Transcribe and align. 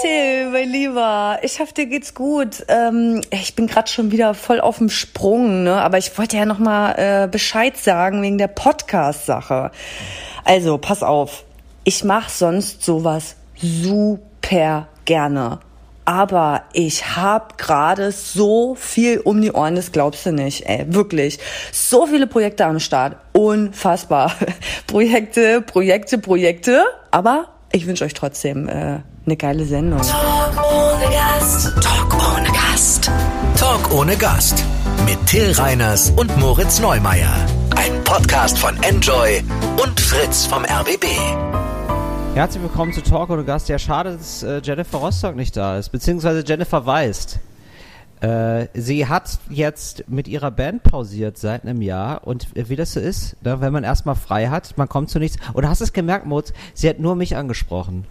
Till, 0.00 0.50
mein 0.50 0.70
Lieber, 0.70 1.38
ich 1.42 1.60
hoffe, 1.60 1.74
dir 1.74 1.86
geht's 1.86 2.14
gut. 2.14 2.64
Ähm, 2.68 3.20
ich 3.30 3.54
bin 3.54 3.66
gerade 3.66 3.88
schon 3.88 4.10
wieder 4.10 4.34
voll 4.34 4.60
auf 4.60 4.78
dem 4.78 4.88
Sprung, 4.88 5.64
ne? 5.64 5.80
aber 5.80 5.98
ich 5.98 6.16
wollte 6.18 6.36
ja 6.36 6.46
noch 6.46 6.58
mal 6.58 6.92
äh, 6.92 7.28
Bescheid 7.28 7.76
sagen 7.76 8.22
wegen 8.22 8.38
der 8.38 8.48
Podcast-Sache. 8.48 9.70
Also, 10.44 10.78
pass 10.78 11.02
auf, 11.02 11.44
ich 11.84 12.02
mache 12.02 12.30
sonst 12.30 12.82
sowas 12.82 13.36
super 13.56 14.88
gerne. 15.04 15.60
Aber 16.06 16.62
ich 16.72 17.16
hab 17.16 17.56
gerade 17.56 18.10
so 18.10 18.74
viel 18.74 19.20
um 19.20 19.40
die 19.40 19.52
Ohren, 19.52 19.76
das 19.76 19.92
glaubst 19.92 20.26
du 20.26 20.32
nicht, 20.32 20.66
ey, 20.66 20.86
wirklich. 20.88 21.38
So 21.72 22.06
viele 22.06 22.26
Projekte 22.26 22.66
am 22.66 22.80
Start, 22.80 23.16
unfassbar. 23.32 24.34
Projekte, 24.86 25.62
Projekte, 25.62 26.18
Projekte, 26.18 26.84
aber 27.10 27.48
ich 27.72 27.86
wünsche 27.86 28.04
euch 28.04 28.14
trotzdem 28.14 28.68
äh, 28.68 29.00
eine 29.26 29.36
geile 29.36 29.64
Sendung. 29.64 30.00
Talk 30.00 30.72
ohne 30.72 31.10
Gast. 31.10 31.82
Talk 31.82 32.14
ohne 32.14 32.48
Gast. 32.52 33.10
Talk 33.56 33.92
ohne 33.92 34.16
Gast. 34.16 34.64
Mit 35.06 35.26
Till 35.26 35.52
Reiners 35.52 36.10
und 36.10 36.36
Moritz 36.38 36.80
Neumeier. 36.80 37.34
Ein 37.76 38.04
Podcast 38.04 38.58
von 38.58 38.76
Enjoy 38.82 39.42
und 39.82 39.98
Fritz 39.98 40.46
vom 40.46 40.64
RBB. 40.64 41.06
Herzlich 42.34 42.62
willkommen 42.62 42.92
zu 42.92 43.02
Talk 43.02 43.30
ohne 43.30 43.44
Gast. 43.44 43.68
Ja, 43.68 43.78
schade, 43.78 44.12
dass 44.12 44.42
äh, 44.42 44.60
Jennifer 44.62 44.98
Rostock 44.98 45.36
nicht 45.36 45.56
da 45.56 45.78
ist, 45.78 45.90
beziehungsweise 45.90 46.44
Jennifer 46.46 46.84
Weist. 46.84 47.38
Äh, 48.20 48.66
sie 48.74 49.06
hat 49.06 49.38
jetzt 49.48 50.04
mit 50.08 50.28
ihrer 50.28 50.50
Band 50.50 50.82
pausiert 50.82 51.38
seit 51.38 51.64
einem 51.64 51.80
Jahr 51.80 52.26
und 52.26 52.48
wie 52.54 52.76
das 52.76 52.92
so 52.92 53.00
ist, 53.00 53.42
ne, 53.42 53.60
wenn 53.60 53.72
man 53.72 53.84
erstmal 53.84 54.16
frei 54.16 54.48
hat, 54.48 54.76
man 54.76 54.88
kommt 54.88 55.08
zu 55.08 55.18
nichts. 55.18 55.38
Oder 55.54 55.70
hast 55.70 55.80
du 55.80 55.84
es 55.84 55.92
gemerkt, 55.94 56.26
Moritz? 56.26 56.52
Sie 56.74 56.88
hat 56.88 56.98
nur 56.98 57.16
mich 57.16 57.36
angesprochen. 57.36 58.06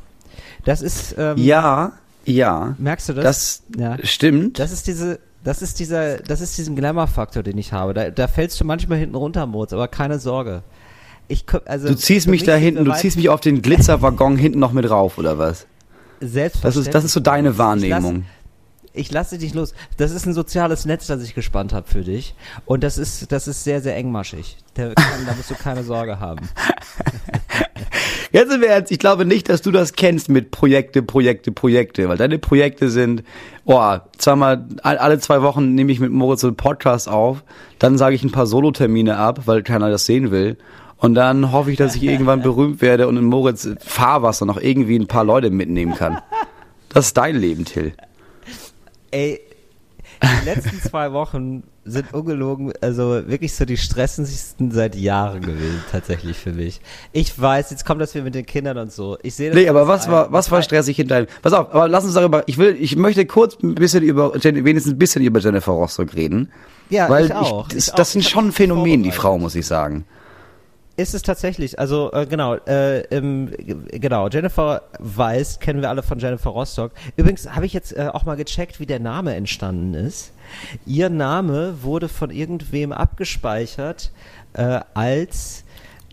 Das 0.66 0.81
ist. 0.81 1.16
Ähm, 1.17 1.38
Ja, 1.38 1.94
ja. 2.26 2.76
Merkst 2.77 3.09
du 3.09 3.13
das? 3.13 3.23
Das 3.23 3.63
Ja. 3.77 3.98
stimmt. 4.05 4.59
Das 4.59 4.71
ist 4.71 4.88
diese, 4.88 5.20
das 5.44 5.62
ist 5.62 5.79
dieser, 5.79 6.18
das 6.18 6.41
ist 6.41 6.57
diesen 6.57 6.76
Glamour-Faktor, 6.76 7.43
den 7.43 7.57
ich 7.57 7.74
habe. 7.74 7.93
Da, 7.93 8.10
da 8.12 8.27
fällst 8.27 8.60
du 8.62 8.65
manchmal 8.65 8.98
hinten 8.99 9.15
runter, 9.15 9.46
Moritz, 9.46 9.74
aber 9.74 9.87
keine 9.87 10.20
Sorge. 10.20 10.63
Ich, 11.27 11.46
also 11.65 11.87
du 11.87 11.96
ziehst 11.96 12.27
mich 12.27 12.43
da 12.43 12.55
hinten, 12.55 12.85
du 12.85 12.93
ziehst 12.93 13.18
mich 13.18 13.29
auf 13.29 13.40
den 13.41 13.62
Glitzerwaggon 13.62 14.37
hinten 14.37 14.60
noch 14.60 14.74
mit 14.74 14.90
rauf, 14.90 15.18
oder 15.18 15.37
was? 15.37 15.65
Das 16.20 16.32
Selbstverständlich. 16.32 16.87
ist, 16.87 16.96
das 16.96 17.04
ist 17.05 17.13
so 17.13 17.20
deine 17.20 17.57
Wahrnehmung. 17.57 18.26
Ich 18.96 19.12
lasse 19.12 19.37
dich 19.40 19.54
los. 19.55 19.74
Das 19.98 20.12
ist 20.12 20.27
ein 20.27 20.34
soziales 20.34 20.85
Netz, 20.85 21.07
das 21.07 21.24
ich 21.24 21.34
gespannt 21.34 21.74
habe 21.74 21.90
für 21.90 22.02
dich. 22.02 22.35
Und 22.65 22.84
das 22.84 22.98
ist, 22.99 23.32
das 23.32 23.48
ist 23.48 23.63
sehr, 23.63 23.82
sehr 23.82 23.96
engmaschig. 23.96 24.57
Da, 24.76 24.93
kann, 24.93 25.26
da 25.26 25.34
musst 25.34 25.49
du 25.49 25.55
keine 25.55 25.84
Sorge 25.84 26.20
haben. 26.20 26.48
Jetzt 28.34 28.51
im 28.51 28.63
Ernst, 28.63 28.91
ich 28.91 28.98
glaube 28.99 29.26
nicht, 29.26 29.48
dass 29.48 29.62
du 29.62 29.70
das 29.71 29.93
kennst 29.93 30.27
mit 30.27 30.49
Projekte, 30.49 31.03
Projekte, 31.03 31.51
Projekte, 31.51 32.09
weil 32.09 32.17
deine 32.17 32.40
Projekte 32.40 32.90
sind, 32.90 33.23
oh, 33.65 33.95
zweimal, 34.17 34.65
all- 34.81 34.98
alle 34.98 35.20
zwei 35.20 35.43
Wochen 35.43 35.75
nehme 35.75 35.91
ich 35.91 35.99
mit 35.99 36.12
Moritz 36.12 36.41
so 36.41 36.48
einen 36.48 36.55
Podcast 36.55 37.07
auf, 37.07 37.43
dann 37.77 37.98
sage 37.98 38.15
ich 38.15 38.23
ein 38.23 38.31
paar 38.31 38.48
Solotermine 38.48 39.17
ab, 39.17 39.41
weil 39.45 39.62
keiner 39.62 39.90
das 39.91 40.05
sehen 40.07 40.31
will. 40.31 40.57
Und 40.98 41.13
dann 41.15 41.51
hoffe 41.51 41.70
ich, 41.71 41.77
dass 41.77 41.95
ich 41.95 42.01
irgendwann 42.03 42.41
berühmt 42.43 42.81
werde 42.81 43.07
und 43.07 43.17
in 43.17 43.25
Moritz 43.25 43.70
Fahrwasser 43.79 44.45
noch 44.47 44.59
irgendwie 44.59 44.97
ein 44.97 45.07
paar 45.07 45.25
Leute 45.25 45.51
mitnehmen 45.51 45.93
kann. 45.93 46.20
Das 46.90 47.05
ist 47.07 47.18
dein 47.18 47.35
Leben, 47.35 47.65
Till. 47.65 47.93
Ey, 49.12 49.41
die 50.24 50.46
letzten 50.46 50.82
zwei 50.82 51.12
Wochen 51.12 51.63
sind 51.85 52.13
ungelogen, 52.13 52.71
also 52.82 53.27
wirklich 53.27 53.54
so 53.55 53.66
die 53.66 53.77
stressigsten 53.77 54.71
seit 54.71 54.96
Jahren 54.96 55.41
gewesen, 55.41 55.84
tatsächlich 55.91 56.38
für 56.38 56.54
mich. 56.54 56.80
Ich 57.12 57.40
weiß, 57.40 57.71
jetzt 57.71 57.85
kommt 57.85 58.02
das 58.02 58.13
wieder 58.13 58.24
mit 58.24 58.35
den 58.35 58.46
Kindern 58.46 58.77
und 58.77 58.91
so. 58.91 59.18
Ich 59.21 59.35
sehe 59.35 59.49
das 59.49 59.60
Nee, 59.60 59.68
aber 59.68 59.88
was 59.88 60.05
ein. 60.05 60.12
war, 60.13 60.32
was 60.32 60.49
war 60.49 60.62
stressig 60.62 60.98
in 60.99 61.07
deinem, 61.07 61.27
pass 61.41 61.54
auf, 61.54 61.74
aber 61.74 61.88
lass 61.88 62.05
uns 62.05 62.13
darüber, 62.13 62.43
ich 62.48 62.57
will, 62.57 62.76
ich 62.80 62.96
möchte 62.96 63.26
kurz 63.26 63.57
ein 63.62 63.76
bisschen 63.76 64.03
über, 64.03 64.34
wenigstens 64.34 64.94
ein 64.94 64.97
bisschen 64.97 65.24
über 65.24 65.40
Jennifer 65.40 65.74
Rostock 65.74 66.13
reden. 66.16 66.52
Ja, 66.90 67.09
weil 67.09 67.25
ich 67.25 67.34
auch. 67.34 67.68
das, 67.68 67.88
Ich 67.88 67.91
auch. 67.94 67.96
das 67.97 68.12
sind 68.13 68.22
Ich 68.22 68.30
schon 68.30 68.47
ein 68.47 68.52
Phänomen, 68.52 69.03
die. 69.03 69.12
Frau, 69.12 69.38
muss 69.38 69.56
ich 69.56 69.66
sagen. 69.66 70.06
Ist 70.96 71.16
es 71.16 71.24
tatsächlich, 71.24 71.80
also 71.80 72.12
äh, 72.14 72.28
genau, 72.28 72.54
äh, 72.54 73.00
ähm, 73.06 73.52
genau, 73.88 74.28
Jennifer 74.30 74.84
Weiß 75.00 75.59
kennen 75.59 75.81
wir 75.81 75.90
alle 75.90 76.04
von 76.04 76.20
Jennifer 76.20 76.52
Rostock. 76.52 76.92
Übrigens 77.16 77.50
habe 77.50 77.66
ich 77.66 77.74
jetzt 77.74 77.98
äh, 77.98 78.09
auch 78.14 78.26
mal 78.26 78.36
gecheckt, 78.36 78.80
wie 78.80 78.86
der 78.86 79.00
Name 79.00 79.34
entstanden 79.34 79.96
ist. 79.96 80.34
Ihr 80.86 81.09
Name 81.09 81.82
wurde 81.82 82.09
von 82.09 82.30
irgendwem 82.30 82.92
abgespeichert 82.92 84.12
äh, 84.53 84.82
als 84.94 85.64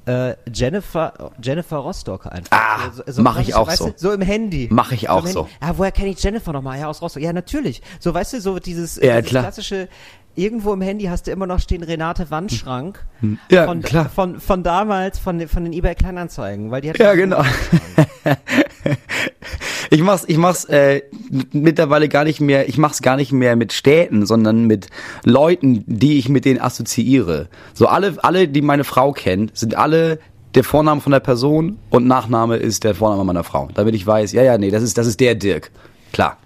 äh, 0.07 0.35
Jennifer 0.51 1.31
Jennifer 1.43 1.77
Rostock 1.77 2.25
einfach. 2.27 2.51
Ah, 2.51 2.91
mach 3.19 3.39
ich 3.39 3.55
auch 3.55 3.69
weißt 3.69 3.79
so. 3.79 3.87
Du, 3.89 3.95
so 3.97 4.13
im 4.13 4.23
Handy. 4.23 4.69
Mach 4.71 4.93
ich 4.93 5.11
auch 5.11 5.19
Handy. 5.19 5.33
so. 5.33 5.49
Ja, 5.61 5.77
woher 5.77 5.93
kenne 5.93 6.09
ich 6.09 6.23
Jennifer 6.23 6.55
nochmal? 6.55 6.79
Ja, 6.79 6.89
aus 6.89 7.03
Rostock. 7.03 7.23
Ja, 7.23 7.35
natürlich. 7.35 7.83
So, 7.99 8.15
weißt 8.15 8.33
du, 8.33 8.41
so 8.41 8.59
dieses, 8.59 8.97
Ja, 8.97 9.21
dieses 9.21 9.29
klassische, 9.41 9.89
irgendwo 10.37 10.73
im 10.73 10.81
Handy 10.81 11.05
hast 11.05 11.27
du 11.27 11.31
immer 11.31 11.47
noch 11.47 11.61
stehen 11.61 11.83
Renate 11.83 12.31
Wandschrank. 12.31 13.05
Ja, 13.51 13.65
von, 13.67 13.83
klar. 13.83 14.09
Von, 14.09 14.41
von 14.41 14.63
damals, 14.63 15.19
von, 15.19 15.39
den- 15.39 15.49
von 15.49 15.65
den 15.65 15.73
eBay 15.73 15.95
Kleinanzeigen, 15.95 16.71
weil 16.71 16.81
die 16.83 16.91
hat 16.91 16.99
Ja, 16.99 17.15
genau. 17.15 17.43
ich 19.91 20.03
mach's, 20.03 20.25
ich 20.27 20.37
mach's 20.39 20.65
äh, 20.67 21.03
mittlerweile 21.53 22.09
gar 22.09 22.25
nicht 22.25 22.41
mehr, 22.41 22.69
ich 22.69 22.79
mach's 22.79 23.03
gar 23.03 23.17
nicht 23.17 23.33
mehr 23.33 23.57
mit 23.57 23.73
Städten, 23.73 24.25
sondern 24.27 24.67
mit 24.67 24.89
Leuten, 25.25 25.85
die 25.87 26.19
ich 26.19 26.29
mit 26.29 26.45
denen 26.45 26.61
assoziiere. 26.61 27.49
So 27.75 27.87
alle, 27.87 28.15
alle, 28.23 28.49
die 28.49 28.63
meine 28.63 28.85
Frau 28.85 29.13
kennt, 29.13 29.57
sind 29.57 29.75
alle 29.77 30.19
der 30.55 30.65
Vorname 30.65 31.01
von 31.01 31.13
der 31.13 31.21
Person 31.21 31.79
und 31.91 32.07
Nachname 32.07 32.57
ist 32.57 32.85
der 32.85 32.95
Vorname 32.95 33.25
meiner 33.25 33.45
Frau. 33.45 33.69
Damit 33.75 33.95
ich 33.95 34.07
weiß, 34.07 34.33
ja, 34.33 34.43
ja, 34.43 34.59
nee, 34.59 34.71
das 34.71 34.83
ist, 34.83 34.99
das 34.99 35.07
ist 35.07 35.21
der 35.21 35.35
Dirk. 35.35 35.71
Klar. 36.13 36.39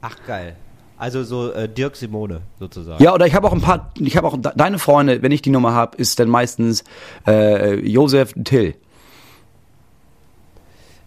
Ach, 0.00 0.16
geil. 0.26 0.54
Also 0.98 1.22
so 1.22 1.52
äh, 1.52 1.68
Dirk 1.68 1.94
Simone 1.96 2.40
sozusagen. 2.58 3.00
Ja, 3.02 3.14
oder 3.14 3.24
ich 3.26 3.34
habe 3.34 3.46
auch 3.46 3.52
ein 3.52 3.60
paar, 3.60 3.92
ich 3.98 4.16
habe 4.16 4.26
auch 4.26 4.36
de- 4.36 4.52
deine 4.56 4.78
Freunde, 4.80 5.22
wenn 5.22 5.30
ich 5.30 5.42
die 5.42 5.50
Nummer 5.50 5.72
habe, 5.72 5.96
ist 5.96 6.18
dann 6.18 6.28
meistens 6.28 6.82
äh, 7.26 7.74
Josef 7.86 8.34
Till. 8.44 8.74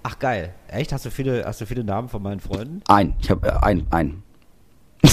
Ach, 0.04 0.18
geil. 0.18 0.54
Echt? 0.70 0.94
Hast 0.94 1.06
du 1.06 1.12
viele, 1.12 1.44
hast 1.46 1.60
du 1.62 1.66
viele 1.66 1.84
Namen 1.84 2.08
von 2.10 2.24
meinen 2.24 2.40
Freunden? 2.40 2.82
Ein, 2.88 3.14
ich 3.22 3.30
habe 3.30 3.48
äh, 3.48 3.52
ein, 3.62 3.86
ein. 3.92 4.24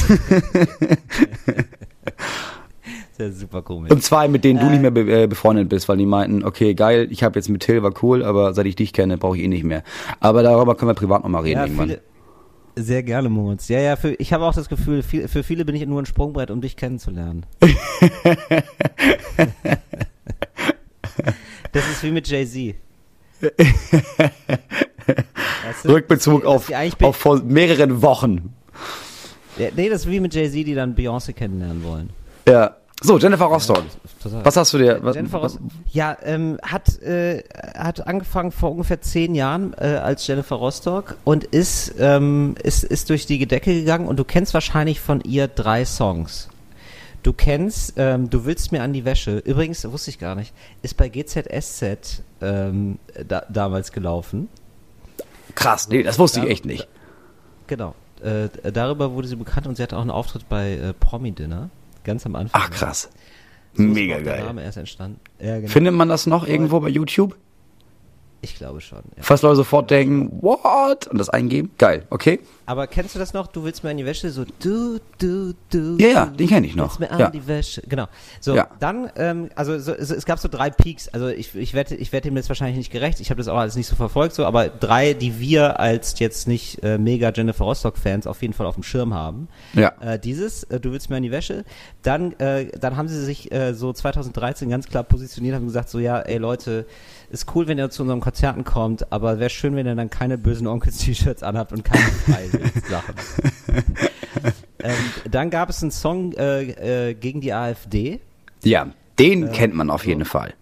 Sehr 3.19 3.33
super 3.33 3.63
komisch. 3.63 3.91
Und 3.91 4.03
zwei, 4.05 4.29
mit 4.29 4.45
denen 4.45 4.61
du 4.61 4.67
Äh. 4.67 4.71
nicht 4.71 4.81
mehr 4.83 4.91
be 4.93 5.23
äh, 5.25 5.27
befreundet 5.27 5.69
bist, 5.69 5.89
weil 5.89 5.97
die 5.97 6.07
meinten, 6.07 6.45
okay, 6.45 6.75
geil, 6.75 7.09
ich 7.11 7.25
habe 7.25 7.37
jetzt 7.39 7.49
mit 7.49 7.63
Till, 7.63 7.83
war 7.83 7.93
cool, 8.03 8.23
aber 8.25 8.55
seit 8.55 8.67
ich 8.67 8.77
dich 8.77 8.93
kenne, 8.93 9.19
brauche 9.19 9.37
ich 9.37 9.43
ihn 9.43 9.51
nicht 9.51 9.65
mehr. 9.65 9.83
Aber 10.21 10.43
darüber 10.45 10.77
können 10.77 10.91
wir 10.91 10.95
privat 10.95 11.25
nochmal 11.25 11.43
reden 11.43 11.59
ja, 11.59 11.65
irgendwann. 11.65 11.89
viele, 11.89 12.01
sehr 12.83 13.03
gerne, 13.03 13.29
Moritz. 13.29 13.69
Ja, 13.69 13.81
ja, 13.81 13.97
für, 13.97 14.15
ich 14.15 14.33
habe 14.33 14.45
auch 14.45 14.55
das 14.55 14.69
Gefühl, 14.69 15.03
viel, 15.03 15.29
für 15.29 15.43
viele 15.43 15.65
bin 15.65 15.75
ich 15.75 15.85
nur 15.87 16.01
ein 16.01 16.07
Sprungbrett, 16.07 16.51
um 16.51 16.61
dich 16.61 16.77
kennenzulernen. 16.77 17.47
das 21.73 21.91
ist 21.91 22.03
wie 22.03 22.11
mit 22.11 22.29
Jay-Z. 22.29 22.75
Weißt 23.41 23.55
du? 25.85 25.89
Rückbezug 25.89 26.45
auf, 26.45 26.71
auf 27.03 27.17
vor 27.17 27.43
mehreren 27.43 28.03
Wochen. 28.03 28.55
Ja, 29.59 29.69
nee, 29.77 29.89
das 29.89 30.03
ist 30.03 30.11
wie 30.11 30.21
mit 30.21 30.35
Jay-Z, 30.35 30.67
die 30.67 30.75
dann 30.75 30.95
Beyoncé 30.95 31.33
kennenlernen 31.33 31.83
wollen. 31.83 32.11
Ja. 32.49 32.77
So, 33.01 33.17
Jennifer 33.17 33.45
Rostock. 33.45 33.85
Total. 34.21 34.45
Was 34.45 34.57
hast 34.57 34.73
du 34.73 34.79
dir? 34.79 34.99
Was, 35.03 35.15
Jennifer 35.15 35.39
Rostock. 35.39 35.63
Ja, 35.93 36.17
ähm, 36.23 36.59
hat, 36.63 37.01
äh, 37.01 37.45
hat 37.77 38.07
angefangen 38.07 38.51
vor 38.51 38.73
ungefähr 38.73 39.01
zehn 39.01 39.37
Jahren 39.37 39.73
äh, 39.79 40.01
als 40.03 40.27
Jennifer 40.27 40.57
Rostock 40.57 41.17
und 41.25 41.45
ist, 41.45 41.95
ähm, 41.99 42.57
ist, 42.63 42.83
ist 42.83 43.09
durch 43.11 43.27
die 43.27 43.47
Decke 43.47 43.73
gegangen 43.73 44.09
und 44.09 44.19
du 44.19 44.25
kennst 44.25 44.53
wahrscheinlich 44.53 45.01
von 45.01 45.21
ihr 45.21 45.47
drei 45.47 45.85
Songs. 45.85 46.49
Du 47.23 47.33
kennst, 47.33 47.95
ähm, 47.97 48.31
du 48.31 48.45
willst 48.45 48.73
mir 48.73 48.83
an 48.83 48.93
die 48.93 49.05
Wäsche. 49.05 49.39
Übrigens, 49.39 49.89
wusste 49.91 50.11
ich 50.11 50.19
gar 50.19 50.35
nicht, 50.35 50.53
ist 50.83 50.97
bei 50.97 51.09
GZSZ 51.09 52.23
ähm, 52.41 52.99
da, 53.27 53.45
damals 53.49 53.93
gelaufen. 53.93 54.49
krass, 55.55 55.89
nee, 55.89 56.03
das 56.03 56.19
wusste 56.19 56.41
ich 56.41 56.47
echt 56.47 56.65
nicht. 56.65 56.89
Genau. 57.69 57.95
Äh, 58.23 58.49
darüber 58.73 59.13
wurde 59.13 59.29
sie 59.29 59.37
bekannt 59.37 59.69
und 59.69 59.77
sie 59.77 59.83
hatte 59.85 59.97
auch 59.97 60.01
einen 60.01 60.11
Auftritt 60.11 60.49
bei 60.49 60.73
äh, 60.73 60.93
Promi 60.93 61.31
Dinner. 61.31 61.71
Ganz 62.05 62.25
am 62.27 62.37
Anfang. 62.37 62.61
Ach, 62.63 62.71
krass. 62.71 63.11
Mega 63.75 64.19
geil. 64.19 64.45
Name 64.45 64.63
erst 64.63 64.79
entstanden. 64.79 65.21
Ja, 65.39 65.57
genau. 65.57 65.69
Findet 65.69 65.95
man 65.95 66.09
das 66.09 66.27
noch 66.27 66.47
irgendwo 66.47 66.81
bei 66.81 66.89
YouTube? 66.89 67.37
Ich 68.41 68.55
glaube 68.57 68.81
schon. 68.81 68.99
Ja. 69.17 69.23
Falls 69.23 69.43
Leute 69.43 69.57
sofort 69.57 69.91
denken, 69.91 70.31
what? 70.43 71.07
Und 71.09 71.19
das 71.19 71.29
eingeben? 71.29 71.71
Geil, 71.79 72.05
okay. 72.11 72.41
Aber 72.67 72.87
kennst 72.87 73.15
du 73.15 73.19
das 73.19 73.33
noch? 73.33 73.47
Du 73.47 73.65
willst 73.65 73.83
mir 73.83 73.91
an 73.91 73.97
die 73.97 74.05
Wäsche, 74.07 74.31
so 74.31 74.45
du, 74.61 74.99
du, 75.19 75.55
du. 75.71 75.97
Ja, 75.99 76.09
ja, 76.09 76.27
du, 76.27 76.37
den 76.37 76.49
kenn 76.49 76.65
ich 76.65 76.77
noch. 76.77 76.85
Willst 76.87 77.01
mir 77.01 77.11
an 77.11 77.19
Ja. 77.19 77.31
die 77.31 77.47
Wäsche. 77.47 77.83
Genau. 77.89 78.07
So, 78.41 78.55
Ja. 78.55 78.69
dann, 78.79 79.11
ähm, 79.17 79.49
also 79.55 79.79
so, 79.79 79.93
es, 79.93 80.11
es 80.11 80.25
gab 80.27 80.39
so 80.39 80.49
drei 80.49 80.71
Peaks. 80.71 81.09
Also 81.09 81.29
ich, 81.29 81.55
ich 81.57 81.75
wette, 81.75 81.95
ich 81.97 82.13
werde 82.13 82.29
dem 82.29 82.37
jetzt 82.37 82.49
wahrscheinlich 82.51 82.77
nicht 82.77 82.93
gerecht. 82.93 83.21
Ich 83.21 83.31
habe 83.31 83.39
das 83.39 83.49
auch 83.49 83.57
alles 83.57 83.75
nicht 83.75 83.87
so 83.87 83.97
verfolgt, 83.97 84.35
so, 84.35 84.45
aber 84.45 84.69
drei, 84.69 85.15
die 85.15 85.41
wir 85.41 85.81
als 85.81 86.19
jetzt 86.19 86.47
nicht 86.47 86.83
äh, 86.85 86.99
mega 86.99 87.33
Jennifer 87.35 87.65
Rostock-Fans 87.65 88.27
auf 88.27 88.41
jeden 88.43 88.53
Fall 88.55 88.67
auf 88.67 88.75
dem 88.75 88.83
Schirm 88.83 89.15
haben. 89.15 89.49
Ja. 89.75 89.95
Äh, 90.01 90.19
dieses, 90.19 90.65
äh, 90.65 90.79
du 90.79 90.93
willst 90.93 91.09
mir 91.11 91.17
an 91.17 91.23
die 91.23 91.31
Wäsche. 91.33 91.65
Dann, 92.03 92.33
äh, 92.39 92.67
dann 92.79 92.97
haben 92.97 93.09
sie 93.09 93.25
sich 93.25 93.51
äh, 93.51 93.73
so 93.75 93.93
2013 93.93 94.69
ganz 94.69 94.87
klar 94.87 95.03
positioniert, 95.05 95.55
haben 95.57 95.67
gesagt, 95.67 95.89
so 95.89 95.99
ja, 95.99 96.21
ey 96.21 96.37
Leute, 96.39 96.87
ist 97.31 97.55
cool, 97.55 97.67
wenn 97.67 97.79
ihr 97.79 97.91
zu 97.91 98.03
unseren 98.03 98.21
Konzerten 98.21 98.65
kommt, 98.65 99.13
aber 99.13 99.39
wäre 99.39 99.51
schön, 99.51 99.77
wenn 99.77 99.87
ihr 99.87 99.95
dann 99.95 100.11
keine 100.11 100.39
bösen 100.39 100.67
Onkels-T-Shirts 100.67 101.43
anhabt 101.43 101.73
und 101.73 101.85
keine 101.85 102.03
Sachen. 102.89 103.15
ähm, 104.83 104.95
dann 105.31 105.51
gab 105.51 105.69
es 105.69 105.83
einen 105.83 105.91
Song 105.91 106.33
äh, 106.33 107.11
äh, 107.11 107.15
gegen 107.15 107.41
die 107.41 107.53
AfD. 107.53 108.21
Ja, 108.65 108.89
den 109.19 109.53
kennt 109.53 109.75
man 109.75 109.91
auf 109.91 110.07
jeden 110.07 110.25
Fall. 110.25 110.55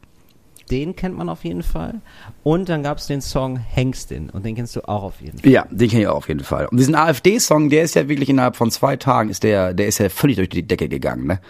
Den 0.70 0.96
kennt 0.96 1.16
man 1.16 1.28
auf 1.28 1.44
jeden 1.44 1.62
Fall. 1.62 2.00
Und 2.42 2.68
dann 2.68 2.82
gab 2.82 2.98
es 2.98 3.06
den 3.06 3.20
Song 3.20 3.56
Hengstin. 3.56 4.30
Und 4.30 4.44
den 4.44 4.56
kennst 4.56 4.74
du 4.74 4.80
auch 4.88 5.04
auf 5.04 5.20
jeden 5.20 5.38
Fall. 5.38 5.48
Ja, 5.48 5.64
den 5.70 5.88
kenne 5.88 6.02
ich 6.02 6.08
auch 6.08 6.16
auf 6.16 6.28
jeden 6.28 6.42
Fall. 6.42 6.66
Und 6.66 6.78
diesen 6.78 6.96
AfD-Song, 6.96 7.70
der 7.70 7.84
ist 7.84 7.94
ja 7.94 8.08
wirklich 8.08 8.28
innerhalb 8.28 8.56
von 8.56 8.72
zwei 8.72 8.96
Tagen, 8.96 9.30
ist 9.30 9.44
der, 9.44 9.74
der 9.74 9.86
ist 9.86 9.98
ja 9.98 10.08
völlig 10.08 10.36
durch 10.36 10.48
die 10.48 10.64
Decke 10.64 10.88
gegangen, 10.88 11.28
ne? 11.28 11.40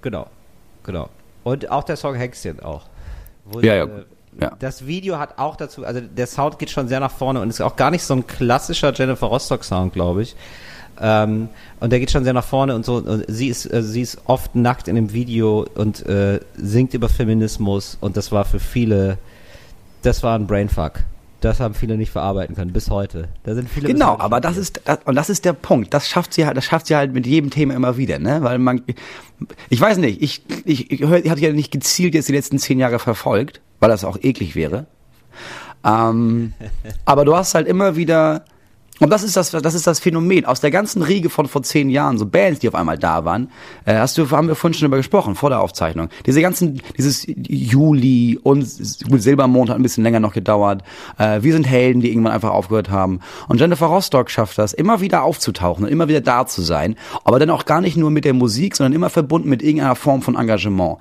Genau, 0.00 0.28
genau. 0.84 1.08
Und 1.42 1.70
auch 1.70 1.82
der 1.82 1.96
Song 1.96 2.14
Hengstin 2.14 2.60
auch. 2.60 2.86
Ja, 3.60 3.74
ja, 3.74 3.84
äh, 3.84 4.04
ja. 4.40 4.52
Das 4.58 4.86
Video 4.86 5.18
hat 5.18 5.38
auch 5.38 5.56
dazu, 5.56 5.84
also 5.84 6.00
der 6.00 6.26
Sound 6.26 6.58
geht 6.58 6.70
schon 6.70 6.88
sehr 6.88 7.00
nach 7.00 7.10
vorne 7.10 7.40
und 7.40 7.50
ist 7.50 7.60
auch 7.60 7.76
gar 7.76 7.90
nicht 7.90 8.02
so 8.02 8.14
ein 8.14 8.26
klassischer 8.26 8.92
Jennifer 8.92 9.26
Rostock 9.26 9.64
Sound, 9.64 9.92
glaube 9.92 10.22
ich. 10.22 10.34
Ähm, 11.00 11.48
und 11.80 11.90
der 11.90 12.00
geht 12.00 12.10
schon 12.10 12.24
sehr 12.24 12.32
nach 12.32 12.44
vorne 12.44 12.74
und 12.74 12.84
so. 12.84 12.96
Und 12.96 13.24
sie 13.28 13.48
ist, 13.48 13.70
äh, 13.72 13.82
sie 13.82 14.02
ist 14.02 14.18
oft 14.26 14.54
nackt 14.54 14.88
in 14.88 14.94
dem 14.94 15.12
Video 15.12 15.66
und 15.74 16.04
äh, 16.06 16.40
singt 16.56 16.94
über 16.94 17.08
Feminismus 17.08 17.96
und 18.00 18.16
das 18.16 18.32
war 18.32 18.44
für 18.44 18.60
viele, 18.60 19.18
das 20.02 20.22
war 20.22 20.38
ein 20.38 20.46
Brainfuck. 20.46 21.00
Das 21.44 21.60
haben 21.60 21.74
viele 21.74 21.98
nicht 21.98 22.10
verarbeiten 22.10 22.56
können 22.56 22.72
bis 22.72 22.88
heute. 22.88 23.28
Da 23.42 23.54
sind 23.54 23.68
viele 23.68 23.88
Genau, 23.88 24.18
aber 24.18 24.40
das 24.40 24.56
ist 24.56 24.80
das, 24.86 25.00
und 25.04 25.14
das 25.14 25.28
ist 25.28 25.44
der 25.44 25.52
Punkt. 25.52 25.92
Das 25.92 26.08
schafft 26.08 26.32
sie 26.32 26.46
halt, 26.46 26.56
das 26.56 26.64
schafft 26.64 26.86
sie 26.86 26.96
halt 26.96 27.12
mit 27.12 27.26
jedem 27.26 27.50
Thema 27.50 27.74
immer 27.74 27.98
wieder, 27.98 28.18
ne? 28.18 28.42
Weil 28.42 28.58
man, 28.58 28.82
ich 29.68 29.78
weiß 29.78 29.98
nicht, 29.98 30.22
ich 30.22 30.42
ich, 30.64 30.90
ich, 30.90 31.02
ich 31.02 31.30
hatte 31.30 31.40
ja 31.42 31.52
nicht 31.52 31.70
gezielt 31.70 32.14
jetzt 32.14 32.30
die 32.30 32.32
letzten 32.32 32.58
zehn 32.58 32.78
Jahre 32.78 32.98
verfolgt, 32.98 33.60
weil 33.78 33.90
das 33.90 34.04
auch 34.04 34.16
eklig 34.22 34.54
wäre. 34.54 34.86
Ähm, 35.84 36.54
aber 37.04 37.26
du 37.26 37.36
hast 37.36 37.54
halt 37.54 37.68
immer 37.68 37.94
wieder 37.94 38.46
und 39.00 39.10
das 39.10 39.24
ist 39.24 39.36
das, 39.36 39.50
das 39.50 39.74
ist 39.74 39.88
das 39.88 39.98
Phänomen 39.98 40.44
aus 40.44 40.60
der 40.60 40.70
ganzen 40.70 41.02
Riege 41.02 41.28
von 41.28 41.46
vor 41.46 41.64
zehn 41.64 41.90
Jahren, 41.90 42.16
so 42.16 42.26
Bands, 42.26 42.60
die 42.60 42.68
auf 42.68 42.76
einmal 42.76 42.96
da 42.96 43.24
waren. 43.24 43.50
Äh, 43.84 43.96
hast 43.96 44.16
du, 44.16 44.30
haben 44.30 44.46
wir 44.46 44.54
vorhin 44.54 44.74
schon 44.74 44.82
darüber 44.82 44.98
gesprochen 44.98 45.34
vor 45.34 45.50
der 45.50 45.60
Aufzeichnung. 45.60 46.08
Diese 46.26 46.40
ganzen, 46.40 46.80
dieses 46.96 47.26
Juli 47.26 48.38
und 48.40 48.62
Silbermond 48.64 49.70
hat 49.70 49.76
ein 49.76 49.82
bisschen 49.82 50.04
länger 50.04 50.20
noch 50.20 50.32
gedauert. 50.32 50.82
Äh, 51.18 51.42
wir 51.42 51.52
sind 51.52 51.66
Helden, 51.66 52.02
die 52.02 52.10
irgendwann 52.10 52.32
einfach 52.32 52.50
aufgehört 52.50 52.88
haben. 52.88 53.18
Und 53.48 53.60
Jennifer 53.60 53.86
Rostock 53.86 54.30
schafft 54.30 54.58
das, 54.58 54.72
immer 54.72 55.00
wieder 55.00 55.24
aufzutauchen 55.24 55.84
und 55.84 55.90
immer 55.90 56.06
wieder 56.06 56.20
da 56.20 56.46
zu 56.46 56.62
sein, 56.62 56.94
aber 57.24 57.40
dann 57.40 57.50
auch 57.50 57.64
gar 57.64 57.80
nicht 57.80 57.96
nur 57.96 58.12
mit 58.12 58.24
der 58.24 58.34
Musik, 58.34 58.76
sondern 58.76 58.92
immer 58.92 59.10
verbunden 59.10 59.48
mit 59.48 59.62
irgendeiner 59.62 59.96
Form 59.96 60.22
von 60.22 60.36
Engagement. 60.36 60.98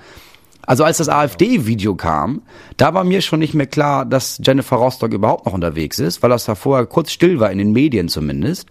Also 0.65 0.83
als 0.83 0.97
das 0.97 1.09
AfD-Video 1.09 1.95
kam, 1.95 2.41
da 2.77 2.93
war 2.93 3.03
mir 3.03 3.21
schon 3.21 3.39
nicht 3.39 3.53
mehr 3.53 3.67
klar, 3.67 4.05
dass 4.05 4.39
Jennifer 4.43 4.77
Rostock 4.77 5.13
überhaupt 5.13 5.45
noch 5.45 5.53
unterwegs 5.53 5.99
ist, 5.99 6.23
weil 6.23 6.29
das 6.29 6.45
da 6.45 6.55
vorher 6.55 6.85
kurz 6.85 7.11
still 7.11 7.39
war, 7.39 7.51
in 7.51 7.57
den 7.57 7.73
Medien 7.73 8.07
zumindest. 8.07 8.67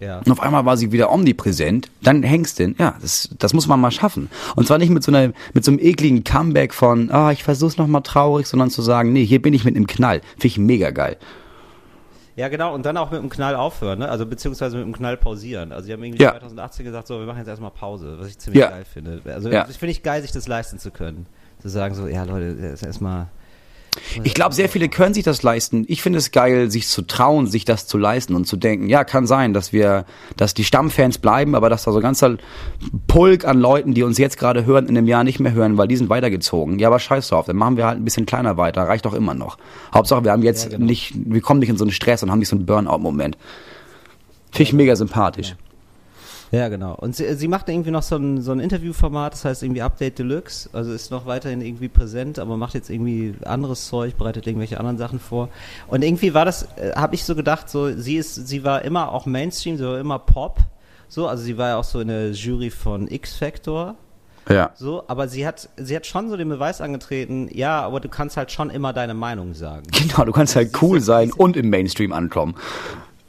Ja. 0.00 0.18
Und 0.18 0.32
auf 0.32 0.40
einmal 0.40 0.64
war 0.64 0.76
sie 0.76 0.92
wieder 0.92 1.12
omnipräsent. 1.12 1.88
Dann 2.02 2.22
Hengstin, 2.22 2.74
ja, 2.78 2.96
das, 3.00 3.30
das 3.38 3.54
muss 3.54 3.68
man 3.68 3.80
mal 3.80 3.90
schaffen. 3.90 4.28
Und 4.56 4.66
zwar 4.66 4.78
nicht 4.78 4.90
mit 4.90 5.02
so 5.02 5.12
einer, 5.12 5.32
mit 5.52 5.64
so 5.64 5.70
einem 5.70 5.80
ekligen 5.80 6.24
Comeback 6.24 6.74
von, 6.74 7.10
ah, 7.10 7.32
ich 7.32 7.44
versuch's 7.44 7.78
noch 7.78 7.86
mal 7.86 8.00
traurig, 8.00 8.46
sondern 8.46 8.70
zu 8.70 8.82
sagen, 8.82 9.12
nee, 9.12 9.24
hier 9.24 9.40
bin 9.40 9.54
ich 9.54 9.64
mit 9.64 9.76
einem 9.76 9.86
Knall. 9.86 10.20
Finde 10.32 10.46
ich 10.46 10.58
mega 10.58 10.90
geil. 10.90 11.16
Ja, 12.36 12.48
genau, 12.48 12.74
und 12.74 12.84
dann 12.84 12.96
auch 12.96 13.10
mit 13.12 13.20
dem 13.22 13.30
Knall 13.30 13.54
aufhören, 13.54 14.00
ne? 14.00 14.08
Also 14.08 14.26
beziehungsweise 14.26 14.76
mit 14.76 14.84
dem 14.86 14.92
Knall 14.92 15.16
pausieren. 15.16 15.70
Also 15.72 15.86
die 15.86 15.92
haben 15.92 16.02
irgendwie 16.02 16.22
Ja. 16.22 16.32
2018 16.32 16.84
gesagt, 16.84 17.06
so, 17.06 17.18
wir 17.20 17.26
machen 17.26 17.38
jetzt 17.38 17.46
erstmal 17.48 17.70
Pause, 17.70 18.16
was 18.18 18.26
ich 18.28 18.38
ziemlich 18.38 18.60
Ja. 18.60 18.70
geil 18.70 18.84
finde. 18.84 19.20
Also 19.26 19.50
Ja. 19.50 19.66
ich 19.70 19.78
finde 19.78 19.92
ich 19.92 20.02
geil, 20.02 20.20
sich 20.22 20.32
das 20.32 20.48
leisten 20.48 20.78
zu 20.80 20.90
können. 20.90 21.26
Zu 21.60 21.68
sagen 21.68 21.94
so, 21.94 22.08
ja 22.08 22.24
Leute, 22.24 22.54
das 22.56 22.72
ist 22.74 22.82
erstmal. 22.82 23.28
Ich 24.22 24.34
glaube, 24.34 24.54
sehr 24.54 24.68
viele 24.68 24.88
können 24.88 25.14
sich 25.14 25.24
das 25.24 25.42
leisten. 25.42 25.84
Ich 25.88 26.02
finde 26.02 26.18
es 26.18 26.30
geil, 26.30 26.70
sich 26.70 26.88
zu 26.88 27.02
trauen, 27.02 27.46
sich 27.46 27.64
das 27.64 27.86
zu 27.86 27.98
leisten 27.98 28.34
und 28.34 28.46
zu 28.46 28.56
denken, 28.56 28.88
ja, 28.88 29.04
kann 29.04 29.26
sein, 29.26 29.52
dass 29.52 29.72
wir, 29.72 30.04
dass 30.36 30.54
die 30.54 30.64
Stammfans 30.64 31.18
bleiben, 31.18 31.54
aber 31.54 31.70
dass 31.70 31.84
da 31.84 31.92
so 31.92 31.98
ein 31.98 32.02
ganzer 32.02 32.36
Pulk 33.06 33.44
an 33.44 33.58
Leuten, 33.58 33.94
die 33.94 34.02
uns 34.02 34.18
jetzt 34.18 34.38
gerade 34.38 34.66
hören, 34.66 34.86
in 34.86 34.96
einem 34.96 35.06
Jahr 35.06 35.24
nicht 35.24 35.40
mehr 35.40 35.52
hören, 35.52 35.78
weil 35.78 35.88
die 35.88 35.96
sind 35.96 36.08
weitergezogen. 36.10 36.78
Ja, 36.78 36.88
aber 36.88 36.98
scheiß 36.98 37.28
drauf, 37.28 37.46
dann 37.46 37.56
machen 37.56 37.76
wir 37.76 37.86
halt 37.86 37.98
ein 37.98 38.04
bisschen 38.04 38.26
kleiner 38.26 38.56
weiter, 38.56 38.82
reicht 38.82 39.04
doch 39.04 39.14
immer 39.14 39.34
noch. 39.34 39.58
Hauptsache, 39.92 40.24
wir 40.24 40.32
haben 40.32 40.42
jetzt 40.42 40.64
Ja, 40.64 40.70
genau. 40.70 40.86
nicht, 40.86 41.14
wir 41.14 41.40
kommen 41.40 41.60
nicht 41.60 41.70
in 41.70 41.76
so 41.76 41.84
einen 41.84 41.92
Stress 41.92 42.22
und 42.22 42.30
haben 42.30 42.38
nicht 42.40 42.48
so 42.48 42.56
einen 42.56 42.66
Burnout-Moment. 42.66 43.36
Finde 44.50 44.62
ich 44.62 44.72
mega 44.72 44.94
sympathisch. 44.96 45.50
Ja, 45.50 45.56
genau. 46.68 46.94
Und 46.94 47.16
sie, 47.16 47.34
sie 47.34 47.48
macht 47.48 47.68
irgendwie 47.68 47.90
noch 47.90 48.02
so 48.02 48.16
ein, 48.16 48.42
so 48.42 48.52
ein 48.52 48.60
Interviewformat, 48.60 49.32
das 49.32 49.44
heißt 49.44 49.62
irgendwie 49.62 49.82
Update 49.82 50.18
Deluxe. 50.18 50.68
Also 50.72 50.92
ist 50.92 51.10
noch 51.10 51.26
weiterhin 51.26 51.60
irgendwie 51.60 51.88
präsent, 51.88 52.38
aber 52.38 52.56
macht 52.56 52.74
jetzt 52.74 52.90
irgendwie 52.90 53.34
anderes 53.44 53.86
Zeug, 53.88 54.16
bereitet 54.16 54.46
irgendwelche 54.46 54.78
anderen 54.78 54.98
Sachen 54.98 55.20
vor. 55.20 55.48
Und 55.88 56.02
irgendwie 56.02 56.34
war 56.34 56.44
das, 56.44 56.68
äh, 56.76 56.92
habe 56.94 57.14
ich 57.14 57.24
so 57.24 57.34
gedacht, 57.34 57.70
so 57.70 57.92
sie 57.92 58.16
ist, 58.16 58.34
sie 58.34 58.62
war 58.64 58.82
immer 58.82 59.12
auch 59.12 59.26
Mainstream, 59.26 59.76
sie 59.76 59.84
war 59.84 59.98
immer 59.98 60.18
Pop. 60.18 60.58
So, 61.08 61.28
also 61.28 61.42
sie 61.42 61.56
war 61.56 61.68
ja 61.68 61.76
auch 61.76 61.84
so 61.84 62.00
in 62.00 62.08
der 62.08 62.32
Jury 62.32 62.70
von 62.70 63.08
X 63.08 63.36
Factor. 63.36 63.96
Ja. 64.48 64.72
So, 64.74 65.04
aber 65.06 65.28
sie 65.28 65.46
hat, 65.46 65.68
sie 65.76 65.96
hat 65.96 66.06
schon 66.06 66.28
so 66.28 66.36
den 66.36 66.48
Beweis 66.48 66.80
angetreten, 66.80 67.48
ja, 67.52 67.80
aber 67.80 68.00
du 68.00 68.08
kannst 68.08 68.36
halt 68.36 68.50
schon 68.50 68.70
immer 68.70 68.92
deine 68.92 69.14
Meinung 69.14 69.54
sagen. 69.54 69.86
Genau, 70.04 70.26
du 70.26 70.32
kannst 70.32 70.54
halt 70.54 70.82
cool 70.82 71.00
sein 71.00 71.32
und 71.32 71.56
im 71.56 71.70
Mainstream 71.70 72.12
ankommen. 72.12 72.54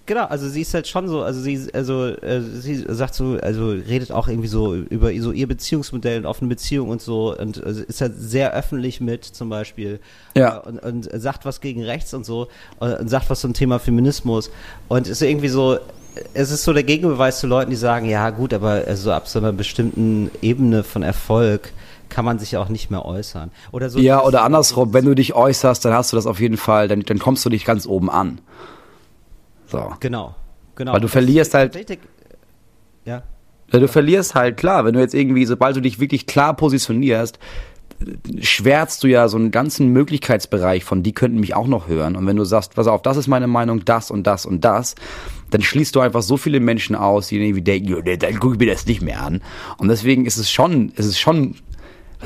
Genau, 0.08 0.26
also 0.26 0.48
sie 0.48 0.62
ist 0.62 0.74
halt 0.74 0.88
schon 0.88 1.08
so, 1.08 1.24
also 1.24 1.42
sie, 1.42 1.68
also 1.74 2.06
äh, 2.06 2.42
sie 2.42 2.86
sagt 2.88 3.16
so, 3.16 3.40
also 3.42 3.70
redet 3.70 4.12
auch 4.12 4.28
irgendwie 4.28 4.48
so 4.48 4.76
über 4.76 5.12
so 5.20 5.32
ihr 5.32 5.48
Beziehungsmodell 5.48 6.20
und 6.20 6.26
offene 6.28 6.48
Beziehung 6.48 6.90
und 6.90 7.02
so 7.02 7.36
und 7.36 7.64
also 7.64 7.82
ist 7.82 8.02
halt 8.02 8.14
sehr 8.16 8.54
öffentlich 8.54 9.02
mit 9.02 9.26
zum 9.26 9.50
Beispiel 9.50 10.00
Ja. 10.38 10.58
äh, 10.58 10.68
und, 10.68 10.80
und 10.80 11.10
sagt 11.22 11.46
was 11.46 11.60
gegen 11.60 11.84
rechts 11.84 12.14
und 12.14 12.24
so 12.24 12.50
äh, 12.82 12.98
und 12.98 13.10
sagt 13.10 13.32
was 13.32 13.40
zum 13.42 13.54
Thema 13.54 13.80
Feminismus 13.80 14.52
und 14.90 15.08
ist 15.08 15.24
irgendwie 15.24 15.48
so, 15.50 15.80
es 16.36 16.52
ist 16.52 16.64
so 16.64 16.74
der 16.74 16.84
Gegenbeweis 16.84 17.40
zu 17.40 17.48
Leuten, 17.48 17.72
die 17.72 17.76
sagen, 17.76 18.08
ja 18.08 18.30
gut, 18.30 18.54
aber 18.54 18.84
also 18.86 19.12
ab 19.12 19.28
so 19.28 19.40
einer 19.40 19.54
bestimmten 19.54 20.30
Ebene 20.44 20.84
von 20.84 21.02
Erfolg 21.02 21.74
kann 22.10 22.26
man 22.26 22.38
sich 22.38 22.52
ja 22.52 22.62
auch 22.62 22.70
nicht 22.70 22.92
mehr 22.92 23.06
äußern 23.06 23.50
oder 23.72 23.90
so. 23.90 23.98
Ja, 23.98 24.24
oder 24.24 24.44
andersrum, 24.44 24.94
wenn 24.94 25.06
du 25.06 25.16
dich 25.16 25.34
äußerst, 25.34 25.84
dann 25.84 25.94
hast 25.94 26.12
du 26.12 26.16
das 26.16 26.28
auf 26.28 26.40
jeden 26.40 26.58
Fall, 26.58 26.88
dann, 26.88 27.02
dann 27.02 27.18
kommst 27.18 27.44
du 27.44 27.50
dich 27.50 27.66
ganz 27.66 27.88
oben 27.88 28.12
an. 28.12 28.40
So. 29.76 29.94
Genau, 30.00 30.36
genau. 30.76 30.94
Weil 30.94 31.00
du 31.02 31.06
Das- 31.08 31.12
verlierst 31.12 31.54
halt- 31.54 31.74
tatsächlich- 31.74 32.00
Ja. 33.06 33.24
Ja, 33.72 33.80
du 33.80 33.88
verlierst 33.88 34.36
halt 34.36 34.58
klar, 34.58 34.86
wenn 34.86 34.94
du 34.94 35.00
jetzt 35.00 35.14
irgendwie, 35.16 35.46
sobald 35.46 35.76
du 35.76 35.82
dich 35.82 36.00
wirklich 36.00 36.28
klar 36.28 36.56
positionierst, 36.56 37.40
schwärzt 38.42 39.04
du 39.04 39.08
ja 39.08 39.28
so 39.28 39.38
einen 39.38 39.52
ganzen 39.52 39.88
Möglichkeitsbereich 39.94 40.84
von, 40.84 41.02
die 41.02 41.14
könnten 41.14 41.40
mich 41.40 41.56
auch 41.56 41.68
noch 41.68 41.88
hören. 41.88 42.16
Und 42.16 42.28
wenn 42.28 42.36
du 42.36 42.44
sagst, 42.44 42.76
pass 42.76 42.88
auf, 42.88 43.02
das 43.02 43.18
ist 43.18 43.28
meine 43.28 43.48
Meinung, 43.48 43.86
das 43.86 44.12
und 44.12 44.28
das 44.28 44.46
und 44.46 44.66
das, 44.66 44.96
dann 45.52 45.62
schließt 45.62 45.96
du 45.96 46.02
einfach 46.02 46.22
so 46.22 46.36
viele 46.38 46.60
Menschen 46.60 46.96
aus, 46.96 47.28
die 47.30 47.38
irgendwie 47.38 47.62
denken, 47.62 47.88
"Jo, 47.90 48.02
nee, 48.04 48.18
dann 48.18 48.38
guck 48.40 48.54
ich 48.54 48.60
mir 48.60 48.72
das 48.74 48.86
nicht 48.86 49.02
mehr 49.02 49.22
an. 49.22 49.42
Und 49.78 49.88
deswegen 49.88 50.26
ist 50.26 50.38
es 50.38 50.52
schon, 50.52 50.90
ist 50.90 51.06
es 51.06 51.18
schon, 51.20 51.56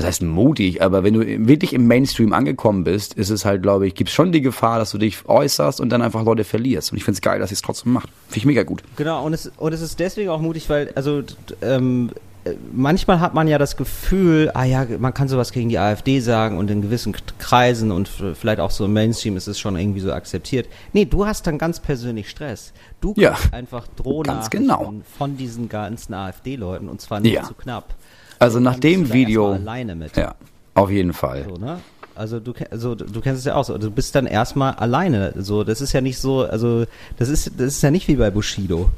was 0.00 0.06
heißt 0.06 0.22
mutig, 0.22 0.82
aber 0.82 1.04
wenn 1.04 1.14
du 1.14 1.20
wirklich 1.46 1.72
im 1.72 1.86
Mainstream 1.86 2.32
angekommen 2.32 2.84
bist, 2.84 3.14
ist 3.14 3.30
es 3.30 3.44
halt, 3.44 3.62
glaube 3.62 3.86
ich, 3.86 3.94
gibt 3.94 4.10
schon 4.10 4.32
die 4.32 4.40
Gefahr, 4.40 4.78
dass 4.78 4.90
du 4.90 4.98
dich 4.98 5.28
äußerst 5.28 5.80
und 5.80 5.90
dann 5.90 6.02
einfach 6.02 6.24
Leute 6.24 6.44
verlierst. 6.44 6.90
Und 6.92 6.98
ich 6.98 7.04
finde 7.04 7.16
es 7.16 7.20
geil, 7.20 7.38
dass 7.38 7.50
sie 7.50 7.54
es 7.54 7.62
trotzdem 7.62 7.92
macht. 7.92 8.08
Finde 8.26 8.38
ich 8.38 8.46
mega 8.46 8.62
gut. 8.62 8.82
Genau, 8.96 9.24
und 9.24 9.32
es, 9.34 9.50
und 9.58 9.72
es 9.72 9.80
ist 9.82 10.00
deswegen 10.00 10.30
auch 10.30 10.40
mutig, 10.40 10.68
weil, 10.70 10.90
also, 10.94 11.22
ähm, 11.62 12.10
äh, 12.44 12.52
manchmal 12.72 13.20
hat 13.20 13.34
man 13.34 13.48
ja 13.48 13.58
das 13.58 13.76
Gefühl, 13.76 14.50
ah 14.54 14.64
ja, 14.64 14.86
man 14.98 15.12
kann 15.12 15.28
sowas 15.28 15.52
gegen 15.52 15.68
die 15.68 15.78
AfD 15.78 16.20
sagen 16.20 16.56
und 16.56 16.70
in 16.70 16.80
gewissen 16.80 17.14
Kreisen 17.38 17.90
und 17.92 18.08
vielleicht 18.08 18.60
auch 18.60 18.70
so 18.70 18.86
im 18.86 18.94
Mainstream 18.94 19.36
ist 19.36 19.46
es 19.46 19.58
schon 19.60 19.76
irgendwie 19.76 20.00
so 20.00 20.10
akzeptiert. 20.12 20.66
Nee, 20.94 21.04
du 21.04 21.26
hast 21.26 21.46
dann 21.46 21.58
ganz 21.58 21.80
persönlich 21.80 22.30
Stress. 22.30 22.72
Du 23.02 23.12
Ja, 23.18 23.32
kriegst 23.32 23.52
einfach 23.52 23.86
ganz 24.24 24.48
genau. 24.48 24.94
von 25.18 25.36
diesen 25.36 25.68
ganzen 25.68 26.14
AfD-Leuten 26.14 26.88
und 26.88 27.02
zwar 27.02 27.20
nicht 27.20 27.34
Ja. 27.34 27.42
zu 27.42 27.52
knapp. 27.52 27.94
Also 28.40 28.58
nach 28.58 28.78
dem 28.80 29.12
Video. 29.12 29.52
alleine 29.52 29.94
mit. 29.94 30.16
Ja, 30.16 30.34
auf 30.74 30.90
jeden 30.90 31.12
Fall. 31.12 31.46
So, 31.48 31.54
ne? 31.56 31.78
Also 32.16 32.40
du, 32.40 32.52
also 32.70 32.94
du 32.96 33.20
kennst 33.20 33.38
es 33.38 33.44
ja 33.44 33.54
auch 33.54 33.64
so. 33.64 33.78
Du 33.78 33.90
bist 33.90 34.14
dann 34.14 34.26
erstmal 34.26 34.74
alleine. 34.74 35.32
So, 35.38 35.62
das 35.62 35.80
ist 35.80 35.92
ja 35.92 36.00
nicht 36.00 36.18
so, 36.18 36.40
also 36.44 36.84
das 37.18 37.28
ist, 37.28 37.52
das 37.56 37.68
ist 37.68 37.82
ja 37.82 37.90
nicht 37.92 38.08
wie 38.08 38.16
bei 38.16 38.30
Bushido. 38.30 38.90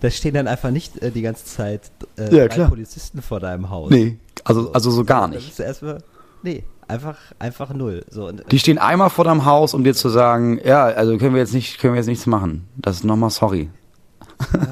Da 0.00 0.10
stehen 0.10 0.34
dann 0.34 0.46
einfach 0.48 0.70
nicht 0.70 1.02
äh, 1.02 1.10
die 1.10 1.22
ganze 1.22 1.44
Zeit 1.44 1.90
äh, 2.16 2.34
Ja, 2.34 2.48
drei. 2.48 2.64
Polizisten 2.66 3.20
vor 3.22 3.40
deinem 3.40 3.68
Haus. 3.70 3.90
Nee, 3.90 4.16
also, 4.44 4.72
also 4.72 4.90
so 4.90 5.04
gar 5.04 5.28
Das 5.28 5.36
nicht. 5.36 5.50
ist 5.50 5.60
erstmal, 5.60 5.98
nee, 6.42 6.64
einfach, 6.88 7.16
einfach 7.38 7.72
null. 7.74 8.04
So, 8.10 8.28
und, 8.28 8.42
Die 8.50 8.58
stehen 8.58 8.78
einmal 8.78 9.10
vor 9.10 9.24
deinem 9.24 9.44
Haus, 9.44 9.74
um 9.74 9.84
dir 9.84 9.94
zu 9.94 10.08
sagen, 10.08 10.60
ja, 10.64 10.84
also 10.84 11.16
können 11.18 11.34
wir 11.34 11.40
jetzt 11.40 11.54
nicht, 11.54 11.78
können 11.78 11.94
wir 11.94 11.98
jetzt 12.00 12.08
nichts 12.08 12.26
machen. 12.26 12.66
Das 12.76 12.96
ist 12.96 13.04
nochmal 13.04 13.30
sorry. 13.30 13.68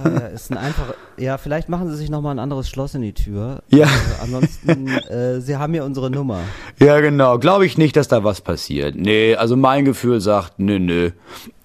Äh, 0.05 0.35
ist 0.35 0.51
ein 0.51 0.59
einfach, 0.59 0.95
ja, 1.17 1.39
vielleicht 1.39 1.69
machen 1.69 1.89
sie 1.91 1.97
sich 1.97 2.11
nochmal 2.11 2.35
ein 2.35 2.39
anderes 2.39 2.69
Schloss 2.69 2.95
in 2.95 3.03
die 3.03 3.13
Tür. 3.13 3.63
Ja. 3.69 3.87
Äh, 3.87 4.23
ansonsten, 4.23 4.89
äh, 5.11 5.41
sie 5.41 5.57
haben 5.57 5.75
ja 5.75 5.85
unsere 5.85 6.11
Nummer. 6.11 6.41
Ja, 6.79 7.01
genau. 7.01 7.39
Glaube 7.39 7.67
ich 7.67 7.79
nicht, 7.79 7.97
dass 7.97 8.09
da 8.09 8.25
was 8.25 8.41
passiert. 8.41 8.97
Nee, 8.97 9.35
also 9.37 9.57
mein 9.57 9.85
Gefühl 9.85 10.21
sagt, 10.21 10.59
nö, 10.59 10.79
nö. 10.79 11.11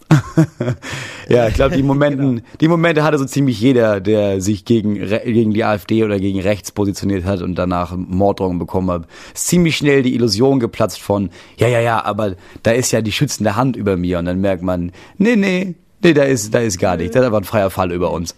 ja, 1.29 1.47
ich 1.47 1.55
glaube, 1.55 1.75
die 1.75 1.83
Momenten, 1.83 2.41
die 2.61 2.67
Momente 2.67 3.03
hatte 3.03 3.17
so 3.17 3.25
ziemlich 3.25 3.59
jeder, 3.59 3.99
der 3.99 4.41
sich 4.41 4.65
gegen, 4.65 4.95
gegen 4.95 5.53
die 5.53 5.63
AfD 5.63 6.03
oder 6.03 6.19
gegen 6.19 6.39
rechts 6.41 6.71
positioniert 6.71 7.25
hat 7.25 7.41
und 7.41 7.55
danach 7.55 7.95
Morddrohungen 7.95 8.59
bekommen 8.59 8.91
hat. 8.91 9.07
Ist 9.33 9.47
ziemlich 9.47 9.77
schnell 9.77 10.03
die 10.03 10.15
Illusion 10.15 10.59
geplatzt 10.59 11.01
von, 11.01 11.29
ja, 11.57 11.67
ja, 11.67 11.79
ja, 11.79 12.03
aber 12.03 12.35
da 12.63 12.71
ist 12.71 12.91
ja 12.91 13.01
die 13.01 13.11
schützende 13.11 13.55
Hand 13.55 13.75
über 13.75 13.97
mir 13.97 14.19
und 14.19 14.25
dann 14.25 14.41
merkt 14.41 14.63
man, 14.63 14.91
nee, 15.17 15.35
nee, 15.35 15.75
nee, 16.05 16.13
da 16.13 16.23
ist, 16.23 16.53
da 16.53 16.59
ist 16.59 16.79
gar 16.79 16.97
nicht. 16.97 17.13
Das 17.13 17.21
ist 17.21 17.27
aber 17.27 17.37
ein 17.37 17.43
freier 17.43 17.69
Fall 17.69 17.91
über 17.91 18.11
uns. 18.11 18.35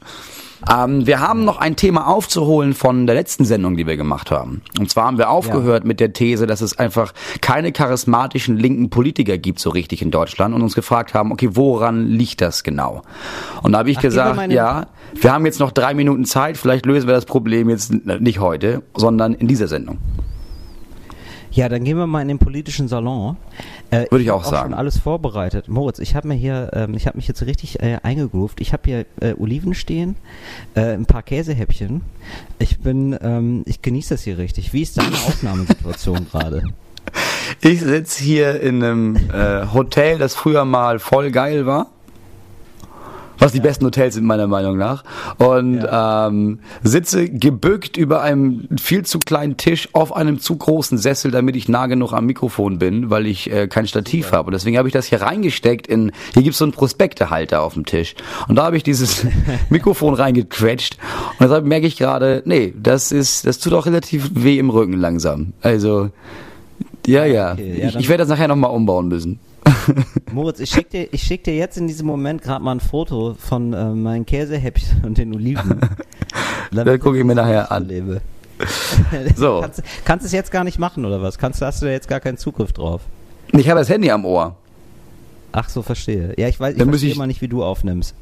Ähm, 0.72 1.06
wir 1.06 1.20
haben 1.20 1.46
noch 1.46 1.60
ein 1.60 1.76
Thema 1.76 2.08
aufzuholen 2.08 2.74
von 2.74 3.06
der 3.06 3.16
letzten 3.16 3.46
Sendung, 3.46 3.78
die 3.78 3.86
wir 3.86 3.96
gemacht 3.96 4.32
haben. 4.32 4.62
Und 4.80 4.90
zwar 4.90 5.06
haben 5.06 5.20
wir 5.20 5.30
aufgehört 5.30 5.86
mit 5.86 6.00
der 6.00 6.14
These, 6.14 6.48
dass 6.48 6.62
es 6.62 6.80
einfach 6.80 7.14
keine 7.42 7.72
charismatischen 7.72 8.58
linken 8.58 8.90
Politiker 8.90 9.38
gibt 9.38 9.60
so 9.60 9.70
richtig 9.70 10.02
in 10.02 10.10
Deutschland 10.10 10.56
und 10.56 10.64
uns 10.64 10.74
gefragt 10.74 11.14
haben, 11.14 11.32
okay, 11.32 11.50
woran 11.52 12.08
liegt 12.08 12.42
das 12.42 12.64
genau? 12.64 13.04
Und 13.62 13.74
da 13.74 13.80
habe 13.80 13.92
ich 13.92 13.98
Ach, 14.00 14.02
gesagt, 14.02 14.52
ja, 14.52 14.88
wir 15.14 15.32
haben 15.32 15.46
jetzt 15.46 15.60
noch 15.60 15.72
drei 15.72 15.94
Minuten 15.94 16.26
Zeit, 16.26 16.58
vielleicht 16.58 16.86
lösen 16.88 17.08
wir 17.08 17.14
das 17.14 17.26
Problem 17.26 17.70
jetzt 17.70 17.94
nicht 17.94 18.40
heute, 18.40 18.82
sondern 18.96 19.34
in 19.34 19.48
dieser 19.48 19.68
Sendung. 19.68 20.00
Ja, 21.58 21.70
dann 21.70 21.84
gehen 21.84 21.98
wir 21.98 22.06
mal 22.06 22.22
in 22.22 22.28
den 22.28 22.38
politischen 22.38 22.88
Salon. 22.88 23.36
Äh, 23.90 24.06
Würde 24.12 24.24
ich 24.24 24.30
hab 24.30 24.36
auch 24.36 24.44
sagen. 24.44 24.70
schon 24.70 24.74
alles 24.76 25.00
vorbereitet. 25.00 25.68
Moritz, 25.68 25.98
ich 25.98 26.14
habe 26.14 26.28
mir 26.28 26.36
hier, 26.36 26.70
ähm, 26.74 26.94
ich 26.94 27.08
habe 27.08 27.18
mich 27.18 27.28
jetzt 27.28 27.42
richtig 27.48 27.82
äh, 27.82 27.98
eingegroovt. 28.04 28.62
Ich 28.62 28.74
habe 28.74 28.84
hier 28.86 29.06
äh, 29.22 29.34
Oliven 29.34 29.74
stehen, 29.74 30.18
äh, 30.76 30.94
ein 30.94 31.08
paar 31.08 31.24
Käsehäppchen. 31.24 32.04
Ich 32.60 32.78
bin, 32.78 33.18
ähm, 33.24 33.64
ich 33.66 33.82
genieße 33.82 34.14
das 34.14 34.22
hier 34.22 34.38
richtig. 34.38 34.72
Wie 34.72 34.84
ist 34.84 35.00
deine 35.00 35.16
Aufnahmesituation 35.16 36.28
gerade? 36.32 36.62
Ich 37.62 37.80
sitze 37.80 38.24
hier 38.24 38.62
in 38.62 38.84
einem 38.84 39.16
äh, 39.16 39.66
Hotel, 39.74 40.20
das 40.20 40.36
früher 40.36 40.64
mal 40.64 41.00
voll 41.00 41.32
geil 41.32 41.66
war. 41.66 41.88
Was 43.40 43.52
die 43.52 43.60
besten 43.60 43.86
Hotels 43.86 44.16
sind, 44.16 44.26
meiner 44.26 44.48
Meinung 44.48 44.78
nach. 44.78 45.04
Und 45.38 45.86
ähm, 45.90 46.60
sitze 46.84 47.30
gebückt 47.30 47.98
über 47.98 48.22
einem 48.22 48.68
viel 48.80 49.06
zu 49.06 49.20
kleinen 49.20 49.58
Tisch 49.58 49.90
auf 49.94 50.16
einem 50.16 50.40
zu 50.40 50.56
großen 50.56 50.98
Sessel, 50.98 51.32
damit 51.32 51.56
ich 51.56 51.70
nah 51.70 51.88
genug 51.88 52.14
am 52.14 52.26
Mikrofon 52.26 52.80
bin, 52.80 53.10
weil 53.10 53.28
ich 53.28 53.52
äh, 53.52 53.68
kein 53.68 53.88
Stativ 53.88 54.32
habe. 54.32 54.48
Und 54.48 54.54
deswegen 54.54 54.78
habe 54.78 54.88
ich 54.88 54.94
das 54.94 55.06
hier 55.06 55.22
reingesteckt 55.22 55.88
in, 55.88 56.12
hier 56.34 56.44
gibt's 56.44 56.58
so 56.58 56.66
einen 56.66 56.72
Prospektehalter 56.72 57.62
auf 57.62 57.74
dem 57.74 57.86
Tisch. 57.86 58.16
Und 58.48 58.56
da 58.56 58.66
habe 58.66 58.78
ich 58.78 58.84
dieses 58.84 59.26
Mikrofon 59.70 60.14
reingequetscht. 60.14 60.98
Und 61.32 61.42
deshalb 61.42 61.66
merke 61.66 61.88
ich 61.88 61.98
gerade, 61.98 62.42
nee, 62.46 62.74
das 62.82 63.12
ist, 63.12 63.46
das 63.46 63.60
tut 63.60 63.74
auch 63.74 63.86
relativ 63.86 64.32
weh 64.34 64.58
im 64.58 64.70
Rücken 64.70 64.94
langsam. 64.94 65.54
Also, 65.62 66.10
ja, 67.06 67.26
ja. 67.26 67.54
Okay, 67.54 67.80
ja, 67.80 67.88
ich 67.90 67.96
ich 67.96 68.10
werde 68.10 68.22
das 68.22 68.30
nachher 68.30 68.48
nochmal 68.48 68.72
umbauen 68.72 69.08
müssen. 69.08 69.40
Moritz, 70.32 70.60
ich 70.60 70.70
schicke 70.70 70.90
dir, 70.90 71.08
ich 71.12 71.24
schick 71.24 71.44
dir 71.44 71.56
jetzt 71.56 71.78
in 71.78 71.88
diesem 71.88 72.08
Moment 72.08 72.42
gerade 72.42 72.64
mal 72.64 72.74
ein 72.74 72.80
Foto 72.80 73.36
von 73.40 73.74
äh, 73.74 73.90
meinen 73.92 74.26
Käsehäppchen 74.26 75.02
und 75.06 75.18
den 75.18 75.34
Oliven. 75.34 75.80
Das 76.72 77.00
gucke 77.00 77.18
ich 77.18 77.24
mir 77.24 77.36
nachher 77.36 77.72
an. 77.72 77.88
Lebe. 77.88 78.22
So. 79.36 79.60
Kannst, 79.62 79.84
kannst 80.04 80.26
es 80.26 80.32
jetzt 80.32 80.52
gar 80.52 80.64
nicht 80.64 80.80
machen 80.80 81.06
oder 81.06 81.22
was? 81.22 81.38
Kannst, 81.38 81.62
hast 81.62 81.82
du 81.82 81.86
da 81.86 81.92
jetzt 81.92 82.08
gar 82.08 82.20
keinen 82.20 82.38
Zugriff 82.38 82.74
drauf? 82.74 83.02
Ich 83.52 83.70
habe 83.70 83.80
das 83.80 83.88
Handy 83.90 84.10
am 84.10 84.26
Ohr. 84.26 84.56
Ach 85.52 85.70
so, 85.70 85.82
verstehe. 85.84 86.34
Ja, 86.38 86.48
ich 86.48 86.60
weiß, 86.60 86.74
ich 86.74 86.80
Dann 86.80 86.90
verstehe 86.90 87.10
ich- 87.12 87.16
immer 87.16 87.28
nicht, 87.28 87.42
wie 87.42 87.48
du 87.48 87.64
aufnimmst. 87.64 88.16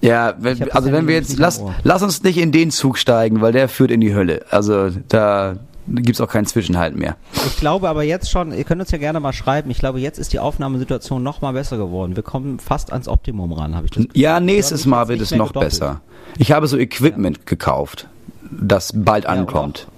Ja, 0.00 0.34
wenn, 0.38 0.70
also 0.70 0.86
wenn 0.86 0.94
Handy 0.94 1.08
wir 1.08 1.14
nämlich 1.14 1.28
jetzt, 1.30 1.38
lass, 1.38 1.62
lass 1.82 2.02
uns 2.02 2.22
nicht 2.22 2.38
in 2.38 2.50
den 2.52 2.70
Zug 2.70 2.96
steigen, 2.98 3.40
weil 3.40 3.52
der 3.52 3.68
führt 3.68 3.90
in 3.90 4.00
die 4.00 4.14
Hölle. 4.14 4.44
Also 4.50 4.90
da 5.08 5.56
gibt's 5.96 6.20
auch 6.20 6.28
keinen 6.28 6.46
Zwischenhalt 6.46 6.96
mehr. 6.96 7.16
Ich 7.46 7.56
glaube 7.56 7.88
aber 7.88 8.02
jetzt 8.02 8.30
schon, 8.30 8.52
ihr 8.52 8.64
könnt 8.64 8.80
uns 8.80 8.90
ja 8.90 8.98
gerne 8.98 9.20
mal 9.20 9.32
schreiben, 9.32 9.70
ich 9.70 9.78
glaube, 9.78 10.00
jetzt 10.00 10.18
ist 10.18 10.32
die 10.32 10.38
Aufnahmesituation 10.38 11.22
noch 11.22 11.40
mal 11.40 11.52
besser 11.52 11.76
geworden. 11.76 12.16
Wir 12.16 12.22
kommen 12.22 12.58
fast 12.58 12.92
ans 12.92 13.08
Optimum 13.08 13.52
ran, 13.52 13.74
habe 13.74 13.86
ich 13.86 13.92
das. 13.92 14.04
Ja, 14.14 14.40
nächstes 14.40 14.86
Mal 14.86 15.08
wird 15.08 15.20
es 15.20 15.30
noch 15.30 15.48
gedoppelt. 15.48 15.70
besser. 15.72 16.00
Ich 16.38 16.52
habe 16.52 16.66
so 16.66 16.78
Equipment 16.78 17.46
gekauft, 17.46 18.08
das 18.50 18.92
bald 18.94 19.26
ankommt. 19.26 19.88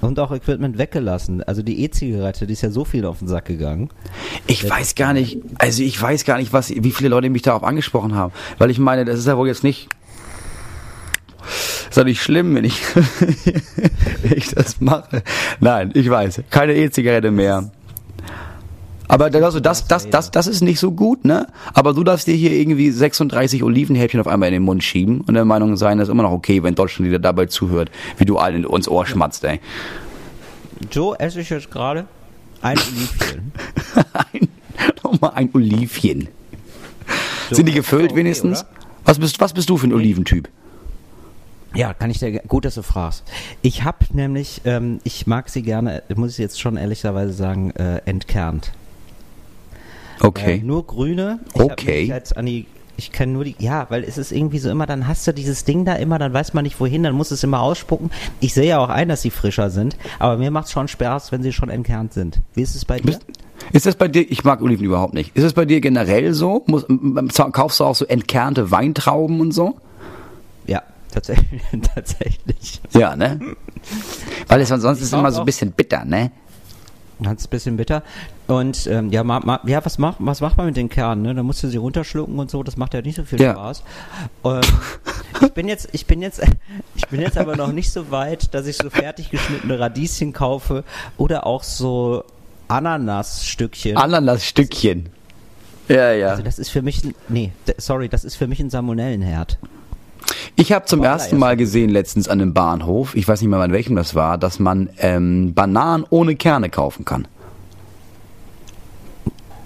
Und 0.00 0.18
auch 0.18 0.32
Equipment 0.32 0.78
weggelassen. 0.78 1.42
Also 1.42 1.62
die 1.62 1.82
E-Zigarette, 1.84 2.46
die 2.46 2.54
ist 2.54 2.62
ja 2.62 2.70
so 2.70 2.86
viel 2.86 3.04
auf 3.04 3.18
den 3.18 3.28
Sack 3.28 3.44
gegangen. 3.44 3.90
Ich 4.46 4.68
weiß 4.68 4.94
gar 4.94 5.12
nicht, 5.12 5.38
also 5.58 5.82
ich 5.82 6.00
weiß 6.00 6.24
gar 6.24 6.38
nicht, 6.38 6.54
was, 6.54 6.70
wie 6.70 6.90
viele 6.90 7.10
Leute 7.10 7.28
mich 7.28 7.42
darauf 7.42 7.62
angesprochen 7.62 8.14
haben. 8.14 8.32
Weil 8.56 8.70
ich 8.70 8.78
meine, 8.78 9.04
das 9.04 9.18
ist 9.18 9.26
ja 9.26 9.36
wohl 9.36 9.48
jetzt 9.48 9.62
nicht. 9.62 9.88
Ist 11.88 11.96
doch 11.96 12.04
nicht 12.04 12.22
schlimm, 12.22 12.54
wenn 12.54 12.64
ich, 12.64 12.80
wenn 12.94 14.36
ich 14.36 14.48
das 14.48 14.80
mache. 14.80 15.22
Nein, 15.60 15.90
ich 15.94 16.08
weiß. 16.08 16.42
Keine 16.50 16.74
E-Zigarette 16.74 17.30
mehr. 17.30 17.70
Aber 19.10 19.24
also 19.24 19.58
das, 19.58 19.88
das, 19.88 20.08
das, 20.08 20.30
das 20.30 20.46
ist 20.46 20.60
nicht 20.60 20.78
so 20.78 20.92
gut, 20.92 21.24
ne? 21.24 21.48
Aber 21.74 21.94
du 21.94 22.04
darfst 22.04 22.28
dir 22.28 22.34
hier 22.34 22.52
irgendwie 22.52 22.92
36 22.92 23.64
Olivenhäppchen 23.64 24.20
auf 24.20 24.28
einmal 24.28 24.50
in 24.50 24.54
den 24.54 24.62
Mund 24.62 24.84
schieben 24.84 25.22
und 25.22 25.34
der 25.34 25.44
Meinung 25.44 25.76
sein, 25.76 25.98
das 25.98 26.06
ist 26.06 26.12
immer 26.12 26.22
noch 26.22 26.30
okay, 26.30 26.62
wenn 26.62 26.76
Deutschland 26.76 27.10
dir 27.10 27.18
dabei 27.18 27.46
zuhört, 27.46 27.90
wie 28.18 28.24
du 28.24 28.38
allen 28.38 28.62
ins 28.62 28.86
Ohr 28.86 29.04
schmatzt, 29.06 29.42
ey. 29.42 29.58
Joe, 30.92 31.18
esse 31.18 31.40
ich 31.40 31.50
jetzt 31.50 31.72
gerade 31.72 32.06
ein 32.62 32.78
Olivchen. 32.78 33.52
ein, 34.32 34.48
nochmal 35.02 35.32
ein 35.34 35.50
Olivchen. 35.54 36.28
So, 37.48 37.56
Sind 37.56 37.66
die 37.66 37.72
gefüllt 37.72 38.12
okay, 38.12 38.20
wenigstens? 38.20 38.60
oder? 38.60 38.70
Was 39.04 39.18
bist, 39.18 39.40
was 39.40 39.52
bist 39.52 39.68
du 39.68 39.76
für 39.76 39.88
ein 39.88 39.92
Oliventyp? 39.92 40.48
Ja, 41.74 41.94
kann 41.94 42.10
ich 42.10 42.18
dir, 42.18 42.32
gut, 42.48 42.64
dass 42.64 42.74
du 42.74 42.82
fragst. 42.82 43.22
Ich 43.62 43.84
habe 43.84 43.98
nämlich, 44.12 44.62
ähm, 44.64 44.98
ich 45.04 45.26
mag 45.26 45.48
sie 45.48 45.62
gerne, 45.62 46.02
muss 46.16 46.32
ich 46.32 46.38
jetzt 46.38 46.60
schon 46.60 46.76
ehrlicherweise 46.76 47.32
sagen, 47.32 47.70
äh, 47.72 47.98
entkernt. 48.06 48.72
Äh, 50.20 50.26
Okay. 50.26 50.62
nur 50.64 50.86
grüne. 50.86 51.38
Ich 51.54 51.60
Okay. 51.60 52.00
mich 52.00 52.08
Jetzt 52.08 52.36
an 52.36 52.44
die, 52.46 52.66
ich 52.96 53.10
kann 53.12 53.32
nur 53.32 53.44
die, 53.44 53.54
ja, 53.58 53.86
weil 53.88 54.04
es 54.04 54.18
ist 54.18 54.32
irgendwie 54.32 54.58
so 54.58 54.68
immer, 54.68 54.84
dann 54.86 55.06
hast 55.08 55.26
du 55.26 55.32
dieses 55.32 55.64
Ding 55.64 55.84
da 55.84 55.94
immer, 55.94 56.18
dann 56.18 56.32
weiß 56.34 56.52
man 56.54 56.64
nicht 56.64 56.78
wohin, 56.80 57.02
dann 57.04 57.14
muss 57.14 57.30
es 57.30 57.42
immer 57.42 57.60
ausspucken. 57.60 58.10
Ich 58.40 58.52
sehe 58.52 58.68
ja 58.68 58.78
auch 58.80 58.90
ein, 58.90 59.08
dass 59.08 59.22
sie 59.22 59.30
frischer 59.30 59.70
sind, 59.70 59.96
aber 60.18 60.36
mir 60.36 60.50
macht 60.50 60.66
es 60.66 60.72
schon 60.72 60.88
Spaß, 60.88 61.32
wenn 61.32 61.42
sie 61.42 61.52
schon 61.52 61.70
entkernt 61.70 62.12
sind. 62.12 62.40
Wie 62.54 62.62
ist 62.62 62.74
es 62.74 62.84
bei 62.84 62.98
dir? 62.98 63.04
Bist, 63.06 63.22
ist 63.72 63.86
das 63.86 63.94
bei 63.94 64.08
dir, 64.08 64.30
ich 64.30 64.44
mag 64.44 64.60
Oliven 64.60 64.84
überhaupt 64.84 65.14
nicht. 65.14 65.34
Ist 65.36 65.44
das 65.44 65.52
bei 65.54 65.64
dir 65.64 65.80
generell 65.80 66.34
so? 66.34 66.64
Muss, 66.66 66.84
kaufst 67.52 67.80
du 67.80 67.84
auch 67.84 67.94
so 67.94 68.04
entkernte 68.06 68.70
Weintrauben 68.70 69.40
und 69.40 69.52
so? 69.52 69.76
Ja, 70.66 70.82
tatsächlich. 71.10 71.62
tatsächlich. 71.94 72.80
Ja, 72.92 73.16
ne? 73.16 73.40
Weil 74.48 74.60
es 74.60 74.68
sonst 74.68 75.00
ist 75.00 75.12
immer 75.12 75.32
so 75.32 75.40
ein 75.40 75.46
bisschen 75.46 75.72
bitter, 75.72 76.04
ne? 76.04 76.30
Ganz 77.22 77.46
bisschen 77.46 77.76
bitter. 77.76 78.02
Und 78.46 78.86
ähm, 78.86 79.10
ja, 79.10 79.22
ma, 79.22 79.40
ma, 79.40 79.60
ja, 79.66 79.84
was 79.84 79.98
macht, 79.98 80.16
was 80.20 80.40
macht 80.40 80.56
man 80.56 80.66
mit 80.66 80.76
den 80.76 80.88
Kernen? 80.88 81.22
Ne? 81.22 81.34
Da 81.34 81.42
musst 81.42 81.62
du 81.62 81.68
sie 81.68 81.76
runterschlucken 81.76 82.38
und 82.38 82.50
so. 82.50 82.62
Das 82.62 82.76
macht 82.76 82.94
ja 82.94 83.02
nicht 83.02 83.16
so 83.16 83.24
viel 83.24 83.40
Ja. 83.40 83.52
Spaß. 83.52 83.82
Ähm, 84.44 84.60
ich 85.42 85.52
bin 85.52 85.68
jetzt, 85.68 85.88
ich 85.92 86.06
bin 86.06 86.22
jetzt, 86.22 86.40
ich 86.94 87.06
bin 87.08 87.20
jetzt 87.20 87.36
aber 87.36 87.56
noch 87.56 87.72
nicht 87.72 87.92
so 87.92 88.10
weit, 88.10 88.54
dass 88.54 88.66
ich 88.66 88.76
so 88.78 88.88
fertig 88.88 89.30
geschnittene 89.30 89.78
Radieschen 89.78 90.32
kaufe 90.32 90.82
oder 91.18 91.46
auch 91.46 91.62
so 91.62 92.24
Ananasstückchen. 92.68 93.96
Ananasstückchen. 93.96 95.10
Ja, 95.88 96.12
ja. 96.12 96.28
also 96.28 96.42
das 96.42 96.58
ist 96.58 96.70
für 96.70 96.82
mich, 96.82 97.02
nee, 97.28 97.52
sorry, 97.76 98.08
das 98.08 98.24
ist 98.24 98.36
für 98.36 98.46
mich 98.46 98.60
ein 98.60 98.70
Salmonellenherd. 98.70 99.58
Ich 100.56 100.72
habe 100.72 100.84
zum 100.84 101.02
ersten. 101.02 101.38
Mal 101.38 101.56
gesehen 101.56 101.90
letztens 101.90 102.28
an 102.28 102.40
einem 102.40 102.52
Bahnhof, 102.52 103.14
ich 103.14 103.26
weiß 103.26 103.40
nicht 103.40 103.50
mehr 103.50 103.58
an 103.60 103.72
welchem 103.72 103.96
das 103.96 104.14
war, 104.14 104.36
dass 104.38 104.58
man 104.58 104.90
ähm, 104.98 105.54
Bananen 105.54 106.04
ohne 106.10 106.36
Kerne 106.36 106.68
kaufen 106.68 107.04
kann. 107.04 107.26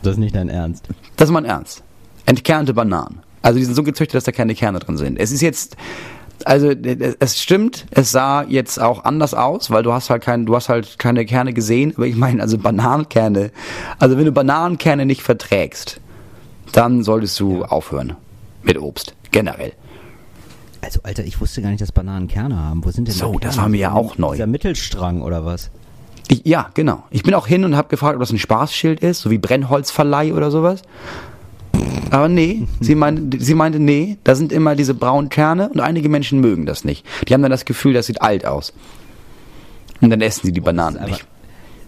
Das 0.03 0.13
ist 0.13 0.19
nicht 0.19 0.35
dein 0.35 0.49
Ernst. 0.49 0.89
Das 1.17 1.29
ist 1.29 1.33
mein 1.33 1.47
Ernst. 1.47 1.83
Entkernte 2.27 2.75
Bananen. 2.75 3.21
Also 3.43 3.59
die 3.59 3.65
sind 3.65 3.75
so 3.75 3.83
gezüchtet, 3.83 4.15
dass 4.15 4.25
da 4.25 4.33
keine 4.33 4.55
Kerne 4.55 4.79
drin 4.79 4.97
sind. 4.97 5.19
Es 5.19 5.33
ist 5.33 5.41
jetzt, 5.41 5.77
also 6.45 6.71
es 6.71 7.17
es 7.19 7.43
stimmt, 7.43 7.87
es 7.91 8.11
sah 8.11 8.43
jetzt 8.43 8.81
auch 8.81 9.05
anders 9.05 9.35
aus, 9.35 9.71
weil 9.71 9.83
du 9.83 9.93
hast 9.93 10.11
halt 10.11 10.23
kein, 10.23 10.47
du 10.47 10.55
hast 10.55 10.69
halt 10.69 10.99
keine 10.99 11.25
Kerne 11.27 11.53
gesehen. 11.53 11.93
Aber 11.97 12.07
ich 12.07 12.17
meine, 12.17 12.41
also 12.43 12.59
Bananenkerne, 12.59 13.51
also 13.99 14.17
wenn 14.17 14.27
du 14.27 14.33
Bananenkerne 14.33 15.07
nicht 15.07 15.23
verträgst, 15.23 16.01
dann 16.73 17.03
solltest 17.03 17.39
du 17.41 17.65
aufhören 17.65 18.15
mit 18.63 18.79
Obst 18.79 19.15
generell. 19.31 19.73
Also, 20.85 21.00
Alter, 21.03 21.25
ich 21.25 21.41
wusste 21.41 21.62
gar 21.62 21.71
nicht, 21.71 21.81
dass 21.81 21.93
Bananen 21.93 22.29
Kerne 22.29 22.57
haben. 22.57 22.85
Wo 22.85 22.91
sind 22.91 23.09
denn 23.09 23.14
So, 23.14 23.33
da 23.38 23.49
das 23.49 23.57
war 23.57 23.69
mir 23.69 23.79
ja 23.79 23.93
auch 23.93 24.19
neu. 24.19 24.33
Dieser 24.33 24.47
Mittelstrang 24.47 25.23
oder 25.23 25.45
was? 25.47 25.71
Ich, 26.29 26.43
ja, 26.45 26.71
genau. 26.75 27.05
Ich 27.11 27.23
bin 27.23 27.35
auch 27.35 27.47
hin 27.47 27.64
und 27.64 27.76
habe 27.76 27.88
gefragt, 27.88 28.14
ob 28.17 28.21
das 28.21 28.33
ein 28.33 28.38
Spaßschild 28.38 29.00
ist, 29.00 29.21
so 29.23 29.31
wie 29.31 29.38
Brennholzverleih 29.38 30.33
oder 30.35 30.50
sowas. 30.50 30.83
Aber 32.11 32.29
nee, 32.29 32.67
sie 32.81 32.95
meinte, 33.03 33.41
sie 33.43 33.55
meinte, 33.55 33.79
nee, 33.79 34.19
da 34.25 34.35
sind 34.35 34.53
immer 34.53 34.75
diese 34.76 34.95
braunen 34.95 35.29
Kerne 35.31 35.69
und 35.71 35.81
einige 35.81 36.09
Menschen 36.09 36.41
mögen 36.41 36.67
das 36.67 36.85
nicht. 36.85 37.05
Die 37.29 37.35
haben 37.35 37.43
dann 37.43 37.50
das 37.50 37.64
Gefühl, 37.64 37.95
das 37.95 38.07
sieht 38.07 38.21
alt 38.23 38.45
aus. 38.47 38.73
Und 40.00 40.11
dann 40.11 40.21
essen 40.21 40.47
sie 40.47 40.53
die 40.53 40.61
Bananen 40.61 40.99
aber- 40.99 41.09
nicht. 41.09 41.26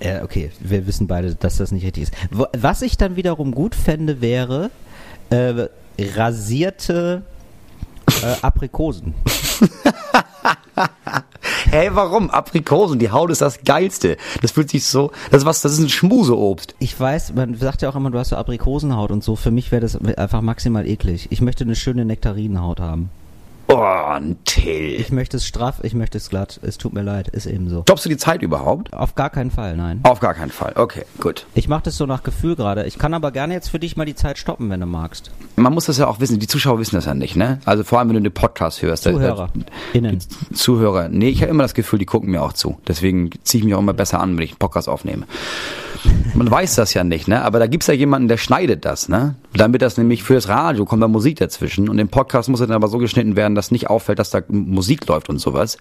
Ja, 0.02 0.22
okay, 0.24 0.50
wir 0.60 0.86
wissen 0.86 1.06
beide, 1.06 1.34
dass 1.34 1.56
das 1.56 1.72
nicht 1.72 1.84
richtig 1.84 2.02
ist. 2.04 2.14
Was 2.30 2.82
ich 2.82 2.98
dann 2.98 3.16
wiederum 3.16 3.52
gut 3.52 3.74
fände, 3.74 4.20
wäre 4.20 4.70
äh, 5.30 5.68
rasierte 5.98 7.22
äh, 8.22 8.36
Aprikosen. 8.42 9.14
Hä, 11.70 11.90
warum? 11.92 12.30
Aprikosen, 12.30 12.98
die 12.98 13.10
Haut 13.10 13.30
ist 13.30 13.40
das 13.40 13.62
Geilste. 13.64 14.16
Das 14.42 14.52
fühlt 14.52 14.70
sich 14.70 14.84
so, 14.86 15.10
das 15.30 15.42
ist 15.42 15.46
was, 15.46 15.62
das 15.62 15.72
ist 15.72 15.78
ein 15.80 15.88
Schmuseobst. 15.88 16.74
Ich 16.78 16.98
weiß, 16.98 17.34
man 17.34 17.56
sagt 17.56 17.82
ja 17.82 17.88
auch 17.88 17.96
immer, 17.96 18.10
du 18.10 18.18
hast 18.18 18.30
so 18.30 18.36
Aprikosenhaut 18.36 19.10
und 19.10 19.24
so. 19.24 19.36
Für 19.36 19.50
mich 19.50 19.72
wäre 19.72 19.82
das 19.82 19.96
einfach 19.96 20.42
maximal 20.42 20.86
eklig. 20.86 21.28
Ich 21.30 21.40
möchte 21.40 21.64
eine 21.64 21.76
schöne 21.76 22.04
Nektarinenhaut 22.04 22.80
haben. 22.80 23.10
Oh, 23.68 23.74
ein 23.78 24.36
Till. 24.44 24.94
Ich 25.00 25.10
möchte 25.10 25.38
es 25.38 25.46
straff, 25.46 25.80
ich 25.82 25.92
möchte 25.92 26.18
es 26.18 26.30
glatt. 26.30 26.60
Es 26.62 26.78
tut 26.78 26.92
mir 26.92 27.02
leid, 27.02 27.28
ist 27.28 27.46
eben 27.46 27.68
so. 27.68 27.82
Stoppst 27.82 28.04
du 28.04 28.08
die 28.08 28.16
Zeit 28.16 28.42
überhaupt? 28.42 28.92
Auf 28.92 29.16
gar 29.16 29.28
keinen 29.28 29.50
Fall, 29.50 29.76
nein. 29.76 30.00
Auf 30.04 30.20
gar 30.20 30.34
keinen 30.34 30.52
Fall. 30.52 30.72
Okay, 30.76 31.04
gut. 31.20 31.46
Ich 31.54 31.66
mache 31.66 31.82
das 31.82 31.96
so 31.96 32.06
nach 32.06 32.22
Gefühl 32.22 32.54
gerade. 32.54 32.84
Ich 32.86 32.96
kann 32.96 33.12
aber 33.12 33.32
gerne 33.32 33.54
jetzt 33.54 33.68
für 33.68 33.80
dich 33.80 33.96
mal 33.96 34.04
die 34.04 34.14
Zeit 34.14 34.38
stoppen, 34.38 34.70
wenn 34.70 34.80
du 34.80 34.86
magst. 34.86 35.32
Man 35.56 35.74
muss 35.74 35.86
das 35.86 35.98
ja 35.98 36.06
auch 36.06 36.20
wissen, 36.20 36.38
die 36.38 36.46
Zuschauer 36.46 36.78
wissen 36.78 36.94
das 36.94 37.06
ja 37.06 37.14
nicht, 37.14 37.34
ne? 37.34 37.58
Also 37.64 37.82
vor 37.82 37.98
allem, 37.98 38.08
wenn 38.10 38.16
du 38.16 38.22
den 38.22 38.34
Podcast 38.34 38.82
hörst. 38.82 39.02
Zuhörer. 39.02 39.50
Innen. 39.92 40.18
Zuhörer. 40.54 41.08
Nee, 41.08 41.30
ich 41.30 41.42
habe 41.42 41.50
immer 41.50 41.64
das 41.64 41.74
Gefühl, 41.74 41.98
die 41.98 42.06
gucken 42.06 42.30
mir 42.30 42.42
auch 42.42 42.52
zu. 42.52 42.78
Deswegen 42.86 43.30
ziehe 43.42 43.60
ich 43.60 43.64
mich 43.64 43.74
auch 43.74 43.80
immer 43.80 43.94
besser 43.94 44.20
an, 44.20 44.36
wenn 44.36 44.44
ich 44.44 44.52
einen 44.52 44.58
Podcast 44.58 44.88
aufnehme. 44.88 45.26
Man 46.34 46.50
weiß 46.50 46.74
das 46.74 46.92
ja 46.92 47.02
nicht, 47.02 47.28
ne? 47.28 47.42
Aber 47.42 47.58
da 47.58 47.66
gibt's 47.66 47.86
ja 47.86 47.94
jemanden, 47.94 48.28
der 48.28 48.36
schneidet 48.36 48.84
das, 48.84 49.08
ne? 49.08 49.36
Damit 49.54 49.80
das 49.80 49.96
nämlich 49.96 50.22
für 50.22 50.34
das 50.34 50.48
Radio 50.48 50.84
kommt 50.84 51.02
da 51.02 51.08
Musik 51.08 51.38
dazwischen. 51.38 51.88
Und 51.88 51.98
im 51.98 52.08
Podcast 52.08 52.50
muss 52.50 52.60
es 52.60 52.66
dann 52.66 52.76
aber 52.76 52.88
so 52.88 52.98
geschnitten 52.98 53.36
werden, 53.36 53.54
dass 53.54 53.70
nicht 53.70 53.88
auffällt, 53.88 54.18
dass 54.18 54.30
da 54.30 54.42
Musik 54.48 55.06
läuft 55.06 55.30
und 55.30 55.38
sowas. 55.38 55.78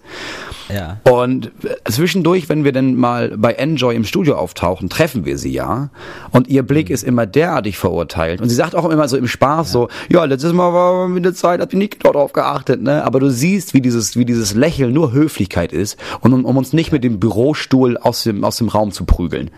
Ja. 0.74 1.02
Und 1.12 1.52
zwischendurch, 1.84 2.48
wenn 2.48 2.64
wir 2.64 2.72
dann 2.72 2.96
mal 2.96 3.38
bei 3.38 3.54
Enjoy 3.54 3.96
im 3.96 4.06
Studio 4.06 4.36
auftauchen, 4.36 4.88
treffen 4.88 5.26
wir 5.26 5.38
sie 5.38 5.52
ja. 5.52 5.90
Und 6.32 6.48
ihr 6.48 6.64
Blick 6.64 6.90
ist 6.90 7.04
immer 7.04 7.26
derartig 7.26 7.78
verurteilt. 7.78 8.40
Und 8.40 8.48
sie 8.48 8.56
sagt 8.56 8.76
auch 8.76 8.90
immer 8.90 9.10
so 9.10 9.18
im 9.18 9.28
Spaß 9.28 9.72
so, 9.72 9.90
ja, 10.10 10.24
letztes 10.24 10.54
Mal 10.54 10.74
war 10.74 11.10
mit 11.10 11.26
der 11.26 11.34
Zeit, 11.34 11.60
hat 11.60 11.74
die 11.74 11.78
nicht 11.78 12.00
genau 12.00 12.14
drauf 12.14 12.32
geachtet, 12.32 12.82
ne? 12.82 13.04
Aber 13.04 13.20
du 13.20 13.30
siehst, 13.30 13.74
wie 13.74 13.82
dieses, 13.82 14.16
wie 14.16 14.26
dieses 14.26 14.54
Lächeln 14.54 14.94
nur 14.94 15.12
Höflichkeit 15.12 15.74
ist 15.74 15.98
und 16.22 16.32
um, 16.32 16.46
um 16.46 16.56
uns 16.56 16.72
nicht 16.72 16.94
mit 16.94 17.04
dem 17.04 17.20
Bürostuhl 17.20 17.98
aus 17.98 18.24
dem, 18.24 18.46
aus 18.46 18.56
dem 18.56 18.70
Raum 18.70 18.92
zu 18.92 19.04
prügeln. 19.04 19.52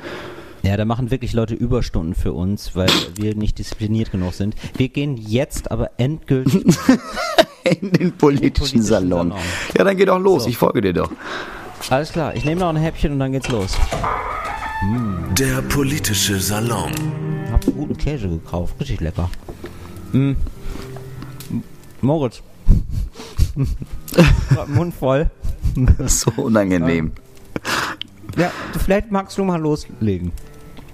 Ja, 0.64 0.76
da 0.76 0.86
machen 0.86 1.12
wirklich 1.12 1.34
Leute 1.34 1.56
Überstunden 1.56 2.16
für 2.16 2.34
uns, 2.34 2.76
weil 2.76 2.90
wir 3.16 3.36
nicht 3.36 3.60
diszipliniert 3.60 4.12
genug 4.12 4.34
sind. 4.34 4.56
Wir 4.76 4.90
gehen 4.90 5.16
jetzt 5.18 5.72
aber 5.72 5.92
endgültig. 5.98 6.66
In 7.64 7.92
den 7.92 8.12
politischen, 8.14 8.18
politischen 8.18 8.82
Salon. 8.82 9.30
Salon. 9.30 9.44
Ja, 9.78 9.84
dann 9.84 9.98
geh 9.98 10.06
doch 10.06 10.20
los, 10.20 10.44
So. 10.44 10.50
ich 10.50 10.58
folge 10.58 10.82
dir 10.82 10.94
doch. 10.94 11.12
Alles 11.90 12.12
klar, 12.12 12.36
ich 12.36 12.46
nehme 12.46 12.62
noch 12.62 12.70
ein 12.70 12.78
Häppchen 12.78 13.14
und 13.14 13.20
dann 13.20 13.32
geht's 13.34 13.50
los. 13.50 13.78
Der 15.38 15.62
politische 15.64 16.40
Salon. 16.40 16.92
Hab 17.52 17.66
guten 17.66 17.98
Käse 17.98 18.30
gekauft, 18.30 18.76
richtig 18.80 19.02
lecker. 19.02 19.30
Mm. 20.14 20.34
Moritz. 22.02 22.42
Mund 24.68 24.94
voll. 24.94 25.30
So 26.08 26.32
unangenehm. 26.38 27.12
Ja, 28.38 28.52
vielleicht 28.84 29.12
magst 29.12 29.38
du 29.38 29.44
mal 29.44 29.60
loslegen. 29.60 30.32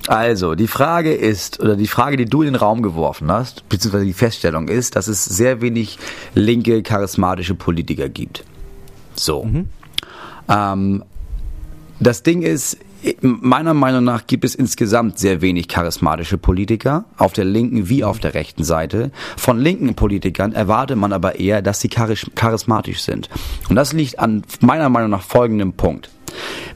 Also, 0.07 0.55
die 0.55 0.67
Frage 0.67 1.13
ist, 1.13 1.62
oder 1.62 1.75
die 1.77 1.88
Frage, 1.88 2.17
die 2.17 2.25
du 2.25 2.41
in 2.41 2.47
den 2.47 2.55
Raum 2.55 2.81
geworfen 2.81 3.31
hast, 3.31 3.67
beziehungsweise 3.69 4.05
die 4.05 4.13
Feststellung 4.13 4.67
ist, 4.67 4.95
dass 4.95 5.07
es 5.07 5.23
sehr 5.23 5.62
wenig 5.62 5.97
linke, 6.35 6.83
charismatische 6.83 7.55
Politiker 7.55 8.09
gibt. 8.09 8.43
So. 9.15 9.47
Ähm, 10.50 11.03
das 12.00 12.23
Ding 12.23 12.41
ist, 12.41 12.77
meiner 13.21 13.73
Meinung 13.73 14.03
nach 14.03 14.27
gibt 14.27 14.43
es 14.43 14.55
insgesamt 14.55 15.19
sehr 15.19 15.41
wenig 15.41 15.67
charismatische 15.67 16.38
Politiker, 16.38 17.05
auf 17.17 17.33
der 17.33 17.45
linken 17.45 17.88
wie 17.88 18.03
auf 18.03 18.19
der 18.19 18.33
rechten 18.33 18.63
Seite. 18.63 19.12
Von 19.38 19.59
linken 19.59 19.95
Politikern 19.95 20.53
erwartet 20.53 20.97
man 20.97 21.13
aber 21.13 21.39
eher, 21.39 21.62
dass 21.62 21.79
sie 21.79 21.89
charis- 21.89 22.29
charismatisch 22.35 23.01
sind. 23.01 23.29
Und 23.69 23.75
das 23.77 23.93
liegt 23.93 24.19
an 24.19 24.43
meiner 24.59 24.89
Meinung 24.89 25.12
nach 25.12 25.23
folgendem 25.23 25.73
Punkt. 25.73 26.09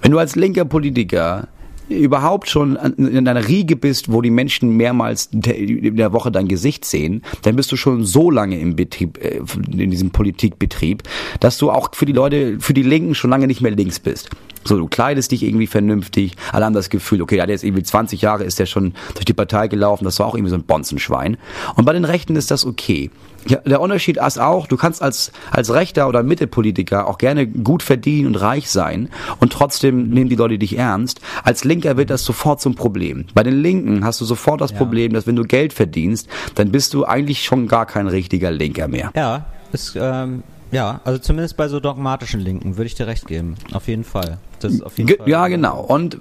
Wenn 0.02 0.12
du 0.12 0.20
als 0.20 0.36
linker 0.36 0.66
Politiker 0.66 1.48
überhaupt 1.90 2.50
schon 2.50 2.76
in 2.76 3.28
einer 3.28 3.48
Riege 3.48 3.76
bist, 3.76 4.12
wo 4.12 4.22
die 4.22 4.30
Menschen 4.30 4.72
mehrmals 4.76 5.30
in 5.32 5.96
der 5.96 6.14
Woche 6.14 6.32
dein 6.32 6.48
Gesicht 6.48 6.86
sehen, 6.86 7.24
dann 7.44 7.56
bist 7.56 7.72
du 7.72 7.78
schon 7.78 8.04
so 8.04 8.30
lange 8.30 8.60
im 8.60 8.76
Betrieb, 8.76 9.18
äh, 9.24 9.42
in 9.72 9.92
diesem 9.92 10.12
Politikbetrieb, 10.12 11.04
dass 11.40 11.58
du 11.58 11.72
auch 11.72 11.94
für 11.94 12.06
die 12.06 12.14
Leute, 12.14 12.60
für 12.60 12.74
die 12.74 12.84
Linken 12.84 13.16
schon 13.16 13.30
lange 13.30 13.48
nicht 13.48 13.62
mehr 13.62 13.72
links 13.72 14.00
bist. 14.00 14.30
So, 14.68 14.78
du 14.78 14.88
kleidest 14.88 15.32
dich 15.32 15.44
irgendwie 15.44 15.68
vernünftig, 15.68 16.36
alle 16.52 16.66
haben 16.66 16.74
das 16.74 16.90
Gefühl, 16.90 17.22
okay, 17.22 17.36
der 17.36 17.44
hat 17.44 17.50
jetzt 17.50 17.64
irgendwie 17.64 17.84
20 17.84 18.22
Jahre, 18.22 18.44
ist 18.44 18.60
der 18.60 18.66
schon 18.66 18.94
durch 19.14 19.26
die 19.26 19.34
Partei 19.34 19.68
gelaufen, 19.68 20.04
das 20.04 20.20
war 20.20 20.28
auch 20.28 20.36
irgendwie 20.36 20.50
so 20.50 20.58
ein 20.58 20.64
Bonzenschwein. 20.64 21.38
Und 21.76 21.86
bei 21.86 21.94
den 21.94 22.06
Rechten 22.06 22.36
ist 22.36 22.52
das 22.52 22.66
okay. 22.66 23.10
Ja, 23.48 23.60
der 23.60 23.80
Unterschied 23.80 24.18
ist 24.18 24.40
auch, 24.40 24.68
du 24.68 24.76
kannst 24.76 25.02
als, 25.02 25.32
als 25.52 25.74
Rechter 25.74 26.10
oder 26.10 26.22
Mittelpolitiker 26.22 27.08
auch 27.08 27.18
gerne 27.18 27.48
gut 27.48 27.82
verdienen 27.82 28.28
und 28.28 28.36
reich 28.36 28.70
sein 28.70 29.10
und 29.40 29.54
trotzdem 29.54 30.10
nehmen 30.10 30.30
die 30.30 30.36
Leute 30.36 30.58
dich 30.58 30.78
ernst. 30.78 31.22
Als 31.44 31.64
Linker 31.64 31.96
wird 31.96 32.10
das 32.10 32.26
sofort 32.26 32.60
zum 32.60 32.76
Problem. 32.76 33.26
Bei 33.34 33.44
den 33.44 33.62
Linken 33.62 34.04
hast 34.04 34.20
du 34.20 34.26
sofort 34.26 34.60
das 34.60 34.74
Problem, 34.74 35.14
dass 35.14 35.28
wenn 35.28 35.38
du 35.38 35.44
Geld 35.44 35.72
verdienst, 35.72 36.28
dann 36.56 36.72
bist 36.72 36.94
du 36.94 37.06
eigentlich 37.06 37.44
schon 37.44 37.68
gar 37.70 37.86
kein 37.86 38.08
richtiger 38.08 38.52
Linker 38.52 38.90
mehr. 38.90 39.12
Ja, 39.16 39.46
ist, 39.72 39.98
ähm, 40.00 40.44
ja, 40.72 41.02
also 41.06 41.20
zumindest 41.20 41.58
bei 41.58 41.68
so 41.68 41.80
dogmatischen 41.80 42.40
Linken 42.40 42.78
würde 42.78 42.88
ich 42.88 42.96
dir 42.96 43.08
recht 43.08 43.28
geben. 43.28 43.56
Auf 43.74 43.88
jeden 43.88 44.04
Fall. 44.04 44.38
Das 44.60 44.74
ist 44.74 44.82
auf 44.82 44.98
jeden 44.98 45.08
Ge 45.08 45.18
Fall. 45.18 45.30
ja, 45.30 45.48
genau. 45.48 45.80
Und, 45.82 46.20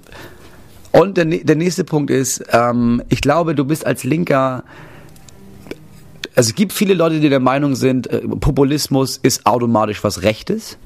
und 0.91 1.17
der, 1.17 1.25
der 1.25 1.55
nächste 1.55 1.83
Punkt 1.83 2.09
ist, 2.09 2.43
ähm, 2.51 3.01
ich 3.09 3.21
glaube, 3.21 3.55
du 3.55 3.65
bist 3.65 3.85
als 3.85 4.03
Linker. 4.03 4.63
Also 6.35 6.49
es 6.49 6.55
gibt 6.55 6.71
viele 6.71 6.93
Leute, 6.93 7.19
die 7.19 7.29
der 7.29 7.39
Meinung 7.39 7.75
sind, 7.75 8.07
äh, 8.07 8.19
Populismus 8.19 9.17
ist 9.17 9.45
automatisch 9.45 10.03
was 10.03 10.21
Rechtes. 10.21 10.77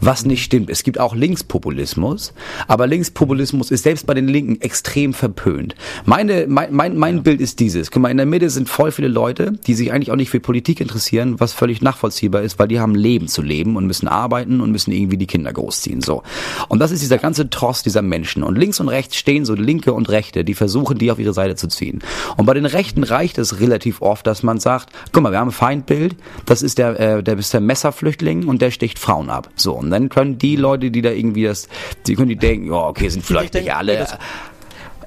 Was 0.00 0.26
nicht 0.26 0.44
stimmt. 0.44 0.68
Es 0.68 0.82
gibt 0.82 1.00
auch 1.00 1.14
Linkspopulismus, 1.14 2.34
aber 2.68 2.86
Linkspopulismus 2.86 3.70
ist 3.70 3.82
selbst 3.82 4.06
bei 4.06 4.12
den 4.12 4.28
Linken 4.28 4.60
extrem 4.60 5.14
verpönt. 5.14 5.74
Meine, 6.04 6.46
mein, 6.48 6.74
mein, 6.74 6.96
mein 6.96 7.22
Bild 7.22 7.40
ist 7.40 7.60
dieses. 7.60 7.90
Guck 7.90 8.02
mal, 8.02 8.10
in 8.10 8.18
der 8.18 8.26
Mitte 8.26 8.50
sind 8.50 8.68
voll 8.68 8.92
viele 8.92 9.08
Leute, 9.08 9.52
die 9.66 9.74
sich 9.74 9.92
eigentlich 9.92 10.10
auch 10.10 10.16
nicht 10.16 10.28
für 10.28 10.40
Politik 10.40 10.80
interessieren, 10.80 11.40
was 11.40 11.54
völlig 11.54 11.80
nachvollziehbar 11.80 12.42
ist, 12.42 12.58
weil 12.58 12.68
die 12.68 12.78
haben 12.78 12.94
Leben 12.94 13.26
zu 13.26 13.40
leben 13.40 13.76
und 13.76 13.86
müssen 13.86 14.06
arbeiten 14.06 14.60
und 14.60 14.70
müssen 14.70 14.92
irgendwie 14.92 15.16
die 15.16 15.26
Kinder 15.26 15.52
großziehen. 15.52 16.02
So. 16.02 16.22
Und 16.68 16.80
das 16.80 16.90
ist 16.90 17.02
dieser 17.02 17.18
ganze 17.18 17.48
Tross 17.48 17.82
dieser 17.82 18.02
Menschen. 18.02 18.42
Und 18.42 18.56
links 18.56 18.80
und 18.80 18.88
rechts 18.88 19.16
stehen 19.16 19.46
so 19.46 19.54
Linke 19.54 19.94
und 19.94 20.10
Rechte, 20.10 20.44
die 20.44 20.54
versuchen, 20.54 20.98
die 20.98 21.10
auf 21.10 21.18
ihre 21.18 21.32
Seite 21.32 21.56
zu 21.56 21.68
ziehen. 21.68 22.00
Und 22.36 22.44
bei 22.44 22.52
den 22.52 22.66
Rechten 22.66 23.02
reicht 23.02 23.38
es 23.38 23.60
relativ 23.60 24.02
oft, 24.02 24.26
dass 24.26 24.42
man 24.42 24.60
sagt, 24.60 24.90
guck 25.12 25.22
mal, 25.22 25.32
wir 25.32 25.38
haben 25.38 25.48
ein 25.48 25.52
Feindbild, 25.52 26.16
das 26.44 26.62
ist 26.62 26.76
der, 26.76 27.00
äh, 27.00 27.22
der 27.22 27.38
ist 27.38 27.54
der 27.54 27.62
Messerflüchtling 27.62 28.46
und 28.46 28.60
der 28.60 28.70
sticht 28.70 28.98
Frauen 28.98 29.30
ab. 29.30 29.48
So. 29.56 29.85
Und 29.86 29.90
dann 29.92 30.08
können 30.08 30.38
die 30.38 30.56
Leute, 30.56 30.90
die 30.90 31.02
da 31.02 31.10
irgendwie 31.10 31.44
das, 31.44 31.68
die 32.06 32.14
können 32.14 32.28
die 32.28 32.36
denken, 32.36 32.68
ja, 32.68 32.86
okay, 32.86 33.08
sind 33.08 33.24
vielleicht 33.24 33.54
nicht 33.54 33.72
alle. 33.74 33.92
nee, 33.94 33.98
das- 34.00 34.18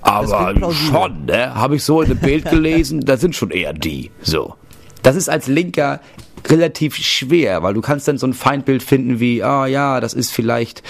aber 0.02 0.56
schon, 0.72 1.26
ne? 1.26 1.54
Habe 1.56 1.76
ich 1.76 1.84
so 1.84 2.02
in 2.02 2.10
dem 2.10 2.20
Bild 2.20 2.46
gelesen, 2.50 3.02
da 3.02 3.18
sind 3.18 3.36
schon 3.36 3.52
eher 3.52 3.74
die. 3.74 4.12
So. 4.22 4.56
Das 5.04 5.16
ist 5.16 5.30
als 5.30 5.48
Linker 5.48 6.00
relativ 6.48 6.96
schwer, 6.96 7.64
weil 7.64 7.74
du 7.74 7.82
kannst 7.82 8.08
dann 8.08 8.18
so 8.18 8.26
ein 8.26 8.34
Feindbild 8.34 8.82
finden 8.82 9.20
wie, 9.20 9.44
ah 9.44 9.66
ja, 9.68 10.00
das 10.00 10.14
ist 10.14 10.32
vielleicht 10.32 10.84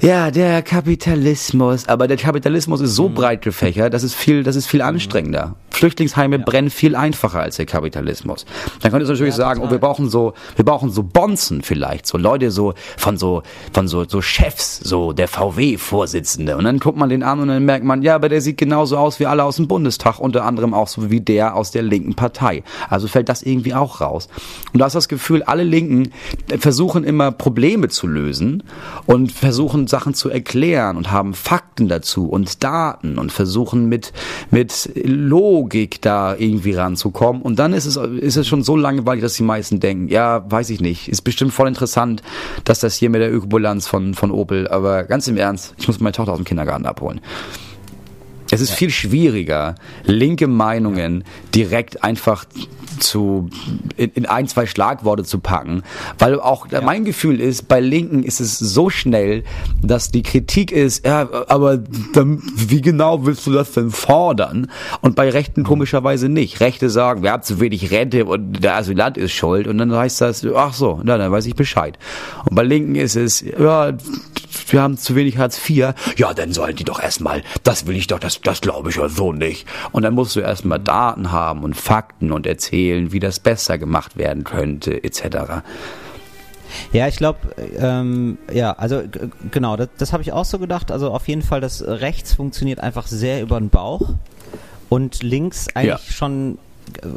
ja, 0.00 0.30
der 0.30 0.62
Kapitalismus, 0.62 1.88
aber 1.88 2.08
der 2.08 2.16
Kapitalismus 2.16 2.80
ist 2.80 2.94
so 2.94 3.08
Mhm. 3.08 3.14
breit 3.14 3.42
gefächert, 3.42 3.92
das 3.92 4.02
ist 4.02 4.14
viel, 4.14 4.42
das 4.42 4.56
ist 4.56 4.66
viel 4.66 4.82
anstrengender. 4.82 5.56
Flüchtlingsheime 5.70 6.38
brennen 6.38 6.68
viel 6.70 6.94
einfacher 6.96 7.40
als 7.40 7.56
der 7.56 7.66
Kapitalismus. 7.66 8.44
Dann 8.82 8.90
könntest 8.90 9.08
du 9.08 9.14
natürlich 9.14 9.34
Ja, 9.34 9.44
sagen, 9.44 9.62
oh, 9.64 9.70
wir 9.70 9.78
brauchen 9.78 10.10
so, 10.10 10.34
wir 10.56 10.64
brauchen 10.64 10.90
so 10.90 11.02
Bonzen 11.02 11.62
vielleicht, 11.62 12.06
so 12.06 12.18
Leute 12.18 12.50
so 12.50 12.74
von 12.96 13.16
so 13.16 13.42
von 13.72 13.88
so 13.88 14.04
so 14.06 14.20
Chefs, 14.20 14.78
so 14.80 15.12
der 15.12 15.28
VW-Vorsitzende. 15.28 16.56
Und 16.56 16.64
dann 16.64 16.78
guckt 16.80 16.98
man 16.98 17.08
den 17.08 17.22
an 17.22 17.40
und 17.40 17.48
dann 17.48 17.64
merkt 17.64 17.84
man, 17.84 18.02
ja, 18.02 18.14
aber 18.14 18.28
der 18.28 18.40
sieht 18.40 18.58
genauso 18.58 18.96
aus 18.98 19.20
wie 19.20 19.26
alle 19.26 19.44
aus 19.44 19.56
dem 19.56 19.68
Bundestag, 19.68 20.18
unter 20.18 20.44
anderem 20.44 20.74
auch 20.74 20.88
so 20.88 21.10
wie 21.10 21.20
der 21.20 21.56
aus 21.56 21.70
der 21.70 21.82
linken 21.82 22.14
Partei. 22.14 22.62
Also 22.88 23.08
fällt 23.08 23.28
das 23.28 23.42
irgendwie 23.42 23.74
auch 23.74 24.00
raus. 24.00 24.28
Und 24.72 24.80
du 24.80 24.84
hast 24.84 24.94
das 24.94 25.08
Gefühl, 25.08 25.42
alle 25.44 25.62
Linken 25.64 26.10
versuchen 26.58 27.04
immer 27.04 27.32
Probleme 27.32 27.88
zu 27.88 28.06
lösen 28.06 28.62
und 29.06 29.32
versuchen 29.32 29.79
Sachen 29.88 30.14
zu 30.14 30.30
erklären 30.30 30.96
und 30.96 31.10
haben 31.10 31.34
Fakten 31.34 31.88
dazu 31.88 32.28
und 32.28 32.62
Daten 32.62 33.18
und 33.18 33.32
versuchen 33.32 33.88
mit 33.88 34.12
mit 34.50 34.90
Logik 35.04 36.02
da 36.02 36.34
irgendwie 36.36 36.72
ranzukommen. 36.72 37.42
Und 37.42 37.58
dann 37.58 37.72
ist 37.72 37.86
es 37.86 37.96
ist 37.96 38.36
es 38.36 38.46
schon 38.46 38.62
so 38.62 38.76
langweilig, 38.76 39.22
dass 39.22 39.34
die 39.34 39.42
meisten 39.42 39.80
denken, 39.80 40.08
ja, 40.08 40.44
weiß 40.50 40.70
ich 40.70 40.80
nicht, 40.80 41.08
ist 41.08 41.22
bestimmt 41.22 41.52
voll 41.52 41.68
interessant, 41.68 42.22
dass 42.64 42.80
das 42.80 42.96
hier 42.96 43.10
mit 43.10 43.20
der 43.20 43.32
Ökobilanz 43.32 43.86
von 43.86 44.14
von 44.14 44.30
Opel. 44.30 44.68
Aber 44.68 45.04
ganz 45.04 45.28
im 45.28 45.36
Ernst, 45.36 45.74
ich 45.78 45.86
muss 45.86 46.00
meine 46.00 46.12
Tochter 46.12 46.32
aus 46.32 46.38
dem 46.38 46.44
Kindergarten 46.44 46.86
abholen. 46.86 47.20
Es 48.50 48.60
ist 48.60 48.72
viel 48.72 48.90
schwieriger, 48.90 49.76
linke 50.04 50.46
Meinungen 50.46 51.24
direkt 51.54 52.02
einfach 52.02 52.44
zu 52.98 53.48
in, 53.96 54.10
in 54.12 54.26
ein, 54.26 54.48
zwei 54.48 54.66
Schlagworte 54.66 55.24
zu 55.24 55.38
packen, 55.38 55.82
weil 56.18 56.40
auch 56.40 56.66
mein 56.82 57.04
Gefühl 57.04 57.40
ist, 57.40 57.68
bei 57.68 57.80
Linken 57.80 58.22
ist 58.22 58.40
es 58.40 58.58
so 58.58 58.90
schnell, 58.90 59.44
dass 59.82 60.10
die 60.10 60.22
Kritik 60.22 60.72
ist, 60.72 61.06
ja, 61.06 61.28
aber 61.48 61.78
dann, 62.12 62.42
wie 62.54 62.80
genau 62.80 63.26
willst 63.26 63.46
du 63.46 63.52
das 63.52 63.72
denn 63.72 63.90
fordern? 63.90 64.70
Und 65.00 65.16
bei 65.16 65.30
Rechten 65.30 65.64
komischerweise 65.64 66.28
nicht. 66.28 66.60
Rechte 66.60 66.90
sagen, 66.90 67.22
wir 67.22 67.32
haben 67.32 67.42
zu 67.42 67.60
wenig 67.60 67.90
Rente 67.90 68.24
und 68.24 68.62
der 68.62 68.76
Asylant 68.76 69.16
ist 69.16 69.32
schuld 69.32 69.66
und 69.66 69.78
dann 69.78 69.94
heißt 69.94 70.20
das, 70.20 70.44
ach 70.54 70.74
so, 70.74 71.00
na, 71.02 71.18
dann 71.18 71.32
weiß 71.32 71.46
ich 71.46 71.54
Bescheid. 71.54 71.98
Und 72.48 72.54
bei 72.54 72.62
Linken 72.62 72.94
ist 72.96 73.16
es, 73.16 73.40
ja, 73.40 73.92
wir 74.68 74.82
haben 74.82 74.96
zu 74.96 75.14
wenig 75.14 75.38
Hartz 75.38 75.58
IV, 75.68 75.94
ja, 76.16 76.34
dann 76.34 76.52
sollen 76.52 76.76
die 76.76 76.84
doch 76.84 77.00
erstmal, 77.00 77.42
das 77.62 77.86
will 77.86 77.96
ich 77.96 78.06
doch, 78.06 78.18
das, 78.18 78.39
das 78.42 78.60
glaube 78.60 78.90
ich 78.90 78.96
ja 78.96 79.08
so 79.08 79.32
nicht. 79.32 79.66
Und 79.92 80.02
dann 80.02 80.14
musst 80.14 80.36
du 80.36 80.40
erstmal 80.40 80.78
Daten 80.78 81.32
haben 81.32 81.62
und 81.64 81.74
Fakten 81.74 82.32
und 82.32 82.46
erzählen, 82.46 83.12
wie 83.12 83.20
das 83.20 83.40
besser 83.40 83.78
gemacht 83.78 84.16
werden 84.16 84.44
könnte, 84.44 85.02
etc. 85.02 85.62
Ja, 86.92 87.08
ich 87.08 87.16
glaube, 87.16 87.38
ähm, 87.78 88.38
ja, 88.52 88.72
also 88.72 89.02
genau, 89.50 89.76
das, 89.76 89.88
das 89.98 90.12
habe 90.12 90.22
ich 90.22 90.32
auch 90.32 90.44
so 90.44 90.58
gedacht. 90.58 90.92
Also 90.92 91.10
auf 91.10 91.26
jeden 91.28 91.42
Fall, 91.42 91.60
das 91.60 91.82
rechts 91.82 92.34
funktioniert 92.34 92.80
einfach 92.80 93.06
sehr 93.08 93.42
über 93.42 93.58
den 93.58 93.70
Bauch 93.70 94.14
und 94.88 95.22
links 95.22 95.66
eigentlich 95.74 95.88
Ja. 96.06 96.12
schon 96.12 96.58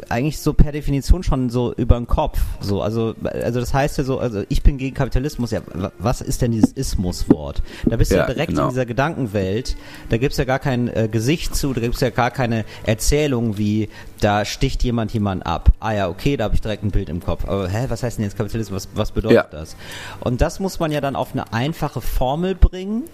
eigentlich 0.08 0.38
so 0.38 0.52
per 0.52 0.72
Definition 0.72 1.22
schon 1.22 1.50
so 1.50 1.72
über 1.74 1.96
den 1.96 2.06
Kopf. 2.06 2.40
So, 2.60 2.82
also, 2.82 3.14
also 3.22 3.60
das 3.60 3.72
heißt 3.74 3.98
ja 3.98 4.04
so, 4.04 4.18
also 4.18 4.42
ich 4.48 4.62
bin 4.62 4.78
gegen 4.78 4.94
Kapitalismus. 4.94 5.50
Ja, 5.50 5.60
wa- 5.72 5.92
was 5.98 6.20
ist 6.20 6.42
denn 6.42 6.52
dieses 6.52 6.72
Ismus-Wort? 6.72 7.62
Da 7.86 7.96
bist 7.96 8.10
du 8.10 8.16
Ja, 8.16 8.22
ja 8.22 8.26
direkt 8.34 8.50
genau. 8.50 8.64
in 8.64 8.68
dieser 8.70 8.86
Gedankenwelt. 8.86 9.76
Da 10.10 10.16
gibt's 10.18 10.36
ja 10.36 10.44
gar 10.44 10.58
kein 10.58 10.88
äh, 10.88 11.08
Gesicht 11.10 11.54
zu, 11.56 11.72
da 11.72 11.80
gibt's 11.80 12.00
ja 12.00 12.10
gar 12.10 12.30
keine 12.30 12.64
Erzählung 12.84 13.58
wie, 13.58 13.88
da 14.20 14.44
sticht 14.44 14.82
jemand 14.82 15.12
jemand 15.12 15.46
ab. 15.46 15.72
Ah 15.80 15.92
ja, 15.92 16.08
okay, 16.08 16.36
da 16.36 16.44
habe 16.44 16.54
ich 16.54 16.60
direkt 16.60 16.82
ein 16.84 16.90
Bild 16.90 17.08
im 17.08 17.20
Kopf. 17.22 17.44
Aber 17.46 17.68
hä, 17.68 17.86
was 17.88 18.02
heißt 18.02 18.18
denn 18.18 18.24
jetzt 18.24 18.36
Kapitalismus? 18.36 18.88
Was, 18.94 18.96
was 18.96 19.10
bedeutet 19.12 19.36
Ja. 19.36 19.46
das? 19.50 19.76
Und 20.20 20.40
das 20.40 20.60
muss 20.60 20.78
man 20.80 20.92
ja 20.92 21.00
dann 21.00 21.16
auf 21.16 21.32
eine 21.32 21.52
einfache 21.52 22.00
Formel 22.00 22.54
bringen. 22.54 23.04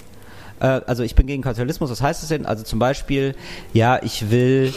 Äh, 0.61 0.67
also 0.87 1.03
ich 1.03 1.15
bin 1.15 1.27
gegen 1.27 1.43
Kapitalismus, 1.43 1.91
was 1.91 2.03
heißt 2.03 2.23
das 2.23 2.29
denn? 2.29 2.47
Also 2.47 2.63
zum 2.65 2.79
Beispiel, 2.79 3.35
ja, 3.73 3.99
ich 4.03 4.31
will, 4.31 4.73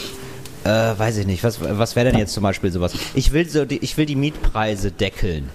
äh, 0.64 0.98
weiß 0.98 1.18
ich 1.18 1.26
nicht, 1.26 1.44
was, 1.44 1.58
was 1.60 1.94
wäre 1.96 2.10
denn 2.10 2.18
jetzt 2.18 2.32
zum 2.32 2.42
Beispiel 2.42 2.70
sowas? 2.72 2.94
Ich 3.14 3.32
will 3.32 3.48
so, 3.48 3.64
die, 3.64 3.78
ich 3.78 3.96
will 3.96 4.06
die 4.06 4.16
Mietpreise 4.16 4.90
deckeln. 4.90 5.48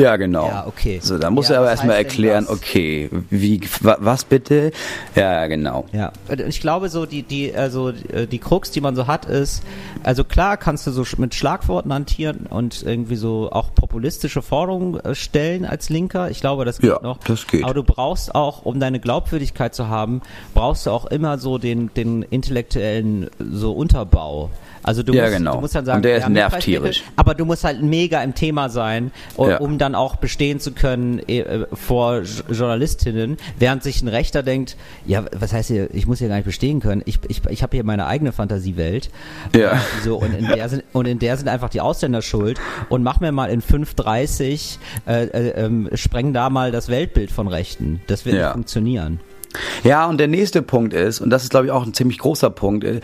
Ja, 0.00 0.16
genau. 0.16 0.46
Ja, 0.46 0.66
okay. 0.66 0.98
So, 1.02 1.18
da 1.18 1.30
muss 1.30 1.48
Ja, 1.48 1.54
er 1.56 1.60
aber 1.60 1.70
erstmal 1.70 1.96
erklären, 1.96 2.46
das? 2.48 2.56
okay, 2.56 3.10
wie, 3.30 3.60
wa- 3.82 3.98
was 4.00 4.24
bitte? 4.24 4.72
Ja, 5.14 5.46
genau. 5.46 5.84
Ja, 5.92 6.12
ich 6.48 6.60
glaube 6.60 6.88
so 6.88 7.06
die 7.06 7.22
die 7.22 7.54
also 7.54 7.90
äh, 7.90 8.26
die 8.26 8.38
Krux, 8.38 8.70
die 8.70 8.80
man 8.80 8.96
so 8.96 9.06
hat, 9.06 9.26
ist 9.26 9.62
also 10.02 10.24
klar 10.24 10.56
kannst 10.56 10.86
du 10.86 10.90
so 10.90 11.04
mit 11.18 11.34
Schlagworten 11.34 11.92
hantieren 11.92 12.46
und 12.48 12.82
irgendwie 12.82 13.16
so 13.16 13.50
auch 13.52 13.74
populistische 13.74 14.42
Forderungen 14.42 14.98
äh, 15.00 15.14
stellen 15.14 15.64
als 15.64 15.90
Linker. 15.90 16.30
Ich 16.30 16.40
glaube, 16.40 16.64
das 16.64 16.78
geht 16.78 16.90
Ja, 16.90 17.00
noch. 17.02 17.18
das 17.24 17.46
geht. 17.46 17.64
Aber 17.64 17.74
du 17.74 17.82
brauchst 17.82 18.34
auch, 18.34 18.64
um 18.64 18.80
deine 18.80 19.00
Glaubwürdigkeit 19.00 19.74
zu 19.74 19.88
haben, 19.88 20.22
brauchst 20.54 20.86
du 20.86 20.90
auch 20.90 21.04
immer 21.06 21.38
so 21.38 21.58
den 21.58 21.90
den 21.94 22.22
intellektuellen 22.22 23.28
so 23.38 23.72
Unterbau. 23.72 24.50
Also 24.82 25.02
du 25.02 25.12
Ja, 25.12 25.24
musst, 25.24 25.36
genau. 25.36 25.54
du 25.54 25.60
musst 25.60 25.74
dann 25.74 25.84
sagen, 25.84 25.96
Und 25.98 26.04
der 26.04 26.16
ist 26.16 26.28
Mietpreisdeckel, 26.28 26.80
nervtierisch. 26.80 27.02
aber 27.16 27.34
du 27.34 27.44
musst 27.44 27.64
halt 27.64 27.82
mega 27.82 28.22
im 28.22 28.34
Thema 28.34 28.68
sein, 28.68 29.10
um, 29.36 29.48
Ja. 29.48 29.58
um 29.58 29.76
dann 29.78 29.94
auch 29.94 30.16
bestehen 30.16 30.58
zu 30.60 30.72
können 30.72 31.18
äh, 31.28 31.66
vor 31.74 32.20
J- 32.22 32.44
Journalistinnen, 32.50 33.36
während 33.58 33.82
sich 33.82 34.02
ein 34.02 34.08
Rechter 34.08 34.42
denkt, 34.42 34.76
ja, 35.06 35.24
was 35.36 35.52
heißt 35.52 35.68
hier, 35.68 35.94
ich 35.94 36.06
muss 36.06 36.18
hier 36.18 36.28
gar 36.28 36.36
nicht 36.36 36.46
bestehen 36.46 36.80
können, 36.80 37.02
ich, 37.04 37.18
ich, 37.28 37.42
ich 37.48 37.62
habe 37.62 37.76
hier 37.76 37.84
meine 37.84 38.06
eigene 38.06 38.32
Fantasiewelt. 38.32 39.10
Ja. 39.54 39.72
Äh, 39.72 39.76
So, 40.04 40.16
und, 40.18 40.32
in 40.34 40.46
der 40.46 40.68
sind, 40.68 40.82
und 40.92 41.06
in 41.06 41.18
der 41.18 41.36
sind 41.36 41.48
einfach 41.48 41.68
die 41.68 41.80
Ausländer 41.80 42.22
schuld 42.22 42.58
und 42.88 43.02
mach 43.02 43.20
mir 43.20 43.32
mal 43.32 43.50
in 43.50 43.62
5.30 43.62 44.78
äh, 45.06 45.24
äh, 45.24 45.48
ähm, 45.64 45.88
spreng 45.94 46.32
da 46.32 46.50
mal 46.50 46.72
das 46.72 46.88
Weltbild 46.88 47.30
von 47.30 47.48
Rechten. 47.48 48.00
Das 48.06 48.24
wird 48.24 48.36
Ja. 48.36 48.46
nicht 48.46 48.52
funktionieren. 48.52 49.20
Ja, 49.84 50.06
und 50.06 50.18
der 50.18 50.28
nächste 50.28 50.62
Punkt 50.62 50.94
ist, 50.94 51.20
und 51.20 51.30
das 51.30 51.42
ist, 51.42 51.50
glaube 51.50 51.66
ich, 51.66 51.72
auch 51.72 51.84
ein 51.84 51.94
ziemlich 51.94 52.18
großer 52.18 52.50
Punkt, 52.50 52.84
äh, 52.84 53.00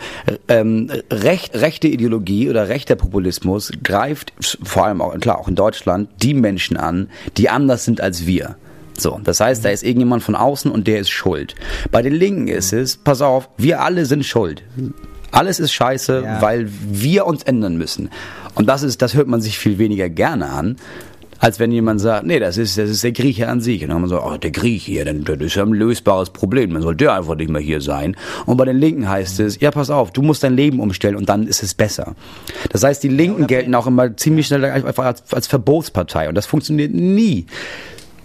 ähm, 0.47 0.89
recht, 1.11 1.55
rechte 1.55 1.87
Ideologie 1.87 2.49
oder 2.49 2.69
rechter 2.69 2.95
Populismus 2.95 3.71
greift 3.83 4.33
vor 4.63 4.85
allem 4.85 5.01
auch, 5.01 5.17
klar, 5.19 5.39
auch 5.39 5.47
in 5.47 5.55
Deutschland, 5.55 6.09
die 6.21 6.33
Menschen 6.33 6.77
an, 6.77 7.09
die 7.37 7.49
anders 7.49 7.85
sind 7.85 7.99
als 8.01 8.25
wir. 8.25 8.55
So, 8.97 9.19
das 9.23 9.39
heißt, 9.39 9.63
da 9.63 9.69
ist 9.69 9.83
irgendjemand 9.83 10.23
von 10.23 10.35
außen 10.35 10.71
und 10.71 10.87
der 10.87 10.99
ist 10.99 11.09
schuld. 11.09 11.53
Bei 11.91 12.01
den 12.01 12.13
Linken 12.13 12.47
ist 12.47 12.73
es, 12.73 12.97
pass 12.97 13.21
auf, 13.21 13.49
wir 13.57 13.81
alle 13.81 14.05
sind 14.05 14.25
schuld. 14.25 14.63
Alles 15.31 15.59
ist 15.59 15.71
scheiße, 15.73 16.21
Ja. 16.23 16.41
weil 16.41 16.67
wir 16.89 17.25
uns 17.27 17.43
ändern 17.43 17.77
müssen. 17.77 18.09
Und 18.55 18.65
das 18.67 18.81
ist, 18.81 19.01
das 19.03 19.13
hört 19.13 19.27
man 19.27 19.41
sich 19.41 19.59
viel 19.59 19.77
weniger 19.77 20.09
gerne 20.09 20.49
an, 20.49 20.77
als 21.39 21.59
wenn 21.59 21.71
jemand 21.71 22.01
sagt, 22.01 22.25
nee, 22.25 22.39
das 22.39 22.57
ist, 22.57 22.77
das 22.77 22.89
ist 22.89 23.03
der 23.03 23.11
Grieche 23.11 23.47
an 23.47 23.61
sich. 23.61 23.81
Und 23.81 23.89
dann 23.89 23.97
haben 23.97 24.03
wir 24.03 24.09
so, 24.09 24.21
oh, 24.21 24.37
der 24.37 24.51
Grieche 24.51 24.91
hier, 24.91 25.05
dann, 25.05 25.23
das 25.23 25.37
ist 25.39 25.55
ja 25.55 25.63
ein 25.63 25.73
lösbares 25.73 26.31
Problem, 26.31 26.73
dann 26.73 26.81
soll 26.81 26.95
der 26.95 27.13
einfach 27.13 27.35
nicht 27.35 27.49
mehr 27.49 27.61
hier 27.61 27.81
sein. 27.81 28.15
Und 28.45 28.57
bei 28.57 28.65
den 28.65 28.77
Linken 28.77 29.07
heißt 29.07 29.39
es, 29.39 29.59
ja, 29.59 29.71
pass 29.71 29.89
auf, 29.89 30.11
du 30.11 30.21
musst 30.21 30.43
dein 30.43 30.55
Leben 30.55 30.79
umstellen 30.79 31.15
und 31.15 31.29
dann 31.29 31.47
ist 31.47 31.63
es 31.63 31.73
besser. 31.73 32.15
Das 32.71 32.83
heißt, 32.83 33.03
die 33.03 33.09
Linken 33.09 33.47
gelten 33.47 33.75
auch 33.75 33.87
immer 33.87 34.15
ziemlich 34.17 34.47
schnell 34.47 34.65
einfach 34.65 35.05
als, 35.05 35.23
als 35.31 35.47
Verbotspartei 35.47 36.29
und 36.29 36.35
das 36.35 36.45
funktioniert 36.45 36.93
nie. 36.93 37.45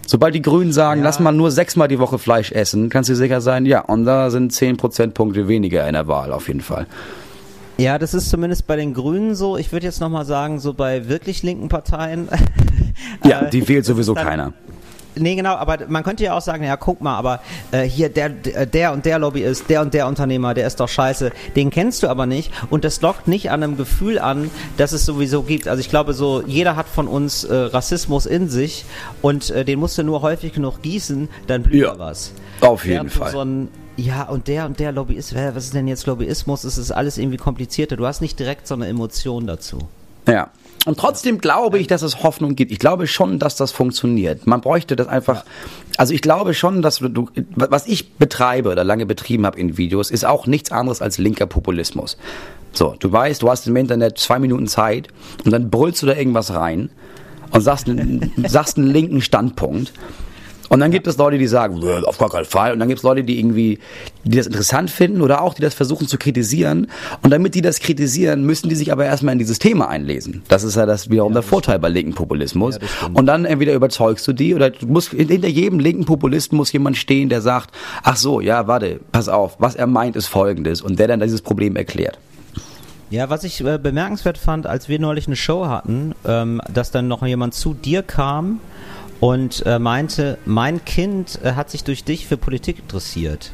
Sobald 0.07 0.35
die 0.35 0.43
Grünen 0.43 0.73
sagen, 0.73 1.03
lass 1.03 1.21
mal 1.21 1.33
nur 1.33 1.51
sechsmal 1.51 1.89
die 1.89 1.99
Woche 1.99 2.19
Fleisch 2.19 2.53
essen, 2.53 2.89
kannst 2.89 3.09
du 3.09 3.15
sicher 3.15 3.41
sein, 3.41 3.67
ja, 3.67 3.81
und 3.81 4.05
da 4.05 4.31
sind 4.31 4.53
zehn 4.53 4.77
Prozentpunkte 4.77 5.49
weniger 5.49 5.87
in 5.87 5.95
der 5.95 6.09
Wahl 6.09 6.33
auf 6.33 6.49
jeden 6.49 6.61
Fall. 6.61 6.87
Ja, 7.79 7.99
das 7.99 8.15
ist 8.15 8.31
zumindest 8.31 8.67
bei 8.67 8.77
den 8.77 8.95
Grünen 8.95 9.35
so. 9.35 9.57
Ich 9.57 9.73
würde 9.73 9.87
jetzt 9.87 10.01
nochmal 10.01 10.25
sagen, 10.25 10.61
so 10.61 10.73
bei 10.75 11.09
wirklich 11.09 11.43
linken 11.43 11.69
Parteien. 11.69 12.29
Ja, 13.25 13.43
äh, 13.43 13.51
die 13.51 13.67
wählt 13.69 13.87
sowieso 13.87 14.15
dann- 14.15 14.27
keiner. 14.27 14.53
Nee, 15.15 15.35
genau, 15.35 15.55
aber 15.57 15.79
man 15.89 16.03
könnte 16.05 16.25
ja 16.25 16.35
auch 16.37 16.41
sagen, 16.41 16.65
ja, 16.65 16.77
guck 16.79 17.03
mal, 17.03 17.17
aber 17.17 17.41
äh, 17.71 17.83
hier 17.83 18.09
der, 18.09 18.31
der 18.31 18.65
der 18.65 18.93
und 18.95 19.05
der 19.05 19.19
Lobbyist, 19.19 19.69
der 19.69 19.83
und 19.83 19.93
der 19.93 20.07
Unternehmer, 20.07 20.55
der 20.55 20.67
ist 20.67 20.81
doch 20.81 20.89
scheiße. 20.89 21.33
Den 21.55 21.69
kennst 21.71 22.03
du 22.03 22.09
aber 22.09 22.25
nicht 22.27 22.51
und 22.71 22.85
das 22.85 23.01
lockt 23.03 23.29
nicht 23.29 23.51
an 23.51 23.63
einem 23.63 23.77
Gefühl 23.77 24.19
an, 24.19 24.51
dass 24.79 24.93
es 24.93 25.05
sowieso 25.05 25.43
gibt. 25.43 25.69
Also 25.69 25.81
ich 25.81 25.91
glaube 25.91 26.15
so, 26.15 26.43
jeder 26.47 26.77
hat 26.77 26.87
von 26.89 27.09
uns 27.09 27.45
äh, 27.45 27.55
Rassismus 27.55 28.25
in 28.25 28.49
sich 28.49 28.87
und 29.21 29.51
äh, 29.51 29.65
den 29.67 29.81
musst 29.81 29.99
du 29.99 30.03
nur 30.03 30.23
häufig 30.23 30.55
genug 30.55 30.81
gießen, 30.81 31.29
dann 31.47 31.63
blüht 31.63 31.83
Ja, 31.83 31.93
da 31.93 31.99
was. 31.99 32.33
auf 32.63 32.85
jeden 32.85 32.95
Während 32.95 33.13
Fall. 33.13 33.31
So 33.33 33.41
ein, 33.43 33.69
ja, 33.97 34.25
und 34.25 34.49
der 34.49 34.67
und 34.67 34.79
der 34.81 34.93
Lobbyist, 34.93 35.35
was 35.35 35.65
ist 35.65 35.75
denn 35.75 35.89
jetzt 35.89 36.07
Lobbyismus? 36.07 36.65
Es 36.65 36.79
ist 36.79 36.91
alles 36.91 37.19
irgendwie 37.19 37.37
komplizierter. 37.37 37.97
Du 37.97 38.07
hast 38.07 38.21
nicht 38.21 38.39
direkt 38.39 38.67
so 38.67 38.75
eine 38.75 38.87
Emotion 38.87 39.47
dazu. 39.47 39.79
Ja. 40.27 40.51
Und 40.85 40.99
trotzdem 40.99 41.39
glaube 41.39 41.79
ich, 41.79 41.87
dass 41.87 42.03
es 42.03 42.25
Hoffnung 42.25 42.57
gibt. 42.57 42.73
Ich 42.73 42.81
glaube 42.81 43.07
schon, 43.07 43.39
dass 43.39 43.55
das 43.55 43.71
funktioniert. 43.71 44.49
Man 44.49 44.61
bräuchte 44.61 44.97
das 44.97 45.07
einfach. 45.07 45.45
Also 45.97 46.13
ich 46.13 46.23
glaube 46.23 46.55
schon, 46.55 46.83
dass 46.83 46.99
du, 46.99 47.29
was 47.55 47.87
ich 47.87 48.15
betreibe 48.15 48.71
oder 48.71 48.83
lange 48.83 49.07
betrieben 49.07 49.47
habe 49.47 49.61
in 49.61 49.77
Videos, 49.77 50.11
ist 50.11 50.25
auch 50.25 50.47
nichts 50.47 50.73
anderes 50.73 51.01
als 51.01 51.19
linker 51.19 51.47
Populismus. 51.47 52.17
So, 52.73 52.97
du 52.99 53.13
weißt, 53.13 53.43
du 53.43 53.51
hast 53.51 53.67
im 53.69 53.77
Internet 53.77 54.19
zwei 54.19 54.41
Minuten 54.41 54.67
Zeit 54.67 55.09
und 55.45 55.53
dann 55.53 55.71
brüllst 55.71 56.03
du 56.03 56.07
da 56.07 56.17
irgendwas 56.17 56.53
rein 56.53 56.91
und 57.53 57.61
sagst, 57.61 57.87
sagst 58.49 58.77
einen 58.77 58.89
linken 58.89 59.21
Standpunkt. 59.21 59.93
Und 60.73 60.81
dann 60.81 60.91
gibt 60.91 61.07
es 61.07 61.19
Leute, 61.19 61.37
die 61.37 61.47
sagen, 61.49 61.81
"Nö, 61.81 62.01
auf 62.05 62.17
gar 62.17 62.31
keinen 62.31 62.47
Fall. 62.47 62.73
Und 62.73 62.79
dann 62.79 62.89
gibt 62.89 63.01
es 63.01 63.03
Leute, 63.03 63.25
die 63.25 63.39
irgendwie, 63.39 63.79
die 64.25 64.39
das 64.39 64.47
interessant 64.47 64.91
finden 64.91 65.21
oder 65.21 65.43
auch, 65.43 65.53
die 65.53 65.61
das 65.61 65.75
versuchen 65.75 66.09
zu 66.09 66.17
kritisieren. 66.17 66.87
Und 67.21 67.29
damit 67.31 67.55
die 67.55 67.61
das 67.61 67.79
kritisieren, 67.79 68.47
müssen 68.47 68.71
die 68.71 68.75
sich 68.75 68.91
aber 68.91 69.05
erstmal 69.05 69.35
in 69.35 69.39
dieses 69.39 69.59
Thema 69.59 69.91
einlesen. 69.91 70.41
Das 70.49 70.65
ist 70.65 70.77
ja 70.77 70.87
das 70.87 71.11
wiederum 71.11 71.35
der 71.35 71.43
Vorteil 71.43 71.79
bei 71.79 71.91
linken 71.91 72.15
Populismus. 72.15 72.79
und 73.13 73.27
dann 73.27 73.45
entweder 73.45 73.75
überzeugst 73.75 74.27
du 74.27 74.33
die 74.33 74.55
oder 74.55 74.71
du 74.71 74.87
musst, 74.87 75.11
hinter 75.11 75.49
jedem 75.49 75.79
linken 75.79 76.07
Populisten 76.07 76.57
muss 76.57 76.73
jemand 76.73 76.97
stehen, 76.97 77.29
der 77.29 77.43
sagt, 77.43 77.71
ach 78.03 78.17
so, 78.17 78.41
ja, 78.41 78.67
warte, 78.67 78.99
pass 79.13 79.29
auf, 79.29 79.57
was 79.59 79.75
er 79.75 79.87
meint 79.87 80.17
ist 80.17 80.29
folgendes. 80.29 80.81
Und 80.81 80.99
der 80.99 81.07
dann 81.07 81.21
dieses 81.21 81.43
Problem 81.43 81.77
erklärt. 81.77 82.19
Ja, 83.11 83.29
was 83.29 83.45
ich 83.45 83.63
äh, 83.63 83.77
bemerkenswert 83.77 84.39
fand, 84.39 84.67
als 84.67 84.89
wir 84.89 84.99
neulich 84.99 85.27
eine 85.27 85.37
Show 85.37 85.67
hatten, 85.67 86.15
ähm, 86.27 86.63
dass 86.73 86.91
dann 86.91 87.09
noch 87.09 87.27
jemand 87.27 87.53
zu 87.53 87.75
dir 87.75 88.03
kam 88.03 88.61
und 89.23 89.63
äh, 89.67 89.79
meinte, 89.79 90.37
mein 90.47 90.85
Kind 90.85 91.39
äh, 91.45 91.53
hat 91.53 91.71
sich 91.71 91.85
durch 91.85 92.03
dich 92.03 92.27
für 92.27 92.37
Politik 92.37 92.81
interessiert. 92.81 93.53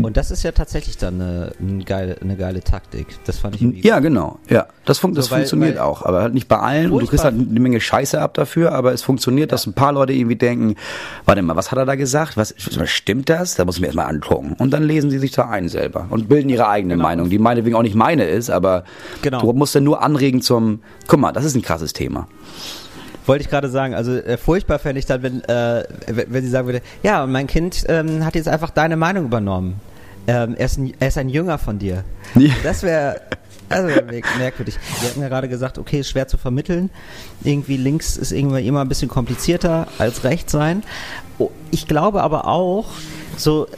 Und 0.00 0.16
das 0.16 0.30
ist 0.30 0.44
ja 0.44 0.52
tatsächlich 0.52 0.98
dann 0.98 1.20
eine, 1.20 1.52
eine, 1.60 1.84
geile, 1.84 2.16
eine 2.22 2.36
geile 2.36 2.60
Taktik. 2.62 3.08
Das 3.24 3.38
fand 3.40 3.56
ich 3.56 3.62
irgendwie 3.62 3.86
Ja, 3.86 3.98
genau. 3.98 4.38
Ja, 4.48 4.66
das, 4.84 4.98
fun 4.98 5.14
das 5.14 5.26
So, 5.26 5.30
weil- 5.32 5.38
funktioniert 5.40 5.74
weil- 5.74 5.82
auch, 5.82 6.02
aber 6.06 6.22
halt 6.22 6.32
nicht 6.32 6.46
bei 6.46 6.58
allen. 6.58 6.92
Und 6.92 7.02
du 7.02 7.06
kriegst 7.08 7.24
halt 7.24 7.34
eine 7.34 7.58
Menge 7.60 7.80
Scheiße 7.80 8.20
ab 8.20 8.34
dafür, 8.34 8.70
aber 8.72 8.92
es 8.92 9.02
funktioniert, 9.02 9.50
dass 9.50 9.66
ein 9.66 9.72
paar 9.74 9.92
Leute 9.92 10.12
irgendwie 10.12 10.36
denken, 10.36 10.76
warte 11.26 11.42
mal, 11.42 11.56
was 11.56 11.72
hat 11.72 11.78
er 11.78 11.86
da 11.86 11.96
gesagt? 11.96 12.36
Was 12.36 12.54
stimmt 12.84 13.28
das? 13.28 13.56
Da 13.56 13.64
muss 13.64 13.74
ich 13.74 13.80
mir 13.80 13.88
erstmal 13.88 14.06
angucken. 14.06 14.54
Und 14.58 14.70
dann 14.70 14.84
lesen 14.84 15.10
sie 15.10 15.18
sich 15.18 15.32
da 15.32 15.48
ein 15.50 15.68
selber 15.68 16.06
und 16.08 16.28
bilden 16.28 16.48
ihre 16.50 16.68
eigene 16.68 16.96
Meinung, 16.96 17.28
die 17.28 17.40
meinetwegen 17.40 17.74
auch 17.74 17.82
nicht 17.82 17.96
meine 17.96 18.24
ist, 18.24 18.48
aber 18.48 18.84
Genau. 19.22 19.40
du 19.40 19.52
musst 19.54 19.74
dann 19.74 19.84
nur 19.84 20.02
anregen 20.02 20.40
zum, 20.40 20.82
guck 21.08 21.18
mal, 21.18 21.32
das 21.32 21.44
ist 21.44 21.56
ein 21.56 21.62
krasses 21.62 21.92
Thema. 21.92 22.28
Wollte 23.26 23.42
ich 23.44 23.50
gerade 23.50 23.68
sagen, 23.68 23.94
also 23.94 24.12
äh, 24.16 24.36
furchtbar 24.36 24.78
fände 24.78 24.98
ich 24.98 25.06
dann, 25.06 25.22
wenn, 25.22 25.44
äh, 25.44 25.84
wenn 26.06 26.42
sie 26.42 26.48
sagen 26.50 26.66
würde, 26.66 26.82
ja, 27.02 27.22
und 27.24 27.32
mein 27.32 27.46
Kind 27.46 27.84
ähm, 27.88 28.24
hat 28.24 28.34
jetzt 28.34 28.48
einfach 28.48 28.70
deine 28.70 28.96
Meinung 28.96 29.26
übernommen. 29.26 29.80
ähm, 30.26 30.54
er, 30.58 30.66
ist 30.66 30.78
ein, 30.78 30.92
er 30.98 31.08
ist 31.08 31.18
ein 31.18 31.28
Jünger 31.28 31.58
von 31.58 31.78
dir. 31.78 32.04
Ja. 32.34 32.52
Das 32.62 32.82
wäre 32.82 33.20
also 33.68 33.88
merkwürdig. 34.38 34.78
Wir 35.00 35.10
hatten 35.10 35.20
ja 35.20 35.28
gerade 35.28 35.48
gesagt, 35.48 35.78
okay, 35.78 36.00
ist 36.00 36.10
schwer 36.10 36.26
zu 36.26 36.38
vermitteln. 36.38 36.90
Irgendwie 37.44 37.76
links 37.76 38.16
ist 38.16 38.32
irgendwie 38.32 38.66
immer 38.66 38.80
ein 38.80 38.88
bisschen 38.88 39.08
komplizierter 39.08 39.86
als 39.98 40.24
rechts 40.24 40.50
sein. 40.52 40.82
Oh, 41.38 41.50
Ich 41.70 41.86
glaube 41.86 42.22
aber 42.22 42.46
auch, 42.48 42.86
so, 43.36 43.68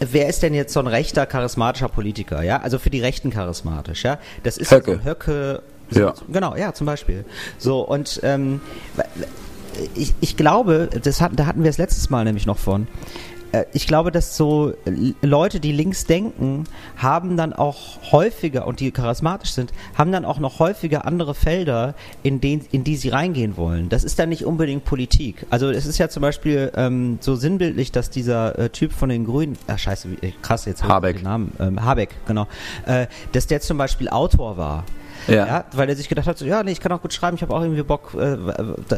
wer 0.00 0.28
ist 0.28 0.42
denn 0.44 0.54
jetzt 0.54 0.72
so 0.72 0.78
ein 0.80 0.86
rechter, 0.86 1.26
charismatischer 1.26 1.88
Politiker? 1.88 2.42
Ja, 2.44 2.60
also 2.62 2.78
für 2.78 2.90
die 2.90 3.00
Rechten 3.00 3.30
charismatisch, 3.30 4.04
ja? 4.04 4.18
Das 4.44 4.56
ist 4.56 4.70
Höcke. 4.70 5.00
so 5.02 5.10
Höcke. 5.10 5.62
Ja. 5.90 6.14
Genau, 6.32 6.56
ja, 6.56 6.72
zum 6.72 6.86
Beispiel. 6.86 7.24
So, 7.58 7.80
und 7.80 8.20
ähm, 8.22 8.60
ich, 9.94 10.14
ich 10.20 10.36
glaube, 10.36 10.88
das 11.02 11.20
hatten, 11.20 11.36
da 11.36 11.46
hatten 11.46 11.62
wir 11.62 11.70
es 11.70 11.78
letztes 11.78 12.10
Mal 12.10 12.24
nämlich 12.24 12.46
noch 12.46 12.58
von. 12.58 12.86
Äh, 13.52 13.64
Ich 13.72 13.86
glaube, 13.86 14.10
dass 14.12 14.36
so 14.36 14.72
äh, 14.84 15.12
Leute, 15.22 15.58
die 15.60 15.72
links 15.72 16.04
denken, 16.06 16.64
haben 16.96 17.36
dann 17.36 17.52
auch 17.52 17.98
häufiger 18.12 18.66
und 18.66 18.80
die 18.80 18.90
charismatisch 18.90 19.52
sind, 19.52 19.72
haben 19.96 20.12
dann 20.12 20.24
auch 20.24 20.38
noch 20.38 20.58
häufiger 20.58 21.04
andere 21.06 21.34
Felder, 21.34 21.94
in, 22.22 22.40
den, 22.40 22.64
in 22.72 22.84
die 22.84 22.96
sie 22.96 23.08
reingehen 23.08 23.56
wollen. 23.56 23.88
Das 23.88 24.04
ist 24.04 24.18
dann 24.18 24.28
nicht 24.28 24.44
unbedingt 24.44 24.84
Politik. 24.84 25.46
Also 25.50 25.70
es 25.70 25.86
ist 25.86 25.98
ja 25.98 26.08
zum 26.08 26.20
Beispiel 26.22 26.70
ähm, 26.76 27.18
so 27.20 27.34
sinnbildlich, 27.36 27.90
dass 27.92 28.10
dieser 28.10 28.58
äh, 28.58 28.68
Typ 28.70 28.92
von 28.92 29.08
den 29.08 29.24
Grünen, 29.24 29.56
ach 29.66 29.78
scheiße, 29.78 30.08
wie, 30.10 30.26
äh, 30.26 30.32
krass, 30.42 30.64
jetzt 30.66 30.82
Habeck. 30.84 31.16
den 31.16 31.24
Namen, 31.24 31.52
ähm, 31.58 31.84
Habeck, 31.84 32.10
genau, 32.26 32.46
äh, 32.86 33.06
dass 33.32 33.46
der 33.46 33.60
zum 33.60 33.78
Beispiel 33.78 34.08
Autor 34.08 34.56
war. 34.56 34.84
Ja. 35.28 35.46
Ja, 35.46 35.64
weil 35.72 35.88
er 35.88 35.96
sich 35.96 36.08
gedacht 36.08 36.26
hat, 36.26 36.38
so, 36.38 36.44
ja, 36.44 36.62
nee, 36.62 36.72
ich 36.72 36.80
kann 36.80 36.92
auch 36.92 37.02
gut 37.02 37.12
schreiben, 37.12 37.36
ich 37.36 37.42
habe 37.42 37.54
auch 37.54 37.60
irgendwie 37.62 37.82
Bock, 37.82 38.14
äh, 38.14 38.36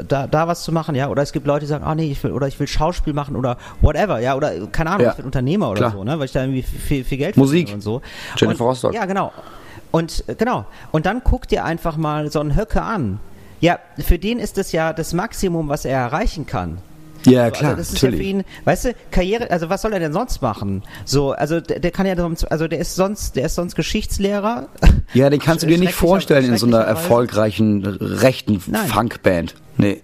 da, 0.06 0.26
da, 0.26 0.48
was 0.48 0.62
zu 0.64 0.72
machen, 0.72 0.94
ja. 0.94 1.08
Oder 1.08 1.22
es 1.22 1.32
gibt 1.32 1.46
Leute, 1.46 1.60
die 1.60 1.66
sagen, 1.66 1.84
ah 1.84 1.94
nee, 1.94 2.10
ich 2.10 2.22
will, 2.22 2.32
oder 2.32 2.46
ich 2.48 2.58
will 2.60 2.66
Schauspiel 2.66 3.12
machen 3.12 3.36
oder 3.36 3.56
whatever, 3.80 4.18
ja, 4.20 4.34
oder 4.36 4.66
keine 4.68 4.90
Ahnung, 4.90 5.04
Ja. 5.04 5.10
ich 5.10 5.16
bin 5.16 5.24
Unternehmer 5.26 5.70
oder 5.70 5.78
Klar. 5.80 5.92
so, 5.92 6.04
ne, 6.04 6.18
weil 6.18 6.26
ich 6.26 6.32
da 6.32 6.40
irgendwie 6.42 6.62
viel, 6.62 7.04
viel 7.04 7.18
Geld 7.18 7.36
Musik. 7.36 7.72
und 7.72 7.80
so. 7.82 8.02
Jennifer 8.36 8.64
Rostock. 8.64 8.94
Ja, 8.94 9.04
genau. 9.06 9.32
Und 9.90 10.24
äh, 10.28 10.34
genau. 10.34 10.64
Und 10.90 11.06
dann 11.06 11.22
guck 11.24 11.48
dir 11.48 11.64
einfach 11.64 11.96
mal 11.96 12.30
so 12.30 12.40
einen 12.40 12.56
Höcke 12.56 12.82
an. 12.82 13.20
Ja, 13.60 13.78
für 13.98 14.18
den 14.18 14.38
ist 14.38 14.56
das 14.58 14.72
ja 14.72 14.92
das 14.92 15.12
Maximum, 15.12 15.68
was 15.68 15.84
er 15.84 15.98
erreichen 15.98 16.46
kann. 16.46 16.78
Ja, 17.26 17.46
So, 17.46 17.50
klar, 17.52 17.70
also 17.70 17.76
das 17.80 17.88
ist 17.92 17.94
ja 17.94 18.00
für 18.00 18.06
natürlich. 18.06 18.28
ihn, 18.28 18.44
weißt 18.64 18.84
du, 18.86 18.94
Karriere, 19.10 19.50
also 19.50 19.68
was 19.70 19.82
soll 19.82 19.92
er 19.92 20.00
denn 20.00 20.12
sonst 20.12 20.42
machen? 20.42 20.82
So, 21.04 21.32
also 21.32 21.60
der, 21.60 21.78
der 21.80 21.90
kann 21.90 22.06
ja 22.06 22.16
sonst, 22.16 22.44
also 22.50 22.68
der 22.68 22.78
ist 22.80 22.94
sonst, 22.94 23.36
der 23.36 23.46
ist 23.46 23.54
sonst 23.54 23.74
Geschichtslehrer. 23.74 24.68
Ja, 25.14 25.28
den 25.28 25.40
kannst 25.40 25.62
du 25.62 25.66
dir 25.66 25.76
nicht 25.78 25.92
vorstellen 25.92 26.46
in 26.46 26.56
so 26.56 26.66
einer 26.66 26.78
erfolgreichen 26.80 27.84
rechten. 27.84 28.60
Funkband. 28.60 29.54
Nee. 29.76 30.00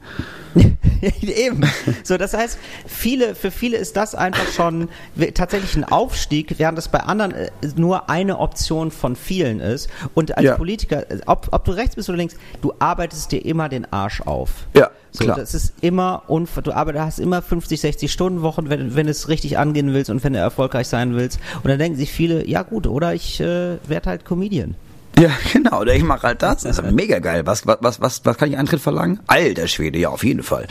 Eben. 1.23 1.63
So, 2.05 2.17
das 2.17 2.35
heißt, 2.35 2.59
viele, 2.87 3.35
für 3.35 3.51
viele 3.51 3.77
ist 3.77 3.97
das 3.97 4.15
einfach 4.15 4.47
schon 4.53 4.89
tatsächlich 5.35 5.77
ein 5.77 5.85
Aufstieg, 5.85 6.59
während 6.59 6.79
es 6.79 6.89
bei 6.89 7.01
anderen 7.01 7.33
äh, 7.33 7.51
nur 7.77 8.09
eine 8.11 8.39
Option 8.39 8.91
von 8.91 9.17
vielen 9.17 9.61
ist. 9.61 9.89
Und 10.15 10.37
als 10.37 10.45
Ja. 10.47 10.57
Politiker, 10.57 11.11
äh, 11.11 11.19
ob, 11.27 11.49
ob 11.53 11.65
du 11.65 11.73
rechts 11.73 11.97
bist 11.97 12.09
oder 12.09 12.19
links, 12.19 12.35
du 12.63 12.73
arbeitest 12.79 13.33
dir 13.33 13.45
immer 13.45 13.69
den 13.69 13.91
Arsch 13.93 14.21
auf. 14.23 14.51
Ja, 14.75 14.91
So, 15.13 15.25
klar. 15.25 15.37
das 15.37 15.55
ist 15.55 15.75
immer, 15.81 16.23
unver 16.29 16.63
du 16.63 16.73
arbeitest, 16.73 17.05
hast 17.05 17.19
immer 17.21 17.43
50, 17.43 17.81
60 17.81 18.13
Stunden 18.13 18.43
Wochen, 18.43 18.69
wenn, 18.69 18.95
wenn 18.97 19.09
es 19.09 19.29
richtig 19.29 19.59
angehen 19.59 19.93
willst 19.95 20.11
und 20.11 20.23
wenn 20.25 20.33
du 20.33 20.39
erfolgreich 20.39 20.89
sein 20.89 21.15
willst. 21.15 21.39
Und 21.63 21.69
dann 21.69 21.79
denken 21.79 21.97
sich 21.99 22.11
viele, 22.13 22.47
ja 22.47 22.63
gut, 22.63 22.87
oder 22.87 23.15
ich 23.15 23.41
äh, 23.41 23.77
werde 23.87 24.11
halt 24.11 24.25
Comedian. 24.25 24.75
Ja, 25.19 25.31
genau. 25.53 25.81
Oder 25.81 25.95
ich 25.95 26.05
mache 26.05 26.29
halt 26.29 26.43
das. 26.43 26.63
Das 26.63 26.79
ist 26.79 26.91
mega 26.93 27.19
geil. 27.19 27.47
Was, 27.47 27.67
was, 27.67 27.79
was, 27.81 28.01
was, 28.01 28.25
was 28.25 28.37
kann 28.37 28.51
ich 28.51 28.57
Eintritt 28.57 28.81
verlangen? 28.81 29.21
Alter 29.27 29.69
Schwede, 29.69 29.99
ja, 29.99 30.09
auf 30.11 30.25
jeden 30.25 30.43
Fall. 30.43 30.67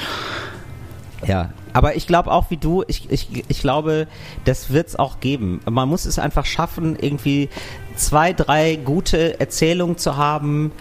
Ja, 1.26 1.50
aber 1.74 1.96
ich 1.96 2.08
glaube 2.08 2.32
auch 2.32 2.50
wie 2.50 2.58
du, 2.58 2.84
ich, 2.88 3.10
ich, 3.12 3.44
ich 3.48 3.62
glaube, 3.62 4.08
das 4.46 4.72
wird's 4.72 4.96
auch 4.96 5.20
geben. 5.20 5.62
Man 5.70 5.90
muss 5.90 6.06
es 6.06 6.20
einfach 6.20 6.46
schaffen, 6.46 6.96
irgendwie 7.00 7.50
zwei, 7.96 8.34
drei 8.34 8.76
gute 8.76 9.40
Erzählungen 9.40 9.98
zu 9.98 10.18
haben. 10.18 10.72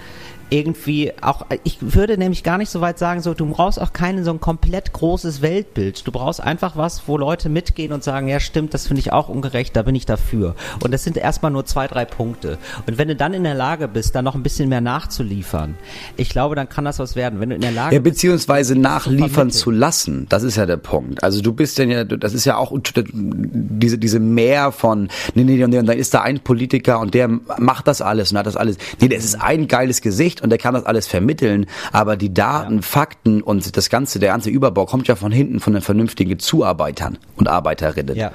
Irgendwie 0.49 1.13
auch, 1.23 1.45
ich 1.65 1.79
würde 1.81 2.17
nämlich 2.19 2.43
gar 2.45 2.57
nicht 2.59 2.71
so 2.71 2.81
weit 2.81 2.99
sagen, 2.99 3.21
so, 3.21 3.35
du 3.35 3.47
brauchst 3.47 3.81
auch 3.81 3.93
kein 3.93 4.23
so 4.23 4.31
ein 4.31 4.41
komplett 4.41 4.93
großes 4.93 5.43
Weltbild. 5.43 6.07
Du 6.07 6.13
brauchst 6.13 6.41
einfach 6.41 6.77
was, 6.77 7.03
wo 7.09 7.19
Leute 7.19 7.49
mitgehen 7.49 7.93
und 7.93 8.05
sagen, 8.05 8.29
ja 8.29 8.39
stimmt, 8.39 8.73
das 8.73 8.87
finde 8.87 9.01
ich 9.01 9.13
auch 9.13 9.29
ungerecht, 9.29 9.75
da 9.75 9.83
bin 9.83 9.95
ich 9.95 10.07
dafür. 10.07 10.55
Und 10.83 10.93
das 10.93 11.03
sind 11.05 11.17
erstmal 11.17 11.51
nur 11.51 11.65
zwei, 11.67 11.89
drei 11.89 12.05
Punkte. 12.05 12.59
Und 12.87 12.97
wenn 12.99 13.09
du 13.09 13.17
dann 13.17 13.35
in 13.35 13.43
der 13.43 13.55
Lage 13.55 13.89
bist, 13.89 14.15
da 14.15 14.23
noch 14.23 14.35
ein 14.37 14.43
bisschen 14.45 14.69
mehr 14.69 14.81
nachzuliefern, 14.81 15.75
ich 16.17 16.29
glaube, 16.29 16.55
dann 16.55 16.69
kann 16.69 16.85
das 16.85 16.99
was 17.01 17.17
werden. 17.17 17.41
Wenn 17.41 17.51
du 17.51 17.57
in 17.57 17.61
der 17.63 17.73
Lage 17.73 17.97
Ja, 17.97 18.01
bist, 18.01 18.15
beziehungsweise 18.17 18.77
nachliefern 18.77 19.31
vermitteln. 19.31 19.59
zu 19.59 19.71
lassen. 19.73 20.27
Das 20.29 20.43
ist 20.45 20.57
ja 20.57 20.67
der 20.67 20.77
Punkt. 20.77 21.25
Also 21.25 21.43
du 21.43 21.53
bist 21.53 21.79
denn 21.79 21.91
ja, 21.91 22.05
das 22.05 22.35
ist 22.35 22.45
ja 22.45 22.57
auch 22.57 22.73
diese, 23.13 23.99
diese 23.99 24.21
Mehr 24.21 24.71
von, 24.73 25.09
nee, 25.35 25.45
nee, 25.45 25.63
und 25.65 25.73
dann 25.73 25.89
ist 25.89 26.15
da 26.15 26.23
ein 26.23 26.41
Politiker 26.41 27.01
und 27.01 27.15
der 27.15 27.29
macht 27.29 27.89
das 27.89 28.01
alles 28.01 28.31
und 28.31 28.39
hat 28.39 28.47
das 28.47 28.57
alles. 28.57 28.77
Nee, 29.01 29.09
das 29.09 29.25
ist 29.25 29.41
ein 29.41 29.67
geiles 29.69 30.01
Gesicht 30.01 30.36
und 30.41 30.51
der 30.51 30.59
kann 30.59 30.75
das 30.75 30.85
alles 30.85 31.07
vermitteln, 31.07 31.67
aber 31.93 32.17
die 32.17 32.33
Daten, 32.33 32.83
Fakten 32.83 33.43
und 33.43 33.77
das 33.77 33.91
ganze, 33.91 34.19
der 34.19 34.31
ganze 34.31 34.51
Überbau 34.51 34.87
kommt 34.87 35.09
ja 35.09 35.17
von 35.17 35.33
hinten 35.33 35.61
von 35.61 35.73
den 35.73 35.83
vernünftigen 35.83 36.39
Zuarbeitern 36.39 37.19
und 37.37 37.49
Arbeiterinnen. 37.49 38.17
Ja. 38.17 38.33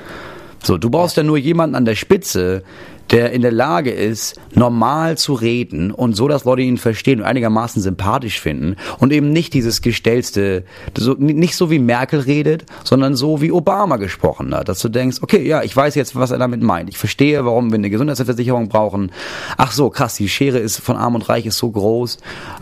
So, 0.63 0.77
du 0.77 0.89
brauchst 0.89 1.17
ja 1.17 1.23
nur 1.23 1.37
jemanden 1.37 1.75
an 1.75 1.85
der 1.85 1.95
Spitze, 1.95 2.63
der 3.11 3.31
in 3.31 3.41
der 3.41 3.51
Lage 3.51 3.91
ist, 3.91 4.39
normal 4.55 5.17
zu 5.17 5.33
reden 5.33 5.91
und 5.91 6.15
so, 6.15 6.27
dass 6.27 6.45
Leute 6.45 6.61
ihn 6.61 6.77
verstehen 6.77 7.19
und 7.19 7.25
einigermaßen 7.25 7.81
sympathisch 7.81 8.39
finden 8.39 8.77
und 8.99 9.11
eben 9.11 9.31
nicht 9.31 9.53
dieses 9.53 9.81
gestellte, 9.81 10.63
so, 10.97 11.13
nicht 11.13 11.55
so 11.55 11.69
wie 11.69 11.79
Merkel 11.79 12.21
redet, 12.21 12.65
sondern 12.83 13.15
so 13.15 13.41
wie 13.41 13.51
Obama 13.51 13.97
gesprochen 13.97 14.55
hat, 14.55 14.69
dass 14.69 14.79
du 14.79 14.89
denkst, 14.89 15.17
okay, 15.21 15.45
ja, 15.45 15.63
ich 15.63 15.75
weiß 15.75 15.95
jetzt, 15.95 16.15
was 16.15 16.31
er 16.31 16.37
damit 16.37 16.61
meint. 16.61 16.89
Ich 16.89 16.97
verstehe, 16.97 17.45
warum 17.45 17.71
wir 17.71 17.75
eine 17.75 17.89
Gesundheitsversicherung 17.89 18.69
brauchen. 18.69 19.11
Ach 19.57 19.71
so, 19.71 19.89
krass, 19.89 20.15
die 20.15 20.29
Schere 20.29 20.59
ist 20.59 20.79
von 20.79 20.95
Arm 20.95 21.15
und 21.15 21.27
Reich 21.27 21.45
ist 21.45 21.57
so 21.57 21.69
groß 21.69 22.17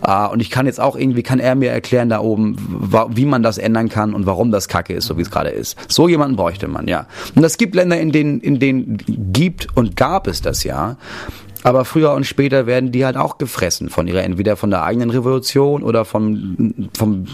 äh, 0.05 0.27
und 0.27 0.41
ich 0.41 0.49
kann 0.49 0.65
jetzt 0.65 0.79
auch 0.79 0.95
irgendwie, 0.95 1.23
kann 1.23 1.39
er 1.39 1.55
mir 1.55 1.71
erklären 1.71 2.09
da 2.09 2.19
oben, 2.21 2.57
wie 3.09 3.25
man 3.25 3.43
das 3.43 3.57
ändern 3.57 3.89
kann 3.89 4.13
und 4.13 4.25
warum 4.25 4.51
das 4.51 4.67
Kacke 4.67 4.93
ist, 4.93 5.05
so 5.05 5.17
wie 5.17 5.21
es 5.21 5.31
gerade 5.31 5.49
ist. 5.49 5.77
So 5.87 6.07
jemanden 6.07 6.35
bräuchte 6.35 6.67
man, 6.67 6.87
ja. 6.87 7.07
Und 7.35 7.43
es 7.43 7.57
gibt 7.57 7.75
Länder, 7.75 7.99
in 7.99 8.11
denen, 8.11 8.39
in 8.39 8.59
denen 8.59 8.97
gibt 9.31 9.67
und 9.75 9.95
gab 9.95 10.27
es 10.27 10.38
das 10.41 10.63
ja. 10.63 10.97
Aber 11.61 11.83
früher 11.83 12.13
und 12.13 12.25
später 12.25 12.67
werden 12.67 12.93
die 12.93 13.05
halt 13.05 13.17
auch 13.17 13.37
gefressen 13.37 13.89
von 13.89 14.07
ihrer, 14.07 14.23
entweder 14.23 14.55
von 14.55 14.69
der 14.69 14.83
eigenen 14.83 15.09
Revolution 15.09 15.83
oder 15.83 16.05
vom, 16.05 16.73
vom, 16.97 17.25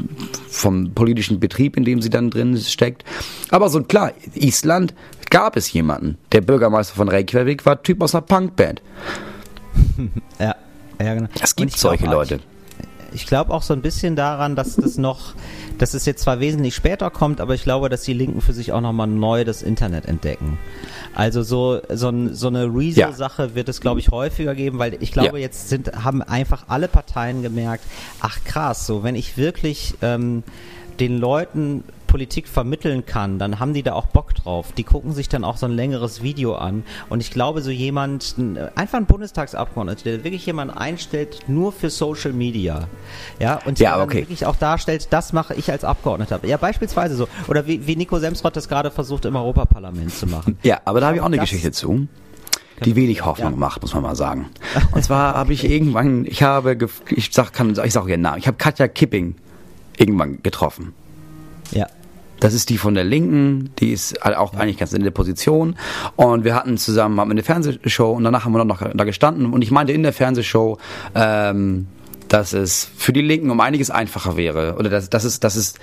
vom 0.49 0.93
politischen 0.95 1.39
Betrieb, 1.39 1.77
in 1.77 1.85
dem 1.85 2.01
sie 2.01 2.09
dann 2.09 2.31
drin 2.31 2.57
steckt. 2.57 3.03
Aber 3.51 3.69
so 3.69 3.83
klar, 3.83 4.13
Island 4.33 4.95
gab 5.29 5.55
es 5.57 5.71
jemanden. 5.73 6.17
Der 6.31 6.41
Bürgermeister 6.41 6.95
von 6.95 7.07
Reykjavik 7.07 7.65
war 7.67 7.83
Typ 7.83 8.01
aus 8.01 8.15
einer 8.15 8.23
Punkband. 8.23 8.81
Ja, 10.39 10.55
ja 11.01 11.13
genau. 11.13 11.27
Es 11.41 11.55
gibt 11.55 11.77
solche 11.77 12.07
auch- 12.07 12.13
Leute. 12.13 12.39
Ich 13.15 13.25
glaube 13.25 13.53
auch 13.53 13.63
so 13.63 13.73
ein 13.73 13.81
bisschen 13.81 14.15
daran, 14.15 14.55
dass 14.55 14.75
das 14.75 14.97
noch, 14.97 15.33
dass 15.77 15.93
es 15.93 16.05
jetzt 16.05 16.21
zwar 16.23 16.39
wesentlich 16.41 16.75
später 16.75 17.09
kommt, 17.09 17.39
aber 17.41 17.55
ich 17.55 17.63
glaube, 17.63 17.87
dass 17.89 18.03
die 18.03 18.13
Linken 18.13 18.41
für 18.41 18.53
sich 18.53 18.71
auch 18.73 18.81
nochmal 18.81 19.07
neu 19.07 19.43
das 19.45 19.61
Internet 19.63 20.05
entdecken. 20.05 20.59
Also 21.13 21.41
so, 21.41 21.79
so, 21.89 22.11
so 22.33 22.47
eine 22.47 22.65
Rezo-Sache 22.65 23.55
wird 23.55 23.69
es, 23.69 23.79
glaube 23.79 24.01
ich, 24.01 24.09
häufiger 24.09 24.53
geben, 24.53 24.79
weil 24.79 24.97
ich 25.01 25.11
glaube, 25.13 25.37
Ja. 25.39 25.43
jetzt 25.45 25.69
sind, 25.69 26.03
haben 26.03 26.21
einfach 26.21 26.65
alle 26.67 26.87
Parteien 26.89 27.41
gemerkt, 27.41 27.85
ach 28.19 28.37
krass, 28.43 28.85
so 28.85 29.03
wenn 29.03 29.15
ich 29.15 29.37
wirklich 29.37 29.95
ähm, 30.01 30.43
den 30.99 31.17
Leuten 31.17 31.83
Politik 32.15 32.47
vermitteln 32.47 33.05
kann, 33.05 33.39
dann 33.39 33.59
haben 33.59 33.73
die 33.73 33.83
da 33.83 33.91
auch 33.91 34.05
Bock 34.05 34.33
drauf. 34.35 34.67
Die 34.77 34.85
gucken 34.85 35.11
sich 35.11 35.27
dann 35.27 35.43
auch 35.43 35.57
so 35.57 35.65
ein 35.65 35.73
längeres 35.73 36.23
Video 36.23 36.55
an. 36.55 36.85
Und 37.09 37.19
ich 37.19 37.29
glaube, 37.29 37.61
so 37.61 37.71
jemand, 37.71 38.37
ein- 38.37 38.57
einfach 38.77 38.97
ein 38.99 39.05
Bundestagsabgeordneter, 39.05 40.03
der 40.05 40.23
wirklich 40.23 40.45
jemanden 40.45 40.77
einstellt, 40.77 41.39
nur 41.47 41.73
für 41.73 41.89
Social 41.89 42.31
Media. 42.31 42.87
Ja, 43.37 43.59
und 43.65 43.79
Ja, 43.79 44.01
okay. 44.01 44.19
wirklich 44.21 44.45
auch 44.45 44.55
darstellt, 44.55 45.07
das 45.09 45.33
mache 45.33 45.55
ich 45.55 45.69
als 45.69 45.83
Abgeordneter. 45.83 46.39
Ja, 46.45 46.55
beispielsweise 46.55 47.17
so. 47.17 47.27
Oder 47.49 47.67
wie, 47.67 47.85
wie 47.85 47.97
Nico 47.97 48.17
Semsrott 48.17 48.55
das 48.55 48.69
gerade 48.69 48.91
versucht 48.91 49.25
im 49.25 49.35
Europaparlament 49.35 50.13
zu 50.13 50.25
machen. 50.25 50.57
Ja, 50.63 50.79
aber 50.85 51.01
da 51.01 51.07
habe 51.07 51.17
ich 51.17 51.21
auch 51.21 51.25
eine 51.25 51.37
Geschichte 51.39 51.73
zu. 51.73 52.07
Die 52.85 52.95
wenig 52.95 53.25
Hoffnung 53.25 53.59
macht, 53.59 53.81
muss 53.81 53.93
man 53.93 54.03
mal 54.03 54.15
sagen. 54.15 54.45
Und 54.93 55.03
zwar 55.03 55.33
habe 55.33 55.51
ich 55.51 55.65
irgendwann, 55.69 56.23
ich 56.25 56.43
habe, 56.43 56.77
ich 57.09 57.29
sag, 57.33 57.51
kann, 57.51 57.71
ich 57.83 57.91
sag 57.91 58.03
auch 58.03 58.07
ihren 58.07 58.21
Namen, 58.21 58.37
ich 58.37 58.47
habe 58.47 58.55
Katja 58.55 58.87
Kipping 58.87 59.35
irgendwann 59.97 60.41
getroffen. 60.43 60.93
Ja. 61.71 61.87
Das 62.39 62.53
ist 62.53 62.69
die 62.69 62.77
von 62.77 62.93
der 62.93 63.03
Linken, 63.03 63.71
die 63.79 63.91
ist 63.91 64.19
halt 64.21 64.35
auch 64.35 64.53
eigentlich 64.53 64.77
ganz 64.77 64.93
in 64.93 65.03
der 65.03 65.11
Position. 65.11 65.75
Und 66.15 66.43
wir 66.43 66.55
hatten 66.55 66.77
zusammen 66.77 67.15
wir 67.15 67.23
eine 67.23 67.43
Fernsehshow 67.43 68.11
und 68.11 68.23
danach 68.23 68.45
haben 68.45 68.51
wir 68.51 68.63
noch 68.65 68.81
da 68.93 69.03
gestanden. 69.03 69.53
Und 69.53 69.61
ich 69.61 69.71
meinte 69.71 69.93
in 69.93 70.03
der 70.03 70.13
Fernsehshow, 70.13 70.77
ähm, 71.13 71.87
dass 72.27 72.53
es 72.53 72.89
für 72.97 73.13
die 73.13 73.21
Linken 73.21 73.49
um 73.51 73.59
einiges 73.59 73.89
einfacher 73.89 74.35
wäre. 74.35 74.75
Oder 74.77 74.89
dass, 74.89 75.09
dass, 75.09 75.23
es, 75.23 75.39
dass 75.39 75.55
es 75.55 75.75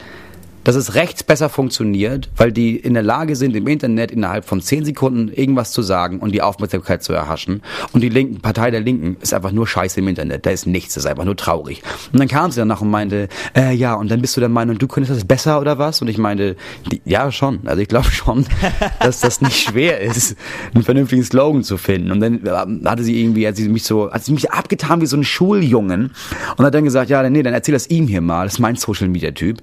dass 0.65 0.77
es 0.77 0.95
rechts 0.95 1.23
besser 1.23 1.49
funktioniert, 1.49 2.31
weil 2.37 2.53
die 2.53 2.77
in 2.77 2.95
der 2.95 3.03
Lage 3.03 3.37
sind, 3.37 3.55
im 3.57 3.67
Internet 3.67 4.11
innerhalb 4.11 4.45
von 4.45 4.61
zehn 4.61 4.85
Sekunden 4.85 5.29
irgendwas 5.33 5.73
zu 5.73 5.83
sagen 5.83 6.21
und 6.21 6.33
die 6.33 6.43
Aufmerksamkeit 6.43 7.03
zu 7.03 7.13
erhaschen. 7.13 7.63
Und 7.93 8.03
die 8.03 8.09
linken 8.09 8.41
Partei 8.41 8.71
der 8.71 8.81
Linken 8.81 9.17
ist 9.21 9.35
einfach 9.35 9.53
nur 9.53 9.67
Scheiße 9.67 10.01
im 10.01 10.09
Internet. 10.09 10.47
Da 10.47 10.51
ist 10.51 10.67
nichts, 10.67 10.95
das 10.95 11.05
ist 11.05 11.11
einfach 11.11 11.25
nur 11.25 11.37
traurig. 11.37 11.83
Und 12.13 12.19
dann 12.19 12.29
kam 12.29 12.51
sie 12.51 12.61
danach 12.61 12.81
und 12.81 12.91
meinte, 12.91 13.29
äh, 13.57 13.75
ja, 13.75 13.95
und 13.95 14.11
dann 14.11 14.21
bist 14.21 14.37
du 14.37 14.41
der 14.41 14.49
Meinung, 14.49 14.79
du 14.79 14.89
könntest 14.89 15.17
das 15.17 15.25
besser 15.25 15.61
oder 15.61 15.79
was? 15.79 16.01
Und 16.03 16.09
ich 16.09 16.19
meinte, 16.19 16.57
die, 16.91 17.03
ja 17.05 17.31
schon. 17.33 17.61
Also 17.65 17.83
ich 17.83 17.89
glaube 17.89 18.11
schon, 18.11 18.47
dass 19.01 19.21
das 19.21 19.41
nicht 19.41 19.57
schwer 19.57 20.01
ist, 20.01 20.37
einen 20.75 20.85
vernünftigen 20.85 21.25
Slogan 21.25 21.63
zu 21.63 21.77
finden. 21.77 22.11
Und 22.13 22.21
dann 22.21 22.41
ähm, 22.45 22.83
hatte 22.85 23.03
sie 23.03 23.21
irgendwie, 23.21 23.47
hat 23.47 23.57
sie 23.57 23.69
mich 23.69 23.85
so, 23.85 24.11
hat 24.13 24.25
sie 24.25 24.33
mich 24.33 24.51
abgetan 24.51 25.01
wie 25.01 25.07
so 25.07 25.17
ein 25.17 25.25
Schuljungen 25.25 26.13
und 26.57 26.65
hat 26.65 26.75
dann 26.75 26.85
gesagt, 26.85 27.11
ja, 27.11 27.29
nee, 27.29 27.43
dann 27.43 27.55
erzähl 27.55 27.73
das 27.73 27.89
ihm 27.89 28.07
hier 28.07 28.21
mal. 28.21 28.45
Das 28.45 28.55
ist 28.55 28.59
mein 28.59 28.77
Social 28.77 29.09
Media 29.09 29.31
Typ. 29.33 29.59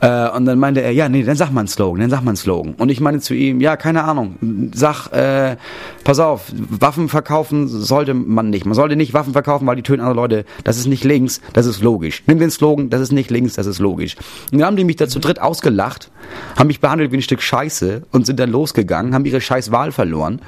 Äh, 0.00 0.28
und 0.30 0.43
dann 0.46 0.58
meinte 0.58 0.80
er, 0.80 0.90
ja, 0.92 1.08
nee, 1.08 1.22
dann 1.22 1.36
sag 1.36 1.50
mal 1.50 1.60
einen 1.60 1.68
Slogan, 1.68 2.00
dann 2.00 2.10
sag 2.10 2.22
mal 2.22 2.30
einen 2.30 2.36
Slogan. 2.36 2.74
Und 2.74 2.88
ich 2.90 3.00
meinte 3.00 3.20
zu 3.20 3.34
ihm, 3.34 3.60
ja, 3.60 3.76
keine 3.76 4.04
Ahnung, 4.04 4.70
sag, 4.74 5.08
äh, 5.12 5.56
pass 6.04 6.18
auf, 6.18 6.52
Waffen 6.52 7.08
verkaufen 7.08 7.68
sollte 7.68 8.14
man 8.14 8.50
nicht. 8.50 8.64
Man 8.66 8.74
sollte 8.74 8.96
nicht 8.96 9.14
Waffen 9.14 9.32
verkaufen, 9.32 9.66
weil 9.66 9.76
die 9.76 9.82
töten 9.82 10.00
andere 10.00 10.16
Leute. 10.16 10.44
Das 10.64 10.78
ist 10.78 10.86
nicht 10.86 11.04
links, 11.04 11.40
das 11.52 11.66
ist 11.66 11.82
logisch. 11.82 12.22
Nimm 12.26 12.38
den 12.38 12.50
Slogan, 12.50 12.90
das 12.90 13.00
ist 13.00 13.12
nicht 13.12 13.30
links, 13.30 13.54
das 13.54 13.66
ist 13.66 13.78
logisch. 13.78 14.16
Und 14.52 14.58
dann 14.58 14.66
haben 14.66 14.76
die 14.76 14.84
mich 14.84 14.96
da 14.96 15.08
zu 15.08 15.20
dritt 15.20 15.40
ausgelacht, 15.40 16.10
haben 16.56 16.66
mich 16.66 16.80
behandelt 16.80 17.12
wie 17.12 17.16
ein 17.16 17.22
Stück 17.22 17.42
Scheiße 17.42 18.02
und 18.10 18.26
sind 18.26 18.40
dann 18.40 18.50
losgegangen, 18.50 19.14
haben 19.14 19.24
ihre 19.24 19.40
scheiß 19.40 19.70
Wahl 19.70 19.92
verloren. 19.92 20.40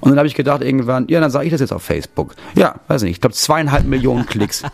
Und 0.00 0.10
dann 0.10 0.18
habe 0.18 0.28
ich 0.28 0.34
gedacht 0.34 0.62
irgendwann, 0.62 1.06
ja, 1.08 1.20
dann 1.20 1.30
sage 1.30 1.46
ich 1.46 1.50
das 1.52 1.60
jetzt 1.60 1.72
auf 1.72 1.82
Facebook. 1.82 2.34
Ja, 2.54 2.76
weiß 2.88 3.02
nicht, 3.02 3.12
ich 3.12 3.20
glaube 3.20 3.34
zweieinhalb 3.34 3.84
Millionen 3.86 4.26
Klicks. 4.26 4.62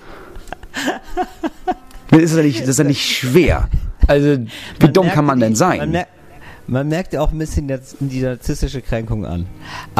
Das 2.11 2.23
ist 2.23 2.37
ja 2.37 2.43
nicht, 2.43 2.61
das 2.62 2.69
ist 2.69 2.79
ja 2.79 2.85
nicht 2.85 3.05
schwer. 3.05 3.69
Also, 4.06 4.38
wie 4.78 4.88
dumm 4.88 5.06
merkt 5.06 5.14
kann 5.14 5.24
man 5.24 5.38
die- 5.38 5.44
denn 5.46 5.56
sein? 5.56 5.78
Man, 5.78 5.90
mer 5.90 6.06
man 6.66 6.88
merkt 6.88 7.12
ja 7.12 7.20
auch 7.20 7.32
ein 7.32 7.38
bisschen 7.38 7.66
die 7.98 8.20
narzisstische 8.20 8.80
Kränkung 8.80 9.26
an. 9.26 9.46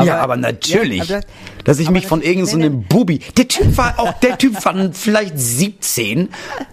ja, 0.05 0.19
aber 0.19 0.37
natürlich. 0.37 1.09
Ja, 1.09 1.17
aber- 1.19 1.27
dass 1.65 1.81
ich 1.81 1.89
aber 1.89 1.95
mich 1.95 2.07
von 2.07 2.23
irgendeinem 2.23 2.85
so 2.89 2.97
Bubi. 2.97 3.19
Der 3.37 3.49
Typ 3.49 3.77
war 3.77 3.99
auch, 3.99 4.13
der 4.21 4.39
Typ 4.39 4.65
war 4.65 4.75
vielleicht 4.93 5.37
17, 5.39 6.19
nee. 6.21 6.29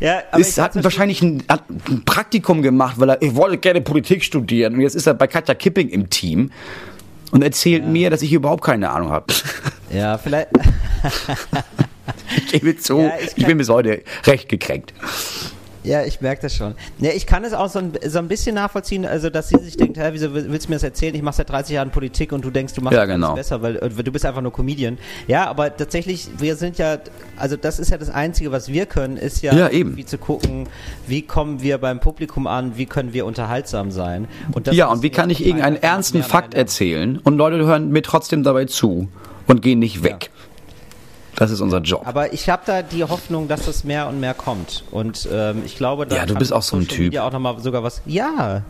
Ja, 0.00 0.22
aber 0.30 0.40
ist, 0.40 0.58
hat 0.58 0.82
wahrscheinlich 0.84 1.20
ein, 1.22 1.42
hat 1.48 1.64
ein 1.68 2.04
Praktikum 2.04 2.62
gemacht, 2.62 2.98
weil 2.98 3.10
er, 3.10 3.22
ich 3.22 3.34
wollte 3.34 3.58
gerne 3.58 3.80
Politik 3.80 4.22
studieren 4.22 4.74
und 4.74 4.80
jetzt 4.80 4.94
ist 4.94 5.06
er 5.06 5.14
bei 5.14 5.26
Katja 5.26 5.54
Kipping 5.54 5.88
im 5.88 6.08
Team 6.10 6.50
und 7.32 7.42
erzählt 7.42 7.84
mir, 7.86 8.08
dass 8.10 8.22
ich 8.22 8.32
überhaupt 8.32 8.62
keine 8.62 8.90
Ahnung 8.90 9.10
habe. 9.10 9.26
Ja, 9.92 10.16
vielleicht. 10.18 10.48
Ich 12.36 12.46
gebe 12.60 12.76
zu, 12.76 12.98
Ja, 13.00 13.12
ich 13.22 13.32
ich, 13.36 13.46
bin 13.46 13.58
bis 13.58 13.68
heute 13.68 14.02
recht 14.26 14.48
gekränkt. 14.48 14.92
Ja, 15.84 16.04
ich 16.04 16.20
merke 16.20 16.42
das 16.42 16.54
schon. 16.54 16.74
Ja, 16.98 17.12
ich 17.14 17.24
kann 17.24 17.44
es 17.44 17.54
auch 17.54 17.68
so 17.70 17.78
ein, 17.78 17.92
so 18.06 18.18
ein 18.18 18.28
bisschen 18.28 18.56
nachvollziehen, 18.56 19.06
also 19.06 19.30
dass 19.30 19.48
sie 19.48 19.58
sich 19.58 19.76
denkt, 19.76 19.96
hä, 19.96 20.08
wieso 20.10 20.34
will- 20.34 20.46
willst 20.50 20.66
du 20.66 20.70
mir 20.70 20.76
das 20.76 20.82
erzählen? 20.82 21.14
Ich 21.14 21.22
mache 21.22 21.36
seit 21.36 21.48
30 21.48 21.74
Jahren 21.76 21.90
Politik 21.90 22.32
und 22.32 22.44
du 22.44 22.50
denkst, 22.50 22.74
du 22.74 22.82
machst 22.82 22.96
Ja, 22.96 23.06
genau. 23.06 23.34
besser, 23.34 23.62
weil 23.62 23.76
äh, 23.76 23.88
du 23.88 24.12
bist 24.12 24.26
einfach 24.26 24.42
nur 24.42 24.52
Comedian. 24.52 24.98
Ja, 25.28 25.46
aber 25.46 25.74
tatsächlich, 25.74 26.28
wir 26.36 26.56
sind 26.56 26.76
ja, 26.76 26.98
also 27.38 27.56
das 27.56 27.78
ist 27.78 27.90
ja 27.90 27.96
das 27.96 28.10
Einzige, 28.10 28.52
was 28.52 28.68
wir 28.68 28.84
können, 28.84 29.16
ist 29.16 29.40
ja, 29.40 29.54
Ja, 29.54 29.70
irgendwie 29.70 30.04
zu 30.04 30.18
gucken, 30.18 30.68
wie 31.06 31.22
kommen 31.22 31.62
wir 31.62 31.78
beim 31.78 32.00
Publikum 32.00 32.46
an, 32.48 32.76
wie 32.76 32.84
können 32.84 33.14
wir 33.14 33.24
unterhaltsam 33.24 33.90
sein. 33.90 34.26
Und 34.52 34.66
Ja, 34.74 34.88
und 34.88 35.02
wie 35.02 35.10
kann 35.10 35.30
ich 35.30 35.46
irgendeinen 35.46 35.76
ernsten 35.76 36.22
Fakt 36.22 36.52
erzählen 36.54 37.18
und 37.22 37.38
Leute 37.38 37.64
hören 37.64 37.90
mir 37.90 38.02
trotzdem 38.02 38.42
dabei 38.42 38.66
zu 38.66 39.08
und 39.46 39.62
gehen 39.62 39.78
nicht 39.78 40.02
weg. 40.02 40.28
Das 41.38 41.52
ist 41.52 41.60
unser 41.60 41.78
Job. 41.78 42.02
Aber 42.04 42.32
ich 42.32 42.48
habe 42.48 42.62
da 42.66 42.82
die 42.82 43.04
Hoffnung, 43.04 43.46
dass 43.46 43.66
das 43.66 43.84
mehr 43.84 44.08
und 44.08 44.18
mehr 44.18 44.34
kommt. 44.34 44.82
Und 44.90 45.28
ähm, 45.32 45.62
ich 45.64 45.76
glaube, 45.76 46.06
da 46.06 46.16
Ja, 46.16 46.26
du 46.26 46.34
bist 46.34 46.52
auch 46.52 46.62
so 46.62 46.76
ein 46.76 46.88
Typ. 46.88 46.98
Media 47.06 47.24
auch 47.24 47.32
noch 47.32 47.38
mal 47.38 47.58
sogar 47.60 47.82
was. 47.84 48.02
Ja, 48.06 48.62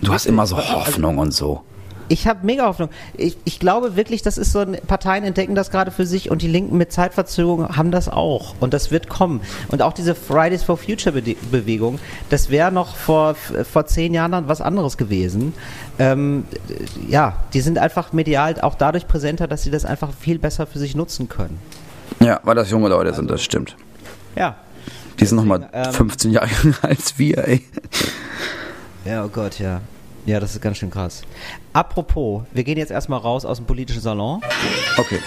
Du 0.00 0.12
hast 0.12 0.26
immer 0.26 0.46
so 0.46 0.56
Hoffnung 0.56 1.18
und 1.18 1.32
so. 1.32 1.62
Ich 2.08 2.26
habe 2.26 2.44
mega 2.44 2.66
Hoffnung. 2.66 2.90
Ich, 3.16 3.38
ich 3.44 3.60
glaube 3.60 3.96
wirklich, 3.96 4.20
das 4.20 4.36
ist 4.36 4.52
so 4.52 4.58
ein, 4.58 4.76
Parteien 4.86 5.24
entdecken 5.24 5.54
das 5.54 5.70
gerade 5.70 5.90
für 5.90 6.04
sich 6.04 6.30
und 6.30 6.42
die 6.42 6.48
Linken 6.48 6.76
mit 6.76 6.92
Zeitverzögerung 6.92 7.76
haben 7.76 7.90
das 7.90 8.08
auch. 8.08 8.54
Und 8.60 8.74
das 8.74 8.90
wird 8.90 9.08
kommen. 9.08 9.40
Und 9.68 9.80
auch 9.80 9.92
diese 9.92 10.14
Fridays 10.14 10.64
for 10.64 10.76
Future 10.76 11.22
Bewegung, 11.50 12.00
das 12.28 12.50
wäre 12.50 12.72
noch 12.72 12.96
vor, 12.96 13.34
vor 13.34 13.86
zehn 13.86 14.12
Jahren 14.12 14.32
dann 14.32 14.48
was 14.48 14.60
anderes 14.60 14.98
gewesen. 14.98 15.54
Ähm, 15.98 16.44
ja, 17.08 17.36
die 17.54 17.60
sind 17.60 17.78
einfach 17.78 18.12
medial 18.12 18.60
auch 18.60 18.74
dadurch 18.74 19.06
präsenter, 19.06 19.46
dass 19.46 19.62
sie 19.62 19.70
das 19.70 19.84
einfach 19.84 20.10
viel 20.12 20.38
besser 20.38 20.66
für 20.66 20.80
sich 20.80 20.94
nutzen 20.96 21.28
können. 21.28 21.58
Ja, 22.20 22.40
weil 22.42 22.54
das 22.54 22.70
junge 22.70 22.88
Leute 22.88 23.12
sind, 23.14 23.30
das 23.30 23.42
stimmt. 23.42 23.76
Ja. 24.36 24.56
Die 25.20 25.26
sind 25.26 25.36
nochmal 25.36 25.68
ähm, 25.72 25.92
15 25.92 26.30
Jahre 26.32 26.48
jünger 26.62 26.76
als 26.82 27.18
wir, 27.18 27.46
ey. 27.46 27.64
Ja, 29.04 29.24
oh 29.24 29.28
Gott, 29.28 29.58
ja. 29.58 29.80
Ja, 30.24 30.38
das 30.38 30.52
ist 30.54 30.60
ganz 30.62 30.78
schön 30.78 30.90
krass. 30.90 31.22
Apropos, 31.72 32.42
wir 32.52 32.62
gehen 32.64 32.78
jetzt 32.78 32.90
erstmal 32.92 33.18
raus 33.18 33.44
aus 33.44 33.56
dem 33.58 33.66
politischen 33.66 34.00
Salon. 34.00 34.40
Okay. 34.96 35.18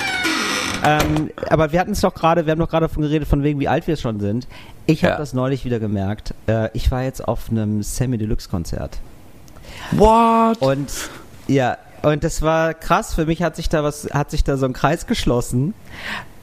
Ähm, 0.86 1.32
aber 1.50 1.72
wir 1.72 1.80
hatten 1.80 1.92
es 1.92 2.02
doch 2.02 2.14
gerade, 2.14 2.46
wir 2.46 2.52
haben 2.52 2.60
doch 2.60 2.70
gerade 2.70 2.88
davon 2.88 3.04
geredet, 3.04 3.28
von 3.28 3.44
wegen, 3.44 3.60
wie 3.60 3.68
alt 3.68 3.88
wir 3.88 3.98
schon 3.98 4.20
sind. 4.20 4.48
Ich 4.86 5.04
habe 5.04 5.14
Ja. 5.14 5.18
das 5.18 5.34
neulich 5.34 5.66
wieder 5.66 5.80
gemerkt. 5.80 6.34
Äh, 6.48 6.70
ich 6.74 6.92
war 6.92 7.04
jetzt 7.04 7.28
auf 7.28 7.50
einem 7.50 7.84
Sammy 7.84 8.18
Deluxe 8.18 8.48
Konzert. 8.50 9.00
What? 9.92 10.62
Und 10.62 10.90
ja, 11.48 11.78
und 12.12 12.24
das 12.24 12.42
war 12.42 12.74
krass. 12.74 13.14
Für 13.16 13.26
mich 13.26 13.42
hat 13.44 13.56
sich 13.56 13.70
da 13.70 13.84
was, 13.84 14.08
hat 14.14 14.32
sich 14.32 14.44
da 14.44 14.58
so 14.58 14.66
ein 14.66 14.74
Kreis 14.74 15.08
geschlossen, 15.08 15.74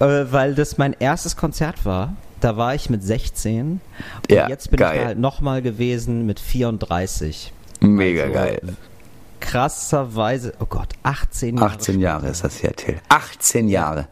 äh, 0.00 0.04
weil 0.30 0.54
das 0.54 0.78
mein 0.78 0.94
erstes 0.98 1.36
Konzert 1.36 1.84
war. 1.84 2.14
Da 2.40 2.56
war 2.56 2.74
ich 2.74 2.90
mit 2.90 3.02
16 3.04 3.70
und 3.70 3.80
Ja, 4.30 4.48
jetzt 4.48 4.70
bin 4.70 4.78
geil. 4.78 4.94
ich 4.96 5.00
da 5.02 5.06
halt 5.08 5.18
nochmal 5.18 5.62
gewesen 5.62 6.26
mit 6.26 6.40
34. 6.40 7.52
Mega 7.80 8.22
Also, 8.24 8.34
geil. 8.34 8.60
Krasserweise, 9.40 10.54
oh 10.60 10.66
Gott, 10.66 10.88
18 11.02 11.58
Jahre. 11.58 11.70
18 11.72 12.00
Jahre 12.00 12.28
ist 12.28 12.42
das 12.44 12.62
her, 12.62 12.74
Till. 12.74 12.96
18 13.08 13.68
Jahre. 13.68 14.06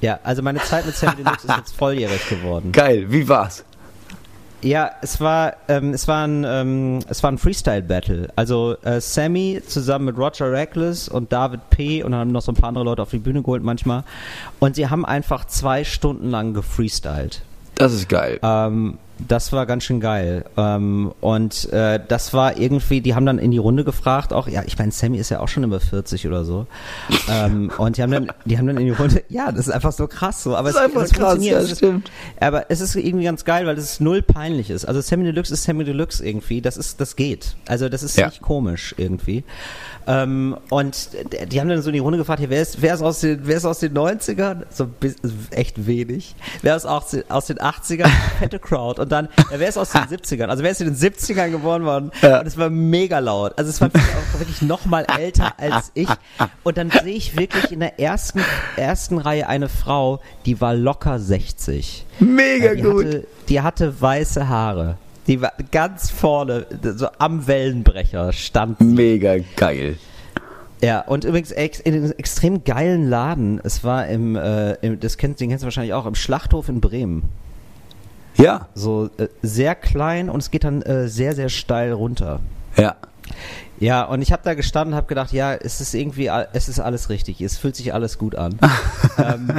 Ja, 0.00 0.20
also 0.22 0.42
meine 0.42 0.60
Zeit 0.60 0.84
mit 0.86 0.94
Sammy 0.94 1.16
Deluxe 1.16 1.46
ist 1.46 1.56
jetzt 1.56 1.76
volljährig 1.76 2.28
geworden. 2.28 2.72
Geil, 2.72 3.06
wie 3.10 3.26
war's? 3.28 3.64
Ja, 4.64 4.92
es 5.02 5.20
war, 5.20 5.56
ähm, 5.68 5.92
es 5.92 6.08
war 6.08 6.26
ein, 6.26 6.42
ähm, 6.48 7.00
es 7.08 7.22
war 7.22 7.30
ein 7.30 7.36
Freestyle-Battle. 7.36 8.28
Also 8.34 8.76
äh, 8.82 8.98
Sammy 8.98 9.60
zusammen 9.66 10.06
mit 10.06 10.16
Roger 10.16 10.50
Reckless 10.50 11.06
und 11.06 11.30
David 11.32 11.68
P. 11.68 12.02
und 12.02 12.12
dann 12.12 12.20
haben 12.20 12.32
noch 12.32 12.40
so 12.40 12.52
ein 12.52 12.54
paar 12.54 12.68
andere 12.68 12.84
Leute 12.84 13.02
auf 13.02 13.10
die 13.10 13.18
Bühne 13.18 13.42
geholt 13.42 13.62
manchmal. 13.62 14.04
Und 14.60 14.76
sie 14.76 14.88
haben 14.88 15.04
einfach 15.04 15.44
zwei 15.44 15.84
Stunden 15.84 16.30
lang 16.30 16.54
gefreestylt. 16.54 17.42
Das 17.74 17.92
ist 17.92 18.08
geil. 18.08 18.40
Ähm, 18.42 18.96
das 19.18 19.52
war 19.52 19.64
ganz 19.66 19.84
schön 19.84 20.00
geil. 20.00 20.44
Ähm, 20.56 21.12
und 21.20 21.72
äh, 21.72 22.00
das 22.08 22.32
war 22.34 22.58
irgendwie, 22.58 23.00
die 23.00 23.14
haben 23.14 23.24
dann 23.26 23.38
in 23.38 23.50
die 23.50 23.58
Runde 23.58 23.84
gefragt, 23.84 24.32
auch, 24.32 24.48
ja, 24.48 24.62
ich 24.66 24.76
meine, 24.78 24.90
Sammy 24.92 25.18
ist 25.18 25.30
ja 25.30 25.40
auch 25.40 25.48
schon 25.48 25.62
über 25.64 25.78
40 25.80 26.26
oder 26.26 26.44
so. 26.44 26.66
ähm, 27.30 27.70
und 27.78 27.96
die 27.96 28.02
haben 28.02 28.10
dann, 28.10 28.32
die 28.44 28.58
haben 28.58 28.66
dann 28.66 28.76
in 28.78 28.86
die 28.86 28.90
Runde, 28.92 29.22
ja, 29.28 29.50
das 29.52 29.68
ist 29.68 29.72
einfach 29.72 29.92
so 29.92 30.06
krass 30.08 30.42
so. 30.42 30.56
Aber 30.56 30.68
Das 30.72 30.76
ist 30.76 30.80
es, 30.80 30.86
einfach 30.86 31.02
es 31.02 31.12
krass, 31.12 31.30
funktioniert. 31.34 31.62
ja, 31.66 31.70
Es 31.72 31.78
stimmt. 31.78 32.10
aber 32.40 32.70
es 32.70 32.80
ist 32.80 32.96
irgendwie 32.96 33.24
ganz 33.24 33.44
geil, 33.44 33.66
weil 33.66 33.78
es 33.78 34.00
null 34.00 34.22
peinlich 34.22 34.70
ist. 34.70 34.84
Also 34.84 35.00
Sammy 35.00 35.24
Deluxe 35.24 35.52
ist 35.54 35.62
Sammy 35.64 35.84
Deluxe 35.84 36.26
irgendwie. 36.26 36.60
Das 36.60 36.76
ist, 36.76 37.00
das 37.00 37.16
geht. 37.16 37.56
Also 37.68 37.88
das 37.88 38.02
ist 38.02 38.16
Ja. 38.16 38.26
nicht 38.26 38.42
komisch 38.42 38.94
irgendwie. 38.98 39.44
Ähm, 40.06 40.56
und 40.70 41.08
die 41.50 41.60
haben 41.60 41.68
dann 41.68 41.80
so 41.82 41.88
in 41.88 41.94
die 41.94 41.98
Runde 42.00 42.18
gefragt, 42.18 42.38
hier, 42.40 42.50
wer 42.50 42.60
ist, 42.62 42.82
wer 42.82 42.94
ist 42.94 43.00
aus 43.02 43.20
den, 43.20 43.40
wer 43.46 43.56
ist 43.56 43.64
aus 43.64 43.78
den 43.78 43.94
90ern? 43.94 44.64
So 44.70 44.86
bis, 44.86 45.16
echt 45.50 45.86
wenig. 45.86 46.34
Wer 46.62 46.76
ist 46.76 46.84
aus, 46.84 47.10
den- 47.10 47.30
aus 47.30 47.46
den 47.46 47.58
80ern? 47.58 48.08
Fette 48.38 48.58
Crowd. 48.58 49.00
Und 49.00 49.10
dann, 49.12 49.28
ja, 49.50 49.58
wer 49.58 49.68
ist 49.68 49.78
aus 49.78 49.90
den 49.92 50.02
70ern? 50.02 50.46
Also 50.46 50.62
wer 50.62 50.70
ist 50.72 50.80
in 50.80 50.88
den 50.88 50.96
70ern 50.96 51.50
geboren 51.50 51.84
worden? 51.84 52.10
Ja. 52.22 52.40
Und 52.40 52.46
es 52.46 52.58
war 52.58 52.68
mega 52.70 53.18
laut. 53.18 53.54
Also 53.56 53.70
es 53.70 53.80
war 53.80 53.92
wirklich 53.94 54.12
auch 54.14 54.38
wirklich 54.40 54.62
noch 54.62 54.84
mal 54.84 55.06
älter 55.18 55.54
als 55.58 55.90
ich. 55.94 56.08
Und 56.62 56.76
dann 56.76 56.90
sehe 56.90 57.14
ich 57.14 57.36
wirklich 57.38 57.72
in 57.72 57.80
der 57.80 57.98
ersten, 57.98 58.40
ersten 58.76 59.18
Reihe 59.18 59.48
eine 59.48 59.68
Frau, 59.68 60.20
die 60.44 60.60
war 60.60 60.74
locker 60.74 61.18
60. 61.18 62.04
Mega 62.20 62.74
die 62.74 62.82
gut. 62.82 63.06
Hatte, 63.06 63.26
die 63.48 63.60
hatte 63.62 64.00
weiße 64.00 64.48
Haare. 64.48 64.98
Die 65.26 65.40
war 65.40 65.52
ganz 65.70 66.10
vorne, 66.10 66.66
so 66.96 67.08
am 67.18 67.46
Wellenbrecher 67.46 68.32
stand 68.32 68.78
sie. 68.78 68.84
Mega 68.84 69.36
geil. 69.56 69.96
Ja, 70.82 71.00
und 71.00 71.24
übrigens 71.24 71.50
ex, 71.50 71.80
in 71.80 71.94
einem 71.94 72.12
extrem 72.12 72.64
geilen 72.64 73.08
Laden. 73.08 73.60
Es 73.64 73.84
war 73.84 74.06
im, 74.06 74.36
äh, 74.36 74.74
im 74.74 75.00
das 75.00 75.16
kennst, 75.16 75.40
den 75.40 75.48
kennst 75.48 75.62
du 75.62 75.66
wahrscheinlich 75.66 75.94
auch, 75.94 76.04
im 76.04 76.14
Schlachthof 76.14 76.68
in 76.68 76.80
Bremen. 76.80 77.22
Ja, 78.36 78.68
So 78.74 79.08
äh, 79.16 79.28
sehr 79.42 79.74
klein 79.76 80.28
und 80.28 80.40
es 80.40 80.50
geht 80.50 80.64
dann 80.64 80.82
äh, 80.82 81.08
sehr, 81.08 81.34
sehr 81.34 81.48
steil 81.48 81.92
runter. 81.92 82.40
ja. 82.76 82.96
Ja, 83.80 84.04
und 84.04 84.22
ich 84.22 84.32
habe 84.32 84.42
da 84.44 84.54
gestanden 84.54 84.92
und 84.92 84.96
habe 84.96 85.08
gedacht, 85.08 85.32
ja, 85.32 85.52
es 85.54 85.80
ist 85.80 85.94
irgendwie, 85.94 86.30
es 86.52 86.68
ist 86.68 86.80
alles 86.80 87.08
richtig, 87.08 87.40
es 87.40 87.58
fühlt 87.58 87.74
sich 87.74 87.92
alles 87.92 88.18
gut 88.18 88.36
an. 88.36 88.58
ähm, 89.18 89.50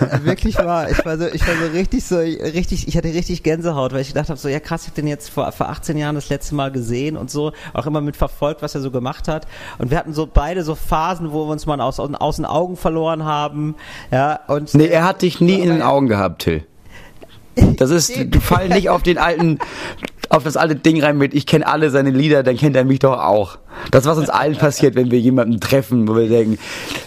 äh, 0.00 0.24
wirklich 0.24 0.56
war, 0.58 0.90
ich 0.90 1.04
war 1.04 1.16
so, 1.16 1.26
ich 1.26 1.46
war 1.46 1.54
so 1.56 1.72
richtig 1.72 2.04
so, 2.04 2.16
richtig, 2.18 2.88
ich 2.88 2.96
hatte 2.96 3.08
richtig 3.08 3.42
Gänsehaut, 3.42 3.92
weil 3.92 4.00
ich 4.00 4.08
gedacht 4.08 4.28
habe, 4.28 4.38
so, 4.38 4.48
ja 4.48 4.60
krass, 4.60 4.82
ich 4.82 4.88
hab 4.88 4.94
den 4.94 5.06
jetzt 5.06 5.30
vor, 5.30 5.50
vor 5.52 5.68
18 5.70 5.96
Jahren 5.96 6.14
das 6.14 6.28
letzte 6.28 6.54
Mal 6.54 6.72
gesehen 6.72 7.16
und 7.16 7.30
so, 7.30 7.52
auch 7.72 7.86
immer 7.86 8.00
mit 8.00 8.16
verfolgt, 8.16 8.60
was 8.60 8.74
er 8.74 8.80
so 8.80 8.90
gemacht 8.90 9.28
hat. 9.28 9.46
Und 9.78 9.90
wir 9.90 9.98
hatten 9.98 10.12
so 10.12 10.28
beide 10.32 10.62
so 10.62 10.74
Phasen, 10.74 11.32
wo 11.32 11.46
wir 11.46 11.52
uns 11.52 11.66
mal 11.66 11.80
aus, 11.80 11.98
aus 12.00 12.36
den 12.36 12.44
Augen 12.44 12.76
verloren 12.76 13.24
haben, 13.24 13.76
ja, 14.10 14.40
und. 14.46 14.74
Nee, 14.74 14.88
er 14.88 15.04
hat 15.04 15.22
dich 15.22 15.40
nie 15.40 15.60
in 15.60 15.70
den 15.70 15.82
Augen 15.82 16.08
gehabt, 16.08 16.42
Till. 16.42 16.64
Das 17.76 17.90
ist, 17.90 18.12
du 18.16 18.40
fall 18.40 18.68
nicht 18.68 18.90
auf 18.90 19.02
den 19.02 19.18
alten, 19.18 19.58
auf 20.34 20.42
das 20.42 20.56
alte 20.56 20.74
Ding 20.74 21.00
rein 21.02 21.16
mit, 21.16 21.32
ich 21.32 21.46
kenne 21.46 21.66
alle 21.66 21.90
seine 21.90 22.10
Lieder, 22.10 22.42
dann 22.42 22.56
kennt 22.56 22.74
er 22.74 22.84
mich 22.84 22.98
doch 22.98 23.18
auch. 23.18 23.58
Das, 23.90 24.04
was 24.04 24.18
uns 24.18 24.28
allen 24.30 24.56
passiert, 24.56 24.96
wenn 24.96 25.10
wir 25.10 25.20
jemanden 25.20 25.60
treffen, 25.60 26.08
wo 26.08 26.16
wir 26.16 26.28
denken, 26.28 26.58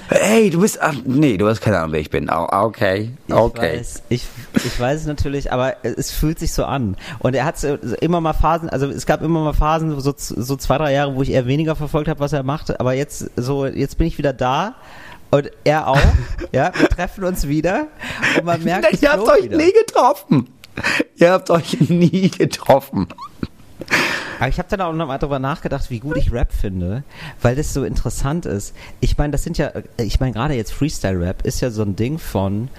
hey, 0.10 0.50
du 0.50 0.62
bist, 0.62 0.82
ach, 0.82 0.96
nee, 1.06 1.38
du 1.38 1.48
hast 1.48 1.60
keine 1.60 1.80
Ahnung, 1.80 1.92
wer 1.92 2.00
ich 2.00 2.10
bin. 2.10 2.30
Oh, 2.30 2.48
okay, 2.50 3.12
okay. 3.30 3.74
Ich 3.74 3.80
weiß, 3.80 4.04
ich, 4.10 4.26
ich 4.56 4.80
weiß 4.80 5.02
es 5.02 5.08
natürlich, 5.08 5.52
aber 5.52 5.76
es 5.84 6.12
fühlt 6.12 6.40
sich 6.40 6.54
so 6.54 6.64
an. 6.64 6.96
Und 7.20 7.36
er 7.36 7.44
hat 7.44 7.62
immer 8.00 8.22
mal 8.22 8.34
Phasen, 8.34 8.70
also 8.70 8.88
es 8.88 9.06
gab 9.06 9.22
immer 9.22 9.44
mal 9.44 9.54
Phasen, 9.54 10.00
so, 10.00 10.14
so 10.16 10.56
zwei, 10.56 10.78
drei 10.78 10.94
Jahre, 10.94 11.16
wo 11.16 11.22
ich 11.22 11.32
eher 11.32 11.48
weniger 11.48 11.76
verfolgt 11.76 12.08
habe, 12.08 12.22
was 12.22 12.32
er 12.32 12.44
macht. 12.44 12.80
Aber 12.80 12.94
jetzt, 12.94 13.30
so, 13.36 13.66
jetzt 13.66 13.98
bin 13.98 14.08
ich 14.08 14.18
wieder 14.18 14.34
da. 14.34 14.76
Und 15.30 15.52
er 15.66 15.90
auch, 15.90 16.00
ja, 16.54 16.72
wir 16.74 16.88
treffen 16.88 17.26
uns 17.26 17.48
wieder 17.50 17.88
und 18.38 18.46
man 18.46 18.64
merkt, 18.64 18.86
habt 18.86 19.24
float 19.24 19.30
euch 19.30 19.44
wieder. 19.44 19.58
nie 19.58 19.74
getroffen. 19.74 20.48
Ihr 21.16 21.32
habt 21.32 21.50
euch 21.50 21.80
nie 21.90 22.30
getroffen. 22.30 23.08
Aber 24.40 24.50
ich 24.50 24.60
habe 24.60 24.70
dann 24.70 24.82
auch 24.82 24.94
noch 24.94 25.08
mal 25.08 25.18
drüber 25.18 25.40
nachgedacht, 25.40 25.90
wie 25.90 26.00
gut 26.00 26.18
ich 26.18 26.32
Rap 26.32 26.52
finde, 26.54 27.04
weil 27.42 27.56
das 27.56 27.74
so 27.74 27.84
interessant 27.84 28.46
ist. 28.46 28.76
Ich 29.00 29.18
meine, 29.18 29.32
das 29.32 29.44
sind 29.44 29.58
ja, 29.58 29.72
ich 29.98 30.20
meine 30.20 30.34
gerade 30.34 30.54
jetzt 30.54 30.74
Freestyle-Rap 30.74 31.44
ist 31.44 31.62
ja 31.62 31.72
so 31.72 31.82
ein 31.82 31.96
Ding 31.96 32.20
von, 32.20 32.70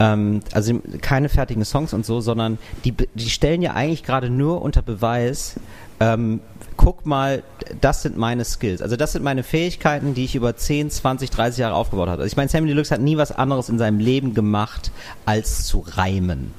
ähm, 0.00 0.40
also 0.52 0.80
keine 1.00 1.28
fertigen 1.28 1.64
Songs 1.64 1.92
und 1.92 2.04
so, 2.04 2.20
sondern 2.20 2.58
die, 2.84 2.92
die 2.92 3.30
stellen 3.30 3.62
ja 3.62 3.74
eigentlich 3.74 4.02
gerade 4.02 4.28
nur 4.28 4.62
unter 4.62 4.82
Beweis, 4.82 5.60
ähm, 6.00 6.40
guck 6.76 7.06
mal, 7.06 7.44
das 7.80 8.02
sind 8.02 8.16
meine 8.16 8.44
Skills. 8.44 8.82
Also 8.82 8.96
das 8.96 9.12
sind 9.12 9.22
meine 9.22 9.44
Fähigkeiten, 9.44 10.14
die 10.14 10.24
ich 10.24 10.34
über 10.34 10.56
10, 10.56 10.90
20, 10.90 11.30
30 11.30 11.58
Jahre 11.60 11.74
aufgebaut 11.74 12.08
habe. 12.08 12.22
Also 12.22 12.32
ich 12.32 12.36
meine, 12.36 12.48
Sammy 12.48 12.66
Deluxe 12.66 12.92
hat 12.92 13.00
nie 13.00 13.16
was 13.16 13.30
anderes 13.30 13.68
in 13.68 13.78
seinem 13.78 14.00
Leben 14.00 14.34
gemacht, 14.34 14.90
als 15.24 15.64
zu 15.64 15.84
reimen. 15.86 16.52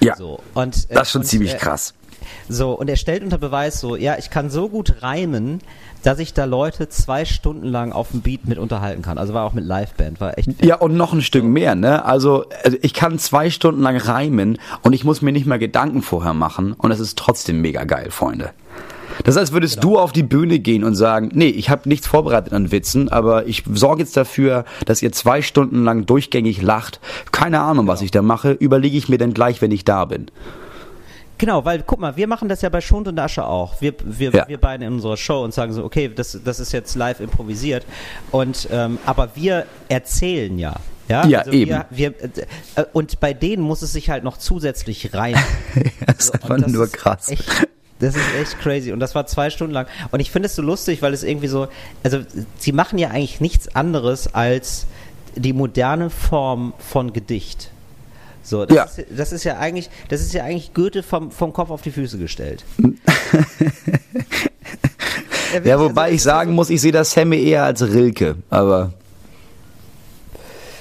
Ja, 0.00 0.16
So, 0.16 0.40
und, 0.54 0.86
äh, 0.90 0.94
das 0.94 1.08
ist 1.08 1.12
schon 1.12 1.22
und, 1.22 1.26
ziemlich 1.26 1.54
äh, 1.54 1.58
krass. 1.58 1.94
so, 2.48 2.72
und 2.72 2.88
er 2.88 2.96
stellt 2.96 3.22
unter 3.22 3.38
Beweis 3.38 3.80
so, 3.80 3.96
ja, 3.96 4.16
ich 4.18 4.30
kann 4.30 4.50
so 4.50 4.68
gut 4.68 5.02
reimen, 5.02 5.60
dass 6.02 6.18
ich 6.20 6.32
da 6.34 6.44
Leute 6.44 6.88
zwei 6.88 7.24
Stunden 7.24 7.66
lang 7.66 7.92
auf 7.92 8.10
dem 8.12 8.20
Beat 8.20 8.46
mit 8.46 8.58
unterhalten 8.58 9.02
kann. 9.02 9.18
Also 9.18 9.34
war 9.34 9.44
auch 9.44 9.52
mit 9.52 9.64
Liveband, 9.64 10.20
war 10.20 10.38
echt. 10.38 10.64
Ja, 10.64 10.76
und 10.76 10.96
noch 10.96 11.12
ein 11.12 11.22
Stück 11.22 11.44
mehr, 11.44 11.74
ne? 11.74 12.04
Also, 12.04 12.46
also 12.62 12.76
ich 12.82 12.94
kann 12.94 13.18
zwei 13.18 13.50
Stunden 13.50 13.82
lang 13.82 13.96
reimen 13.96 14.58
und 14.82 14.92
ich 14.92 15.04
muss 15.04 15.22
mir 15.22 15.32
nicht 15.32 15.46
mal 15.46 15.58
Gedanken 15.58 16.02
vorher 16.02 16.34
machen 16.34 16.72
und 16.74 16.92
es 16.92 17.00
ist 17.00 17.18
trotzdem 17.18 17.60
mega 17.60 17.84
geil, 17.84 18.10
Freunde. 18.10 18.50
Das 19.24 19.34
ist, 19.34 19.38
als 19.38 19.52
würdest 19.52 19.82
du 19.82 19.98
auf 19.98 20.12
die 20.12 20.22
Bühne 20.22 20.58
gehen 20.58 20.84
und 20.84 20.94
sagen, 20.94 21.30
nee, 21.32 21.48
ich 21.48 21.70
habe 21.70 21.88
nichts 21.88 22.06
vorbereitet 22.06 22.52
an 22.52 22.70
Witzen, 22.70 23.08
aber 23.08 23.46
ich 23.46 23.64
sorge 23.72 24.02
jetzt 24.02 24.16
dafür, 24.16 24.64
dass 24.86 25.02
ihr 25.02 25.12
zwei 25.12 25.42
Stunden 25.42 25.84
lang 25.84 26.06
durchgängig 26.06 26.62
lacht. 26.62 27.00
Keine 27.32 27.60
Ahnung, 27.60 27.86
was 27.86 28.02
ich 28.02 28.10
da 28.10 28.22
mache, 28.22 28.52
überlege 28.52 28.96
ich 28.96 29.08
mir 29.08 29.18
dann 29.18 29.34
gleich, 29.34 29.60
wenn 29.62 29.70
ich 29.70 29.84
da 29.84 30.04
bin. 30.04 30.30
Genau, 31.38 31.64
weil 31.64 31.84
guck 31.86 32.00
mal, 32.00 32.16
wir 32.16 32.26
machen 32.26 32.48
das 32.48 32.62
ja 32.62 32.68
bei 32.68 32.80
Schund 32.80 33.06
und 33.06 33.18
Asche 33.18 33.44
auch. 33.46 33.80
Wir, 33.80 33.94
wir, 34.04 34.32
Ja. 34.32 34.48
wir 34.48 34.58
beide 34.58 34.84
in 34.86 34.94
unserer 34.94 35.16
Show 35.16 35.44
und 35.44 35.54
sagen 35.54 35.72
so, 35.72 35.84
okay, 35.84 36.10
das, 36.12 36.38
das 36.44 36.58
ist 36.58 36.72
jetzt 36.72 36.96
live 36.96 37.20
improvisiert. 37.20 37.86
Und 38.32 38.68
ähm, 38.72 38.98
aber 39.06 39.30
wir 39.36 39.64
erzählen 39.88 40.58
ja. 40.58 40.74
Ja, 41.08 41.24
Ja, 41.26 41.38
also 41.38 41.52
eben. 41.52 41.70
Wir, 41.70 41.86
wir, 41.90 42.14
äh, 42.74 42.84
und 42.92 43.20
bei 43.20 43.32
denen 43.34 43.62
muss 43.62 43.82
es 43.82 43.92
sich 43.92 44.10
halt 44.10 44.24
noch 44.24 44.36
zusätzlich 44.36 45.14
rein. 45.14 45.36
das 46.06 46.16
ist 46.18 46.26
So, 46.26 46.32
und 46.42 46.50
einfach 46.52 46.68
nur 46.72 46.88
krass. 46.88 47.28
Echt, 47.28 47.67
das 48.00 48.14
ist 48.16 48.22
echt 48.40 48.58
crazy. 48.60 48.92
Und 48.92 49.00
das 49.00 49.14
war 49.14 49.26
zwei 49.26 49.50
Stunden 49.50 49.72
lang. 49.74 49.86
Und 50.10 50.20
ich 50.20 50.30
finde 50.30 50.46
es 50.46 50.54
so 50.56 50.62
lustig, 50.62 51.02
weil 51.02 51.12
es 51.14 51.22
irgendwie 51.22 51.48
so, 51.48 51.68
also 52.02 52.20
sie 52.58 52.72
machen 52.72 52.98
ja 52.98 53.08
eigentlich 53.10 53.40
nichts 53.40 53.74
anderes 53.74 54.32
als 54.34 54.86
die 55.36 55.52
moderne 55.52 56.10
Form 56.10 56.74
von 56.78 57.12
Gedicht. 57.12 57.70
So, 58.42 58.64
das, 58.64 58.76
Ja. 58.76 58.84
ist, 58.84 59.04
das 59.10 59.32
ist 59.32 59.44
ja 59.44 59.58
eigentlich, 59.58 59.90
das 60.08 60.20
ist 60.22 60.32
ja 60.32 60.42
eigentlich 60.44 60.72
Goethe 60.74 61.02
vom, 61.02 61.30
vom 61.30 61.52
Kopf 61.52 61.70
auf 61.70 61.82
die 61.82 61.90
Füße 61.90 62.18
gestellt. 62.18 62.64
Ja, 65.64 65.80
wobei 65.80 66.12
ich 66.12 66.22
sagen 66.22 66.52
muss, 66.52 66.68
ich 66.68 66.78
sehe 66.80 66.92
das 66.92 67.10
Sammy 67.12 67.42
eher 67.42 67.64
als 67.64 67.80
Rilke, 67.82 68.36
aber 68.50 68.92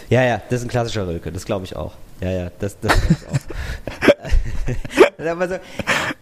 Ja, 0.10 0.24
ja, 0.24 0.42
das 0.50 0.60
ist 0.60 0.66
ein 0.66 0.70
klassischer 0.70 1.08
Rilke, 1.08 1.32
das 1.32 1.46
glaube 1.46 1.64
ich 1.64 1.76
auch. 1.78 1.94
Ja, 2.20 2.32
ja, 2.32 2.52
das, 2.60 2.78
das 2.82 2.92
glaube 3.02 3.16
ich 3.22 3.28
auch. 3.30 4.17
So, 5.20 5.24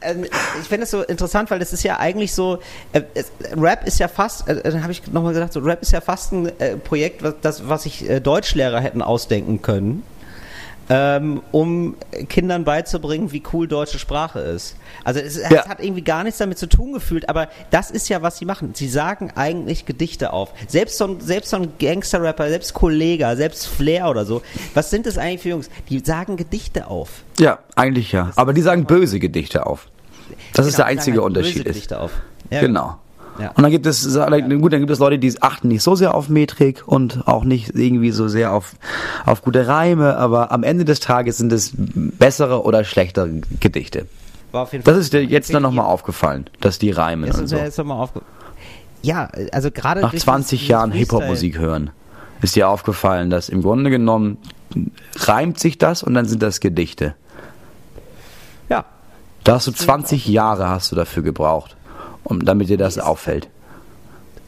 ähm, 0.02 0.24
ich 0.62 0.68
finde 0.70 0.84
es 0.84 0.92
so 0.92 1.02
interessant, 1.02 1.52
weil 1.52 1.60
das 1.60 1.74
ist 1.74 1.84
ja 1.84 2.00
eigentlich 2.00 2.34
so, 2.34 2.60
äh, 2.94 3.02
Rap 3.58 3.86
ist 3.86 4.00
ja 4.00 4.08
fast, 4.08 4.48
äh, 4.48 4.62
dann 4.62 4.84
habe 4.84 4.94
ich 4.94 5.06
nochmal 5.12 5.34
gesagt, 5.34 5.52
so, 5.52 5.60
Rap 5.60 5.82
ist 5.82 5.92
ja 5.92 6.00
fast 6.00 6.32
ein 6.32 6.48
äh, 6.60 6.78
Projekt, 6.78 7.22
was, 7.22 7.34
das, 7.42 7.68
was 7.68 7.84
sich 7.84 8.06
Deutschlehrer 8.24 8.80
hätten 8.80 9.02
ausdenken 9.02 9.62
können, 9.62 10.04
ähm, 10.90 11.42
um 11.52 11.96
Kindern 12.30 12.64
beizubringen, 12.64 13.32
wie 13.32 13.42
cool 13.54 13.68
deutsche 13.68 13.98
Sprache 14.00 14.40
ist. 14.40 14.76
Also 15.04 15.20
es, 15.20 15.38
es 15.38 15.50
Ja. 15.50 15.68
hat 15.68 15.80
irgendwie 15.84 16.02
gar 16.04 16.24
nichts 16.24 16.38
damit 16.40 16.58
zu 16.58 16.68
tun 16.68 16.94
gefühlt, 16.94 17.28
aber 17.30 17.48
das 17.72 17.90
ist 17.92 18.08
ja, 18.10 18.22
was 18.22 18.38
sie 18.38 18.46
machen. 18.46 18.72
Sie 18.76 18.88
sagen 18.88 19.32
eigentlich 19.36 19.86
Gedichte 19.86 20.32
auf. 20.34 20.50
Selbst 20.68 20.98
so 20.98 21.06
ein, 21.08 21.22
selbst 21.22 21.50
so 21.50 21.58
ein 21.58 21.74
Gangster-Rapper, 21.80 22.50
selbst 22.50 22.74
Kollega, 22.74 23.36
selbst 23.36 23.68
Flair 23.68 24.10
oder 24.10 24.26
so. 24.26 24.42
Was 24.74 24.90
sind 24.90 25.06
das 25.06 25.18
eigentlich 25.18 25.42
für 25.42 25.50
Jungs? 25.50 25.70
Die 25.90 26.00
sagen 26.00 26.38
Gedichte 26.38 26.88
auf. 26.88 27.10
ja, 27.40 27.60
eigentlich 27.76 28.12
ja. 28.12 28.32
Aber 28.36 28.54
die 28.54 28.62
sagen 28.62 28.86
böse 28.86 29.20
Gedichte 29.20 29.66
auf. 29.66 29.88
Das 30.54 30.66
ist 30.66 30.76
Genau, 30.76 30.86
der 30.86 30.94
die 30.94 30.98
einzige 31.00 31.18
sagen 31.18 31.26
halt 31.26 31.34
böse 31.34 31.40
Unterschied. 31.48 31.66
Ist. 31.66 31.74
Gedichte 31.74 32.00
auf. 32.00 32.12
Ja, 32.52 32.60
Genau. 32.62 32.98
Ja. 33.40 33.50
Und 33.52 33.64
dann 33.64 33.72
gibt 33.72 33.86
es, 33.86 34.04
gut, 34.06 34.72
dann 34.74 34.80
gibt 34.80 34.92
es 34.92 35.00
Leute, 35.00 35.20
die 35.20 35.42
achten 35.42 35.68
nicht 35.68 35.84
so 35.84 35.96
sehr 35.96 36.14
auf 36.16 36.30
Metrik 36.30 36.84
und 36.88 37.28
auch 37.28 37.44
nicht 37.44 37.76
irgendwie 37.76 38.12
so 38.12 38.28
sehr 38.30 38.54
auf, 38.54 38.76
auf 39.26 39.42
gute 39.42 39.68
Reime, 39.68 40.16
aber 40.18 40.52
am 40.54 40.64
Ende 40.64 40.86
des 40.86 41.02
Tages 41.02 41.38
sind 41.38 41.52
es 41.52 41.74
bessere 41.76 42.64
oder 42.64 42.84
schlechtere 42.86 43.30
Gedichte. 43.60 44.06
War 44.54 44.62
auf 44.64 44.72
jeden 44.72 44.86
Das 44.86 44.94
Fall- 44.94 45.02
ist 45.02 45.12
dir 45.14 45.24
jetzt 45.24 45.54
dann 45.54 45.64
nochmal 45.64 45.86
aufgefallen, 45.86 46.50
dass 46.62 46.80
die 46.80 46.92
reimen 46.92 47.30
Ist 47.30 47.38
und 47.40 47.48
so. 47.48 47.58
ja 47.58 47.66
jetzt 47.66 47.78
nochmal 47.78 48.02
aufge 48.02 48.22
Ja, 49.02 49.30
also 49.52 49.70
gerade 49.70 50.00
Nach 50.00 50.12
durch 50.12 50.24
20 50.24 50.60
dieses- 50.62 50.70
Jahren 50.70 50.92
Hip-Hop-Musik 50.94 51.58
hören, 51.58 51.90
ist 52.42 52.56
dir 52.56 52.70
aufgefallen, 52.70 53.30
dass 53.30 53.50
im 53.50 53.62
Grunde 53.62 53.90
genommen 53.90 54.38
reimt 55.18 55.60
sich 55.60 55.78
das 55.78 56.04
und 56.04 56.14
dann 56.14 56.26
sind 56.26 56.42
das 56.42 56.62
Gedichte. 56.62 57.16
Ja, 58.70 58.86
Da 59.44 59.56
hast 59.56 59.68
du 59.68 59.72
20 59.72 60.26
Jahre 60.28 60.70
hast 60.70 60.92
du 60.92 60.96
dafür 60.96 61.22
gebraucht, 61.24 61.76
um, 62.26 62.44
damit 62.44 62.70
dir 62.70 62.78
das 62.78 63.00
auffällt. 63.00 63.48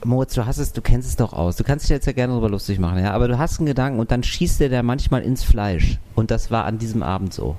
Moritz, 0.04 0.34
du 0.34 0.46
hast 0.46 0.58
es, 0.58 0.74
du 0.74 0.82
kennst 0.82 1.08
es 1.08 1.16
doch 1.16 1.34
aus. 1.34 1.56
Du 1.56 1.64
kannst 1.64 1.86
dich 1.86 1.90
jetzt 1.90 2.06
ja 2.06 2.12
gerne 2.12 2.34
darüber 2.34 2.50
lustig 2.50 2.80
machen, 2.80 3.00
ja, 3.00 3.14
aber 3.14 3.28
du 3.28 3.38
hast 3.38 3.60
einen 3.60 3.66
Gedanken 3.68 4.00
und 4.00 4.12
dann 4.12 4.24
schießt 4.24 4.60
dir 4.60 4.70
der 4.70 4.84
manchmal 4.84 5.22
ins 5.24 5.44
Fleisch. 5.44 6.00
Und 6.16 6.30
das 6.30 6.52
war 6.52 6.66
an 6.66 6.78
diesem 6.78 7.02
Abend 7.02 7.34
so. 7.34 7.56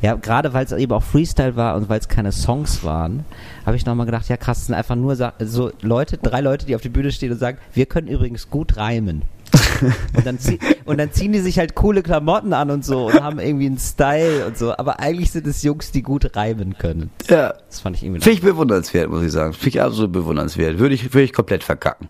Ja, 0.00 0.14
gerade 0.14 0.54
weil 0.54 0.64
es 0.64 0.72
eben 0.72 0.92
auch 0.92 1.02
Freestyle 1.02 1.56
war 1.56 1.76
und 1.76 1.88
weil 1.88 2.00
es 2.00 2.08
keine 2.08 2.32
Songs 2.32 2.84
waren, 2.84 3.24
habe 3.66 3.76
ich 3.76 3.84
nochmal 3.84 4.06
gedacht, 4.06 4.28
ja 4.28 4.36
krass, 4.36 4.60
es 4.60 4.66
sind 4.66 4.74
einfach 4.74 4.96
nur 4.96 5.14
so 5.40 5.72
Leute, 5.82 6.16
drei 6.16 6.40
Leute, 6.40 6.64
die 6.64 6.74
auf 6.74 6.82
die 6.82 6.88
Bühne 6.88 7.12
stehen 7.12 7.32
und 7.32 7.38
sagen, 7.38 7.58
wir 7.74 7.86
können 7.86 8.08
übrigens 8.08 8.48
gut 8.48 8.76
reimen. 8.78 9.22
und, 10.16 10.26
dann 10.26 10.38
zie 10.38 10.58
und 10.84 10.98
dann 10.98 11.12
ziehen 11.12 11.32
die 11.32 11.40
sich 11.40 11.58
halt 11.58 11.74
coole 11.74 12.02
Klamotten 12.02 12.52
an 12.52 12.70
und 12.70 12.84
so 12.84 13.06
und 13.06 13.22
haben 13.22 13.38
irgendwie 13.38 13.66
einen 13.66 13.78
Style 13.78 14.46
und 14.46 14.58
so, 14.58 14.76
aber 14.76 15.00
eigentlich 15.00 15.30
sind 15.30 15.46
es 15.46 15.62
Jungs, 15.62 15.90
die 15.90 16.02
gut 16.02 16.36
reimen 16.36 16.76
können. 16.78 17.10
Ja, 17.28 17.54
Das 17.68 17.80
fand 17.80 17.96
ich 17.96 18.04
irgendwie 18.04 18.20
Finde 18.20 18.38
ich 18.38 18.42
bewundernswert, 18.42 19.10
muss 19.10 19.22
ich 19.22 19.32
sagen. 19.32 19.52
Finde 19.52 19.68
ich 19.68 19.82
absolut 19.82 20.12
bewundernswert. 20.12 20.78
Würde 20.78 20.94
ich, 20.94 21.12
würde 21.12 21.24
ich 21.24 21.32
komplett 21.32 21.64
verkacken. 21.64 22.08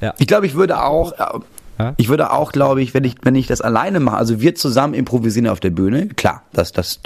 Ja. 0.00 0.14
Ich 0.18 0.26
glaube, 0.26 0.46
ich 0.46 0.54
würde 0.54 0.82
auch, 0.82 1.12
äh, 1.78 1.92
ich 1.96 2.08
würde 2.08 2.32
auch, 2.32 2.52
glaube 2.52 2.82
ich, 2.82 2.94
wenn 2.94 3.04
ich, 3.04 3.16
wenn 3.22 3.34
ich 3.34 3.46
das 3.46 3.60
alleine 3.60 4.00
mache, 4.00 4.16
also 4.16 4.40
wir 4.40 4.54
zusammen 4.54 4.94
improvisieren 4.94 5.48
auf 5.48 5.60
der 5.60 5.70
Bühne, 5.70 6.08
klar, 6.08 6.42
das, 6.52 6.72
das, 6.72 7.00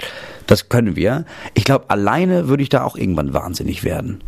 das 0.47 0.69
können 0.69 0.95
wir. 0.95 1.25
Ich 1.53 1.63
glaube, 1.63 1.89
alleine 1.89 2.47
würde 2.47 2.63
ich 2.63 2.69
da 2.69 2.83
auch 2.83 2.95
irgendwann 2.95 3.33
wahnsinnig 3.33 3.83
werden. 3.83 4.21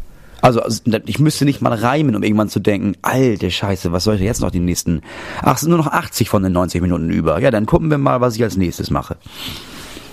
Also, 0.44 0.62
also, 0.62 0.82
ich 1.06 1.20
müsste 1.20 1.46
nicht 1.46 1.62
mal 1.62 1.74
reimen, 1.74 2.18
um 2.18 2.22
irgendwann 2.22 2.50
zu 2.50 2.60
denken, 2.60 2.98
alte 3.02 3.50
Scheiße, 3.50 3.94
was 3.94 4.04
soll 4.04 4.16
ich 4.16 4.22
jetzt 4.22 4.42
noch 4.42 4.52
die 4.52 4.60
nächsten, 4.60 5.02
ach, 5.42 5.56
es 5.56 5.62
sind 5.62 5.70
nur 5.70 5.78
noch 5.78 5.88
80 5.88 6.28
von 6.28 6.44
den 6.44 6.52
90 6.52 6.82
Minuten 6.82 7.10
über. 7.10 7.40
Ja, 7.40 7.50
dann 7.50 7.66
gucken 7.66 7.90
wir 7.90 7.98
mal, 7.98 8.20
was 8.20 8.36
ich 8.36 8.44
als 8.44 8.58
nächstes 8.58 8.90
mache. 8.90 9.16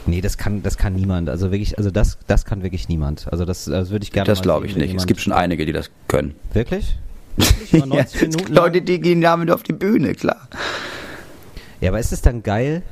Nee, 0.07 0.21
das 0.21 0.39
kann, 0.39 0.63
das 0.63 0.79
kann 0.79 0.95
niemand. 0.95 1.29
Also 1.29 1.51
wirklich, 1.51 1.79
also 1.79 1.91
das, 1.91 2.17
das 2.29 2.45
kann 2.45 2.63
wirklich 2.63 2.89
niemand. 2.89 3.27
Also 3.33 3.45
das, 3.45 3.65
das 3.65 3.91
würde 3.91 4.05
ich 4.05 4.13
gerne 4.13 4.25
Das 4.29 4.41
glaube 4.41 4.67
ich 4.67 4.77
nicht. 4.77 4.95
Es 4.95 5.07
gibt 5.07 5.21
schon 5.21 5.33
einige, 5.33 5.67
die 5.67 5.73
das 5.73 5.91
können. 6.07 6.37
Wirklich? 6.53 6.97
Wirklich? 7.37 7.73
Über 7.73 7.87
90 7.87 8.21
Ja, 8.21 8.29
Minuten 8.29 8.55
Leute, 8.55 8.83
die 8.83 9.01
gehen 9.01 9.21
damit 9.21 9.51
auf 9.51 9.65
die 9.65 9.73
Bühne, 9.73 10.15
klar. 10.15 10.49
Ja, 11.81 11.91
aber 11.91 11.99
ist 11.99 12.13
es 12.13 12.23
dann 12.23 12.45
geil? 12.45 12.83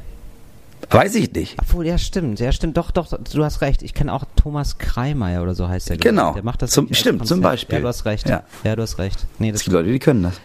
Weiß 0.91 1.15
ich 1.17 1.33
nicht. 1.33 1.57
Obwohl, 1.61 1.87
ja, 1.87 1.99
stimmt. 1.99 2.41
Ja, 2.41 2.51
stimmt. 2.53 2.77
Doch, 2.77 2.91
doch, 2.91 3.09
du 3.09 3.45
hast 3.45 3.61
recht. 3.61 3.83
Ich 3.83 3.95
kenne 3.95 4.13
auch 4.13 4.25
Thomas 4.37 4.79
Kreimeier 4.79 5.43
oder 5.43 5.55
so 5.55 5.69
heißt 5.69 5.91
der. 5.91 5.97
Genau. 5.99 6.33
Der 6.35 6.43
macht 6.45 6.63
das 6.63 6.71
Zum- 6.71 6.93
stimmt, 6.95 7.27
zum. 7.27 7.41
Beispiel. 7.41 7.77
Ja, 7.77 7.83
du 7.83 7.89
hast 7.89 8.05
recht. 8.05 8.29
Ja. 8.29 8.43
Ja, 8.65 8.75
du 8.77 8.83
hast 8.83 8.99
recht. 8.99 9.27
Nee, 9.39 9.49
Es 9.49 9.55
das 9.55 9.65
gibt 9.65 9.75
Leute, 9.75 9.91
die 9.93 9.99
können 9.99 10.23
das. 10.23 10.41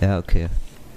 Ja, 0.00 0.18
okay. 0.18 0.48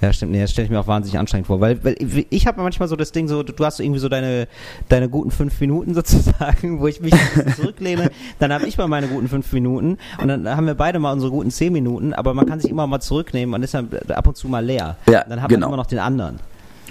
Ja, 0.02 0.12
stimmt. 0.12 0.32
Nee, 0.32 0.40
das 0.40 0.50
stelle 0.50 0.64
ich 0.66 0.70
mir 0.70 0.80
auch 0.80 0.88
wahnsinnig 0.88 1.16
anstrengend 1.18 1.46
vor. 1.46 1.60
Weil, 1.60 1.82
weil 1.84 1.94
ich 2.28 2.46
habe 2.48 2.60
manchmal 2.60 2.88
so 2.88 2.96
das 2.96 3.12
Ding, 3.12 3.28
so, 3.28 3.44
du 3.44 3.64
hast 3.64 3.76
so 3.76 3.84
irgendwie 3.84 4.00
so 4.00 4.08
deine, 4.08 4.48
deine 4.88 5.08
guten 5.08 5.30
fünf 5.30 5.60
Minuten 5.60 5.94
sozusagen, 5.94 6.80
wo 6.80 6.88
ich 6.88 7.00
mich 7.00 7.14
zurücklehne. 7.56 8.10
Dann 8.40 8.52
habe 8.52 8.66
ich 8.66 8.76
mal 8.76 8.88
meine 8.88 9.06
guten 9.06 9.28
fünf 9.28 9.52
Minuten 9.52 9.98
und 10.20 10.28
dann 10.28 10.48
haben 10.48 10.66
wir 10.66 10.74
beide 10.74 10.98
mal 10.98 11.12
unsere 11.12 11.30
guten 11.30 11.52
zehn 11.52 11.72
Minuten, 11.72 12.12
aber 12.14 12.34
man 12.34 12.46
kann 12.46 12.58
sich 12.58 12.70
immer 12.70 12.86
mal 12.88 13.00
zurücknehmen 13.00 13.54
und 13.54 13.62
ist 13.62 13.74
dann 13.74 13.88
ab 14.08 14.26
und 14.26 14.36
zu 14.36 14.48
mal 14.48 14.64
leer. 14.64 14.96
Ja, 15.08 15.22
dann 15.24 15.40
hat 15.40 15.48
genau. 15.48 15.66
man 15.68 15.74
immer 15.74 15.76
noch 15.82 15.86
den 15.86 16.00
anderen. 16.00 16.40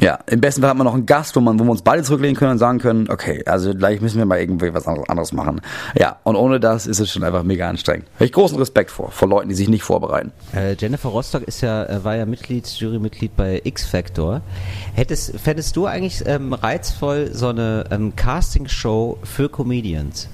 Ja, 0.01 0.17
im 0.25 0.41
besten 0.41 0.61
Fall 0.61 0.71
hat 0.71 0.77
man 0.77 0.85
noch 0.85 0.95
einen 0.95 1.05
Gast, 1.05 1.35
wo, 1.35 1.41
man, 1.41 1.59
wo 1.59 1.63
wir 1.63 1.69
uns 1.69 1.83
beide 1.83 2.01
zurücklehnen 2.01 2.35
können 2.35 2.53
und 2.53 2.57
sagen 2.57 2.79
können, 2.79 3.07
okay, 3.07 3.43
also 3.45 3.71
gleich 3.75 4.01
müssen 4.01 4.17
wir 4.17 4.25
mal 4.25 4.39
irgendwie 4.39 4.73
was 4.73 4.87
anderes- 4.87 5.31
machen. 5.31 5.61
Ja, 5.95 6.17
und 6.23 6.35
ohne 6.35 6.59
das 6.59 6.87
ist 6.87 6.99
es 6.99 7.11
schon 7.11 7.23
einfach 7.23 7.43
mega 7.43 7.69
anstrengend. 7.69 8.07
Habe 8.15 8.25
ich 8.25 8.31
großen 8.31 8.57
Respekt 8.57 8.89
vor, 8.89 9.11
vor 9.11 9.27
Leuten, 9.27 9.49
die 9.49 9.55
sich 9.55 9.69
nicht 9.69 9.83
vorbereiten. 9.83 10.31
Äh, 10.55 10.73
Jennifer 10.73 11.09
Rostock 11.09 11.43
ist 11.43 11.61
ja, 11.61 11.85
äh, 11.85 12.03
war 12.03 12.15
ja 12.15 12.25
Mitglied, 12.25 12.65
Jurymitglied 12.67 13.37
bei 13.37 13.61
X 13.63 13.85
Factor. 13.85 14.41
Hättest, 14.95 15.39
fändest 15.39 15.75
du 15.75 15.85
eigentlich 15.85 16.23
ähm, 16.25 16.53
reizvoll 16.53 17.29
so 17.31 17.49
eine 17.49 17.85
ähm, 17.91 18.15
Castingshow 18.15 19.19
für 19.23 19.49
Comedians? 19.49 20.27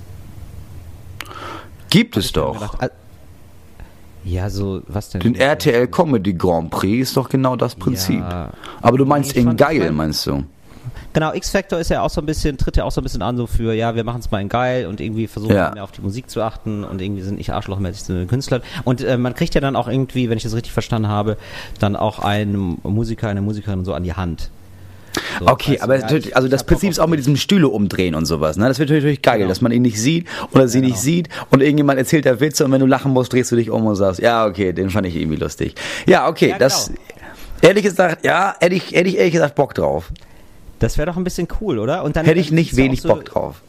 Gibt 1.90 2.16
es 2.16 2.32
doch. 2.32 2.54
gedacht, 2.54 2.92
ja, 4.28 4.50
so, 4.50 4.82
was 4.88 5.10
denn? 5.10 5.22
Den 5.22 5.36
RTL 5.36 5.88
Comedy 5.88 6.34
Grand 6.34 6.70
Prix 6.72 7.10
ist 7.10 7.18
doch 7.18 7.30
genau 7.30 7.56
das 7.56 7.76
Prinzip. 7.76 8.20
Ja. 8.20 8.50
Aber 8.82 8.98
du 8.98 9.06
meinst 9.06 9.32
ich 9.32 9.38
in 9.38 9.56
geil, 9.56 9.80
mein- 9.80 9.96
meinst 9.96 10.26
du? 10.28 10.44
Genau, 11.14 11.34
X-Factor 11.34 11.80
ist 11.80 11.90
ja 11.90 12.02
auch 12.04 12.10
so 12.12 12.22
ein 12.22 12.28
bisschen, 12.28 12.58
tritt 12.58 12.78
ja 12.78 12.84
auch 12.84 12.92
so 12.92 13.02
ein 13.02 13.04
bisschen 13.04 13.24
an, 13.24 13.38
so 13.38 13.48
für, 13.48 13.74
ja, 13.74 13.96
wir 13.96 14.04
machen 14.04 14.20
es 14.20 14.30
mal 14.30 14.40
in 14.40 14.50
geil 14.50 14.86
und 14.86 15.02
irgendwie 15.02 15.26
versuchen 15.26 15.56
Ja. 15.56 15.72
mehr 15.74 15.84
auf 15.84 15.92
die 15.92 16.02
Musik 16.02 16.30
zu 16.30 16.42
achten 16.44 16.84
und 16.84 17.02
irgendwie 17.02 17.24
sind 17.24 17.38
nicht 17.38 17.52
arschlochmäßig 17.52 18.04
zu 18.04 18.14
den 18.14 18.28
Künstlern. 18.28 18.62
Und 18.84 19.02
äh, 19.04 19.18
man 19.18 19.34
kriegt 19.34 19.56
ja 19.56 19.62
dann 19.62 19.76
auch 19.76 19.88
irgendwie, 19.88 20.30
wenn 20.30 20.38
ich 20.38 20.44
das 20.44 20.54
richtig 20.54 20.74
verstanden 20.74 21.08
habe, 21.08 21.38
dann 21.80 21.96
auch 21.96 22.20
einen 22.20 22.78
Musiker, 22.84 23.30
eine 23.30 23.42
Musikerin 23.42 23.84
so 23.84 23.94
an 23.94 24.04
die 24.04 24.14
Hand. 24.14 24.52
So, 25.40 25.48
Okay, 25.48 25.76
du, 25.78 25.84
aber 25.84 25.96
ja, 25.96 26.02
natürlich, 26.02 26.28
ich- 26.28 26.36
also 26.36 26.48
das 26.48 26.64
Prinzip 26.64 26.90
ist 26.92 27.00
auch 27.00 27.08
mit 27.08 27.20
diesem 27.20 27.36
Stühle 27.38 27.68
umdrehen 27.70 28.16
und 28.16 28.26
sowas. 28.26 28.58
Ne? 28.58 28.68
Das 28.68 28.80
wird 28.80 28.90
natürlich 28.90 29.22
geil, 29.22 29.38
Genau. 29.40 29.50
dass 29.50 29.62
man 29.62 29.72
ihn 29.72 29.82
nicht 29.82 30.00
sieht 30.02 30.28
oder 30.54 30.68
sie 30.68 30.82
nicht 30.82 30.98
sieht 30.98 31.30
und 31.52 31.62
irgendjemand 31.62 32.00
erzählt 32.00 32.26
da 32.26 32.40
Witze 32.40 32.66
und 32.66 32.72
wenn 32.72 32.80
du 32.80 32.86
lachen 32.88 33.12
musst, 33.14 33.34
drehst 33.34 33.52
du 33.52 33.56
dich 33.56 33.70
um 33.70 33.86
und 33.86 33.96
sagst, 33.96 34.20
ja, 34.22 34.46
okay, 34.46 34.74
den 34.74 34.90
fand 34.90 35.08
ich 35.08 35.16
irgendwie 35.16 35.38
lustig. 35.38 35.76
Ja, 36.06 36.28
okay, 36.28 36.50
Ja, 36.50 36.58
das 36.58 36.88
genau. 36.88 37.00
ehrlich 37.62 37.84
gesagt, 37.84 38.26
ja, 38.26 38.56
hätte 38.60 38.76
ich, 38.76 38.92
hätte 38.92 39.10
ich 39.10 39.18
ehrlich 39.18 39.34
gesagt 39.34 39.56
Bock 39.56 39.74
drauf. 39.74 40.12
Das 40.80 40.98
wäre 40.98 41.08
doch 41.08 41.18
ein 41.18 41.24
bisschen 41.24 41.48
cool, 41.62 41.80
oder? 41.80 42.04
Und 42.04 42.16
dann 42.16 42.26
Hätte 42.26 42.40
ich 42.40 42.52
nicht 42.52 42.76
wenig 42.76 43.02
so, 43.02 43.10
Bock 43.10 43.26
drauf. 43.26 43.62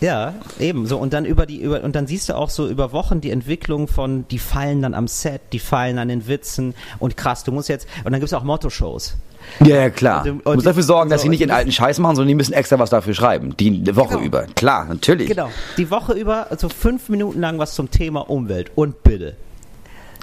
Ja, 0.00 0.34
eben 0.58 0.86
so 0.86 0.98
und 0.98 1.12
dann 1.12 1.24
über 1.24 1.46
die 1.46 1.60
über 1.62 1.82
und 1.82 1.94
dann 1.94 2.06
siehst 2.06 2.28
du 2.28 2.34
auch 2.36 2.50
so 2.50 2.68
über 2.68 2.92
Wochen 2.92 3.20
die 3.20 3.30
Entwicklung 3.30 3.86
von 3.88 4.26
die 4.28 4.38
fallen 4.38 4.82
dann 4.82 4.92
am 4.92 5.08
Set, 5.08 5.40
die 5.52 5.58
fallen 5.58 5.98
an 5.98 6.08
den 6.08 6.26
Witzen 6.26 6.74
und 6.98 7.16
krass, 7.16 7.44
du 7.44 7.52
musst 7.52 7.68
jetzt 7.68 7.86
und 8.04 8.12
dann 8.12 8.20
gibt's 8.20 8.34
auch 8.34 8.42
Motto-Shows. 8.42 9.14
Ja, 9.60 9.76
ja, 9.76 9.90
klar. 9.90 10.22
Und- 10.24 10.30
und 10.30 10.44
du 10.44 10.50
musst 10.52 10.60
die- 10.62 10.68
dafür 10.70 10.82
sorgen, 10.82 11.10
dass 11.10 11.20
so, 11.20 11.24
sie 11.24 11.28
nicht 11.28 11.40
und 11.42 11.48
in 11.48 11.54
alten 11.54 11.72
Scheiß 11.72 11.98
machen, 12.00 12.16
sondern 12.16 12.28
die 12.28 12.34
müssen 12.34 12.52
extra 12.52 12.78
was 12.78 12.90
dafür 12.90 13.14
schreiben. 13.14 13.56
Die 13.56 13.94
Woche 13.96 14.14
Genau. 14.14 14.24
über. 14.26 14.42
Klar, 14.56 14.86
natürlich. 14.86 15.28
Genau. 15.28 15.50
Die 15.76 15.90
Woche 15.90 16.12
über, 16.14 16.50
also 16.50 16.68
fünf 16.68 17.08
Minuten 17.08 17.40
lang 17.40 17.58
was 17.58 17.74
zum 17.74 17.90
Thema 17.90 18.28
Umwelt 18.28 18.72
und 18.74 19.02
bitte. 19.02 19.36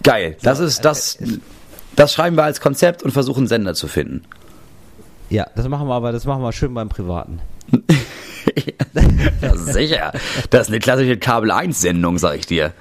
Geil. 0.03 0.35
Das 0.41 0.59
ist, 0.59 0.79
äh, 0.79 0.83
das, 0.83 1.17
das 1.95 2.13
schreiben 2.13 2.35
wir 2.35 2.43
als 2.43 2.59
Konzept 2.61 3.03
und 3.03 3.11
versuchen 3.11 3.47
Sender 3.47 3.73
zu 3.73 3.87
finden. 3.87 4.23
Ja, 5.29 5.47
das 5.55 5.67
machen 5.69 5.87
wir 5.87 5.93
aber, 5.93 6.11
das 6.11 6.25
machen 6.25 6.41
wir 6.43 6.51
schön 6.51 6.73
beim 6.73 6.89
Privaten. 6.89 7.39
Ja, 9.41 9.55
sicher. 9.55 10.11
Das 10.49 10.63
ist 10.63 10.67
eine 10.69 10.79
klassische 10.79 11.15
Kabel 11.17 11.51
1 11.51 11.79
Sendung, 11.79 12.17
sag 12.17 12.35
ich 12.37 12.47
dir. 12.47 12.73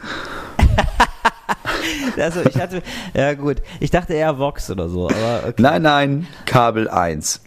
Also 2.16 2.40
ich 2.40 2.60
hatte, 2.60 2.82
ja 3.14 3.34
gut, 3.34 3.58
ich 3.78 3.90
dachte 3.90 4.14
eher 4.14 4.38
Vox 4.38 4.70
oder 4.70 4.88
so, 4.88 5.08
aber 5.08 5.48
okay. 5.48 5.62
Nein, 5.62 5.82
nein, 5.82 6.26
Kabel 6.44 6.88
1. 6.88 7.40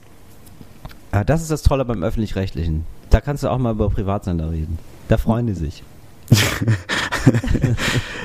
Ja, 1.13 1.23
das 1.23 1.41
ist 1.41 1.51
das 1.51 1.61
Tolle 1.61 1.85
beim 1.85 2.03
Öffentlich-Rechtlichen. 2.03 2.85
Da 3.09 3.21
kannst 3.21 3.43
du 3.43 3.49
auch 3.49 3.57
mal 3.59 3.71
über 3.71 3.89
Privatsender 3.89 4.49
reden. 4.49 4.79
Da 5.07 5.17
freuen 5.17 5.47
die 5.47 5.53
sich. 5.53 5.83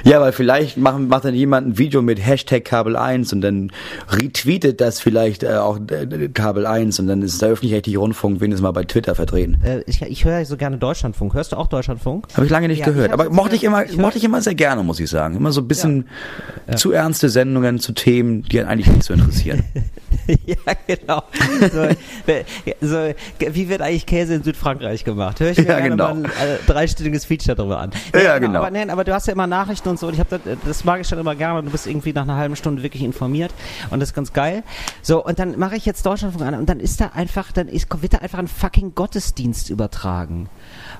Ja, 0.04 0.20
weil 0.22 0.32
vielleicht 0.32 0.78
machen, 0.78 1.08
macht 1.08 1.24
dann 1.26 1.34
jemand 1.34 1.66
ein 1.66 1.78
Video 1.78 2.00
mit 2.00 2.24
Hashtag 2.24 2.64
Kabel 2.64 2.96
1 2.96 3.32
und 3.34 3.40
dann 3.42 3.70
retweetet 4.08 4.80
das 4.80 5.00
vielleicht 5.00 5.42
äh, 5.42 5.56
auch 5.56 5.78
äh, 5.90 6.28
Kabel 6.32 6.66
1 6.66 6.98
und 7.00 7.08
dann 7.08 7.20
ist 7.20 7.42
der 7.42 7.50
öffentlich-rechtliche 7.50 7.98
Rundfunk 7.98 8.40
wenigstens 8.40 8.62
mal 8.62 8.70
bei 8.70 8.84
Twitter 8.84 9.14
vertreten. 9.14 9.58
Äh, 9.62 9.82
ich 9.86 10.00
ich 10.00 10.24
höre 10.24 10.38
ja 10.38 10.44
so 10.44 10.56
gerne 10.56 10.78
Deutschlandfunk. 10.78 11.34
Hörst 11.34 11.52
du 11.52 11.56
auch 11.56 11.66
Deutschlandfunk? 11.66 12.28
Habe 12.34 12.46
ich 12.46 12.50
lange 12.50 12.68
nicht 12.68 12.78
Ja, 12.80 12.86
gehört. 12.86 13.08
ich 13.08 13.12
Aber 13.12 13.28
mochte 13.30 13.56
ich 13.56 13.64
immer, 13.64 13.84
ich 13.84 13.98
mochte 13.98 14.16
ich 14.18 14.24
immer 14.24 14.40
sehr 14.40 14.54
gerne, 14.54 14.82
muss 14.82 14.98
ich 15.00 15.10
sagen. 15.10 15.36
Immer 15.36 15.52
so 15.52 15.60
ein 15.60 15.68
bisschen 15.68 16.06
zu 16.76 16.92
ernste 16.92 17.28
Sendungen 17.28 17.78
zu 17.78 17.92
Themen, 17.92 18.42
die 18.44 18.60
einen 18.60 18.68
eigentlich 18.68 18.86
nicht 18.86 19.02
so 19.04 19.12
interessieren. 19.12 19.64
ja, 20.46 20.56
genau. 20.86 21.22
So, 21.72 21.88
wer- 22.24 22.44
so, 22.80 23.12
wie 23.52 23.68
wird 23.68 23.82
eigentlich 23.82 24.06
Käse 24.06 24.34
in 24.36 24.42
Südfrankreich 24.42 25.04
gemacht? 25.04 25.40
Hör 25.40 25.50
ich 25.50 25.58
mir 25.58 25.64
Ja, 25.64 25.76
gerne 25.80 25.90
genau. 25.90 26.14
mal 26.14 26.16
ein 26.16 26.24
äh, 26.24 26.28
dreistündiges 26.66 27.24
Feature 27.26 27.56
darüber 27.56 27.78
an. 27.80 27.90
Ja, 28.14 28.38
genau. 28.38 28.60
Aber, 28.60 28.70
nein, 28.88 28.90
aber 28.90 29.04
du 29.04 29.14
hast 29.14 29.26
ja 29.26 29.32
immer 29.32 29.46
Nachrichten 29.46 29.88
und 29.88 29.98
so 29.98 30.08
und 30.08 30.14
ich 30.14 30.20
hab 30.20 30.28
das, 30.28 30.40
das 30.64 30.84
mag 30.84 31.00
ich 31.00 31.06
schon 31.06 31.18
immer 31.18 31.34
gerne. 31.34 31.62
Du 31.62 31.70
bist 31.70 31.86
irgendwie 31.86 32.12
nach 32.12 32.22
einer 32.22 32.36
halben 32.36 32.56
Stunde 32.56 32.82
wirklich 32.82 33.02
informiert 33.02 33.52
und 33.90 34.00
das 34.00 34.10
ist 34.10 34.14
ganz 34.14 34.32
geil. 34.32 34.62
So, 35.02 35.24
und 35.24 35.38
dann 35.38 35.58
mache 35.58 35.76
ich 35.76 35.86
jetzt 35.86 36.04
Deutschlandfunk 36.04 36.44
an 36.44 36.54
und 36.54 36.68
dann 36.68 36.80
ist 36.80 37.00
da 37.00 37.12
einfach, 37.14 37.52
dann 37.52 37.68
ist, 37.68 37.88
wird 38.02 38.14
da 38.14 38.18
einfach 38.18 38.38
ein 38.38 38.48
fucking 38.48 38.94
Gottesdienst 38.94 39.70
übertragen. 39.70 40.48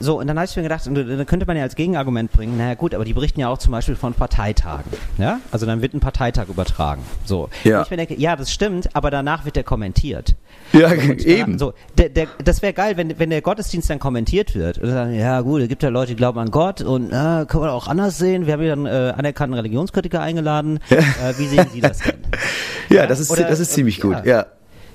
So, 0.01 0.21
und 0.21 0.27
dann 0.27 0.39
habe 0.39 0.47
ich 0.47 0.57
mir 0.57 0.63
gedacht, 0.63 0.87
und 0.87 0.95
dann 0.95 1.27
könnte 1.27 1.47
man 1.47 1.57
ja 1.57 1.63
als 1.65 1.75
Gegenargument 1.75 2.31
bringen, 2.31 2.57
naja 2.57 2.75
gut, 2.75 2.95
aber 2.95 3.05
die 3.05 3.15
berichten 3.15 3.41
ja 3.41 3.49
auch 3.49 3.59
zum 3.59 3.73
Beispiel 3.73 3.97
von 3.97 4.15
Parteitagen. 4.15 4.91
Ja? 5.19 5.41
Also 5.51 5.67
dann 5.67 5.83
wird 5.83 5.95
ein 5.95 6.01
Parteitag 6.01 6.49
übertragen. 6.49 7.03
So. 7.25 7.49
Ja. 7.65 7.79
Und 7.79 7.85
ich 7.85 7.91
mir 7.91 7.97
denke, 7.97 8.19
ja, 8.19 8.37
das 8.37 8.53
stimmt, 8.53 8.95
aber 8.95 9.11
danach 9.11 9.45
wird 9.45 9.57
der 9.57 9.65
kommentiert. 9.65 10.37
Ja, 10.73 10.89
Und 10.89 11.25
eben. 11.25 11.59
So, 11.59 11.73
der, 11.97 12.09
der, 12.11 12.29
das 12.45 12.63
wäre 12.63 12.73
geil, 12.73 12.97
wenn, 12.97 13.19
wenn 13.19 13.31
der 13.31 13.43
Gottesdienst 13.43 13.91
dann 13.91 13.99
kommentiert 13.99 14.55
wird. 14.55 14.79
Und 14.79 14.91
sagen, 14.91 15.15
ja 15.15 15.41
gut, 15.41 15.63
es 15.63 15.69
gibt 15.69 15.83
ja 15.83 15.89
Leute, 15.89 16.13
die 16.13 16.17
glauben 16.17 16.39
an 16.39 16.51
Gott 16.51 16.83
und 16.83 17.09
äh, 17.09 17.47
kann 17.47 17.61
man 17.61 17.71
auch 17.71 17.78
anders 17.87 18.19
sehen. 18.19 18.47
Wir 18.47 18.55
haben 18.55 18.63
hier 18.63 18.73
einen 18.73 18.87
äh, 18.87 19.13
anerkannten 19.17 19.55
Religionskritiker 19.55 20.21
eingeladen. 20.21 20.81
Äh, 20.91 20.97
wie 21.39 21.47
sehen 21.47 21.67
Sie 21.73 21.81
das 21.81 21.99
denn? 21.99 22.15
Ja, 22.91 23.07
das 23.07 23.21
ist, 23.21 23.31
Oder- 23.31 23.45
das 23.45 23.61
ist 23.61 23.73
ziemlich 23.75 24.01
gut, 24.01 24.17
ja. 24.25 24.39
ja. 24.39 24.47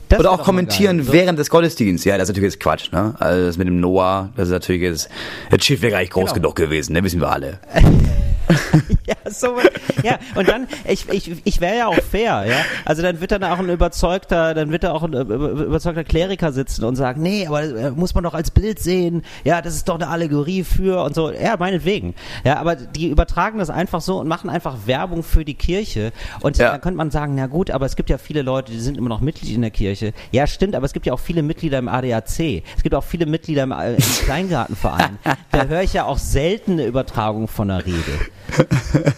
Das 0.09 0.19
Oder 0.19 0.31
auch 0.31 0.43
kommentieren 0.43 1.11
während 1.11 1.37
des 1.39 1.49
Gottesdienstes. 1.51 2.05
Ja, 2.05 2.17
das 2.17 2.23
ist 2.27 2.35
natürlich 2.35 2.53
jetzt 2.53 2.59
Quatsch, 2.59 2.91
ne? 2.91 3.13
Also 3.19 3.45
das 3.45 3.57
mit 3.57 3.67
dem 3.67 3.79
Noah, 3.79 4.29
das 4.35 4.47
ist 4.47 4.51
natürlich 4.51 4.81
jetzt, 4.81 5.09
das 5.51 5.63
Schiff 5.63 5.81
wäre 5.83 5.91
gar 5.91 5.99
nicht 5.99 6.11
groß 6.11 6.33
Genau. 6.33 6.49
genug 6.49 6.55
gewesen, 6.55 6.93
ne? 6.93 7.03
Wissen 7.03 7.21
wir 7.21 7.31
alle. 7.31 7.59
ja, 9.07 9.12
so, 9.29 9.55
ja, 10.03 10.17
und 10.35 10.47
dann, 10.47 10.67
ich, 10.87 11.07
ich, 11.09 11.35
ich 11.43 11.61
wäre 11.61 11.77
ja 11.77 11.87
auch 11.87 12.01
fair, 12.01 12.45
ja. 12.47 12.55
Also 12.85 13.01
dann 13.01 13.21
wird 13.21 13.31
dann 13.31 13.43
auch 13.43 13.59
ein 13.59 13.69
überzeugter, 13.69 14.53
dann 14.53 14.71
wird 14.71 14.83
da 14.83 14.91
auch 14.91 15.03
ein 15.03 15.13
äh, 15.13 15.21
überzeugter 15.21 16.03
Kleriker 16.03 16.51
sitzen 16.51 16.83
und 16.85 16.95
sagen, 16.95 17.21
nee, 17.21 17.47
aber 17.47 17.63
äh, 17.63 17.91
muss 17.91 18.13
man 18.15 18.23
doch 18.23 18.33
als 18.33 18.51
Bild 18.51 18.79
sehen, 18.79 19.23
ja, 19.43 19.61
das 19.61 19.75
ist 19.75 19.87
doch 19.89 19.95
eine 19.95 20.07
Allegorie 20.07 20.63
für 20.63 21.03
und 21.03 21.15
so, 21.15 21.31
ja, 21.31 21.55
meinetwegen. 21.57 22.15
Ja, 22.43 22.57
aber 22.59 22.75
die 22.75 23.09
übertragen 23.09 23.59
das 23.59 23.69
einfach 23.69 24.01
so 24.01 24.19
und 24.19 24.27
machen 24.27 24.49
einfach 24.49 24.75
Werbung 24.85 25.23
für 25.23 25.45
die 25.45 25.55
Kirche. 25.55 26.11
Und 26.41 26.57
Ja. 26.57 26.71
dann 26.71 26.81
könnte 26.81 26.97
man 26.97 27.11
sagen, 27.11 27.35
na 27.35 27.47
gut, 27.47 27.71
aber 27.71 27.85
es 27.85 27.95
gibt 27.95 28.09
ja 28.09 28.17
viele 28.17 28.41
Leute, 28.41 28.71
die 28.71 28.79
sind 28.79 28.97
immer 28.97 29.09
noch 29.09 29.21
Mitglied 29.21 29.53
in 29.55 29.61
der 29.61 29.71
Kirche. 29.71 30.13
Ja, 30.31 30.47
stimmt, 30.47 30.75
aber 30.75 30.85
es 30.85 30.93
gibt 30.93 31.05
ja 31.05 31.13
auch 31.13 31.19
viele 31.19 31.43
Mitglieder 31.43 31.77
im 31.79 31.87
ADAC. 31.87 32.63
Es 32.75 32.83
gibt 32.83 32.95
auch 32.95 33.03
viele 33.03 33.25
Mitglieder 33.25 33.63
im, 33.63 33.71
äh, 33.71 33.93
im 33.93 34.01
Kleingartenverein. 34.25 35.17
da 35.51 35.65
höre 35.65 35.81
ich 35.81 35.93
ja 35.93 36.05
auch 36.05 36.17
selten 36.17 36.73
eine 36.73 36.85
Übertragung 36.85 37.47
von 37.47 37.69
der 37.69 37.85
Rede. 37.85 37.93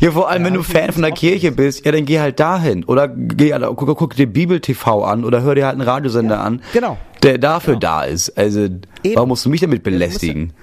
Ja, 0.00 0.12
vor 0.12 0.30
allem, 0.30 0.44
wenn 0.44 0.54
du 0.54 0.62
Fan 0.62 0.92
von 0.92 1.02
der 1.02 1.12
Kirche 1.12 1.52
bist, 1.52 1.84
ja, 1.84 1.92
dann 1.92 2.06
geh 2.06 2.20
halt 2.20 2.40
dahin. 2.40 2.84
Oder 2.84 3.06
geh, 3.08 3.52
also, 3.52 3.74
guck, 3.74 3.98
guck 3.98 4.16
dir 4.16 4.26
Bibel-TV 4.26 5.04
an 5.04 5.24
oder 5.24 5.42
hör 5.42 5.54
dir 5.54 5.66
halt 5.66 5.74
einen 5.74 5.82
Radiosender 5.86 6.40
an, 6.40 6.62
genau. 6.72 6.96
der 7.22 7.36
dafür 7.36 7.74
Genau. 7.74 7.80
da 7.80 8.02
ist. 8.04 8.30
Also, 8.38 8.68
warum 9.14 9.28
musst 9.28 9.44
du 9.44 9.50
mich 9.50 9.60
damit 9.60 9.82
belästigen? 9.82 10.54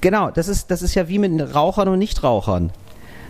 Genau, 0.00 0.30
das 0.32 0.48
ist, 0.48 0.72
das 0.72 0.82
ist 0.82 0.94
ja 0.96 1.08
wie 1.08 1.20
mit 1.20 1.54
Rauchern 1.54 1.86
und 1.88 2.00
Nichtrauchern. 2.00 2.72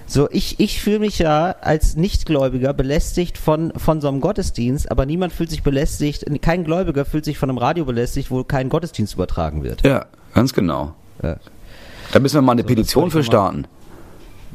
So, 0.07 0.29
ich, 0.31 0.61
ich 0.61 0.81
fühle 0.81 0.99
mich 1.01 1.19
ja 1.19 1.55
als 1.61 1.95
Nichtgläubiger 1.97 2.73
belästigt 2.73 3.37
von, 3.39 3.73
von 3.77 4.01
so 4.01 4.09
einem 4.09 4.21
Gottesdienst, 4.23 4.91
aber 4.91 5.05
niemand 5.07 5.33
fühlt 5.35 5.51
sich 5.51 5.63
belästigt, 5.63 6.25
kein 6.43 6.65
Gläubiger 6.65 7.05
fühlt 7.05 7.25
sich 7.27 7.37
von 7.39 7.51
einem 7.51 7.59
Radio 7.59 7.85
belästigt, 7.85 8.31
wo 8.31 8.45
kein 8.45 8.69
Gottesdienst 8.71 9.15
übertragen 9.15 9.63
wird. 9.63 9.83
Ja, 9.85 10.07
ganz 10.35 10.53
genau. 10.55 10.95
Ja. 11.23 11.37
Da 12.13 12.19
müssen 12.19 12.35
wir 12.37 12.43
mal 12.43 12.53
eine 12.53 12.63
So, 12.63 12.69
Petition 12.69 13.11
für 13.11 13.19
noch 13.19 13.25
mal- 13.25 13.31
starten. 13.31 13.65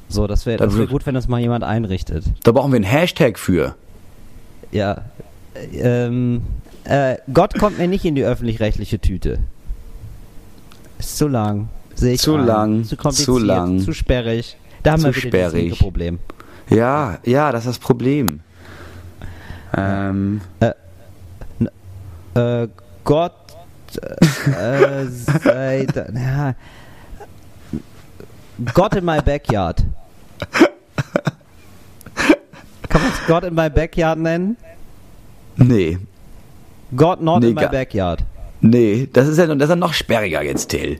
So, 0.09 0.25
das 0.27 0.45
wäre 0.45 0.57
das 0.57 0.75
wär 0.77 0.87
gut, 0.87 1.05
wenn 1.05 1.13
das 1.13 1.27
mal 1.27 1.39
jemand 1.39 1.63
einrichtet. 1.63 2.25
Da 2.43 2.51
brauchen 2.51 2.71
wir 2.71 2.77
einen 2.77 2.83
Hashtag 2.85 3.37
für. 3.39 3.75
Ja. 4.71 5.03
Ähm, 5.73 6.41
äh, 6.83 7.17
Gott 7.33 7.57
kommt 7.59 7.77
mir 7.77 7.87
nicht 7.87 8.03
in 8.05 8.15
die 8.15 8.23
öffentlich-rechtliche 8.23 8.99
Tüte. 8.99 9.39
Ist 10.97 11.17
zu 11.17 11.27
lang. 11.27 11.69
Sehe 11.95 12.13
ich 12.13 12.21
Zu 12.21 12.35
ein. 12.35 12.45
lang, 12.45 12.83
Zu 12.85 12.95
kompliziert. 12.97 13.25
zu 13.25 13.37
lang. 13.39 13.79
Zu 13.81 13.93
sperrig. 13.93 14.57
Da 14.83 14.93
haben 14.93 14.99
Zu 15.01 15.07
wir 15.07 15.15
wieder 15.15 15.27
sperrig. 15.29 15.61
linke 15.69 15.75
Problem. 15.77 16.19
Ja, 16.69 17.19
ja, 17.25 17.51
das 17.51 17.65
ist 17.65 17.69
das 17.69 17.79
Problem. 17.79 18.39
Ähm, 19.75 20.41
Äh, 22.35 22.67
Gott 23.03 23.33
äh, 23.97 25.05
sei 25.43 25.85
da, 25.93 26.05
ja. 26.13 26.55
Gott 28.73 28.95
in 28.95 29.03
my 29.05 29.19
backyard. 29.21 29.83
Kann 32.89 33.01
man 33.01 33.11
es 33.11 33.27
Gott 33.27 33.43
in 33.43 33.53
my 33.53 33.69
backyard 33.69 34.17
nennen? 34.19 34.57
nee, 35.57 35.97
God 36.95 37.21
not 37.21 37.41
Nee, 37.41 37.49
in 37.49 37.55
my 37.55 37.67
backyard. 37.67 38.23
nee, 38.61 39.07
das 39.11 39.27
ist 39.27 39.37
ja, 39.37 39.45
das 39.45 39.57
ist 39.63 39.69
ja 39.69 39.75
noch 39.75 39.93
sperriger 39.93 40.41
jetzt, 40.41 40.69
Till. 40.69 40.99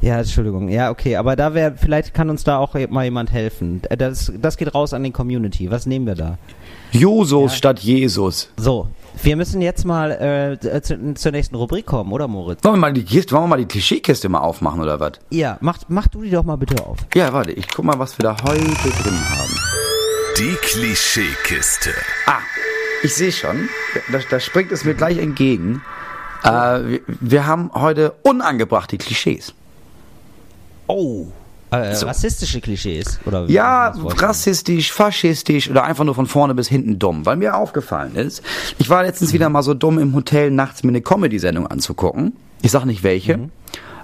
Ja, 0.00 0.18
Entschuldigung. 0.18 0.68
Ja, 0.68 0.90
okay, 0.90 1.14
aber 1.16 1.36
da 1.36 1.54
wäre, 1.54 1.74
vielleicht 1.76 2.12
kann 2.12 2.28
uns 2.28 2.42
da 2.42 2.58
auch 2.58 2.74
mal 2.90 3.04
jemand 3.04 3.30
helfen. 3.32 3.80
Äh, 3.88 3.96
Das, 3.96 4.32
das 4.40 4.56
geht 4.56 4.74
raus 4.74 4.92
an 4.94 5.04
die 5.04 5.12
Community. 5.12 5.70
Was 5.70 5.86
nehmen 5.86 6.06
wir 6.06 6.16
da? 6.16 6.38
Jusos 6.90 7.54
statt 7.56 7.78
Jesus. 7.78 8.50
So, 8.56 8.88
wir 9.22 9.36
müssen 9.36 9.60
jetzt 9.60 9.84
mal 9.84 10.58
äh, 10.62 10.82
zu, 10.82 11.14
zur 11.14 11.32
nächsten 11.32 11.54
Rubrik 11.54 11.86
kommen, 11.86 12.12
oder 12.12 12.28
Moritz? 12.28 12.64
Wollen 12.64 12.76
wir 12.76 12.80
mal 12.80 12.92
die 12.92 13.04
Kiste, 13.04 13.32
wollen 13.32 13.44
wir 13.44 13.48
mal 13.48 13.58
die 13.58 13.66
Klischeekiste 13.66 14.28
mal 14.28 14.40
aufmachen 14.40 14.80
oder 14.80 14.98
was? 15.00 15.12
Ja, 15.30 15.58
mach, 15.60 15.78
mach 15.88 16.08
du 16.08 16.22
die 16.22 16.30
doch 16.30 16.44
mal 16.44 16.56
bitte 16.56 16.84
auf. 16.84 16.98
Ja, 17.14 17.32
warte, 17.32 17.52
ich 17.52 17.68
guck 17.68 17.84
mal, 17.84 17.98
was 17.98 18.18
wir 18.18 18.24
da 18.24 18.36
heute 18.42 18.64
drin 18.64 19.18
haben. 19.30 19.56
Die 20.38 20.54
Klischeekiste. 20.62 21.90
Ah, 22.26 22.40
ich 23.02 23.14
sehe 23.14 23.32
schon. 23.32 23.68
Da, 24.10 24.18
da 24.30 24.40
springt 24.40 24.72
es 24.72 24.84
mir 24.84 24.94
gleich 24.94 25.18
entgegen. 25.18 25.82
Äh, 26.42 26.48
wir, 26.48 27.00
wir 27.06 27.46
haben 27.46 27.70
heute 27.74 28.14
unangebrachte 28.22 28.96
Klischees. 28.98 29.52
Oh. 30.86 31.26
Äh, 31.72 31.94
So. 31.94 32.06
Rassistische 32.06 32.60
Klischees, 32.60 33.18
oder? 33.24 33.48
wie 33.48 33.54
Ja, 33.54 33.94
rassistisch, 33.96 34.92
faschistisch 34.92 35.70
oder 35.70 35.84
einfach 35.84 36.04
nur 36.04 36.14
von 36.14 36.26
vorne 36.26 36.54
bis 36.54 36.68
hinten 36.68 36.98
dumm. 36.98 37.24
Weil 37.24 37.36
mir 37.36 37.56
aufgefallen 37.56 38.14
ist, 38.14 38.42
ich 38.78 38.90
war 38.90 39.02
letztens 39.02 39.32
wieder 39.32 39.48
mal 39.48 39.62
so 39.62 39.72
dumm 39.74 39.98
im 39.98 40.14
Hotel, 40.14 40.50
nachts 40.50 40.82
mir 40.82 40.90
eine 40.90 41.00
Comedy-Sendung 41.00 41.66
anzugucken. 41.66 42.36
Ich 42.60 42.70
sag 42.70 42.84
nicht 42.84 43.02
welche. 43.02 43.48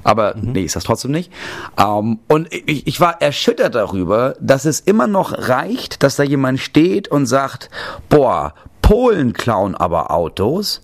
Aber 0.03 0.35
nee, 0.41 0.63
ist 0.63 0.77
das 0.77 0.85
trotzdem 0.85 1.11
nicht. 1.11 1.31
Ähm, 1.79 2.21
und 2.29 2.53
ich, 2.53 2.87
ich 2.87 3.01
war 3.01 3.21
erschüttert 3.21 3.75
darüber, 3.75 4.35
dass 4.41 4.65
es 4.65 4.81
immer 4.81 5.07
noch 5.07 5.33
reicht, 5.37 6.03
dass 6.03 6.17
da 6.17 6.23
jemand 6.23 6.61
steht 6.61 7.09
und 7.09 7.27
sagt, 7.27 7.69
boah, 8.09 8.55
Polen 8.81 9.35
klauen 9.35 9.75
aber 9.75 10.11
Autos. 10.11 10.81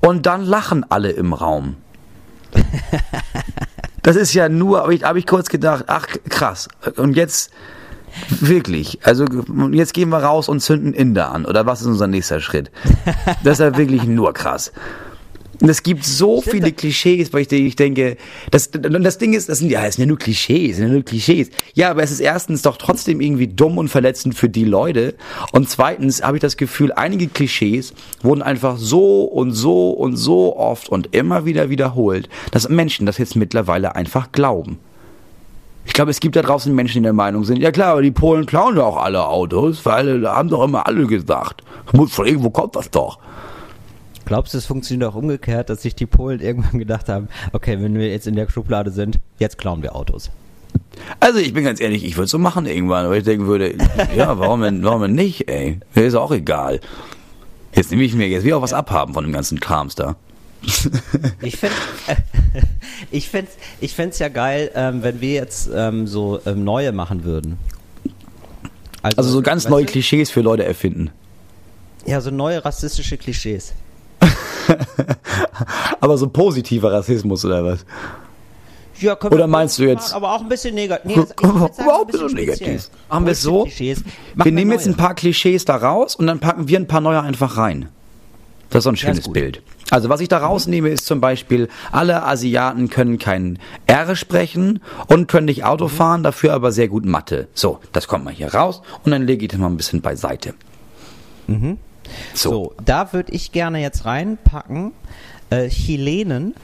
Und 0.00 0.26
dann 0.26 0.44
lachen 0.44 0.84
alle 0.88 1.10
im 1.10 1.32
Raum. 1.32 1.76
Das 4.08 4.16
ist 4.16 4.32
ja 4.32 4.48
nur, 4.48 4.78
habe 4.78 4.94
ich, 4.94 5.04
hab 5.04 5.16
ich 5.16 5.26
kurz 5.26 5.50
gedacht, 5.50 5.84
ach 5.86 6.06
krass. 6.30 6.68
Und 6.96 7.14
jetzt 7.14 7.50
wirklich, 8.30 9.00
also 9.02 9.26
jetzt 9.70 9.92
gehen 9.92 10.08
wir 10.08 10.24
raus 10.24 10.48
und 10.48 10.60
zünden 10.60 10.94
Inder 10.94 11.30
an. 11.30 11.44
Oder 11.44 11.66
was 11.66 11.82
ist 11.82 11.88
unser 11.88 12.06
nächster 12.06 12.40
Schritt? 12.40 12.70
Das 13.44 13.58
ist 13.58 13.58
ja 13.58 13.76
wirklich 13.76 14.04
nur 14.04 14.32
krass. 14.32 14.72
Und 15.60 15.68
es 15.68 15.82
gibt 15.82 16.04
so 16.04 16.40
viele 16.40 16.72
Klischees, 16.72 17.32
weil 17.32 17.42
ich, 17.42 17.52
ich 17.52 17.76
denke, 17.76 18.16
das, 18.50 18.68
und 18.68 19.02
das 19.02 19.18
Ding 19.18 19.34
ist, 19.34 19.48
das 19.48 19.58
sind 19.58 19.70
ja, 19.70 19.84
es 19.84 19.96
sind 19.96 20.04
ja 20.04 20.08
nur 20.08 20.18
Klischees, 20.18 20.76
sind 20.76 20.86
ja 20.86 20.92
nur 20.92 21.02
Klischees. 21.02 21.50
Ja, 21.74 21.90
aber 21.90 22.02
es 22.02 22.12
ist 22.12 22.20
erstens 22.20 22.62
doch 22.62 22.76
trotzdem 22.76 23.20
irgendwie 23.20 23.48
dumm 23.48 23.76
und 23.76 23.88
verletzend 23.88 24.36
für 24.36 24.48
die 24.48 24.64
Leute. 24.64 25.14
Und 25.52 25.68
zweitens 25.68 26.22
habe 26.22 26.36
ich 26.36 26.40
das 26.40 26.56
Gefühl, 26.56 26.92
einige 26.92 27.26
Klischees 27.26 27.92
wurden 28.22 28.42
einfach 28.42 28.76
so 28.78 29.24
und 29.24 29.52
so 29.52 29.90
und 29.90 30.16
so 30.16 30.56
oft 30.56 30.88
und 30.88 31.14
immer 31.14 31.44
wieder 31.44 31.70
wiederholt, 31.70 32.28
dass 32.52 32.68
Menschen 32.68 33.06
das 33.06 33.18
jetzt 33.18 33.34
mittlerweile 33.34 33.96
einfach 33.96 34.30
glauben. 34.30 34.78
Ich 35.86 35.94
glaube, 35.94 36.10
es 36.10 36.20
gibt 36.20 36.36
da 36.36 36.42
draußen 36.42 36.72
Menschen, 36.72 36.98
die 36.98 37.06
der 37.06 37.14
Meinung 37.14 37.44
sind, 37.44 37.58
ja 37.60 37.72
klar, 37.72 37.92
aber 37.92 38.02
die 38.02 38.10
Polen 38.10 38.46
klauen 38.46 38.76
doch 38.76 38.84
auch 38.84 39.02
alle 39.02 39.26
Autos, 39.26 39.84
weil 39.86 40.20
da 40.20 40.36
haben 40.36 40.50
doch 40.50 40.62
immer 40.62 40.86
alle 40.86 41.06
gesagt. 41.06 41.62
Muss 41.92 42.12
von 42.12 42.26
irgendwo 42.26 42.50
kommt 42.50 42.76
das 42.76 42.90
doch. 42.90 43.18
Glaubst 44.28 44.52
du, 44.52 44.58
es 44.58 44.66
funktioniert 44.66 45.08
auch 45.10 45.14
umgekehrt, 45.14 45.70
dass 45.70 45.80
sich 45.80 45.94
die 45.94 46.04
Polen 46.04 46.40
irgendwann 46.40 46.78
gedacht 46.78 47.08
haben, 47.08 47.28
okay, 47.54 47.80
wenn 47.80 47.94
wir 47.94 48.10
jetzt 48.10 48.26
in 48.26 48.36
der 48.36 48.50
Schublade 48.50 48.90
sind, 48.90 49.18
jetzt 49.38 49.56
klauen 49.56 49.82
wir 49.82 49.96
Autos. 49.96 50.30
Also 51.18 51.38
ich 51.38 51.54
bin 51.54 51.64
ganz 51.64 51.80
ehrlich, 51.80 52.04
ich 52.04 52.14
würde 52.16 52.26
es 52.26 52.30
so 52.30 52.38
machen 52.38 52.66
irgendwann, 52.66 53.08
weil 53.08 53.20
ich 53.20 53.24
denken 53.24 53.46
würde, 53.46 53.74
ja, 54.14 54.38
warum 54.38 54.60
denn, 54.60 54.84
warum 54.84 55.00
denn 55.00 55.14
nicht, 55.14 55.48
ey? 55.48 55.80
Mir 55.94 56.04
ist 56.04 56.14
auch 56.14 56.30
egal. 56.30 56.80
Jetzt 57.72 57.90
nehme 57.90 58.02
ich 58.02 58.12
mir 58.14 58.28
jetzt 58.28 58.44
wieder 58.44 58.58
auch 58.58 58.62
was 58.62 58.74
abhaben 58.74 59.14
von 59.14 59.24
dem 59.24 59.32
ganzen 59.32 59.60
Krams 59.60 59.94
da. 59.94 60.16
Ich 61.40 61.56
finde 61.56 61.76
ich 63.10 63.30
find's, 63.30 63.52
ich 63.80 63.94
find's 63.94 64.18
ja 64.18 64.28
geil, 64.28 64.70
ähm, 64.74 65.02
wenn 65.02 65.22
wir 65.22 65.32
jetzt 65.32 65.70
ähm, 65.74 66.06
so 66.06 66.38
ähm, 66.44 66.64
neue 66.64 66.92
machen 66.92 67.24
würden. 67.24 67.56
Also 69.00 69.30
so 69.30 69.40
ganz 69.40 69.70
neue 69.70 69.86
du? 69.86 69.92
Klischees 69.92 70.30
für 70.30 70.42
Leute 70.42 70.66
erfinden. 70.66 71.12
Ja, 72.04 72.20
so 72.20 72.30
neue 72.30 72.62
rassistische 72.62 73.16
Klischees. 73.16 73.72
Aber 76.00 76.18
so 76.18 76.28
positiver 76.28 76.92
Rassismus 76.92 77.44
oder 77.44 77.64
was? 77.64 77.84
Ja, 79.00 79.16
Oder 79.16 79.38
wir 79.38 79.46
meinst 79.46 79.78
du 79.78 79.82
machen, 79.84 79.94
jetzt- 79.94 80.12
Aber 80.12 80.32
auch 80.34 80.40
ein 80.40 80.48
bisschen 80.48 80.74
negativ. 80.74 81.04
Nee, 81.16 81.22
das- 81.22 81.78
Überhaupt 81.78 81.78
ein 82.08 82.12
bisschen 82.12 82.34
negativ. 82.34 82.90
Machen 83.08 83.26
wir 83.26 83.32
es 83.32 83.42
so? 83.42 83.62
Klischees. 83.64 84.02
Wir 84.04 84.12
Machen 84.34 84.54
nehmen 84.54 84.72
jetzt 84.72 84.86
ein 84.86 84.96
paar 84.96 85.14
Klischees 85.14 85.64
da 85.64 85.76
raus 85.76 86.16
und 86.16 86.26
dann 86.26 86.40
packen 86.40 86.66
wir 86.68 86.78
ein 86.78 86.88
paar 86.88 87.00
neue 87.00 87.20
einfach 87.22 87.56
rein. 87.56 87.88
Das 88.70 88.80
ist 88.80 88.84
so 88.84 88.90
ein 88.90 88.96
schönes. 88.96 89.28
Bild. 89.30 89.62
Also 89.90 90.08
was 90.10 90.20
ich 90.20 90.28
da 90.28 90.38
rausnehme, 90.38 90.90
ist 90.90 91.06
zum 91.06 91.20
Beispiel, 91.22 91.68
alle 91.92 92.24
Asiaten 92.24 92.90
können 92.90 93.18
kein 93.18 93.58
R 93.86 94.14
sprechen 94.16 94.80
und 95.06 95.28
können 95.28 95.46
nicht 95.46 95.64
Auto 95.64 95.88
fahren, 95.88 96.22
dafür 96.22 96.52
aber 96.52 96.72
sehr 96.72 96.88
gut 96.88 97.06
Mathe. 97.06 97.48
So, 97.54 97.78
das 97.92 98.08
kommt 98.08 98.24
mal 98.24 98.34
hier 98.34 98.52
raus 98.52 98.82
und 99.04 99.12
dann 99.12 99.22
lege 99.22 99.44
ich 99.46 99.48
das 99.50 99.58
mal 99.58 99.68
ein 99.68 99.76
bisschen 99.78 100.02
beiseite. 100.02 100.52
So. 102.34 102.50
So, 102.50 102.74
da 102.84 103.12
würde 103.12 103.32
ich 103.32 103.52
gerne 103.52 103.80
jetzt 103.80 104.04
reinpacken. 104.04 104.92
Äh, 105.50 105.68
Chilenen, 105.68 106.54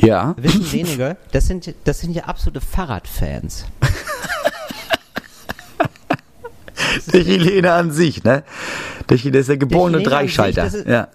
Ja. 0.00 0.34
wissen 0.36 0.70
wenige, 0.72 1.16
das 1.32 1.46
sind, 1.46 1.72
das 1.84 2.00
sind 2.00 2.12
ja 2.12 2.24
absolute 2.24 2.60
Fahrradfans. 2.60 3.64
Der 7.12 7.24
Chilene 7.24 7.72
an 7.72 7.90
sich, 7.92 8.24
ne? 8.24 8.42
Der 9.08 9.16
Chilene 9.16 9.38
ist 9.38 9.48
der 9.48 9.56
geborene 9.58 9.98
sich, 9.98 10.06
Dreischalter. 10.06 10.64
das 10.64 10.74
ist- 10.74 10.86
ja. 10.86 11.08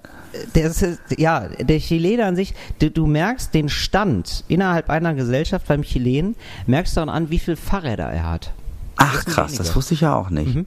Das 0.54 0.82
ist, 0.82 1.00
ja, 1.18 1.48
der 1.60 1.80
Chilene 1.80 2.26
an 2.26 2.36
sich, 2.36 2.54
du, 2.80 2.92
du 2.92 3.08
merkst 3.08 3.54
den 3.54 3.70
Stand 3.70 4.44
innerhalb 4.50 4.90
einer 4.90 5.14
Gesellschaft 5.14 5.66
beim 5.68 5.82
Chilen, 5.82 6.36
merkst 6.68 6.98
daran 6.98 7.08
an, 7.08 7.30
wie 7.30 7.40
viel 7.40 7.56
Fahrräder 7.56 8.10
er 8.12 8.30
hat. 8.30 8.52
Ach 8.98 9.24
krass, 9.24 9.54
das 9.54 9.68
wenige. 9.68 9.76
wusste 9.76 9.94
ich 9.94 10.02
ja 10.02 10.14
auch 10.14 10.30
nicht. 10.30 10.66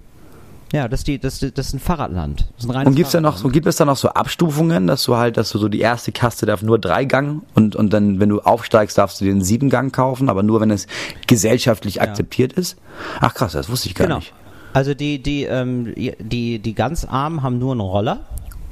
Ja, 0.72 0.86
das, 0.86 1.00
ist 1.00 1.06
die, 1.06 1.18
das, 1.18 1.38
das 1.40 1.68
ist 1.68 1.72
ein 1.74 1.78
Fahrradland. 1.80 2.46
Das 2.56 2.64
ist 2.66 2.70
ein 2.70 2.86
Und 2.86 2.94
gibt's 2.94 3.12
da 3.12 3.20
noch, 3.22 3.38
so, 3.38 3.48
gibt 3.48 3.66
es 3.66 3.76
da 3.76 3.84
noch 3.86 3.96
so 3.96 4.08
Abstufungen, 4.10 4.86
dass 4.86 5.02
du 5.04 5.16
halt, 5.16 5.36
dass 5.38 5.50
du 5.50 5.58
so 5.58 5.68
die 5.68 5.80
erste 5.80 6.12
Kaste 6.12 6.44
darf 6.44 6.60
nur 6.62 6.78
drei 6.78 7.04
Gang 7.06 7.42
und, 7.54 7.74
und 7.74 7.92
dann, 7.92 8.20
wenn 8.20 8.28
du 8.28 8.40
aufsteigst, 8.40 8.98
darfst 8.98 9.20
du 9.20 9.24
den 9.24 9.42
sieben 9.42 9.70
Gang 9.70 9.94
kaufen, 9.94 10.28
aber 10.28 10.42
nur 10.42 10.60
wenn 10.60 10.70
es 10.70 10.86
gesellschaftlich 11.26 12.02
akzeptiert 12.02 12.52
ist? 12.52 12.76
Ach 13.20 13.32
krass, 13.34 13.52
das 13.52 13.68
wusste 13.70 13.88
ich 13.88 13.94
gar 13.94 14.06
Genau. 14.06 14.18
nicht. 14.18 14.32
Also 14.74 14.92
die, 14.92 15.22
die, 15.22 15.44
ähm, 15.44 15.94
die, 15.96 16.58
die 16.58 16.74
ganz 16.74 17.04
Armen 17.06 17.42
haben 17.42 17.58
nur 17.58 17.72
einen 17.72 17.80
Roller. 17.80 18.20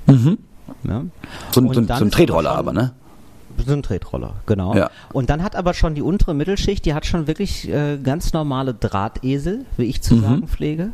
Mhm. 0.06 0.38
Ja. 0.86 1.02
So, 1.52 1.62
so, 1.72 1.72
so 1.72 1.80
ein 2.04 2.10
Tretroller 2.10 2.50
aber, 2.50 2.72
ne? 2.74 2.92
So 3.66 3.72
ein 3.72 3.82
Tretroller, 3.82 4.34
genau. 4.44 4.74
Ja. 4.74 4.90
Und 5.14 5.30
dann 5.30 5.42
hat 5.42 5.56
aber 5.56 5.72
schon 5.72 5.94
die 5.94 6.02
untere 6.02 6.34
Mittelschicht, 6.34 6.84
die 6.84 6.92
hat 6.92 7.06
schon 7.06 7.26
wirklich 7.26 7.66
äh, 7.70 7.96
ganz 7.96 8.34
normale 8.34 8.74
Drahtesel, 8.74 9.64
wie 9.78 9.84
ich 9.84 9.96
Mhm. 9.98 10.02
zu 10.02 10.20
sagen 10.20 10.46
pflege. 10.48 10.90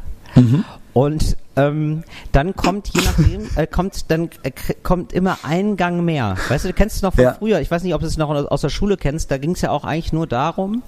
Und 0.95 1.37
ähm, 1.57 2.03
dann 2.33 2.55
kommt, 2.55 2.89
je 2.89 3.01
nachdem, 3.03 3.49
äh, 3.57 3.67
kommt 3.67 4.11
dann 4.11 4.29
äh, 4.43 4.51
kommt 4.83 5.13
immer 5.13 5.39
ein 5.43 5.77
Gang 5.77 6.03
mehr. 6.03 6.37
Weißt 6.49 6.65
du, 6.65 6.69
du 6.69 6.75
kennst 6.75 6.97
es 6.97 7.03
noch 7.03 7.15
von 7.15 7.25
Ja. 7.25 7.33
früher, 7.35 7.61
ich 7.61 7.71
weiß 7.71 7.83
nicht, 7.83 7.95
ob 7.95 8.01
du 8.03 8.07
es 8.07 8.19
noch 8.19 8.29
aus 8.29 8.61
der 8.61 8.69
Schule 8.69 8.97
kennst, 8.97 9.31
da 9.31 9.39
ging 9.39 9.53
es 9.53 9.63
ja 9.63 9.71
auch 9.71 9.85
eigentlich 9.85 10.13
nur 10.13 10.27
darum, 10.27 10.83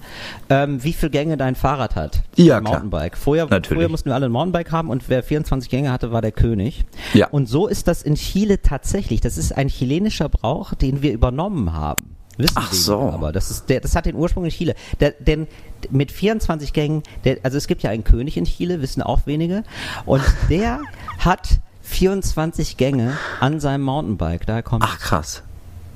ähm, 0.51 0.83
wie 0.85 0.93
viele 0.93 1.11
Gänge 1.11 1.37
dein 1.37 1.55
Fahrrad 1.55 1.97
hat. 1.97 2.23
Ja, 2.37 2.61
klar. 2.61 2.73
Mountainbike. 2.73 3.17
Vorher, 3.17 3.47
Natürlich. 3.47 3.79
früher 3.83 3.89
mussten 3.89 4.11
wir 4.11 4.15
alle 4.15 4.27
ein 4.27 4.33
Mountainbike 4.33 4.73
haben 4.73 4.91
und 4.91 5.09
wer 5.09 5.23
24 5.23 5.71
Gänge 5.71 5.91
hatte, 5.91 6.13
war 6.13 6.21
der 6.23 6.33
König. 6.33 6.85
Ja. 7.15 7.29
Und 7.29 7.47
so 7.47 7.67
ist 7.67 7.89
das 7.89 8.03
in 8.03 8.15
Chile 8.17 8.61
tatsächlich. 8.61 9.21
Das 9.23 9.39
ist 9.39 9.53
ein 9.57 9.69
chilenischer 9.69 10.29
Brauch, 10.29 10.75
den 10.75 11.01
wir 11.03 11.13
übernommen 11.13 11.73
haben. 11.73 12.17
Wissen 12.37 12.55
Ach 12.57 12.73
so. 12.73 13.01
Aber 13.01 13.31
das 13.33 13.51
ist 13.51 13.69
der, 13.71 13.81
das 13.81 13.95
hat 13.95 14.07
den 14.07 14.17
Ursprung 14.17 14.45
in 14.45 14.51
Chile. 14.51 14.75
Der, 15.01 15.13
denn 15.13 15.47
mit 15.91 16.11
24 16.11 16.73
Gängen, 16.73 17.03
der, 17.25 17.39
also 17.43 17.57
es 17.59 17.67
gibt 17.67 17.83
ja 17.83 17.91
einen 17.91 18.05
König 18.05 18.37
in 18.37 18.45
Chile, 18.45 18.81
wissen 18.83 19.03
auch 19.03 19.27
wenige, 19.27 19.63
und 20.07 20.23
der 20.51 20.81
hat 21.19 21.61
24 21.83 22.77
Gänge 22.77 23.17
an 23.41 23.61
seinem 23.61 23.83
Mountainbike. 23.83 24.47
Daher 24.47 24.63
kommt 24.63 24.85
Ach 24.87 24.99
krass. 24.99 25.43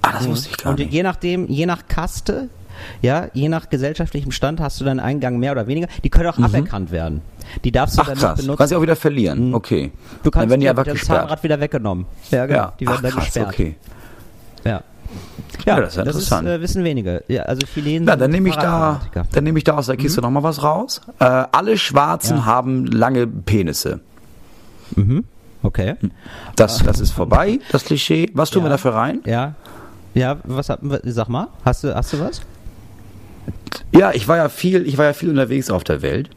Ah, 0.02 0.12
das 0.12 0.28
wusste 0.28 0.50
ich 0.50 0.56
gar 0.58 0.70
und 0.70 0.78
nicht. 0.78 0.92
je 0.92 1.02
nachdem, 1.02 1.48
je 1.48 1.66
nach 1.66 1.88
Kaste, 1.88 2.48
ja, 3.02 3.26
je 3.32 3.48
nach 3.48 3.68
gesellschaftlichem 3.70 4.30
Stand 4.30 4.60
hast 4.60 4.80
du 4.80 4.84
dann 4.84 5.00
einen 5.00 5.18
Gang 5.18 5.38
mehr 5.38 5.50
oder 5.52 5.66
weniger. 5.66 5.88
Die 6.04 6.10
können 6.10 6.28
auch 6.28 6.38
aberkannt 6.38 6.92
werden. 6.92 7.20
Die 7.64 7.72
darfst 7.72 7.98
du 7.98 8.02
Mhm. 8.02 8.04
Ach 8.04 8.06
dann 8.08 8.14
nicht 8.14 8.22
krass, 8.22 8.34
du 8.36 8.42
benutzen. 8.42 8.58
kannst 8.58 8.68
sie 8.70 8.76
auch 8.76 8.82
wieder 8.82 8.96
verlieren. 8.96 9.54
Okay. 9.54 9.90
Du 10.22 10.30
kannst 10.30 10.44
dann 10.44 10.50
werden 10.50 10.60
die 10.60 10.68
einfach 10.68 10.84
gesperrt. 10.84 11.20
Zahnrad 11.22 11.42
wieder 11.42 11.58
weggenommen. 11.60 12.06
Ja, 12.30 12.46
genau. 12.46 12.58
Ja, 12.60 12.72
Die 12.78 12.86
werden 12.86 12.96
Ach, 12.98 13.02
dann 13.02 13.10
krass, 13.12 13.24
gesperrt. 13.24 13.48
okay. 13.48 13.74
Ja. 14.64 14.82
Ja, 15.66 15.80
das 15.80 15.90
ist 15.90 15.96
ja 15.96 16.04
das 16.04 16.14
interessant. 16.16 16.48
äh, 16.48 16.60
wissen 16.60 16.84
wenige. 16.84 17.24
Ja, 17.28 17.42
also 17.42 17.66
Chilenen 17.66 18.04
Na, 18.04 18.12
sind 18.12 18.20
dann 18.22 18.30
nehme 18.30 18.48
ich 18.48 18.56
da, 18.56 19.00
dann 19.32 19.44
nehme 19.44 19.58
ich 19.58 19.64
da 19.64 19.76
aus 19.76 19.86
der 19.86 19.96
Kiste 19.96 20.20
noch 20.22 20.30
mal 20.30 20.42
was 20.42 20.62
raus. 20.62 21.00
Äh, 21.18 21.24
alle 21.24 21.76
Schwarzen 21.76 22.38
Ja. 22.38 22.44
haben 22.46 22.86
lange 22.86 23.26
Penisse. 23.26 24.00
Okay. 25.62 25.96
Das, 26.56 26.78
das 26.82 27.00
ist 27.00 27.10
vorbei, 27.12 27.58
das 27.72 27.84
Klischee. 27.84 28.30
Was 28.34 28.50
tun 28.50 28.62
wir 28.62 28.68
Ja. 28.68 28.74
dafür 28.74 28.94
rein? 28.94 29.20
Ja. 29.26 29.54
Ja, 30.14 30.36
was 30.44 30.66
sag 30.66 31.28
mal, 31.28 31.48
hast 31.64 31.84
du, 31.84 31.94
hast 31.94 32.12
du 32.12 32.20
was? 32.20 32.40
Ja, 33.92 34.12
ich 34.12 34.26
war 34.28 34.36
ja 34.36 34.48
viel, 34.48 34.86
ich 34.86 34.96
war 34.98 35.04
ja 35.06 35.12
viel 35.12 35.28
unterwegs 35.30 35.70
auf 35.70 35.84
der 35.84 36.02
Welt. 36.02 36.30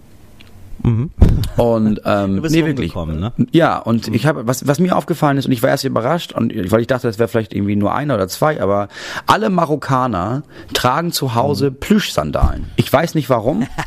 Und 0.83 2.01
ähm, 2.05 2.35
Du 2.35 2.41
bist 2.41 2.55
nee, 2.55 2.65
wirklich. 2.65 2.95
ne? 2.95 3.33
Ja, 3.51 3.77
und 3.77 4.07
ich 4.07 4.25
habe 4.25 4.47
was 4.47 4.67
was 4.67 4.79
mir 4.79 4.95
aufgefallen 4.95 5.37
ist 5.37 5.45
und 5.45 5.51
ich 5.51 5.61
war 5.63 5.69
erst 5.69 5.83
überrascht 5.83 6.33
und 6.33 6.53
weil 6.71 6.81
ich 6.81 6.87
dachte, 6.87 7.07
das 7.07 7.19
wäre 7.19 7.27
vielleicht 7.27 7.53
irgendwie 7.53 7.75
nur 7.75 7.93
einer 7.93 8.15
oder 8.15 8.27
zwei, 8.27 8.61
aber 8.61 8.87
alle 9.27 9.49
Marokkaner 9.49 10.43
tragen 10.73 11.11
zu 11.11 11.35
Hause 11.35 11.71
Plüschsandalen. 11.71 12.71
Ich 12.75 12.91
weiß 12.91 13.15
nicht 13.15 13.29
warum. 13.29 13.67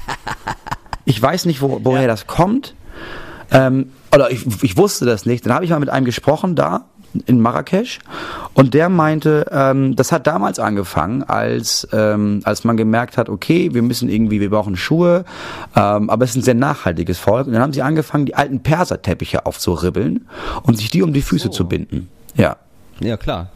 Ich 1.06 1.20
weiß 1.20 1.44
nicht, 1.44 1.60
wo, 1.60 1.80
woher 1.82 2.06
das 2.06 2.26
kommt. 2.26 2.74
Ähm, 3.50 3.90
oder 4.14 4.30
ich, 4.30 4.46
ich 4.62 4.76
wusste 4.76 5.04
das 5.04 5.26
nicht. 5.26 5.44
Dann 5.44 5.52
habe 5.52 5.64
ich 5.64 5.70
mal 5.70 5.78
mit 5.78 5.90
einem 5.90 6.06
gesprochen 6.06 6.56
da 6.56 6.86
in 7.26 7.40
Marrakesch 7.40 7.98
und 8.54 8.74
der 8.74 8.88
meinte, 8.88 9.46
ähm, 9.50 9.96
das 9.96 10.12
hat 10.12 10.26
damals 10.26 10.58
angefangen, 10.58 11.22
als 11.22 11.86
ähm, 11.92 12.40
als 12.44 12.64
man 12.64 12.76
gemerkt 12.76 13.16
hat, 13.16 13.28
okay, 13.28 13.74
wir 13.74 13.82
müssen 13.82 14.08
irgendwie, 14.08 14.40
wir 14.40 14.50
brauchen 14.50 14.76
Schuhe, 14.76 15.24
ähm, 15.76 16.10
aber 16.10 16.24
es 16.24 16.30
ist 16.30 16.36
ein 16.36 16.42
sehr 16.42 16.54
nachhaltiges 16.54 17.18
Volk. 17.18 17.46
Und 17.46 17.52
dann 17.52 17.62
haben 17.62 17.72
sie 17.72 17.82
angefangen, 17.82 18.26
die 18.26 18.34
alten 18.34 18.62
Perserteppiche 18.62 19.46
aufzuribbeln 19.46 20.26
und 20.62 20.76
sich 20.76 20.90
die 20.90 21.02
um 21.02 21.12
die 21.12 21.22
Füße 21.22 21.50
zu 21.50 21.66
binden. 21.68 22.08
Ja. 22.34 22.56
Ja, 23.00 23.16
klar. 23.16 23.48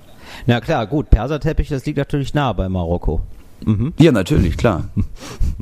Na 0.46 0.60
klar, 0.60 0.86
gut, 0.86 1.10
Perserteppich, 1.10 1.68
das 1.68 1.86
liegt 1.86 1.98
natürlich 1.98 2.34
nah 2.34 2.52
bei 2.52 2.68
Marokko. 2.68 3.20
Ja, 3.98 4.12
natürlich, 4.12 4.56
klar. 4.56 4.84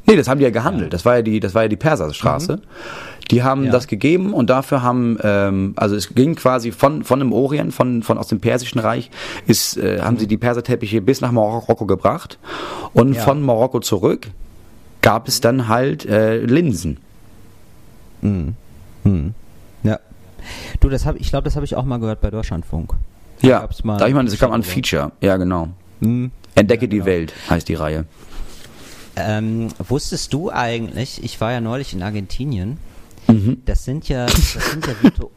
Nee, 0.07 0.17
das 0.17 0.29
haben 0.29 0.39
die 0.39 0.45
ja 0.45 0.51
gehandelt. 0.51 0.93
Das 0.93 1.05
war 1.05 1.17
ja 1.17 1.23
die, 1.23 1.41
das 1.41 1.55
war 1.55 1.63
ja 1.63 1.69
die 1.69 1.77
Perserstraße. 1.77 2.61
Die 3.33 3.43
haben 3.43 3.65
Ja. 3.65 3.73
das 3.73 3.89
gegeben 3.89 4.33
und 4.33 4.51
dafür 4.51 4.83
haben, 4.83 5.19
ähm, 5.23 5.73
also 5.77 5.97
es 5.97 6.15
ging 6.15 6.37
quasi 6.37 6.71
von 6.71 7.03
von 7.03 7.19
dem 7.19 7.33
Orient, 7.33 7.75
von 7.75 8.03
von 8.05 8.19
aus 8.19 8.29
dem 8.29 8.39
Persischen 8.39 8.79
Reich, 8.79 9.11
ist 9.49 9.77
äh, 9.79 10.01
haben 10.01 10.17
sie 10.19 10.29
die 10.29 10.37
Perserteppiche 10.37 11.01
bis 11.01 11.21
nach 11.21 11.33
Marokko 11.33 11.87
gebracht 11.87 12.39
und 12.93 13.15
Ja. 13.15 13.23
von 13.23 13.43
Marokko 13.43 13.81
zurück 13.81 14.29
gab 15.03 15.27
es 15.27 15.41
dann 15.41 15.67
halt 15.67 16.05
äh, 16.07 16.39
Linsen. 16.39 16.99
Ja. 19.83 19.99
Du, 20.81 20.89
das 20.89 21.07
hab, 21.07 21.17
ich 21.17 21.31
glaube, 21.31 21.45
das 21.45 21.57
habe 21.57 21.65
ich 21.65 21.77
auch 21.77 21.85
mal 21.85 21.99
gehört 21.99 22.21
bei 22.21 22.31
Deutschlandfunk. 22.31 22.93
Ja, 23.43 23.67
da 23.99 24.07
ich 24.07 24.15
meine, 24.15 24.29
es 24.29 24.39
kam 24.39 24.53
ein 24.53 24.63
drüber. 24.63 24.73
Feature. 24.73 25.13
Ja, 25.21 25.37
genau. 25.37 25.69
Mhm. 26.01 26.31
Entdecke 26.57 26.89
die 26.89 27.05
Welt 27.05 27.33
heißt 27.49 27.69
die 27.69 27.75
Reihe. 27.75 28.05
Ähm, 29.15 29.69
wusstest 29.79 30.33
du 30.33 30.51
eigentlich, 30.51 31.23
ich 31.25 31.41
war 31.41 31.53
ja 31.53 31.61
neulich 31.61 31.93
in 31.95 32.03
Argentinien, 32.03 32.79
Mhm. 33.29 33.63
das 33.65 33.85
sind 33.85 34.09
ja, 34.09 34.27
das 34.27 34.43
sind 34.71 34.87
ja, 34.87 34.93
Virtu 35.03 35.29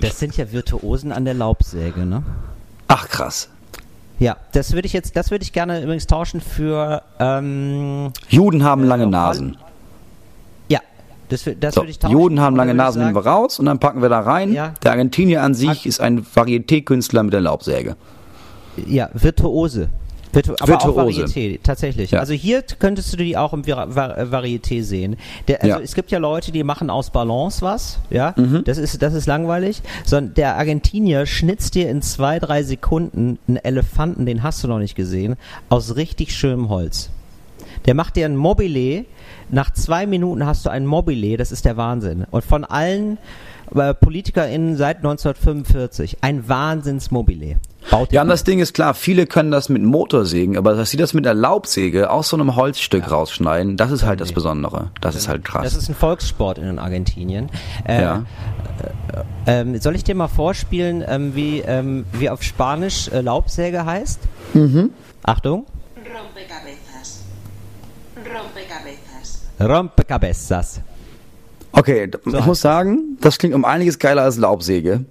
das 0.00 0.18
sind 0.18 0.36
ja 0.36 0.50
Virtuosen 0.52 1.10
an 1.12 1.24
der 1.24 1.34
Laubsäge, 1.34 2.06
ne? 2.06 2.22
Ach 2.88 3.08
krass. 3.08 3.48
Ja, 4.18 4.36
das 4.52 4.72
würde 4.72 4.86
ich 4.86 4.92
jetzt, 4.94 5.14
das 5.16 5.30
würde 5.30 5.42
ich 5.42 5.52
gerne 5.52 5.82
übrigens 5.82 6.06
tauschen 6.06 6.40
für, 6.40 7.02
ähm, 7.18 8.12
Juden 8.30 8.62
haben 8.64 8.84
lange 8.84 9.04
Äh, 9.04 9.08
Nasen. 9.08 9.56
ja, 10.68 10.80
das, 11.28 11.44
das 11.60 11.74
So, 11.74 11.80
würde 11.82 11.90
ich 11.90 11.98
tauschen. 11.98 12.12
Juden 12.16 12.40
haben 12.40 12.56
lange 12.56 12.72
Nasen, 12.72 13.02
nehmen 13.02 13.14
wir 13.14 13.26
raus 13.26 13.58
und 13.58 13.66
dann 13.66 13.78
packen 13.78 14.00
wir 14.00 14.08
da 14.08 14.20
rein. 14.20 14.52
Ja. 14.54 14.72
Der 14.82 14.92
Argentinier 14.92 15.42
an 15.42 15.52
sich 15.54 15.68
Ak- 15.80 15.86
ist 15.86 16.00
ein 16.00 16.24
Varieté-Künstler 16.24 17.22
mit 17.24 17.32
der 17.34 17.40
Laubsäge. 17.42 17.96
Ja, 18.86 19.10
Virtuose. 19.12 19.88
Virtu 20.32 20.54
aber 20.60 20.76
auch 20.78 20.86
Virtuose. 20.96 21.24
Varieté, 21.24 21.58
tatsächlich. 21.62 22.10
Ja. 22.10 22.20
Also 22.20 22.34
hier 22.34 22.62
könntest 22.62 23.12
du 23.12 23.16
die 23.16 23.36
auch 23.36 23.52
im 23.52 23.66
Var 23.66 23.94
Var 23.94 24.18
Varieté 24.32 24.82
sehen. 24.82 25.16
Der, 25.48 25.62
also 25.62 25.76
Ja. 25.78 25.80
es 25.82 25.94
gibt 25.94 26.10
ja 26.10 26.18
Leute, 26.18 26.52
die 26.52 26.62
machen 26.64 26.90
aus 26.90 27.10
Balance 27.10 27.62
was, 27.62 27.98
ja. 28.10 28.34
Mhm. 28.36 28.64
Das 28.64 28.78
ist 28.78 29.00
das 29.02 29.14
ist 29.14 29.26
langweilig. 29.26 29.82
Sondern 30.04 30.34
der 30.34 30.56
Argentinier 30.56 31.26
schnitzt 31.26 31.74
dir 31.74 31.88
in 31.88 32.02
zwei 32.02 32.38
drei 32.38 32.62
Sekunden 32.62 33.38
einen 33.48 33.56
Elefanten, 33.58 34.26
den 34.26 34.42
hast 34.42 34.62
du 34.64 34.68
noch 34.68 34.78
nicht 34.78 34.94
gesehen, 34.94 35.36
aus 35.68 35.96
richtig 35.96 36.34
schönem 36.34 36.68
Holz. 36.68 37.10
Der 37.86 37.94
macht 37.94 38.16
dir 38.16 38.26
ein 38.26 38.36
Mobile. 38.36 39.04
Nach 39.48 39.70
zwei 39.72 40.06
Minuten 40.06 40.44
hast 40.44 40.66
du 40.66 40.70
ein 40.70 40.86
Mobile. 40.86 41.36
Das 41.36 41.52
ist 41.52 41.64
der 41.64 41.76
Wahnsinn. 41.76 42.26
Und 42.30 42.44
von 42.44 42.64
allen 42.64 43.12
äh, 43.14 43.18
PolitikerInnen 43.70 44.76
seit 44.76 44.98
1945 44.98 46.18
ein 46.20 46.48
Wahnsinnsmobile. 46.48 47.56
Baut 47.90 48.12
Ja, 48.12 48.22
und 48.22 48.28
das 48.28 48.44
Ding 48.44 48.58
ist 48.58 48.74
klar, 48.74 48.94
viele 48.94 49.26
können 49.26 49.50
das 49.50 49.68
mit 49.68 49.82
Motorsägen, 49.82 50.56
aber 50.56 50.74
dass 50.74 50.90
sie 50.90 50.96
das 50.96 51.14
mit 51.14 51.24
der 51.24 51.34
Laubsäge 51.34 52.10
aus 52.10 52.28
so 52.28 52.36
einem 52.36 52.56
Holzstück 52.56 53.10
rausschneiden, 53.10 53.76
das 53.76 53.90
ist 53.90 54.04
halt 54.04 54.20
das 54.20 54.32
Besondere. 54.32 54.90
Das 55.00 55.14
ist 55.14 55.28
halt 55.28 55.44
krass. 55.44 55.62
Das 55.64 55.76
ist 55.76 55.88
ein 55.88 55.94
Volkssport 55.94 56.58
in 56.58 56.78
Argentinien. 56.78 57.48
Äh, 57.86 58.02
ja. 58.02 58.24
ähm, 59.46 59.78
soll 59.80 59.94
ich 59.94 60.04
dir 60.04 60.14
mal 60.14 60.28
vorspielen, 60.28 61.04
ähm, 61.06 61.34
wie, 61.34 61.60
ähm, 61.60 62.06
wie 62.12 62.28
auf 62.28 62.42
Spanisch 62.42 63.08
äh, 63.08 63.20
Laubsäge 63.20 63.84
heißt? 63.84 64.20
Mhm. 64.54 64.90
Achtung. 65.22 65.66
Rompecabezas. 65.96 67.22
Rompecabezas. 68.16 69.42
Rompecabezas. 69.60 70.80
Okay, 71.76 72.06
d- 72.08 72.18
ich 72.26 72.44
muss 72.46 72.60
sagen, 72.60 73.16
das 73.20 73.38
klingt 73.38 73.54
um 73.54 73.64
einiges 73.64 73.98
geiler 73.98 74.22
als 74.22 74.36
Laubsäge. 74.38 75.04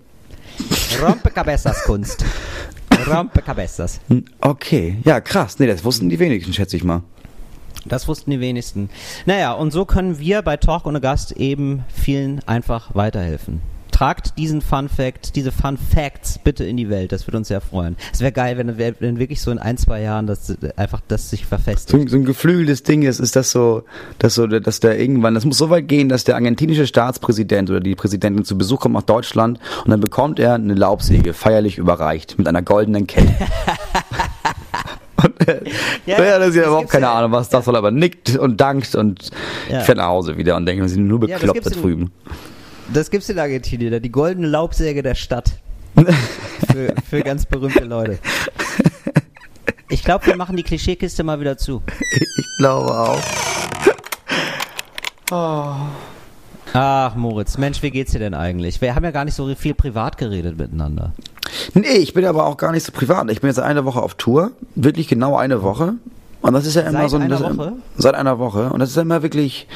Rompecabezas 1.01 1.84
Kunst. 1.84 2.26
Rompecabezas. 3.07 3.99
Hm, 4.07 4.26
Okay, 4.41 4.97
ja, 5.03 5.20
krass. 5.22 5.59
Nee, 5.59 5.68
das 5.68 5.84
wussten 5.84 6.09
die 6.09 6.20
wenigsten, 6.20 6.53
schätze 6.53 6.76
ich 6.78 6.84
mal. 6.84 7.01
Das 7.86 8.07
wussten 8.07 8.32
die 8.32 8.39
wenigsten. 8.39 8.89
Naja, 9.26 9.51
und 9.53 9.72
so 9.72 9.86
können 9.86 10.18
wir 10.18 10.41
bei 10.41 10.57
Talk 10.57 10.88
ohne 10.88 11.01
Gast 11.01 11.34
eben 11.34 11.84
vielen 11.93 12.41
einfach 12.47 12.95
weiterhelfen. 12.95 13.61
Tragt 13.95 14.37
diesen 14.37 14.61
Fun 14.61 14.89
Fact, 14.89 15.37
diese 15.37 15.53
Fun 15.53 15.77
Facts 15.77 16.37
bitte 16.43 16.65
in 16.65 16.75
die 16.75 16.89
Welt. 16.89 17.13
Das 17.13 17.27
würde 17.27 17.37
uns 17.37 17.47
sehr 17.47 17.61
freuen. 17.61 17.95
Es 18.11 18.19
wäre 18.19 18.33
geil, 18.33 18.57
wenn, 18.57 18.77
wenn 18.99 19.19
wirklich 19.19 19.39
so 19.41 19.51
in 19.51 19.57
ein, 19.57 19.77
zwei 19.77 20.01
Jahren 20.01 20.27
das 20.27 20.53
einfach 20.75 20.99
das 21.07 21.29
sich 21.29 21.41
So, 21.43 21.47
verfestigt. 21.47 22.01
ein- 22.01 22.07
so 22.09 22.17
ein 22.17 22.25
geflügeltes 22.25 22.83
Ding 22.83 23.03
ist, 23.03 23.21
ist 23.21 23.37
das 23.37 23.51
so, 23.51 23.83
dass 24.19 24.35
so, 24.35 24.47
dass 24.47 24.81
der 24.81 24.99
irgendwann, 24.99 25.33
das 25.33 25.45
muss 25.45 25.57
so 25.57 25.69
weit 25.69 25.87
gehen, 25.87 26.09
dass 26.09 26.25
der 26.25 26.35
argentinische 26.35 26.87
Staatspräsident 26.87 27.69
oder 27.69 27.79
die 27.79 27.95
Präsidentin 27.95 28.43
zu 28.43 28.57
Besuch 28.57 28.81
kommt 28.81 28.95
nach 28.95 29.03
Deutschland 29.03 29.59
und 29.85 29.91
dann 29.91 30.01
bekommt 30.01 30.39
er 30.39 30.55
eine 30.55 30.73
Laubsäge 30.73 31.31
feierlich 31.33 31.77
überreicht 31.77 32.37
mit 32.37 32.47
einer 32.49 32.61
goldenen 32.61 33.07
Kette. 33.07 33.29
äh, 35.47 35.55
Ja, 36.05 36.21
ja, 36.23 36.39
das 36.39 36.49
ist 36.49 36.55
ja 36.55 36.65
überhaupt 36.67 36.89
keine 36.89 37.05
ja- 37.05 37.13
Ahnung, 37.13 37.31
was 37.31 37.47
das 37.49 37.63
soll, 37.65 37.75
aber 37.77 37.91
nickt 37.91 38.35
und 38.37 38.59
dankt 38.59 38.93
und 38.95 39.29
Ja. 39.71 39.79
fährt 39.81 39.97
nach 39.99 40.07
Hause 40.07 40.35
wieder 40.37 40.55
und 40.57 40.65
denkt, 40.65 40.81
wir 40.81 40.89
sind 40.89 41.07
nur 41.07 41.19
bekloppt 41.21 41.65
da 41.65 41.69
drüben. 41.69 42.11
Das 42.93 43.09
gibt's 43.09 43.29
in 43.29 43.39
Argentinien, 43.39 44.01
die 44.01 44.11
goldene 44.11 44.47
Laubsäge 44.47 45.03
der 45.03 45.15
Stadt. 45.15 45.59
für, 46.71 46.93
für 47.09 47.21
ganz 47.21 47.45
berühmte 47.45 47.86
Leute. 47.86 48.19
Ich 49.89 50.03
glaube, 50.03 50.25
wir 50.25 50.36
machen 50.36 50.57
die 50.57 50.63
Klischeekiste 50.63 51.23
mal 51.23 51.39
wieder 51.39 51.57
zu. 51.57 51.81
Ich 52.11 52.57
glaube 52.57 52.91
auch. 52.91 53.21
Ach, 56.73 57.15
Moritz, 57.15 57.57
Mensch, 57.57 57.81
wie 57.81 57.91
geht's 57.91 58.11
dir 58.11 58.19
denn 58.19 58.33
eigentlich? 58.33 58.81
Wir 58.81 58.93
haben 58.93 59.03
ja 59.03 59.11
gar 59.11 59.25
nicht 59.25 59.36
so 59.36 59.53
viel 59.55 59.73
privat 59.73 60.17
geredet 60.17 60.57
miteinander. 60.57 61.13
Nee, 61.73 61.97
ich 61.97 62.13
bin 62.13 62.25
aber 62.25 62.45
auch 62.45 62.57
gar 62.57 62.71
nicht 62.71 62.86
so 62.86 62.91
privat. 62.91 63.29
Ich 63.31 63.41
bin 63.41 63.49
jetzt 63.49 63.59
eine 63.59 63.86
Woche 63.86 64.01
auf 64.01 64.15
Tour, 64.15 64.51
wirklich 64.75 65.07
genau 65.07 65.38
eine 65.38 65.63
Woche. 65.63 65.93
Und 66.41 66.53
das 66.53 66.65
ist 66.65 66.75
ja 66.75 66.81
immer 66.81 67.01
Seit 67.01 67.09
so 67.09 67.15
ein, 67.17 67.23
einer 67.23 67.39
das, 67.39 67.57
Woche? 67.57 67.73
Seit 67.97 68.15
einer 68.15 68.38
Woche. 68.38 68.69
Und 68.71 68.79
das 68.79 68.89
ist 68.89 68.95
ja 68.97 69.01
immer 69.01 69.23
wirklich, 69.23 69.67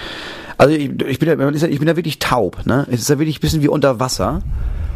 also 0.60 0.76
ich, 0.76 0.92
ich, 1.02 1.20
bin, 1.20 1.30
ja, 1.30 1.50
ich 1.50 1.80
bin 1.80 1.88
ja 1.88 1.96
wirklich 1.96 2.20
taub, 2.20 2.66
ne? 2.66 2.86
Es 2.92 3.00
ist 3.02 3.10
ja 3.10 3.18
wirklich 3.18 3.38
ein 3.38 3.42
bisschen 3.42 3.62
wie 3.64 3.70
unter 3.70 4.00
Wasser. 4.00 4.44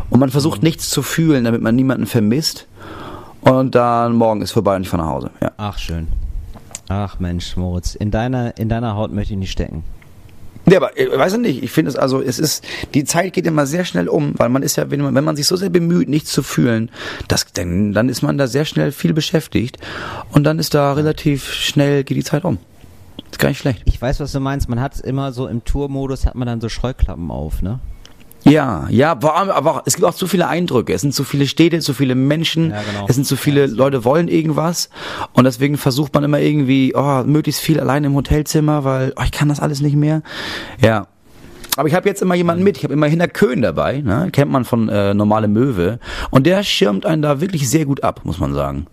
Und 0.09 0.19
man 0.19 0.29
versucht 0.29 0.61
Mhm. 0.61 0.67
nichts 0.67 0.89
zu 0.89 1.01
fühlen, 1.01 1.45
damit 1.45 1.61
man 1.61 1.75
niemanden 1.75 2.05
vermisst. 2.05 2.67
Und 3.41 3.73
dann 3.73 4.13
morgen 4.13 4.41
ist 4.41 4.51
vorbei 4.51 4.75
und 4.75 4.83
ich 4.83 4.89
fahre 4.89 5.03
nach 5.03 5.09
Hause. 5.09 5.31
Ja. 5.41 5.51
Ach, 5.57 5.77
schön. 5.77 6.07
Ach, 6.89 7.19
Mensch, 7.19 7.55
Moritz, 7.55 7.95
in 7.95 8.11
deiner, 8.11 8.57
in 8.57 8.69
deiner 8.69 8.95
Haut 8.95 9.11
möchte 9.11 9.33
ich 9.33 9.39
nicht 9.39 9.51
stecken. 9.51 9.83
Ja, 10.69 10.77
aber 10.77 10.97
ich 10.97 11.09
weiß 11.09 11.33
ich 11.33 11.39
nicht, 11.39 11.63
ich 11.63 11.71
finde 11.71 11.89
es 11.89 11.97
also, 11.97 12.21
es 12.21 12.39
ist, 12.39 12.63
die 12.93 13.03
Zeit 13.03 13.33
geht 13.33 13.45
immer 13.47 13.65
sehr 13.65 13.83
schnell 13.83 14.07
um, 14.07 14.33
weil 14.37 14.49
man 14.49 14.63
ist 14.63 14.75
ja, 14.75 14.91
wenn 14.91 15.01
man, 15.01 15.15
wenn 15.15 15.23
man 15.23 15.35
sich 15.35 15.47
so 15.47 15.55
sehr 15.55 15.69
bemüht, 15.69 16.07
nichts 16.07 16.31
zu 16.31 16.43
fühlen, 16.43 16.89
das, 17.27 17.45
dann, 17.53 17.93
dann 17.93 18.07
ist 18.07 18.21
man 18.21 18.37
da 18.37 18.47
sehr 18.47 18.65
schnell 18.65 18.91
viel 18.91 19.13
beschäftigt 19.13 19.77
und 20.31 20.43
dann 20.43 20.59
ist 20.59 20.73
da 20.73 20.93
relativ 20.93 21.51
schnell, 21.51 22.03
geht 22.03 22.17
die 22.17 22.23
Zeit 22.23 22.45
um. 22.45 22.59
Ist 23.31 23.39
gar 23.39 23.49
nicht 23.49 23.59
schlecht. 23.59 23.81
Ich 23.85 24.01
weiß, 24.01 24.19
was 24.19 24.31
du 24.31 24.39
meinst. 24.39 24.69
Man 24.69 24.79
hat 24.79 24.99
immer 24.99 25.31
so 25.31 25.47
im 25.47 25.63
Tourmodus 25.63 26.25
hat 26.25 26.35
man 26.35 26.47
dann 26.47 26.61
so 26.61 26.69
Scheuklappen 26.69 27.31
auf, 27.31 27.61
ne? 27.61 27.79
Ja, 28.45 28.87
ja, 28.89 29.11
aber 29.11 29.71
auch, 29.75 29.83
es 29.85 29.95
gibt 29.95 30.05
auch 30.05 30.13
zu 30.13 30.27
viele 30.27 30.47
Eindrücke. 30.47 30.93
Es 30.93 31.01
sind 31.01 31.13
zu 31.13 31.23
viele 31.23 31.47
Städte, 31.47 31.79
zu 31.79 31.93
viele 31.93 32.13
Menschen, 32.13 32.71
Ja, 32.71 32.81
genau. 32.81 33.05
es 33.07 33.15
sind 33.15 33.25
zu 33.25 33.37
viele 33.37 33.67
Leute 33.67 34.03
wollen 34.03 34.27
irgendwas 34.27 34.89
und 35.31 35.45
deswegen 35.45 35.77
versucht 35.77 36.13
man 36.13 36.25
immer 36.25 36.39
irgendwie, 36.39 36.93
oh, 36.93 37.23
möglichst 37.25 37.61
viel 37.61 37.79
allein 37.79 38.03
im 38.03 38.15
Hotelzimmer, 38.15 38.83
weil 38.83 39.13
oh, 39.15 39.21
ich 39.23 39.31
kann 39.31 39.47
das 39.47 39.61
alles 39.61 39.81
nicht 39.81 39.95
mehr. 39.95 40.21
Ja. 40.81 41.07
Aber 41.77 41.87
ich 41.87 41.95
habe 41.95 42.07
jetzt 42.07 42.21
immer 42.21 42.35
jemanden 42.35 42.63
mit. 42.63 42.77
Ich 42.77 42.83
habe 42.83 42.93
immer 42.93 43.07
Hinter 43.07 43.27
Köhn 43.27 43.61
dabei, 43.61 44.01
ne? 44.01 44.29
kennt 44.31 44.51
man 44.51 44.63
von 44.63 44.89
äh, 44.89 45.13
Normale 45.13 45.47
Möwe. 45.47 45.99
Und 46.29 46.45
der 46.45 46.63
schirmt 46.63 47.05
einen 47.05 47.21
da 47.23 47.41
wirklich 47.41 47.67
sehr 47.67 47.85
gut 47.85 48.03
ab, 48.03 48.21
muss 48.25 48.39
man 48.39 48.53
sagen. 48.53 48.85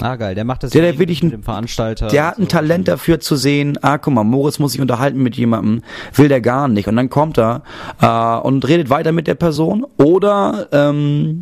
Ah, 0.00 0.16
geil. 0.16 0.34
Der 0.34 0.44
macht 0.44 0.62
das 0.62 0.70
Der, 0.70 0.82
der 0.82 0.92
mit 0.92 1.00
wirklich 1.00 1.22
ein- 1.22 1.30
dem 1.30 1.42
Veranstalter. 1.42 2.08
Der 2.08 2.26
hat 2.28 2.38
ein 2.38 2.42
so. 2.42 2.48
Talent 2.48 2.88
dafür 2.88 3.20
zu 3.20 3.36
sehen, 3.36 3.78
ah, 3.82 3.98
guck 3.98 4.14
mal, 4.14 4.24
Moritz 4.24 4.58
muss 4.58 4.72
sich 4.72 4.80
unterhalten 4.80 5.22
mit 5.22 5.36
jemandem, 5.36 5.82
will 6.14 6.28
der 6.28 6.40
gar 6.40 6.68
nicht. 6.68 6.88
Und 6.88 6.96
dann 6.96 7.10
kommt 7.10 7.38
er 7.38 7.62
äh, 8.00 8.46
und 8.46 8.66
redet 8.68 8.90
weiter 8.90 9.12
mit 9.12 9.26
der 9.26 9.34
Person 9.34 9.86
oder 9.96 10.68
ähm, 10.72 11.40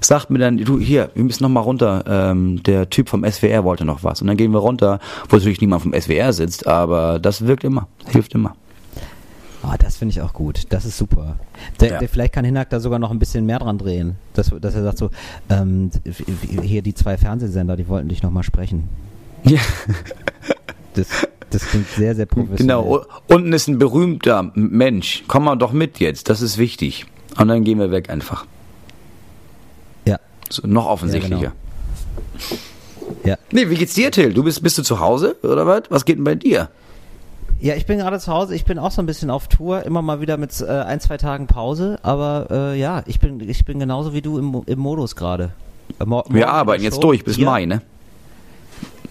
sagt 0.00 0.30
mir 0.30 0.38
dann, 0.38 0.58
du, 0.58 0.78
hier, 0.78 1.10
wir 1.14 1.24
müssen 1.24 1.42
noch 1.42 1.50
mal 1.50 1.60
runter, 1.60 2.04
ähm, 2.06 2.62
der 2.62 2.90
Typ 2.90 3.08
vom 3.08 3.24
SWR 3.24 3.64
wollte 3.64 3.84
noch 3.84 4.04
was. 4.04 4.20
Und 4.20 4.26
dann 4.28 4.36
gehen 4.36 4.52
wir 4.52 4.58
runter, 4.58 5.00
wo 5.28 5.36
natürlich 5.36 5.60
niemand 5.60 5.82
vom 5.82 5.92
SWR 5.94 6.32
sitzt, 6.32 6.66
aber 6.66 7.18
das 7.18 7.46
wirkt 7.46 7.64
immer, 7.64 7.88
hilft 8.08 8.34
immer. 8.34 8.54
Ah, 9.68 9.76
das 9.78 9.96
finde 9.96 10.12
ich 10.12 10.20
auch 10.20 10.32
gut. 10.32 10.62
Das 10.68 10.84
ist 10.84 10.96
super. 10.96 11.36
Der, 11.80 11.90
Ja. 11.90 11.98
der, 11.98 12.08
vielleicht 12.08 12.32
kann 12.32 12.44
Hinak 12.44 12.70
da 12.70 12.78
sogar 12.78 12.98
noch 13.00 13.10
ein 13.10 13.18
bisschen 13.18 13.46
mehr 13.46 13.58
dran 13.58 13.78
drehen. 13.78 14.14
Dass, 14.34 14.50
dass 14.60 14.74
er 14.76 14.82
sagt 14.84 14.98
so, 14.98 15.10
ähm, 15.50 15.90
hier 16.62 16.82
die 16.82 16.94
zwei 16.94 17.16
Fernsehsender, 17.18 17.76
die 17.76 17.88
wollten 17.88 18.08
dich 18.08 18.22
nochmal 18.22 18.42
sprechen. 18.44 18.88
Ja. 19.44 19.58
Das, 20.94 21.08
das 21.50 21.62
klingt 21.66 21.88
sehr, 21.88 22.14
sehr 22.14 22.26
professionell. 22.26 22.58
Genau, 22.82 23.04
unten 23.28 23.52
ist 23.52 23.66
ein 23.68 23.78
berühmter 23.78 24.50
Mensch. 24.54 25.24
Komm 25.28 25.44
mal 25.44 25.56
doch 25.56 25.72
mit 25.72 25.98
jetzt, 26.00 26.28
das 26.30 26.40
ist 26.42 26.58
wichtig. 26.58 27.04
Und 27.38 27.48
dann 27.48 27.64
gehen 27.64 27.78
wir 27.78 27.90
weg 27.90 28.08
einfach. 28.08 28.46
Ja, 30.06 30.18
So, 30.48 30.66
noch 30.66 30.86
offensichtlicher. 30.86 31.52
ja. 33.24 33.36
Nee, 33.50 33.68
wie 33.68 33.74
geht's 33.74 33.94
dir, 33.94 34.10
Till? 34.10 34.32
Du 34.32 34.42
bist, 34.42 34.62
bist 34.62 34.78
du 34.78 34.82
zu 34.82 35.00
Hause 35.00 35.36
oder 35.42 35.66
was? 35.66 35.82
Was 35.90 36.04
geht 36.04 36.16
denn 36.18 36.24
bei 36.24 36.34
dir? 36.34 36.68
Ja, 37.60 37.74
ich 37.74 37.86
bin 37.86 37.98
gerade 37.98 38.18
zu 38.20 38.32
Hause. 38.32 38.54
Ich 38.54 38.64
bin 38.64 38.78
auch 38.78 38.90
so 38.90 39.00
ein 39.02 39.06
bisschen 39.06 39.30
auf 39.30 39.48
Tour, 39.48 39.82
immer 39.84 40.02
mal 40.02 40.20
wieder 40.20 40.36
mit 40.36 40.60
äh, 40.60 40.66
ein, 40.66 41.00
zwei 41.00 41.16
Tagen 41.16 41.46
Pause. 41.46 41.98
Aber 42.02 42.48
äh, 42.50 42.78
ja, 42.78 43.02
ich 43.06 43.18
bin, 43.18 43.40
ich 43.48 43.64
bin 43.64 43.78
genauso 43.78 44.12
wie 44.12 44.22
du 44.22 44.38
im, 44.38 44.62
im 44.66 44.78
Modus 44.78 45.16
gerade. 45.16 45.50
Äh, 45.98 46.04
Wir 46.28 46.48
arbeiten 46.50 46.82
jetzt 46.82 47.02
durch 47.02 47.24
bis 47.24 47.38
Mai, 47.38 47.64
ne? 47.66 47.82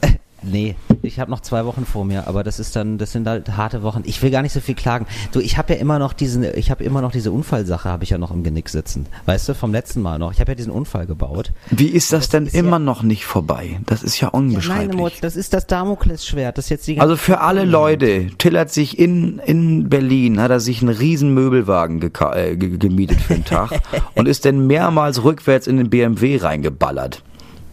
Nee, 0.48 0.76
ich 1.06 1.20
habe 1.20 1.32
noch 1.32 1.40
zwei 1.42 1.66
Wochen 1.66 1.86
vor 1.86 2.06
mir, 2.06 2.28
aber 2.28 2.44
das 2.44 2.60
ist 2.60 2.76
dann, 2.76 2.98
das 2.98 3.12
sind 3.12 3.28
halt 3.28 3.56
harte 3.58 3.84
Wochen. 3.84 4.02
Ich 4.06 4.22
will 4.22 4.32
gar 4.32 4.42
nicht 4.42 4.54
so 4.54 4.60
viel 4.60 4.76
klagen. 4.76 5.06
Du, 5.32 5.40
ich 5.40 5.58
habe 5.58 5.74
ja 5.74 5.80
immer 5.80 6.00
noch 6.00 6.14
diesen, 6.14 6.44
ich 6.56 6.72
habe 6.72 6.84
immer 6.84 7.02
noch 7.02 7.12
diese 7.12 7.32
Unfallsache, 7.32 7.90
habe 7.90 8.04
ich 8.04 8.10
ja 8.10 8.18
noch 8.18 8.32
im 8.32 8.44
Genick 8.44 8.70
sitzen. 8.70 9.06
Weißt 9.26 9.48
du, 9.50 9.54
vom 9.56 9.72
letzten 9.72 10.02
Mal 10.02 10.20
noch. 10.20 10.32
Ich 10.32 10.40
habe 10.40 10.52
ja 10.52 10.56
diesen 10.56 10.72
Unfall 10.72 11.06
gebaut. 11.06 11.52
Wie 11.70 11.88
ist 11.88 12.12
das 12.14 12.30
denn 12.30 12.48
ist 12.48 12.54
ja- 12.54 12.60
immer 12.60 12.80
noch 12.80 13.04
nicht 13.04 13.26
vorbei? 13.26 13.80
Das 13.86 14.04
ist 14.04 14.20
ja 14.20 14.28
Ja, 14.28 14.32
nein, 14.40 14.50
unbeschreiblich. 14.50 14.98
Mutz, 14.98 15.14
das 15.22 15.36
ist 15.36 15.54
das 15.54 15.68
Damoklesschwert, 15.68 16.58
das 16.58 16.70
jetzt 16.70 16.88
die 16.88 17.00
Also 17.00 17.16
für 17.16 17.42
alle 17.42 17.66
Leute, 17.66 18.28
Till 18.38 18.58
hat 18.58 18.72
sich 18.72 18.98
in, 19.00 19.40
in 19.40 19.90
Berlin, 19.90 20.40
hat 20.42 20.52
er 20.52 20.60
sich 20.60 20.82
einen 20.82 20.90
riesen 20.96 21.34
Möbelwagen 21.34 22.02
äh, 22.02 22.56
ge- 22.56 22.78
gemietet 22.78 23.22
für 23.22 23.36
einen 23.36 23.46
Tag 23.46 23.82
und 24.16 24.28
ist 24.28 24.46
dann 24.46 24.66
mehrmals 24.68 25.24
rückwärts 25.24 25.68
in 25.68 25.78
den 25.78 25.90
BMW 25.90 26.38
reingeballert. 26.38 27.22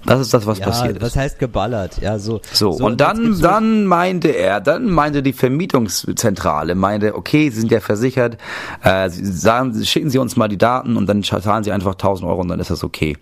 Das 0.04 0.20
ist 0.20 0.34
das, 0.34 0.46
was 0.46 0.58
ja, 0.58 0.66
passiert 0.66 1.00
was 1.00 1.10
ist. 1.10 1.16
heißt 1.16 1.38
geballert? 1.38 1.98
Ja, 2.00 2.18
so. 2.18 2.40
So, 2.52 2.70
und 2.70 3.00
jetzt 3.00 3.00
dann, 3.00 3.34
so- 3.34 3.42
dann 3.42 3.84
meinte 3.86 4.28
er, 4.28 4.60
dann 4.60 4.86
meinte 4.90 5.22
die 5.22 5.32
Vermietungszentrale, 5.32 6.74
meinte, 6.74 7.14
okay, 7.14 7.50
Sie 7.50 7.60
sind 7.60 7.70
ja 7.70 7.80
versichert, 7.80 8.36
äh, 8.82 9.08
sagen, 9.10 9.82
schicken 9.84 10.10
Sie 10.10 10.18
uns 10.18 10.36
mal 10.36 10.48
die 10.48 10.58
Daten 10.58 10.96
und 10.96 11.06
dann 11.06 11.22
zahlen 11.22 11.64
Sie 11.64 11.72
einfach 11.72 11.92
1000 11.92 12.28
Euro 12.28 12.40
und 12.40 12.48
dann 12.48 12.60
ist 12.60 12.70
das 12.70 12.82
okay. 12.84 13.16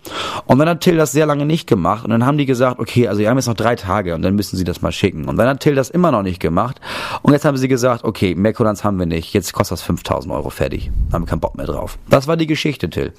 Und 0.45 0.59
dann 0.59 0.67
hat 0.69 0.81
Till 0.81 0.97
das 0.97 1.11
sehr 1.11 1.25
lange 1.25 1.45
nicht 1.45 1.67
gemacht 1.67 2.03
und 2.03 2.09
dann 2.11 2.25
haben 2.25 2.37
die 2.37 2.45
gesagt, 2.45 2.79
okay, 2.79 3.07
also 3.07 3.19
wir 3.19 3.29
haben 3.29 3.37
jetzt 3.37 3.47
noch 3.47 3.53
drei 3.53 3.75
Tage 3.75 4.15
und 4.15 4.21
dann 4.21 4.35
müssen 4.35 4.57
Sie 4.57 4.63
das 4.63 4.81
mal 4.81 4.91
schicken. 4.91 5.25
Und 5.25 5.37
dann 5.37 5.47
hat 5.47 5.59
Till 5.59 5.75
das 5.75 5.89
immer 5.89 6.11
noch 6.11 6.23
nicht 6.23 6.39
gemacht 6.39 6.79
und 7.21 7.33
jetzt 7.33 7.45
haben 7.45 7.57
sie 7.57 7.67
gesagt, 7.67 8.03
okay, 8.03 8.33
mehr 8.35 8.53
Kulanz 8.53 8.83
haben 8.83 8.97
wir 8.99 9.05
nicht, 9.05 9.33
jetzt 9.33 9.53
kostet 9.53 9.73
das 9.77 9.81
5000 9.83 10.33
Euro 10.33 10.49
fertig. 10.49 10.91
Haben 11.13 11.23
wir 11.25 11.29
keinen 11.29 11.39
Bock 11.41 11.55
mehr 11.57 11.65
drauf. 11.67 11.97
Das 12.09 12.27
war 12.27 12.37
die 12.37 12.47
Geschichte, 12.47 12.89
Till. 12.89 13.13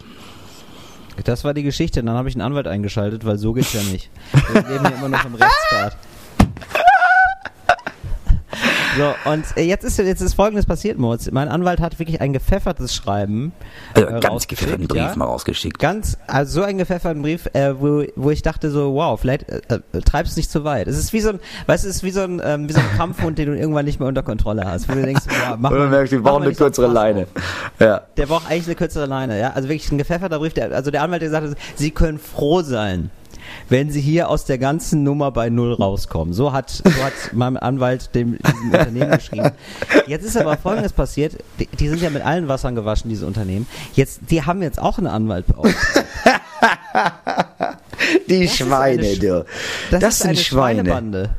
Das 1.25 1.45
war 1.45 1.55
die 1.55 1.63
Geschichte. 1.63 2.03
Dann 2.03 2.15
habe 2.15 2.29
ich 2.29 2.35
einen 2.35 2.43
Anwalt 2.43 2.67
eingeschaltet, 2.67 3.25
weil 3.25 3.39
so 3.39 3.53
geht's 3.53 3.73
ja 3.73 3.83
nicht. 3.83 4.11
Wir 4.53 4.63
leben 4.63 4.87
hier 4.87 4.97
immer 4.97 5.09
noch 5.09 5.25
im 5.25 5.35
Rechtsstaat. 5.35 5.97
So, 8.97 9.15
und 9.31 9.45
äh, 9.57 9.63
jetzt 9.63 9.85
ist, 9.85 9.99
jetzt 9.99 10.21
ist 10.21 10.35
Folgendes 10.35 10.67
passiert, 10.67 10.99
Moritz. 10.99 11.31
Mein 11.31 11.49
Anwalt 11.49 11.81
hat 11.81 11.99
wirklich 11.99 12.21
ein 12.21 12.33
gepfeffertes 12.35 12.95
Schreiben 12.95 13.53
Also 13.95 14.07
äh, 14.07 14.21
ganz 14.21 14.47
gepfefferten 14.47 14.87
Brief 14.87 14.99
ja? 14.99 15.17
mal 15.17 15.25
rausgeschickt. 15.25 15.79
Ganz, 15.79 16.19
also 16.27 16.61
so 16.61 16.67
einen 16.67 16.79
gepfefferten 16.79 17.23
Brief, 17.23 17.49
äh, 17.55 17.81
wo, 17.81 18.05
wo 18.17 18.31
ich 18.31 18.43
dachte 18.43 18.71
so, 18.71 18.95
wow, 18.95 19.19
vielleicht 19.19 19.49
äh, 19.49 19.61
äh, 19.93 20.01
treib's 20.01 20.37
nicht 20.37 20.51
zu 20.51 20.65
weit. 20.65 20.89
Es 20.89 20.99
ist 20.99 21.13
wie 21.15 21.21
so 21.21 21.31
ein, 21.31 21.41
weißt 21.67 21.85
du, 21.85 21.89
es 21.89 21.97
ist 21.97 22.03
wie 22.03 22.11
so 22.11 22.21
ein, 22.21 22.43
ähm, 22.45 22.69
wie 22.69 22.75
so 22.75 22.81
ein 22.81 22.91
Kampfhund, 22.97 23.39
den 23.39 23.47
du 23.47 23.57
irgendwann 23.57 23.87
nicht 23.87 23.99
mehr 23.99 24.09
unter 24.09 24.23
Kontrolle 24.23 24.65
hast. 24.65 24.89
Wo 24.89 24.95
du 24.95 25.03
denkst, 25.03 25.25
wow, 25.27 25.57
mach 25.59 25.71
Und 25.71 25.79
mal, 25.79 25.89
merkst 25.89 26.13
wir 26.13 26.23
brauchen 26.23 26.43
eine 26.43 26.55
kürzere 26.55 26.89
Leine. 26.89 27.27
Ja. 27.79 28.03
Der 28.17 28.27
braucht 28.27 28.47
eigentlich 28.47 28.67
eine 28.67 28.75
kürzere 28.75 29.07
Leine, 29.07 29.41
ja. 29.41 29.53
Also 29.53 29.69
wirklich 29.69 29.91
ein 29.91 29.99
gepfefferter 29.99 30.39
Brief. 30.39 30.53
Der, 30.53 30.71
also 30.73 30.91
der 30.91 31.03
Anwalt, 31.03 31.23
der 31.23 31.31
gesagt 31.31 31.49
hat, 31.49 31.57
Sie 31.77 31.91
können 31.93 32.19
froh 32.19 32.61
sein, 32.61 33.11
wenn 33.73 33.91
Sie 33.91 34.01
hier 34.01 34.29
aus 34.29 34.45
der 34.45 34.59
ganzen 34.59 35.03
Nummer 35.03 35.33
bei 35.33 35.49
Null 35.51 35.73
rauskommen. 35.73 36.33
So 36.33 36.53
hat, 36.53 36.71
so 36.71 36.85
hat 37.03 37.13
mein 37.33 37.57
Anwalt 37.57 38.15
dem 38.15 38.39
Unternehmen 38.71 39.11
geschrieben. 39.11 39.51
Jetzt 40.07 40.25
ist 40.25 40.37
aber 40.37 40.57
Folgendes 40.57 40.93
passiert. 40.93 41.37
Die, 41.59 41.67
die 41.67 41.89
sind 41.89 42.01
ja 42.01 42.11
mit 42.11 42.25
allen 42.25 42.47
Wassern 42.49 42.75
gewaschen, 42.77 43.09
diese 43.11 43.27
Unternehmen. 43.27 43.67
Jetzt, 43.95 44.21
die 44.31 44.43
haben 44.45 44.63
jetzt 44.63 44.81
auch 44.81 44.99
einen 44.99 45.09
Anwalt 45.09 45.47
beauftragt. 45.49 46.05
Die 48.29 48.45
ist 48.45 48.57
Schweine, 48.57 49.03
eine 49.03 49.13
Sch- 49.13 49.21
du. 49.21 49.45
Das, 49.91 50.01
Das, 50.01 50.15
ist 50.15 50.19
sind 50.21 50.29
eine 50.31 50.39
Schweine. 50.39 50.81
Schweinebande. 50.81 51.31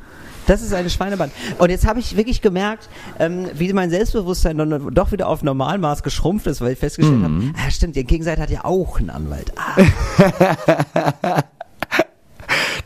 Das 0.46 0.62
ist 0.62 0.74
eine 0.74 0.90
Schweinebande. 0.90 1.34
Und 1.58 1.70
jetzt 1.70 1.86
habe 1.88 2.00
ich 2.00 2.18
wirklich 2.18 2.42
gemerkt, 2.42 2.90
ähm, 3.20 3.48
wie 3.54 3.72
mein 3.74 3.90
Selbstbewusstsein 3.90 4.58
dann 4.58 4.94
doch 4.94 5.12
wieder 5.14 5.28
auf 5.28 5.42
Normalmaß 5.44 6.04
geschrumpft 6.04 6.48
ist, 6.48 6.60
weil 6.62 6.74
ich 6.74 6.80
festgestellt 6.80 7.20
Mhm. 7.20 7.54
habe, 7.54 7.66
ah, 7.68 7.72
stimmt, 7.72 7.96
die 7.96 8.04
Gegenseite 8.04 8.42
hat 8.42 8.50
ja 8.50 8.66
auch 8.66 9.00
einen 9.00 9.10
Anwalt. 9.10 9.54
Ah, 9.56 11.44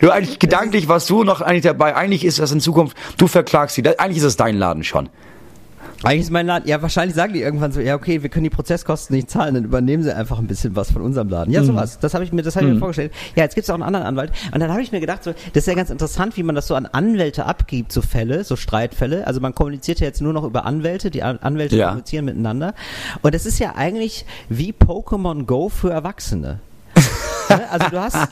Du 0.00 0.10
eigentlich 0.10 0.38
gedanklich 0.38 0.88
warst 0.88 1.10
du 1.10 1.24
noch 1.24 1.40
eigentlich 1.40 1.64
dabei. 1.64 1.94
Eigentlich 1.96 2.24
ist 2.24 2.38
das 2.38 2.52
in 2.52 2.60
Zukunft, 2.60 2.96
du 3.16 3.26
verklagst 3.26 3.74
sie. 3.76 3.82
Das- 3.82 3.98
Eigentlich 3.98 4.18
ist 4.18 4.24
es 4.24 4.36
dein 4.36 4.56
Laden 4.56 4.84
schon. 4.84 5.08
eigentlich 6.04 6.20
ist 6.20 6.30
mein 6.30 6.46
Laden, 6.46 6.68
ja, 6.68 6.80
wahrscheinlich 6.80 7.16
sagen 7.16 7.32
die 7.32 7.42
irgendwann 7.42 7.72
so, 7.72 7.80
ja, 7.80 7.96
okay, 7.96 8.22
wir 8.22 8.30
können 8.30 8.44
die 8.44 8.50
Prozesskosten 8.50 9.16
nicht 9.16 9.28
zahlen, 9.28 9.54
dann 9.54 9.64
übernehmen 9.64 10.04
sie 10.04 10.14
einfach 10.14 10.38
ein 10.38 10.46
bisschen 10.46 10.76
was 10.76 10.92
von 10.92 11.02
unserem 11.02 11.28
Laden. 11.28 11.48
Mhm. 11.50 11.54
Ja, 11.56 11.64
sowas. 11.64 11.98
Das 11.98 12.14
habe 12.14 12.22
ich 12.22 12.32
mir, 12.32 12.42
das 12.42 12.54
habe 12.54 12.66
ich 12.68 12.72
mir 12.74 12.78
vorgestellt. 12.78 13.12
Ja, 13.34 13.42
jetzt 13.42 13.56
gibt 13.56 13.64
es 13.64 13.70
auch 13.70 13.74
einen 13.74 13.82
anderen 13.82 14.06
Anwalt. 14.06 14.30
Und 14.54 14.60
dann 14.60 14.70
habe 14.70 14.80
ich 14.80 14.92
mir 14.92 15.00
gedacht, 15.00 15.24
so, 15.24 15.32
das 15.32 15.62
ist 15.64 15.66
ja 15.66 15.74
ganz 15.74 15.90
interessant, 15.90 16.36
wie 16.36 16.44
man 16.44 16.54
das 16.54 16.68
so 16.68 16.76
an 16.76 16.86
Anwälte 16.86 17.46
abgibt, 17.46 17.90
so 17.90 18.00
Fälle, 18.00 18.44
so 18.44 18.54
Streitfälle. 18.54 19.26
Also 19.26 19.40
man 19.40 19.56
kommuniziert 19.56 19.98
ja 19.98 20.06
jetzt 20.06 20.22
nur 20.22 20.32
noch 20.32 20.44
über 20.44 20.64
Anwälte, 20.66 21.10
die 21.10 21.24
An 21.24 21.38
Anwälte 21.38 21.74
Ja. 21.76 21.88
kommunizieren 21.88 22.26
miteinander. 22.26 22.74
Und 23.22 23.34
das 23.34 23.44
ist 23.44 23.58
ja 23.58 23.74
eigentlich 23.74 24.24
wie 24.48 24.72
Pokémon 24.72 25.46
Go 25.46 25.68
für 25.68 25.90
Erwachsene. 25.90 26.60
Ne? 27.50 27.62
also 27.70 27.88
du 27.88 27.98
hast, 27.98 28.28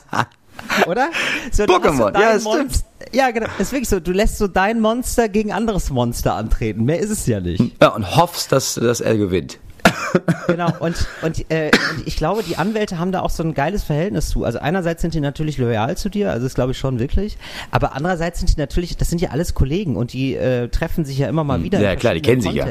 oder? 0.86 1.10
So, 1.52 1.64
Pokémon, 1.64 2.18
ja, 2.18 2.38
stimmt. 2.38 2.84
Ja, 3.12 3.30
genau. 3.30 3.46
Ist 3.58 3.72
wirklich 3.72 3.88
so. 3.88 4.00
Du 4.00 4.12
lässt 4.12 4.38
so 4.38 4.48
dein 4.48 4.80
Monster 4.80 5.28
gegen 5.28 5.52
anderes 5.52 5.90
Monster 5.90 6.34
antreten. 6.34 6.84
Mehr 6.84 6.98
ist 6.98 7.10
es 7.10 7.26
ja 7.26 7.40
nicht. 7.40 7.62
Ja, 7.80 7.88
und 7.88 8.16
hoffst, 8.16 8.52
dass, 8.52 8.74
dass 8.74 9.00
er 9.00 9.16
gewinnt. 9.16 9.58
Genau, 10.46 10.72
und, 10.80 11.06
und, 11.22 11.50
äh, 11.50 11.70
und 11.96 12.06
ich 12.06 12.16
glaube, 12.16 12.42
die 12.42 12.56
Anwälte 12.56 12.98
haben 12.98 13.12
da 13.12 13.20
auch 13.20 13.30
so 13.30 13.42
ein 13.42 13.54
geiles 13.54 13.84
Verhältnis 13.84 14.28
zu. 14.28 14.44
Also 14.44 14.58
einerseits 14.58 15.02
sind 15.02 15.14
die 15.14 15.20
natürlich 15.20 15.58
loyal 15.58 15.96
zu 15.96 16.08
dir, 16.08 16.30
also 16.30 16.46
das 16.46 16.54
glaube 16.54 16.72
ich 16.72 16.78
schon 16.78 16.98
wirklich, 16.98 17.36
aber 17.70 17.94
andererseits 17.94 18.38
sind 18.38 18.56
die 18.56 18.60
natürlich, 18.60 18.96
das 18.96 19.10
sind 19.10 19.20
ja 19.20 19.30
alles 19.30 19.54
Kollegen 19.54 19.96
und 19.96 20.12
die 20.12 20.34
äh, 20.34 20.68
treffen 20.68 21.04
sich 21.04 21.18
ja 21.18 21.28
immer 21.28 21.44
mal 21.44 21.62
wieder 21.62 21.78
Hm. 21.78 21.84
Ja, 21.84 21.92
in 21.92 21.98
klar, 21.98 22.14
die 22.14 22.22
kennen 22.22 22.40
sich 22.40 22.52
ja. 22.52 22.64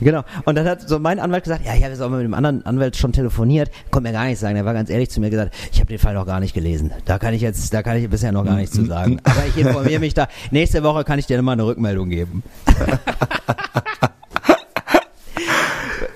Genau. 0.00 0.22
Und 0.44 0.54
dann 0.56 0.66
hat 0.66 0.88
so 0.88 0.98
mein 0.98 1.18
Anwalt 1.18 1.44
gesagt, 1.44 1.64
ja, 1.64 1.74
ich 1.74 1.82
habe 1.82 1.92
jetzt 1.92 2.00
auch 2.00 2.08
mal 2.08 2.18
mit 2.18 2.26
dem 2.26 2.34
anderen 2.34 2.64
Anwalt 2.64 2.96
schon 2.96 3.12
telefoniert, 3.12 3.70
konnte 3.90 4.08
mir 4.08 4.12
gar 4.12 4.26
nicht 4.26 4.38
sagen. 4.38 4.54
Der 4.54 4.64
war 4.64 4.74
ganz 4.74 4.90
ehrlich 4.90 5.10
zu 5.10 5.20
mir 5.20 5.30
gesagt, 5.30 5.54
ich 5.72 5.80
habe 5.80 5.88
den 5.88 5.98
Fall 5.98 6.14
noch 6.14 6.26
gar 6.26 6.40
nicht 6.40 6.54
gelesen. 6.54 6.92
Da 7.04 7.18
kann 7.18 7.34
ich 7.34 7.42
jetzt, 7.42 7.72
da 7.74 7.82
kann 7.82 7.96
ich 7.96 8.08
bisher 8.08 8.32
noch 8.32 8.44
gar 8.44 8.56
nichts 8.56 8.74
zu 8.74 8.84
sagen. 8.84 9.20
Aber 9.24 9.44
ich 9.46 9.56
informiere 9.56 10.00
mich 10.00 10.14
da. 10.14 10.28
Nächste 10.50 10.82
Woche 10.82 11.04
kann 11.04 11.18
ich 11.18 11.26
dir 11.26 11.40
mal 11.42 11.52
eine 11.52 11.66
Rückmeldung 11.66 12.08
geben. 12.10 12.42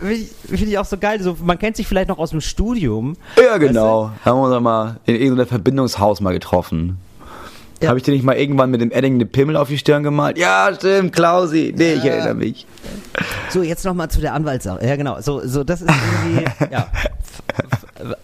Finde 0.03 0.65
ich, 0.65 0.79
auch 0.79 0.85
so 0.85 0.99
geil. 0.99 1.23
So, 1.23 1.37
man 1.43 1.59
kennt 1.59 1.77
sich 1.77 1.87
vielleicht 1.87 2.09
noch 2.09 2.19
aus 2.19 2.31
dem 2.31 2.41
Studium. 2.41 3.17
Ja, 3.37 3.57
genau. 3.59 4.11
Haben 4.25 4.41
wir 4.41 4.57
uns 4.57 4.63
mal 4.63 4.97
in 5.07 5.15
irgendeinem 5.15 5.47
Verbindungshaus 5.47 6.21
mal 6.21 6.33
getroffen. 6.33 6.99
Ja. 7.83 7.89
Habe 7.89 7.99
ich 7.99 8.05
dir 8.05 8.13
nicht 8.13 8.25
mal 8.25 8.37
irgendwann 8.37 8.71
mit 8.71 8.81
dem 8.81 8.91
Edding 8.91 9.15
eine 9.15 9.27
Pimmel 9.27 9.57
auf 9.57 9.69
die 9.69 9.79
Stirn 9.79 10.03
gemalt? 10.03 10.39
Ja, 10.39 10.71
stimmt, 10.75 11.13
Klausi. 11.13 11.75
Nee, 11.77 11.95
ich 11.95 12.05
erinnere 12.05 12.35
mich. 12.35 12.67
So, 13.51 13.63
jetzt 13.63 13.85
nochmal 13.85 14.09
zu 14.11 14.21
der 14.21 14.35
Anwaltssache. 14.35 14.87
Ja, 14.87 14.97
genau. 14.97 15.21
So, 15.21 15.41
so 15.47 15.65
das 15.65 15.83
ist 15.83 15.91
irgendwie, 16.25 16.45
ja. 16.73 16.87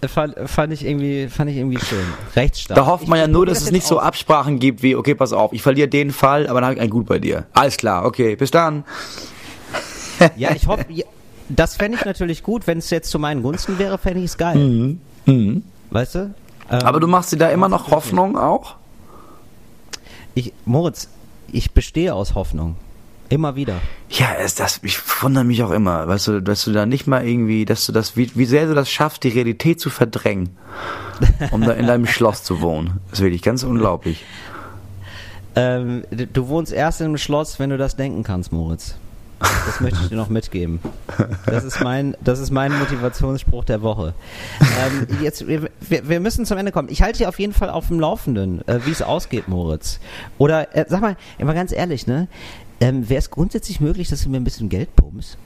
Fand, 0.08 0.34
fand 0.46 0.72
ich 0.72 0.84
irgendwie, 0.84 1.28
fand 1.28 1.50
ich 1.50 1.56
irgendwie 1.56 1.78
schön. 1.78 2.04
Rechtsstaat. 2.34 2.76
Da 2.78 2.86
hofft 2.86 3.06
man 3.06 3.18
Ich- 3.18 3.22
ja 3.26 3.28
nur, 3.28 3.46
dass 3.46 3.58
es 3.58 3.64
jetzt 3.64 3.72
nicht 3.72 3.86
so. 3.86 3.98
Absprachen 4.00 4.58
gibt 4.58 4.82
wie, 4.82 4.96
okay, 4.96 5.14
pass 5.14 5.32
auf, 5.32 5.52
ich 5.52 5.62
verliere 5.62 5.88
den 5.88 6.10
Fall, 6.10 6.48
aber 6.48 6.60
dann 6.60 6.64
habe 6.70 6.74
ich 6.76 6.80
einen 6.80 6.90
gut 6.90 7.06
bei 7.06 7.18
dir. 7.18 7.44
Alles 7.52 7.76
klar, 7.76 8.04
okay, 8.04 8.34
bis 8.36 8.50
dann. 8.50 8.84
Ja, 10.36 10.50
ich 10.52 10.66
hoffe, 10.66 10.84
ja, 10.88 11.04
das 11.48 11.76
fände 11.76 11.96
ich 11.96 12.04
natürlich 12.04 12.42
gut. 12.42 12.66
Wenn 12.66 12.78
es 12.78 12.90
jetzt 12.90 13.08
zu 13.10 13.20
meinen 13.20 13.40
Gunsten 13.42 13.78
wäre, 13.78 13.98
fände 13.98 14.18
ich 14.18 14.26
es 14.26 14.36
geil. 14.36 14.96
Weißt 15.90 16.14
du? 16.16 16.34
Ähm, 16.70 16.80
Aber 16.82 16.98
du 16.98 17.06
machst 17.06 17.30
dir 17.32 17.36
da 17.36 17.50
immer 17.50 17.68
noch 17.68 17.92
Hoffnung 17.92 18.36
auch? 18.36 18.74
Ich, 20.38 20.52
Moritz, 20.64 21.08
ich 21.50 21.72
bestehe 21.72 22.14
aus 22.14 22.34
Hoffnung. 22.34 22.76
Immer 23.28 23.56
wieder. 23.56 23.80
Ja, 24.08 24.32
ist 24.32 24.58
das, 24.58 24.80
ich 24.82 24.98
wundere 25.22 25.44
mich 25.44 25.62
auch 25.62 25.70
immer, 25.70 26.08
weißt 26.08 26.28
du, 26.28 26.40
dass 26.40 26.64
du 26.64 26.72
da 26.72 26.86
nicht 26.86 27.06
mal 27.06 27.26
irgendwie, 27.26 27.66
dass 27.66 27.84
du 27.84 27.92
das, 27.92 28.16
wie, 28.16 28.30
wie 28.34 28.46
sehr 28.46 28.66
du 28.66 28.74
das 28.74 28.90
schaffst, 28.90 29.22
die 29.24 29.28
Realität 29.28 29.80
zu 29.80 29.90
verdrängen, 29.90 30.56
um 31.50 31.60
da 31.60 31.72
in 31.72 31.86
deinem 31.86 32.06
Schloss 32.16 32.42
zu 32.42 32.62
wohnen. 32.62 33.00
Das 33.10 33.18
ist 33.18 33.24
wirklich 33.24 33.42
ganz 33.42 33.64
unglaublich. 33.64 34.24
Ähm, 35.56 36.04
du 36.10 36.48
wohnst 36.48 36.72
erst 36.72 37.00
im 37.00 37.18
Schloss, 37.18 37.58
wenn 37.58 37.70
du 37.70 37.76
das 37.76 37.96
denken 37.96 38.22
kannst, 38.22 38.52
Moritz. 38.52 38.94
Das 39.68 39.80
möchte 39.80 39.98
ich 40.02 40.08
dir 40.08 40.16
noch 40.16 40.30
mitgeben. 40.30 40.80
Das 41.44 41.62
ist 41.62 41.82
mein, 41.82 42.16
das 42.22 42.38
ist 42.38 42.50
mein 42.50 42.76
Motivationsspruch 42.78 43.64
der 43.64 43.82
Woche. 43.82 44.14
Ähm, 44.60 45.06
jetzt, 45.22 45.46
wir, 45.46 45.68
wir 45.80 46.20
müssen 46.20 46.46
zum 46.46 46.56
Ende 46.56 46.72
kommen. 46.72 46.88
Ich 46.88 47.02
halte 47.02 47.18
dich 47.18 47.26
auf 47.26 47.38
jeden 47.38 47.52
Fall 47.52 47.68
auf 47.68 47.88
dem 47.88 48.00
Laufenden, 48.00 48.66
äh, 48.66 48.80
wie 48.86 48.90
es 48.90 49.02
ausgeht, 49.02 49.46
Moritz. 49.46 50.00
Oder 50.38 50.74
äh, 50.74 50.86
sag 50.88 51.02
mal, 51.02 51.16
immer 51.36 51.52
ganz 51.52 51.72
ehrlich, 51.72 52.06
ne? 52.06 52.28
Ähm, 52.80 53.08
Wäre 53.10 53.18
es 53.18 53.30
grundsätzlich 53.30 53.80
möglich, 53.80 54.08
dass 54.08 54.22
du 54.22 54.30
mir 54.30 54.38
ein 54.38 54.44
bisschen 54.44 54.70
Geld 54.70 54.94
pumpst? 54.96 55.36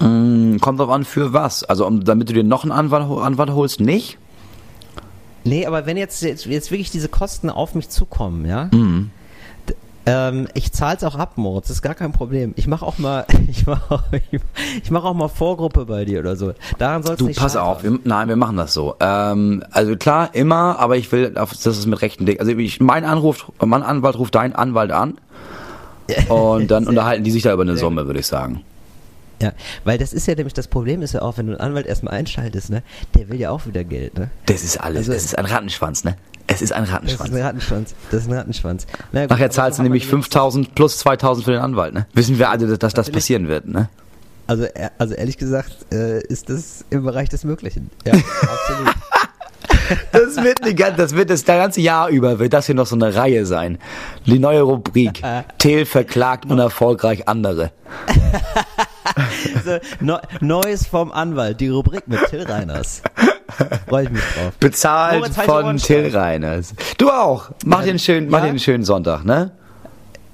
Kommt 0.00 0.80
drauf 0.80 0.88
an, 0.88 1.04
für 1.04 1.32
was. 1.34 1.62
Also, 1.62 1.86
um, 1.86 2.02
damit 2.04 2.30
du 2.30 2.32
dir 2.32 2.42
noch 2.42 2.62
einen 2.62 2.72
Anwalt, 2.72 3.04
Anwalt 3.04 3.50
holst, 3.50 3.80
nicht? 3.80 4.16
Nee, 5.44 5.66
aber 5.66 5.86
wenn 5.86 5.96
jetzt, 5.96 6.22
jetzt, 6.22 6.46
jetzt 6.46 6.70
wirklich 6.70 6.90
diese 6.90 7.08
Kosten 7.08 7.50
auf 7.50 7.74
mich 7.74 7.90
zukommen, 7.90 8.46
ja? 8.46 8.70
Mhm. 8.72 9.10
Ähm, 10.06 10.48
ich 10.54 10.72
zahl's 10.72 11.04
auch 11.04 11.14
ab, 11.14 11.32
Moritz, 11.36 11.68
das 11.68 11.76
ist 11.76 11.82
gar 11.82 11.94
kein 11.94 12.12
Problem. 12.12 12.54
Ich 12.56 12.66
mache 12.66 12.84
auch 12.86 12.98
mal, 12.98 13.26
ich 13.48 13.66
mache 13.66 13.94
auch, 13.94 14.02
ich 14.82 14.90
mach 14.90 15.04
auch 15.04 15.14
mal 15.14 15.28
Vorgruppe 15.28 15.84
bei 15.86 16.04
dir 16.04 16.20
oder 16.20 16.36
so. 16.36 16.54
Daran 16.78 17.02
soll's 17.02 17.18
Du, 17.18 17.26
nicht 17.26 17.38
pass 17.38 17.56
auf, 17.56 17.82
wir, 17.82 17.98
nein, 18.04 18.28
wir 18.28 18.36
machen 18.36 18.56
das 18.56 18.72
so. 18.72 18.96
Ähm, 19.00 19.62
also 19.70 19.96
klar, 19.96 20.34
immer, 20.34 20.78
aber 20.78 20.96
ich 20.96 21.10
will, 21.12 21.36
auf, 21.36 21.50
das 21.52 21.66
ist 21.78 21.86
mit 21.86 22.00
rechten 22.00 22.24
Ding. 22.26 22.40
Also 22.40 22.52
ich, 22.52 22.80
mein 22.80 23.04
Anruf, 23.04 23.52
mein 23.64 23.82
Anwalt 23.82 24.18
ruft 24.18 24.34
deinen 24.34 24.54
Anwalt 24.54 24.90
an 24.92 25.18
und 26.28 26.70
dann 26.70 26.86
unterhalten 26.88 27.22
die 27.24 27.30
sich 27.30 27.42
da 27.42 27.52
über 27.52 27.62
eine 27.62 27.76
Summe, 27.76 28.06
würde 28.06 28.20
ich 28.20 28.26
sagen. 28.26 28.64
Ja, 29.42 29.52
weil 29.84 29.96
das 29.96 30.12
ist 30.12 30.26
ja 30.26 30.34
nämlich 30.34 30.52
das 30.52 30.68
Problem 30.68 31.00
ist 31.00 31.12
ja 31.14 31.22
auch, 31.22 31.38
wenn 31.38 31.46
du 31.46 31.52
einen 31.52 31.60
Anwalt 31.62 31.86
erstmal 31.86 32.12
einschaltest, 32.14 32.68
ne, 32.68 32.82
der 33.16 33.30
will 33.30 33.40
ja 33.40 33.50
auch 33.50 33.64
wieder 33.66 33.84
Geld, 33.84 34.18
ne? 34.18 34.30
Das 34.46 34.62
ist 34.64 34.78
alles, 34.78 34.98
Also- 34.98 35.12
es 35.12 35.24
ist 35.24 35.38
ein 35.38 35.46
Rattenschwanz, 35.46 36.04
ne? 36.04 36.16
Es 36.52 36.62
ist 36.62 36.72
ein 36.72 36.82
Das 36.82 36.88
ist 36.90 36.94
Rattenschwanz. 36.94 37.30
ein 37.32 37.42
Rattenschwanz. 37.42 37.94
Das 38.10 38.22
ist 38.22 38.28
ein 38.28 38.32
Rattenschwanz. 38.34 38.86
Na 39.12 39.20
gut, 39.22 39.30
Nachher 39.30 39.50
zahlst 39.50 39.76
so 39.76 39.82
du 39.82 39.84
nämlich 39.84 40.04
wir 40.04 40.10
5000 40.10 40.74
plus 40.74 40.98
2000 40.98 41.44
für 41.44 41.52
den 41.52 41.60
Anwalt, 41.60 41.94
ne? 41.94 42.06
Wissen 42.12 42.38
wir 42.38 42.50
alle, 42.50 42.66
dass, 42.76 42.92
das 42.92 43.10
passieren 43.10 43.48
wird, 43.48 43.66
ne? 43.68 43.88
Also, 44.46 44.64
e- 44.64 44.90
also 44.98 45.14
ehrlich 45.14 45.38
gesagt, 45.38 45.70
äh, 45.92 46.20
ist 46.26 46.50
das 46.50 46.84
im 46.90 47.04
Bereich 47.04 47.28
des 47.28 47.44
Möglichen. 47.44 47.90
Ja, 48.04 48.12
absolut. 48.40 48.94
Das 50.12 50.36
wird, 50.42 50.62
eine, 50.64 50.74
das 50.96 51.14
wird 51.14 51.30
das, 51.30 51.44
ganze 51.44 51.80
Jahr 51.80 52.08
über, 52.08 52.38
wird 52.40 52.52
das 52.52 52.66
hier 52.66 52.74
noch 52.74 52.86
so 52.86 52.94
eine 52.96 53.14
Reihe 53.14 53.46
sein. 53.46 53.78
Die 54.26 54.38
neue 54.38 54.62
Rubrik. 54.62 55.22
Till 55.58 55.86
verklagt 55.86 56.46
unerfolgreich 56.50 57.28
andere. 57.28 57.70
Neu- 60.00 60.18
Neues 60.40 60.86
vom 60.86 61.12
Anwalt, 61.12 61.60
die 61.60 61.68
Rubrik 61.68 62.06
mit 62.08 62.20
Till 62.28 62.42
Reiners. 62.42 63.02
Freue 63.88 64.04
ich 64.04 64.10
mich 64.10 64.22
drauf. 64.22 64.52
Bezahlt 64.60 65.18
Moritz, 65.20 65.36
halt 65.36 65.46
von 65.48 65.76
Till. 65.76 66.16
Reiners. 66.16 66.74
Du 66.98 67.10
auch. 67.10 67.50
Mach 67.64 67.82
dir 67.82 67.90
einen 67.90 67.98
schönen, 67.98 68.28
mach 68.30 68.38
Ja? 68.38 68.44
dir 68.44 68.50
einen 68.50 68.58
schönen 68.58 68.84
Sonntag, 68.84 69.24
ne? 69.24 69.52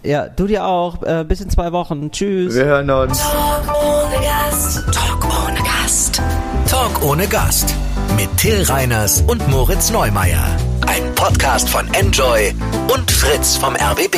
Ja, 0.03 0.27
du 0.29 0.47
dir 0.47 0.65
auch. 0.65 1.03
Äh, 1.03 1.25
bis 1.27 1.41
in 1.41 1.51
zwei 1.51 1.73
Wochen. 1.73 2.11
Tschüss. 2.13 2.55
Wir 2.55 2.65
hören 2.67 2.89
uns. 2.91 3.21
Talk 3.21 3.83
ohne 3.83 4.25
Gast. 4.25 4.85
Talk 4.93 5.25
ohne 5.49 5.59
Gast. 5.63 6.23
Talk 6.71 7.03
ohne 7.03 7.27
Gast. 7.27 7.75
Mit 8.17 8.35
Till 8.37 8.63
Reiners 8.63 9.23
und 9.27 9.47
Moritz 9.49 9.91
Neumeier. 9.91 10.45
Ein 10.87 11.15
Podcast 11.17 11.69
von 11.69 11.93
Enjoy 11.95 12.55
und 12.95 13.11
Fritz 13.11 13.57
vom 13.57 13.75
RBB. 13.75 14.17